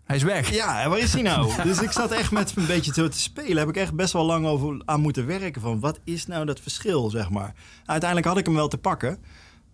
Hij 0.05 0.17
is 0.17 0.23
weg. 0.23 0.55
Ja, 0.55 0.89
waar 0.89 0.99
is 0.99 1.13
hij 1.13 1.23
nou? 1.23 1.53
dus 1.63 1.83
ik 1.83 1.93
zat 1.93 2.13
echt 2.13 2.31
met 2.31 2.57
een 2.57 2.67
beetje 2.67 2.93
zo 2.93 3.09
te 3.09 3.19
spelen. 3.19 3.57
Heb 3.57 3.69
ik 3.69 3.77
echt 3.77 3.95
best 3.95 4.13
wel 4.13 4.25
lang 4.25 4.47
over 4.47 4.83
aan 4.85 5.01
moeten 5.01 5.27
werken. 5.27 5.61
Van 5.61 5.81
wat 5.81 6.01
is 6.05 6.27
nou 6.27 6.45
dat 6.45 6.61
verschil, 6.61 7.11
zeg 7.11 7.31
maar. 7.31 7.55
Uiteindelijk 7.85 8.29
had 8.29 8.39
ik 8.39 8.47
hem 8.47 8.55
wel 8.55 8.69
te 8.69 8.79
pakken. 8.79 9.19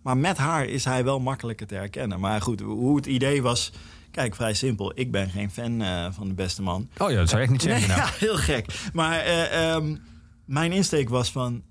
Maar 0.02 0.16
met 0.16 0.36
haar 0.36 0.64
is 0.64 0.84
hij 0.84 1.04
wel 1.04 1.20
makkelijker 1.20 1.66
te 1.66 1.74
herkennen. 1.74 2.20
Maar 2.20 2.40
goed, 2.40 2.60
hoe 2.60 2.96
het 2.96 3.06
idee 3.06 3.42
was... 3.42 3.72
Kijk, 4.14 4.34
vrij 4.34 4.54
simpel. 4.54 4.92
Ik 4.94 5.10
ben 5.10 5.30
geen 5.30 5.50
fan 5.50 5.82
eh, 5.82 6.06
van 6.10 6.28
de 6.28 6.34
beste 6.34 6.62
man. 6.62 6.88
Oh 6.98 7.10
ja, 7.10 7.16
dat 7.16 7.28
zou 7.28 7.42
ik 7.42 7.50
echt 7.50 7.52
niet 7.52 7.62
zeggen. 7.62 7.88
Nee, 7.88 7.96
nou. 7.96 8.08
ja, 8.10 8.18
heel 8.18 8.36
gek. 8.36 8.90
Maar 8.92 9.18
eh, 9.18 9.72
ehm, 9.72 9.96
mijn 10.44 10.72
insteek 10.72 11.08
was 11.08 11.32
van... 11.32 11.62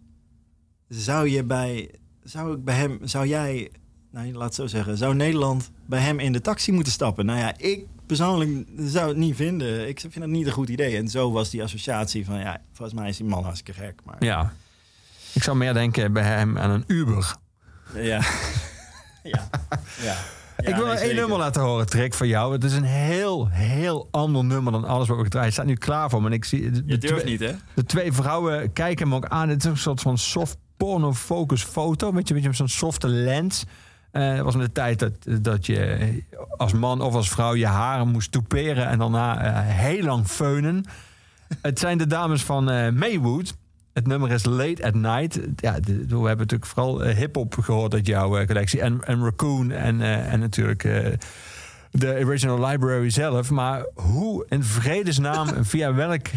Zou 0.88 1.30
je 1.30 1.44
bij... 1.44 1.92
Zou 2.24 2.56
ik 2.56 2.64
bij 2.64 2.76
hem... 2.76 3.00
Zou 3.04 3.28
jij... 3.28 3.72
Nou, 4.12 4.34
laat 4.34 4.44
het 4.44 4.56
zo 4.56 4.68
zeggen. 4.68 4.98
Zou 4.98 5.16
Nederland 5.16 5.72
bij 5.86 6.00
hem 6.00 6.20
in 6.20 6.32
de 6.34 6.42
taxi 6.42 6.72
moeten 6.72 6.94
stappen? 6.94 7.26
Nou 7.26 7.40
ja, 7.40 7.54
ik 7.58 7.86
persoonlijk 8.06 8.68
zou 8.78 9.08
het 9.08 9.18
niet 9.18 9.36
vinden. 9.36 9.88
Ik 9.88 10.00
vind 10.00 10.16
het 10.16 10.28
niet 10.28 10.46
een 10.46 10.52
goed 10.52 10.70
idee. 10.70 10.98
En 10.98 11.08
zo 11.08 11.32
was 11.32 11.50
die 11.50 11.64
associatie 11.64 12.26
van... 12.26 12.40
Ja, 12.40 12.62
volgens 12.74 13.00
mij 13.00 13.10
is 13.10 13.18
die 13.18 13.26
man 13.26 13.44
hartstikke 13.44 13.82
gek. 13.82 14.00
Maar 14.06 14.24
Ja. 14.24 14.54
Ik 15.34 15.44
zou 15.44 15.58
meer 15.58 15.74
denken 15.74 16.14
bij 16.14 16.24
hem 16.24 16.58
aan 16.58 16.70
een 16.70 16.84
Uber. 16.88 17.36
ja... 17.94 18.22
ja. 19.34 19.50
ja. 20.02 20.16
Ik 20.68 20.76
wil 20.76 20.86
nee, 20.86 20.96
één 20.96 20.98
zeker. 20.98 21.16
nummer 21.16 21.38
laten 21.38 21.62
horen, 21.62 21.86
Trick, 21.86 22.14
van 22.14 22.28
jou. 22.28 22.54
Het 22.54 22.64
is 22.64 22.74
een 22.74 22.84
heel, 22.84 23.48
heel 23.50 24.08
ander 24.12 24.44
nummer 24.44 24.72
dan 24.72 24.86
alles 24.86 25.08
wat 25.08 25.18
we 25.18 25.24
gedraaid. 25.24 25.46
Hij 25.46 25.54
staat 25.54 25.66
nu 25.66 25.76
klaar 25.76 26.10
voor 26.10 26.22
me. 26.22 26.28
En 26.28 26.34
ik 26.34 26.46
zie 26.46 26.72
de, 26.72 26.84
Je 26.86 26.98
durft 26.98 27.26
niet, 27.26 27.40
hè? 27.40 27.52
De 27.74 27.84
twee 27.84 28.12
vrouwen 28.12 28.74
kijken 28.74 29.08
me 29.08 29.16
ook 29.16 29.28
aan. 29.28 29.50
Het 29.50 29.64
is 29.64 29.70
een 29.70 29.78
soort 29.78 30.02
van 30.02 30.18
soft 30.18 30.58
porno 30.78 31.14
focus 31.14 31.64
foto. 31.64 32.14
Weet 32.14 32.28
je, 32.28 32.34
met 32.34 32.56
zo'n 32.56 32.68
softe 32.68 33.08
lens. 33.08 33.66
Het 34.12 34.42
was 34.42 34.56
met 34.56 34.66
de 34.66 34.72
tijd 34.72 35.00
dat, 35.00 35.44
dat 35.44 35.66
je 35.66 36.24
als 36.58 36.74
man 36.74 37.02
of 37.02 37.14
als 37.14 37.30
vrouw 37.30 37.56
je 37.56 37.66
haren 37.66 38.08
moest 38.08 38.32
toeperen 38.32 38.88
en 38.88 39.00
daarna 39.00 39.44
eh, 39.44 39.76
heel 39.76 40.04
lang 40.04 40.28
feunen. 40.28 40.86
Het 41.62 41.80
zijn 41.80 41.98
de 41.98 42.08
dames 42.08 42.44
van 42.44 42.70
eh, 42.70 42.92
Maywood. 42.92 43.56
Het 43.94 44.08
nummer 44.08 44.32
is 44.32 44.46
Late 44.46 44.84
at 44.86 44.94
Night. 44.94 45.40
Ja, 45.56 45.80
we 45.82 46.16
hebben 46.16 46.38
natuurlijk 46.38 46.66
vooral 46.66 47.04
eh, 47.04 47.16
hip-hop 47.16 47.56
gehoord 47.60 47.94
uit 47.94 48.08
jouw 48.08 48.38
eh, 48.38 48.48
collectie. 48.48 48.82
En, 48.82 49.04
en 49.04 49.24
Raccoon 49.24 49.72
en, 49.72 50.02
eh, 50.02 50.34
en 50.34 50.40
natuurlijk 50.40 50.82
de 51.92 52.22
Original 52.26 52.66
Library 52.66 53.10
zelf. 53.10 53.50
Maar 53.50 53.86
hoe 53.96 54.46
in 54.50 54.64
vredesnaam, 54.64 55.66
via 55.66 55.94
welk 55.94 56.28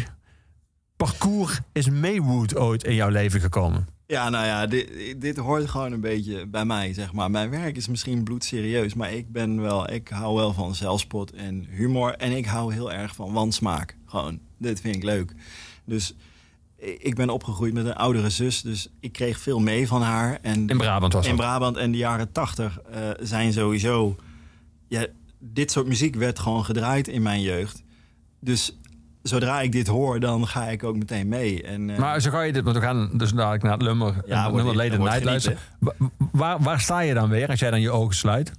parcours 0.95 1.59
is 1.71 1.89
Maywood 1.89 2.55
ooit 2.55 2.83
in 2.83 2.95
jouw 2.95 3.09
leven 3.09 3.41
gekomen? 3.41 3.87
Ja, 4.07 4.29
nou 4.29 4.45
ja, 4.45 4.67
dit, 4.67 5.15
dit 5.21 5.37
hoort 5.37 5.69
gewoon 5.69 5.91
een 5.91 6.01
beetje 6.01 6.45
bij 6.45 6.65
mij, 6.65 6.93
zeg 6.93 7.13
maar. 7.13 7.31
Mijn 7.31 7.49
werk 7.49 7.77
is 7.77 7.87
misschien 7.87 8.23
bloedserieus, 8.23 8.93
maar 8.93 9.13
ik 9.13 9.31
ben 9.31 9.61
wel, 9.61 9.91
ik 9.91 10.07
hou 10.07 10.35
wel 10.35 10.53
van 10.53 10.75
zelfspot 10.75 11.31
en 11.31 11.65
humor. 11.69 12.13
En 12.13 12.31
ik 12.31 12.45
hou 12.45 12.73
heel 12.73 12.93
erg 12.93 13.15
van 13.15 13.33
wansmaak. 13.33 13.97
Gewoon, 14.05 14.39
dit 14.57 14.81
vind 14.81 14.95
ik 14.95 15.03
leuk. 15.03 15.33
Dus 15.85 16.15
ik 16.79 17.15
ben 17.15 17.29
opgegroeid 17.29 17.73
met 17.73 17.85
een 17.85 17.95
oudere 17.95 18.29
zus, 18.29 18.61
dus 18.61 18.87
ik 18.99 19.11
kreeg 19.11 19.39
veel 19.39 19.59
mee 19.59 19.87
van 19.87 20.01
haar. 20.01 20.37
En 20.41 20.67
In 20.69 20.77
Brabant 20.77 21.13
was 21.13 21.25
In 21.27 21.35
dat? 21.35 21.39
Brabant 21.45 21.77
en 21.77 21.91
de 21.91 21.97
jaren 21.97 22.31
tachtig 22.31 22.79
eh, 22.81 23.09
zijn 23.19 23.53
sowieso 23.53 24.15
ja, 24.87 25.05
dit 25.39 25.71
soort 25.71 25.87
muziek 25.87 26.15
werd 26.15 26.39
gewoon 26.39 26.65
gedraaid 26.65 27.07
in 27.07 27.21
mijn 27.21 27.41
jeugd. 27.41 27.83
Dus 28.39 28.77
zodra 29.21 29.61
ik 29.61 29.71
dit 29.71 29.87
hoor, 29.87 30.19
dan 30.19 30.47
ga 30.47 30.63
ik 30.67 30.83
ook 30.83 30.97
meteen 30.97 31.27
mee. 31.27 31.63
En, 31.63 31.89
eh, 31.89 31.97
Maar 31.99 32.21
zo 32.21 32.31
ga 32.31 32.41
je 32.41 32.53
dit, 32.53 32.63
want 32.63 32.75
we 32.75 32.81
gaan 32.81 33.09
dus 33.13 33.31
dadelijk 33.33 33.63
naar 33.63 33.71
het 33.71 33.81
nummer, 33.81 34.15
Ja, 34.25 34.43
het 34.45 34.53
nummer 34.53 34.75
Night 34.75 35.23
luisteren. 35.23 35.57
Wa- 35.79 35.93
Waar, 36.31 36.59
waar 36.61 36.79
sta 36.81 36.99
je 36.99 37.13
dan 37.13 37.29
weer 37.29 37.47
als 37.49 37.59
jij 37.59 37.69
dan 37.71 37.81
je 37.81 37.91
ogen 37.91 38.15
sluit? 38.15 38.51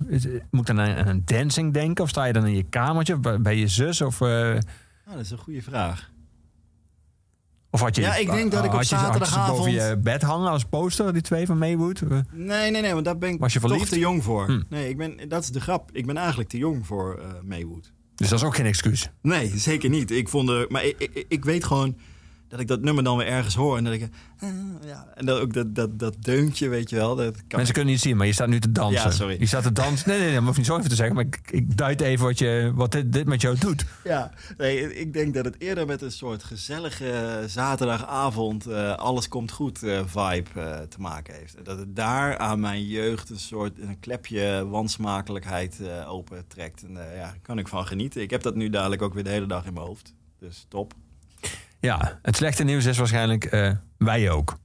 Moet 0.51 0.67
dan 0.67 0.81
aan 0.81 1.07
een 1.07 1.23
dancing 1.25 1.73
denken? 1.73 2.05
Of 2.05 2.11
sta 2.11 2.25
je 2.25 2.33
dan 2.33 2.47
in 2.47 2.55
je 2.57 2.63
kamertje 2.63 3.39
bij, 3.41 3.57
je 3.57 3.69
zus? 3.69 4.01
Of, 4.01 4.21
eh, 4.21 4.29
ah, 4.29 5.13
dat 5.13 5.21
is 5.21 5.31
een 5.31 5.39
goede 5.39 5.63
vraag. 5.63 6.11
Of 7.71 7.81
had 7.81 7.95
je, 7.97 8.01
Ja, 8.03 8.17
ik 8.17 8.31
denk 8.31 8.51
dat 8.51 8.65
ik 8.65 8.75
op 8.75 8.83
zaterdagavond- 8.83 9.57
boven 9.59 9.73
je 9.73 9.97
bed 10.03 10.23
hangen 10.23 10.51
als 10.51 10.65
poster, 10.65 11.13
die 11.13 11.23
twee 11.23 11.47
van 11.47 11.59
Maywood? 11.59 12.01
Eh, 12.01 12.19
Nee, 12.33 12.71
nee, 12.71 12.83
nee, 12.83 12.93
want 12.93 13.05
daar 13.05 13.19
ben 13.19 13.29
ik 13.31 13.41
Was 13.41 13.53
je 13.53 13.61
toch 13.61 13.87
te 13.87 13.99
jong 13.99 14.25
voor. 14.25 14.47
Hm. 14.47 14.63
Nee, 14.69 14.89
ik 14.89 14.97
ben, 14.97 15.29
dat 15.29 15.43
is 15.43 15.49
de 15.49 15.61
grap. 15.61 15.91
Ik 15.93 16.07
ben 16.07 16.17
eigenlijk 16.17 16.49
te 16.49 16.59
jong 16.59 16.87
voor 16.87 17.21
Maywood. 17.45 17.93
Dus 18.15 18.29
dat 18.29 18.39
is 18.39 18.45
ook 18.45 18.57
geen 18.57 18.67
excuus. 18.67 19.11
Nee, 19.23 19.53
zeker 19.59 19.91
niet. 19.91 20.11
Ik 20.11 20.29
vond 20.29 20.49
er, 20.49 20.67
maar 20.69 20.85
ik, 20.85 20.97
ik, 20.99 21.25
ik 21.29 21.45
weet 21.45 21.65
gewoon 21.65 21.97
dat 22.49 22.61
ik 22.61 22.69
dat 22.69 22.81
nummer 22.81 23.05
dan 23.05 23.17
weer 23.17 23.27
ergens 23.27 23.55
hoor. 23.55 23.77
En 23.77 23.85
dat 23.85 23.93
ik... 23.93 24.03
eh, 24.39 24.49
ja, 24.85 25.07
en 25.15 25.27
dan 25.27 25.41
ook 25.41 25.53
dat, 25.53 25.75
dat, 25.75 25.99
dat 25.99 26.15
deuntje, 26.21 26.69
weet 26.69 26.91
je 26.91 26.97
wel. 26.97 27.17
Dat 27.17 27.37
kan 27.37 27.45
Mensen 27.57 27.75
kunnen 27.75 27.93
niet 27.93 28.03
zien, 28.03 28.17
maar 28.17 28.27
je 28.27 28.33
staat 28.33 28.49
nu 28.49 28.61
te 28.61 28.73
dansen. 28.73 29.03
Ja, 29.03 29.11
sorry. 29.11 29.37
Je 29.39 29.47
staat 29.47 29.63
te 29.63 29.73
dansen. 29.73 30.09
Nee, 30.09 30.19
nee, 30.19 30.27
nee, 30.27 30.37
dat 30.37 30.45
hoef 30.45 30.57
niet 30.57 30.67
zo 30.67 30.77
even 30.77 30.89
te 30.89 30.95
zeggen. 30.95 31.15
Maar 31.15 31.25
ik, 31.25 31.41
ik 31.51 31.77
duid 31.77 32.01
even 32.01 32.25
wat, 32.25 32.39
je, 32.39 32.73
wat 32.75 32.93
dit, 32.93 33.13
dit 33.13 33.27
met 33.27 33.41
jou 33.41 33.59
doet. 33.59 33.85
Ja, 34.05 34.31
nee, 34.57 34.95
ik 34.97 35.13
denk 35.13 35.35
dat 35.35 35.45
het 35.45 35.57
eerder 35.59 35.87
met 35.87 36.03
een 36.03 36.13
soort 36.13 36.45
gezellige 36.45 37.45
zaterdagavond, 37.47 38.67
eh, 38.67 38.95
alles 38.95 39.29
komt 39.29 39.53
goed 39.53 39.83
eh, 39.83 40.01
vibe 40.07 40.87
te 40.89 41.01
maken 41.01 41.35
heeft. 41.35 41.65
Dat 41.65 41.79
het 41.79 41.97
daar 41.97 42.39
aan 42.39 42.61
mijn 42.61 42.87
jeugd 42.87 43.31
een 43.31 43.39
soort 43.39 43.79
een 43.79 44.01
klepje 44.01 44.67
wansmakelijkheid 44.69 45.81
eh 45.81 46.11
opentrekt. 46.11 46.83
En 46.83 46.97
eh, 46.97 47.17
ja, 47.17 47.23
daar 47.23 47.39
kan 47.43 47.59
ik 47.59 47.69
van 47.69 47.87
genieten. 47.87 48.23
Ik 48.23 48.31
heb 48.31 48.43
dat 48.43 48.55
nu 48.55 48.71
dadelijk 48.71 49.03
ook 49.03 49.15
weer 49.15 49.25
de 49.25 49.31
hele 49.31 49.47
dag 49.47 49.67
in 49.67 49.73
mijn 49.73 49.87
hoofd. 49.87 50.15
Dus 50.39 50.67
top. 50.69 50.95
Ja, 51.81 52.19
het 52.23 52.37
slechte 52.37 52.65
nieuws 52.65 52.85
is 52.85 52.99
waarschijnlijk 52.99 53.45
eh, 53.45 53.71
wij 53.99 54.31
ook. 54.31 54.59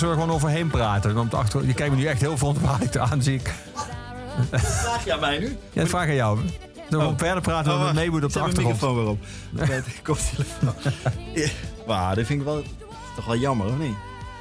We 0.00 0.06
er 0.06 0.14
gewoon 0.14 0.30
overheen 0.30 0.68
praten? 0.70 1.14
Want 1.14 1.34
achter, 1.34 1.66
je 1.66 1.74
kijkt 1.74 1.94
me 1.94 1.98
nu 2.00 2.06
echt 2.06 2.20
heel 2.20 2.36
verontwaardigd 2.38 2.98
aan, 2.98 3.22
zie 3.22 3.34
ik. 3.34 3.52
Vraag 4.52 5.04
jij 5.04 5.18
mij 5.18 5.38
nu? 5.38 5.46
Ja, 5.72 5.80
dat 5.80 5.88
vraag 5.88 6.06
aan 6.08 6.14
jou. 6.14 6.38
Dan 6.88 7.06
Oh. 7.06 7.12
verder 7.16 7.42
praten 7.42 7.64
we 7.64 7.70
Oh, 7.70 7.76
met 7.76 7.84
wacht. 7.84 7.94
Maywood 7.94 8.24
op 8.24 8.32
de 8.32 8.40
achtergrond. 8.40 8.74
microfoon 8.74 8.96
weer 8.96 9.06
op. 9.08 9.18
Met 9.68 9.84
koptelefoon. 10.02 10.74
Ja, 11.34 11.48
Maar 11.86 12.14
dat 12.14 12.26
vind 12.26 12.38
ik 12.40 12.44
wel, 12.46 12.62
toch 13.16 13.24
wel 13.24 13.36
jammer, 13.36 13.66
of 13.66 13.78
niet? 13.78 13.94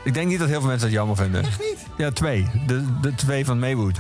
Ik 0.04 0.14
denk 0.14 0.28
niet 0.28 0.40
dat 0.40 0.48
heel 0.50 0.60
veel 0.60 0.70
mensen 0.70 0.88
dat 0.88 0.98
jammer 0.98 1.16
vinden. 1.16 1.44
Echt 1.44 1.60
niet? 1.60 1.78
Ja, 1.98 2.12
twee. 2.12 2.48
De, 2.68 2.86
de 3.02 3.16
twee 3.16 3.46
van 3.46 3.60
Maywood. 3.60 3.98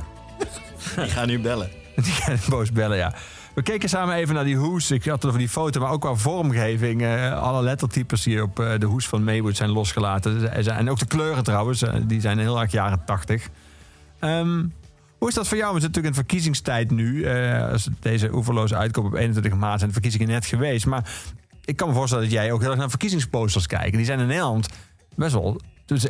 Ik 1.05 1.09
ga 1.11 1.25
nu 1.25 1.39
bellen. 1.39 1.69
Die 1.95 2.13
gaan 2.13 2.37
boos 2.49 2.71
bellen, 2.71 2.97
ja. 2.97 3.13
We 3.53 3.61
keken 3.61 3.89
samen 3.89 4.15
even 4.15 4.35
naar 4.35 4.43
die 4.43 4.57
hoes. 4.57 4.91
Ik 4.91 5.05
had 5.05 5.15
het 5.15 5.25
over 5.25 5.39
die 5.39 5.49
foto, 5.49 5.79
maar 5.79 5.91
ook 5.91 6.01
qua 6.01 6.15
vormgeving. 6.15 7.01
Eh, 7.01 7.41
alle 7.41 7.63
lettertypes 7.63 8.25
hier 8.25 8.43
op 8.43 8.59
eh, 8.59 8.79
de 8.79 8.85
hoes 8.85 9.07
van 9.07 9.23
Maywood 9.23 9.55
zijn 9.55 9.69
losgelaten. 9.69 10.51
En 10.65 10.89
ook 10.89 10.99
de 10.99 11.05
kleuren 11.05 11.43
trouwens, 11.43 11.81
eh, 11.81 11.93
die 12.07 12.21
zijn 12.21 12.39
heel 12.39 12.61
erg 12.61 12.71
jaren 12.71 13.05
tachtig. 13.05 13.49
Ehm, 14.19 14.65
hoe 15.17 15.27
is 15.27 15.33
dat 15.33 15.47
voor 15.47 15.57
jou? 15.57 15.73
We 15.73 15.81
zitten 15.81 16.01
natuurlijk 16.01 16.15
in 16.15 16.21
verkiezingstijd 16.23 16.91
nu. 16.91 17.27
Als 17.71 17.89
deze 17.99 18.33
oeverloze 18.33 18.75
uitkoop 18.75 19.05
op 19.05 19.13
21 19.13 19.53
maart 19.53 19.77
zijn 19.77 19.87
de 19.87 19.93
verkiezingen 19.93 20.27
net 20.27 20.45
geweest. 20.45 20.85
Maar 20.85 21.09
ik 21.65 21.75
kan 21.75 21.87
me 21.87 21.93
voorstellen 21.93 22.23
dat 22.23 22.33
jij 22.33 22.51
ook 22.51 22.61
heel 22.61 22.69
erg 22.69 22.79
naar 22.79 22.89
verkiezingsposters 22.89 23.67
kijkt. 23.67 23.95
Die 23.95 24.05
zijn 24.05 24.19
in 24.19 24.27
Nederland 24.27 24.67
best 25.15 25.33
wel... 25.33 25.61
Dus 25.85 26.07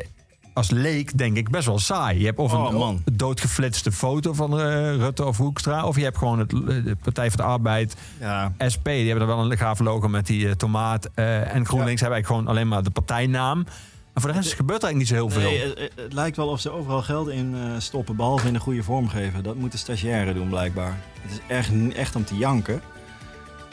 als 0.53 0.69
leek 0.69 1.17
denk 1.17 1.37
ik 1.37 1.49
best 1.49 1.65
wel 1.65 1.79
saai. 1.79 2.19
Je 2.19 2.25
hebt 2.25 2.37
of 2.39 2.53
Oh, 2.53 2.67
een 2.71 2.77
man. 2.77 3.01
doodgeflitste 3.11 3.91
foto 3.91 4.33
van 4.33 4.59
eh, 4.59 4.95
Rutte 4.95 5.25
of 5.25 5.37
Hoekstra... 5.37 5.85
of 5.85 5.95
je 5.95 6.03
hebt 6.03 6.17
gewoon 6.17 6.39
het, 6.39 6.49
de 6.49 6.95
Partij 7.03 7.27
voor 7.27 7.37
de 7.37 7.43
Arbeid, 7.43 7.95
Ja. 8.19 8.53
SP... 8.73 8.85
die 8.85 9.07
hebben 9.09 9.27
er 9.29 9.35
wel 9.35 9.51
een 9.51 9.57
gaaf 9.57 9.79
logo 9.79 10.07
met 10.07 10.25
die 10.27 10.47
eh, 10.47 10.51
tomaat. 10.53 11.09
eh, 11.13 11.55
en 11.55 11.65
GroenLinks 11.65 12.01
hebben 12.01 12.17
eigenlijk 12.19 12.25
gewoon 12.27 12.47
alleen 12.47 12.67
maar 12.67 12.83
de 12.83 12.89
partijnaam. 12.89 13.65
En 14.13 14.21
voor 14.21 14.31
de 14.31 14.37
rest 14.37 14.53
gebeurt 14.53 14.83
er 14.83 14.87
eigenlijk 14.87 14.97
niet 15.21 15.31
zo 15.33 15.41
heel 15.41 15.51
veel. 15.51 15.73
Nee, 15.75 15.89
het, 15.95 16.13
lijkt 16.13 16.37
wel 16.37 16.47
of 16.47 16.59
ze 16.59 16.69
overal 16.71 17.01
geld 17.01 17.29
in 17.29 17.55
eh, 17.55 17.61
stoppen, 17.77 18.15
behalve 18.15 18.47
in 18.47 18.53
de 18.53 18.59
goede 18.59 18.83
vorm 18.83 19.07
geven. 19.09 19.43
Dat 19.43 19.55
moeten 19.55 19.79
stagiairen 19.79 20.33
doen, 20.33 20.49
blijkbaar. 20.49 20.99
Het 21.21 21.31
is 21.31 21.39
echt, 21.47 21.71
echt 21.95 22.15
om 22.15 22.25
te 22.25 22.37
janken. 22.37 22.81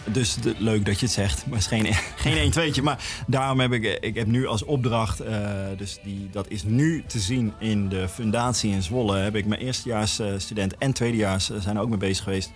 Dus 0.04 0.34
de- 0.34 0.54
leuk 0.58 0.84
dat 0.84 0.98
je 1.00 1.06
het 1.06 1.14
zegt, 1.14 1.46
maar 1.46 1.58
het 1.58 1.72
is 1.72 1.78
geen, 1.78 1.94
geen 2.32 2.36
1 2.36 2.50
2 2.50 2.82
Maar 2.82 3.04
daarom 3.26 3.60
heb 3.60 3.72
ik, 3.72 3.84
eh, 3.84 4.08
ik 4.08 4.14
heb 4.14 4.26
nu 4.26 4.46
als 4.46 4.64
opdracht, 4.64 5.20
eh, 5.20 5.48
dus 5.76 5.98
die, 6.02 6.28
dat 6.32 6.48
is 6.48 6.62
nu 6.64 7.04
te 7.06 7.18
zien 7.18 7.52
in 7.58 7.88
de 7.88 8.08
fundatie 8.08 8.70
in 8.72 8.82
Zwolle, 8.82 9.18
heb 9.18 9.34
ik 9.36 9.46
mijn 9.46 9.60
eerstejaars 9.60 10.18
eh, 10.18 10.32
student 10.36 10.76
en 10.78 10.92
tweedejaars 10.92 11.50
zijn 11.58 11.76
er 11.76 11.82
ook 11.82 11.88
mee 11.88 11.98
bezig 11.98 12.24
geweest. 12.24 12.50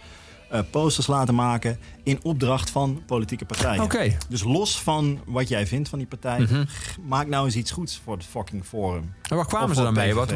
posters 0.71 1.07
laten 1.07 1.35
maken 1.35 1.79
in 2.03 2.19
opdracht 2.23 2.71
van 2.71 3.03
politieke 3.07 3.45
partijen. 3.45 3.83
Oké. 3.83 4.17
Dus 4.29 4.43
los 4.43 4.81
van 4.83 5.21
wat 5.27 5.49
jij 5.49 5.67
vindt 5.67 5.89
van 5.89 5.99
die 5.99 6.09
partij, 6.09 6.39
Mhm. 6.41 6.65
maak 7.07 7.27
nou 7.27 7.45
eens 7.45 7.57
iets 7.57 7.71
goeds 7.71 8.01
voor 8.05 8.17
het 8.17 8.25
fucking 8.27 8.65
forum. 8.65 9.15
En 9.29 9.37
waar 9.37 9.47
kwamen 9.47 9.75
ze 9.77 9.83
dan 9.83 9.95
mee? 9.95 10.15
Wat, 10.15 10.29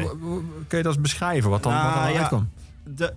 kun 0.67 0.77
je 0.77 0.83
dat 0.83 0.85
eens 0.93 1.01
beschrijven? 1.01 1.49
Wat 1.49 1.63
dan, 1.63 1.73
wat 1.73 1.81
Nou, 1.81 2.03
dan 2.03 2.13
ja, 2.13 2.19
uitkwam? 2.19 2.49
De, 2.83 3.13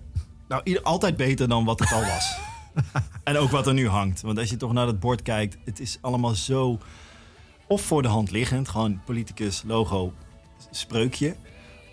nou, 0.47 0.61
ieder, 0.63 0.81
altijd 0.83 1.17
beter 1.17 1.47
dan 1.47 1.65
wat 1.65 1.79
het 1.79 1.91
al 1.91 2.01
was. 2.05 2.35
en 3.23 3.37
ook 3.37 3.49
wat 3.49 3.67
er 3.67 3.73
nu 3.73 3.87
hangt. 3.87 4.21
Want 4.21 4.37
als 4.37 4.49
je 4.49 4.57
toch 4.57 4.73
naar 4.73 4.87
het 4.87 4.99
bord 4.99 5.21
kijkt, 5.21 5.57
het 5.65 5.79
is 5.79 5.97
allemaal 6.01 6.35
zo... 6.35 6.77
Of 7.67 7.81
voor 7.81 8.01
de 8.01 8.07
hand 8.07 8.31
liggend, 8.31 8.69
gewoon 8.69 9.01
politicus, 9.05 9.63
logo, 9.67 10.13
spreukje. 10.71 11.35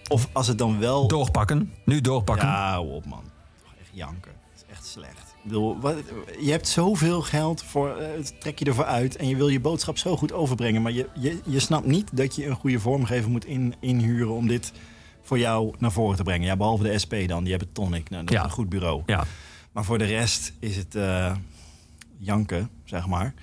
Of 0.08 0.28
als 0.32 0.46
het 0.46 0.58
dan 0.58 0.78
wel... 0.78 1.08
Doorpakken. 1.08 1.72
Nu 1.84 2.00
doorpakken. 2.00 2.46
Ja, 2.48 2.70
hou 2.70 2.90
op 2.92 3.06
man. 3.06 3.22
Toch 3.62 3.72
Echt 3.80 3.90
janken. 3.92 4.32
Het 4.52 4.64
is 4.68 4.76
echt 4.76 4.86
slecht. 4.86 5.34
Ik 5.42 5.46
bedoel, 5.48 5.80
wat, 5.80 5.96
je 6.40 6.50
hebt 6.50 6.68
zoveel 6.68 7.22
geld, 7.22 7.62
voor, 7.62 7.96
eh, 7.96 8.08
trek 8.38 8.58
je 8.58 8.64
ervoor 8.64 8.84
uit... 8.84 9.16
en 9.16 9.28
je 9.28 9.36
wil 9.36 9.48
je 9.48 9.60
boodschap 9.60 9.98
zo 9.98 10.16
goed 10.16 10.32
overbrengen... 10.32 10.82
maar 10.82 10.92
je, 10.92 11.08
je, 11.14 11.40
je 11.44 11.60
snapt 11.60 11.86
niet 11.86 12.16
dat 12.16 12.34
je 12.36 12.46
een 12.46 12.56
goede 12.56 12.80
vormgever 12.80 13.30
moet 13.30 13.44
in, 13.44 13.74
inhuren... 13.80 14.32
om 14.34 14.46
dit 14.46 14.72
voor 15.22 15.38
jou 15.38 15.74
naar 15.78 15.92
voren 15.92 16.16
te 16.16 16.22
brengen. 16.22 16.46
Ja, 16.46 16.56
behalve 16.56 16.82
de 16.82 16.98
SP 17.04 17.14
dan, 17.26 17.42
die 17.42 17.50
hebben 17.52 17.72
Tonic. 17.72 18.10
Nou, 18.10 18.24
dat 18.24 18.34
Ja. 18.34 18.38
is 18.40 18.44
een 18.44 18.50
goed 18.52 18.68
bureau. 18.68 19.02
Ja. 19.06 19.24
Maar 19.72 19.84
voor 19.84 19.98
de 19.98 20.04
rest 20.04 20.52
is 20.58 20.76
het 20.76 20.94
eh, 20.94 21.36
janken, 22.18 22.68
zeg 22.84 23.06
maar. 23.06 23.34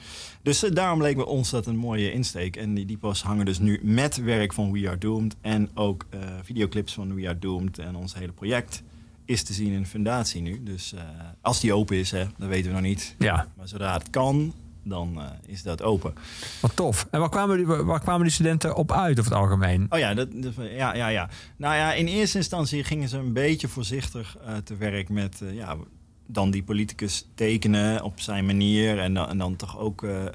Dus 0.41 0.63
eh, 0.63 0.71
daarom 0.71 1.01
leek 1.01 1.15
me 1.15 1.25
ons 1.25 1.49
dat 1.49 1.65
een 1.65 1.77
mooie 1.77 2.11
insteek. 2.11 2.55
En 2.55 2.73
die, 2.73 2.85
die 2.85 2.97
posts 2.97 3.23
hangen 3.23 3.45
dus 3.45 3.59
nu 3.59 3.79
met 3.83 4.15
werk 4.17 4.53
van 4.53 4.71
We 4.71 4.87
Are 4.87 4.97
Doomed... 4.97 5.35
en 5.41 5.69
ook 5.73 6.05
eh, 6.09 6.19
videoclips 6.43 6.93
van 6.93 7.15
We 7.15 7.27
Are 7.27 7.39
Doomed. 7.39 7.79
En 7.79 7.95
ons 7.95 8.13
hele 8.15 8.31
project 8.31 8.83
is 9.25 9.43
te 9.43 9.53
zien 9.53 9.71
in 9.71 9.79
de 9.81 9.87
fundatie 9.87 10.41
nu. 10.41 10.63
Dus 10.63 10.93
als 11.41 11.59
die 11.59 11.73
open 11.73 11.97
is, 11.97 12.11
hè, 12.11 12.25
dat 12.37 12.47
weten 12.49 12.67
we 12.67 12.73
nog 12.73 12.81
niet. 12.85 13.15
Ja. 13.19 13.47
Maar 13.57 13.67
zodra 13.67 13.93
het 13.93 14.09
kan, 14.09 14.53
dan 14.83 15.21
is 15.45 15.63
dat 15.63 15.81
open. 15.81 16.13
Wat 16.61 16.75
tof. 16.75 17.07
En 17.11 17.19
waar 17.19 17.29
kwamen, 17.29 17.57
die, 17.57 17.65
waar 17.65 17.99
kwamen 17.99 18.23
die 18.23 18.31
studenten 18.31 18.75
op 18.75 18.91
uit 18.91 19.19
over 19.19 19.31
het 19.31 19.41
algemeen? 19.41 19.85
Oh 19.89 19.99
ja, 19.99 20.13
dat, 20.13 20.27
dat- 20.33 20.53
ja, 20.71 20.95
ja, 20.95 21.07
ja. 21.07 21.29
Nou 21.57 21.75
ja, 21.75 21.93
in 21.93 22.07
eerste 22.07 22.37
instantie 22.37 22.83
gingen 22.83 23.09
ze 23.09 23.17
een 23.17 23.33
beetje 23.33 23.67
voorzichtig 23.67 24.37
te 24.63 24.75
werk 24.75 25.09
met... 25.09 25.41
ja, 25.51 25.77
dan 26.27 26.51
die 26.51 26.63
politicus 26.63 27.27
tekenen 27.35 28.03
op 28.03 28.19
zijn 28.19 28.45
manier. 28.45 28.99
En 28.99 29.13
dan, 29.13 29.29
en 29.29 29.37
dan 29.37 29.55
toch 29.55 29.79
ook 29.79 30.03
eh, 30.03 30.25
eh, 30.25 30.31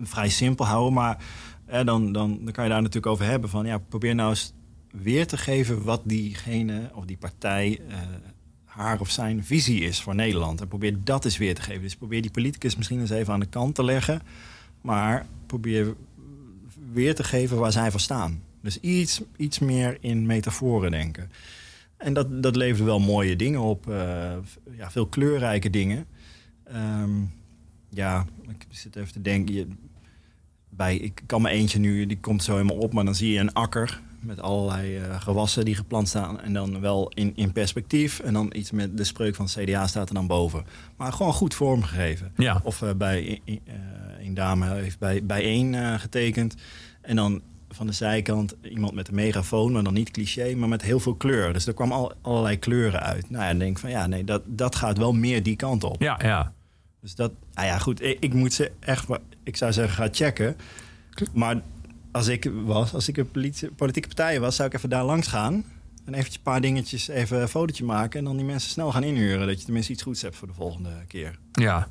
vrij 0.00 0.28
simpel 0.28 0.66
houden. 0.66 0.92
Maar 0.92 1.24
eh, 1.68 1.84
dan, 1.84 2.12
dan, 2.12 2.38
dan 2.42 2.52
kan 2.52 2.64
je 2.64 2.70
daar 2.70 2.82
natuurlijk 2.82 3.12
over 3.12 3.24
hebben 3.24 3.50
van 3.50 3.66
ja, 3.66 3.78
probeer 3.78 4.14
nou 4.14 4.30
eens 4.30 4.52
weer 4.90 5.26
te 5.26 5.36
geven 5.36 5.82
wat 5.82 6.02
diegene 6.04 6.90
of 6.94 7.04
die 7.04 7.16
partij 7.16 7.80
eh, 7.88 7.96
haar 8.64 9.00
of 9.00 9.10
zijn 9.10 9.44
visie 9.44 9.80
is 9.80 10.00
voor 10.00 10.14
Nederland. 10.14 10.60
En 10.60 10.68
probeer 10.68 11.04
dat 11.04 11.24
eens 11.24 11.36
weer 11.36 11.54
te 11.54 11.62
geven. 11.62 11.82
Dus 11.82 11.96
probeer 11.96 12.22
die 12.22 12.30
politicus 12.30 12.76
misschien 12.76 13.00
eens 13.00 13.10
even 13.10 13.32
aan 13.32 13.40
de 13.40 13.46
kant 13.46 13.74
te 13.74 13.84
leggen. 13.84 14.22
Maar 14.80 15.26
probeer 15.46 15.94
weer 16.92 17.14
te 17.14 17.24
geven 17.24 17.58
waar 17.58 17.72
zij 17.72 17.90
voor 17.90 18.00
staan. 18.00 18.42
Dus 18.60 18.80
iets, 18.80 19.20
iets 19.36 19.58
meer 19.58 19.96
in 20.00 20.26
metaforen 20.26 20.90
denken. 20.90 21.30
En 21.98 22.12
dat, 22.12 22.42
dat 22.42 22.56
levert 22.56 22.84
wel 22.84 22.98
mooie 22.98 23.36
dingen 23.36 23.60
op. 23.60 23.90
eh, 23.90 24.36
ja, 24.76 24.90
veel 24.90 25.06
kleurrijke 25.06 25.70
dingen. 25.70 26.06
Ehm, 26.64 27.10
ja, 27.88 28.24
ik 28.48 28.66
zit 28.70 28.96
even 28.96 29.12
te 29.12 29.22
denken. 29.22 29.54
Je, 29.54 29.66
bij, 30.68 30.96
ik 30.96 31.22
kan 31.26 31.42
me 31.42 31.48
eentje 31.48 31.78
nu, 31.78 32.06
die 32.06 32.20
komt 32.20 32.42
zo 32.42 32.52
helemaal 32.52 32.76
op, 32.76 32.92
maar 32.92 33.04
dan 33.04 33.14
zie 33.14 33.32
je 33.32 33.38
een 33.38 33.52
akker 33.52 34.00
met 34.20 34.40
allerlei 34.40 34.96
eh, 34.96 35.20
gewassen 35.20 35.64
die 35.64 35.74
geplant 35.74 36.08
staan. 36.08 36.40
En 36.40 36.52
dan 36.52 36.80
wel 36.80 37.08
in, 37.14 37.32
in 37.36 37.52
perspectief. 37.52 38.20
En 38.20 38.32
dan 38.32 38.52
iets 38.54 38.70
met 38.70 38.96
de 38.96 39.04
spreuk 39.04 39.34
van 39.34 39.44
het 39.44 39.54
CDA 39.54 39.86
staat 39.86 40.08
er 40.08 40.14
dan 40.14 40.26
boven. 40.26 40.64
Maar 40.96 41.12
gewoon 41.12 41.32
goed 41.32 41.54
vormgegeven. 41.54 42.32
Ja. 42.36 42.60
Of 42.64 42.82
eh, 42.82 42.94
bij 42.94 43.40
een 44.20 44.34
dame 44.34 44.74
heeft 44.74 44.98
bij, 44.98 45.24
bij 45.24 45.42
één 45.42 46.00
getekend. 46.00 46.54
En 47.00 47.16
dan 47.16 47.42
van 47.70 47.86
de 47.86 47.92
zijkant 47.92 48.54
iemand 48.62 48.94
met 48.94 49.08
een 49.08 49.14
megafoon, 49.14 49.72
maar 49.72 49.82
dan 49.82 49.94
niet 49.94 50.10
cliché, 50.10 50.54
maar 50.54 50.68
met 50.68 50.82
heel 50.82 51.00
veel 51.00 51.14
kleur. 51.14 51.52
Dus 51.52 51.66
er 51.66 51.74
kwam 51.74 51.92
al, 51.92 52.12
allerlei 52.22 52.58
kleuren 52.58 53.00
uit. 53.00 53.30
Nou 53.30 53.42
ja, 53.42 53.48
dan 53.48 53.58
denk 53.58 53.70
ik 53.70 53.78
van 53.78 53.90
ja, 53.90 54.06
nee, 54.06 54.24
dat, 54.24 54.42
dat 54.46 54.74
gaat 54.76 54.98
wel 54.98 55.12
meer 55.12 55.42
die 55.42 55.56
kant 55.56 55.84
op. 55.84 56.02
Ja, 56.02 56.18
ja. 56.22 56.52
Dus 57.00 57.14
dat, 57.14 57.32
nou 57.52 57.66
ja, 57.66 57.78
goed, 57.78 58.02
ik, 58.02 58.16
ik 58.20 58.32
moet 58.34 58.52
ze 58.52 58.72
echt, 58.80 59.06
ik 59.42 59.56
zou 59.56 59.72
zeggen, 59.72 59.94
ga 59.94 60.08
checken. 60.12 60.56
Maar 61.32 61.62
als 62.12 62.26
ik 62.26 62.50
was, 62.64 62.94
als 62.94 63.08
ik 63.08 63.16
een 63.16 63.30
politie- 63.30 63.70
politieke 63.70 64.08
partij 64.08 64.40
was, 64.40 64.56
zou 64.56 64.68
ik 64.68 64.74
even 64.74 64.88
daar 64.88 65.04
langs 65.04 65.26
gaan. 65.26 65.64
En 66.04 66.14
eventjes 66.14 66.36
een 66.36 66.42
paar 66.42 66.60
dingetjes, 66.60 67.08
even 67.08 67.40
een 67.40 67.48
fotootje 67.48 67.84
maken. 67.84 68.18
En 68.18 68.24
dan 68.24 68.36
die 68.36 68.44
mensen 68.46 68.70
snel 68.70 68.92
gaan 68.92 69.04
inhuren. 69.04 69.46
Dat 69.46 69.58
je 69.58 69.64
tenminste 69.64 69.92
iets 69.92 70.02
goeds 70.02 70.22
hebt 70.22 70.36
voor 70.36 70.48
de 70.48 70.54
volgende 70.54 70.90
keer. 71.08 71.38
Ja. 71.52 71.88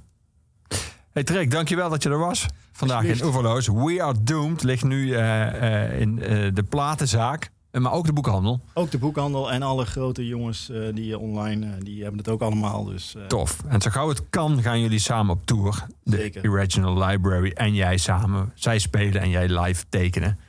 Hey 1.17 1.25
Trek, 1.25 1.51
dankjewel 1.51 1.89
dat 1.89 2.03
je 2.03 2.09
er 2.09 2.17
was. 2.17 2.45
Vandaag 2.71 3.03
in. 3.03 3.25
Oeverloos. 3.25 3.67
We 3.67 4.03
Are 4.03 4.15
Doomed 4.21 4.63
ligt 4.63 4.83
nu 4.83 5.13
eh, 5.13 5.83
eh, 5.83 5.99
in 5.99 6.21
eh, 6.21 6.53
de 6.53 6.63
platenzaak. 6.63 7.51
Maar 7.71 7.91
ook 7.91 8.05
de 8.05 8.13
boekhandel. 8.13 8.61
Ook 8.73 8.91
de 8.91 8.97
boekhandel 8.97 9.51
en 9.51 9.61
alle 9.61 9.85
grote 9.85 10.27
jongens 10.27 10.71
die 10.93 11.17
online, 11.17 11.77
die 11.77 12.01
hebben 12.01 12.19
het 12.19 12.29
ook 12.29 12.41
allemaal. 12.41 12.83
Dus 12.83 13.15
Tof. 13.27 13.57
En 13.67 13.81
zo 13.81 13.89
gauw 13.89 14.09
het 14.09 14.29
kan, 14.29 14.61
gaan 14.61 14.79
jullie 14.79 14.99
samen 14.99 15.35
op 15.35 15.45
tour. 15.45 15.85
De 16.03 16.17
Zeker. 16.17 16.49
Original 16.49 17.05
Library 17.05 17.51
en 17.51 17.73
jij 17.73 17.97
samen. 17.97 18.51
Zij 18.55 18.79
spelen 18.79 19.21
en 19.21 19.29
jij 19.29 19.59
live 19.59 19.85
tekenen. 19.89 20.39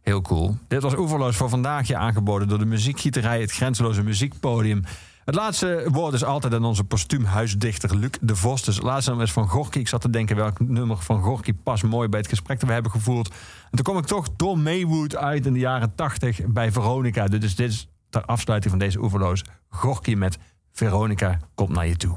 Heel 0.00 0.20
cool. 0.20 0.56
Dit 0.68 0.82
was 0.82 0.96
Oeverloos 0.96 1.36
voor 1.36 1.48
vandaag 1.48 1.86
je 1.86 1.96
aangeboden 1.96 2.48
door 2.48 2.58
de 2.58 2.64
muziekgieterij, 2.64 3.40
het 3.40 3.52
grenzeloze 3.52 4.02
muziekpodium. 4.02 4.82
Het 5.24 5.34
laatste 5.34 5.88
woord 5.90 6.14
is 6.14 6.24
altijd 6.24 6.54
aan 6.54 6.64
onze 6.64 6.84
postuumhuisdichter 6.84 7.96
Luc 7.96 8.10
de 8.20 8.36
Vos. 8.36 8.62
Dus 8.62 8.74
het 8.74 8.84
laatste 8.84 9.08
nummer 9.08 9.26
is 9.26 9.32
van 9.32 9.48
Gorky. 9.48 9.78
Ik 9.78 9.88
zat 9.88 10.00
te 10.00 10.10
denken 10.10 10.36
welk 10.36 10.60
nummer 10.60 10.96
van 10.96 11.22
Gorky 11.22 11.52
past 11.52 11.82
mooi 11.82 12.08
bij 12.08 12.20
het 12.20 12.28
gesprek 12.28 12.58
dat 12.58 12.68
we 12.68 12.74
hebben 12.74 12.92
gevoerd. 12.92 13.28
En 13.28 13.70
toen 13.70 13.82
kom 13.84 13.98
ik 13.98 14.06
toch 14.06 14.28
Don 14.36 14.62
Maywood 14.62 15.16
uit 15.16 15.46
in 15.46 15.52
de 15.52 15.58
jaren 15.58 15.94
80 15.94 16.40
bij 16.46 16.72
Veronica. 16.72 17.26
Dus 17.26 17.56
dit 17.56 17.70
is 17.70 17.88
ter 18.10 18.24
afsluiting 18.24 18.70
van 18.70 18.82
deze 18.82 19.00
Oeverloos. 19.02 19.44
Gorky 19.68 20.14
met 20.14 20.38
Veronica 20.72 21.38
komt 21.54 21.68
naar 21.68 21.86
je 21.86 21.96
toe. 21.96 22.16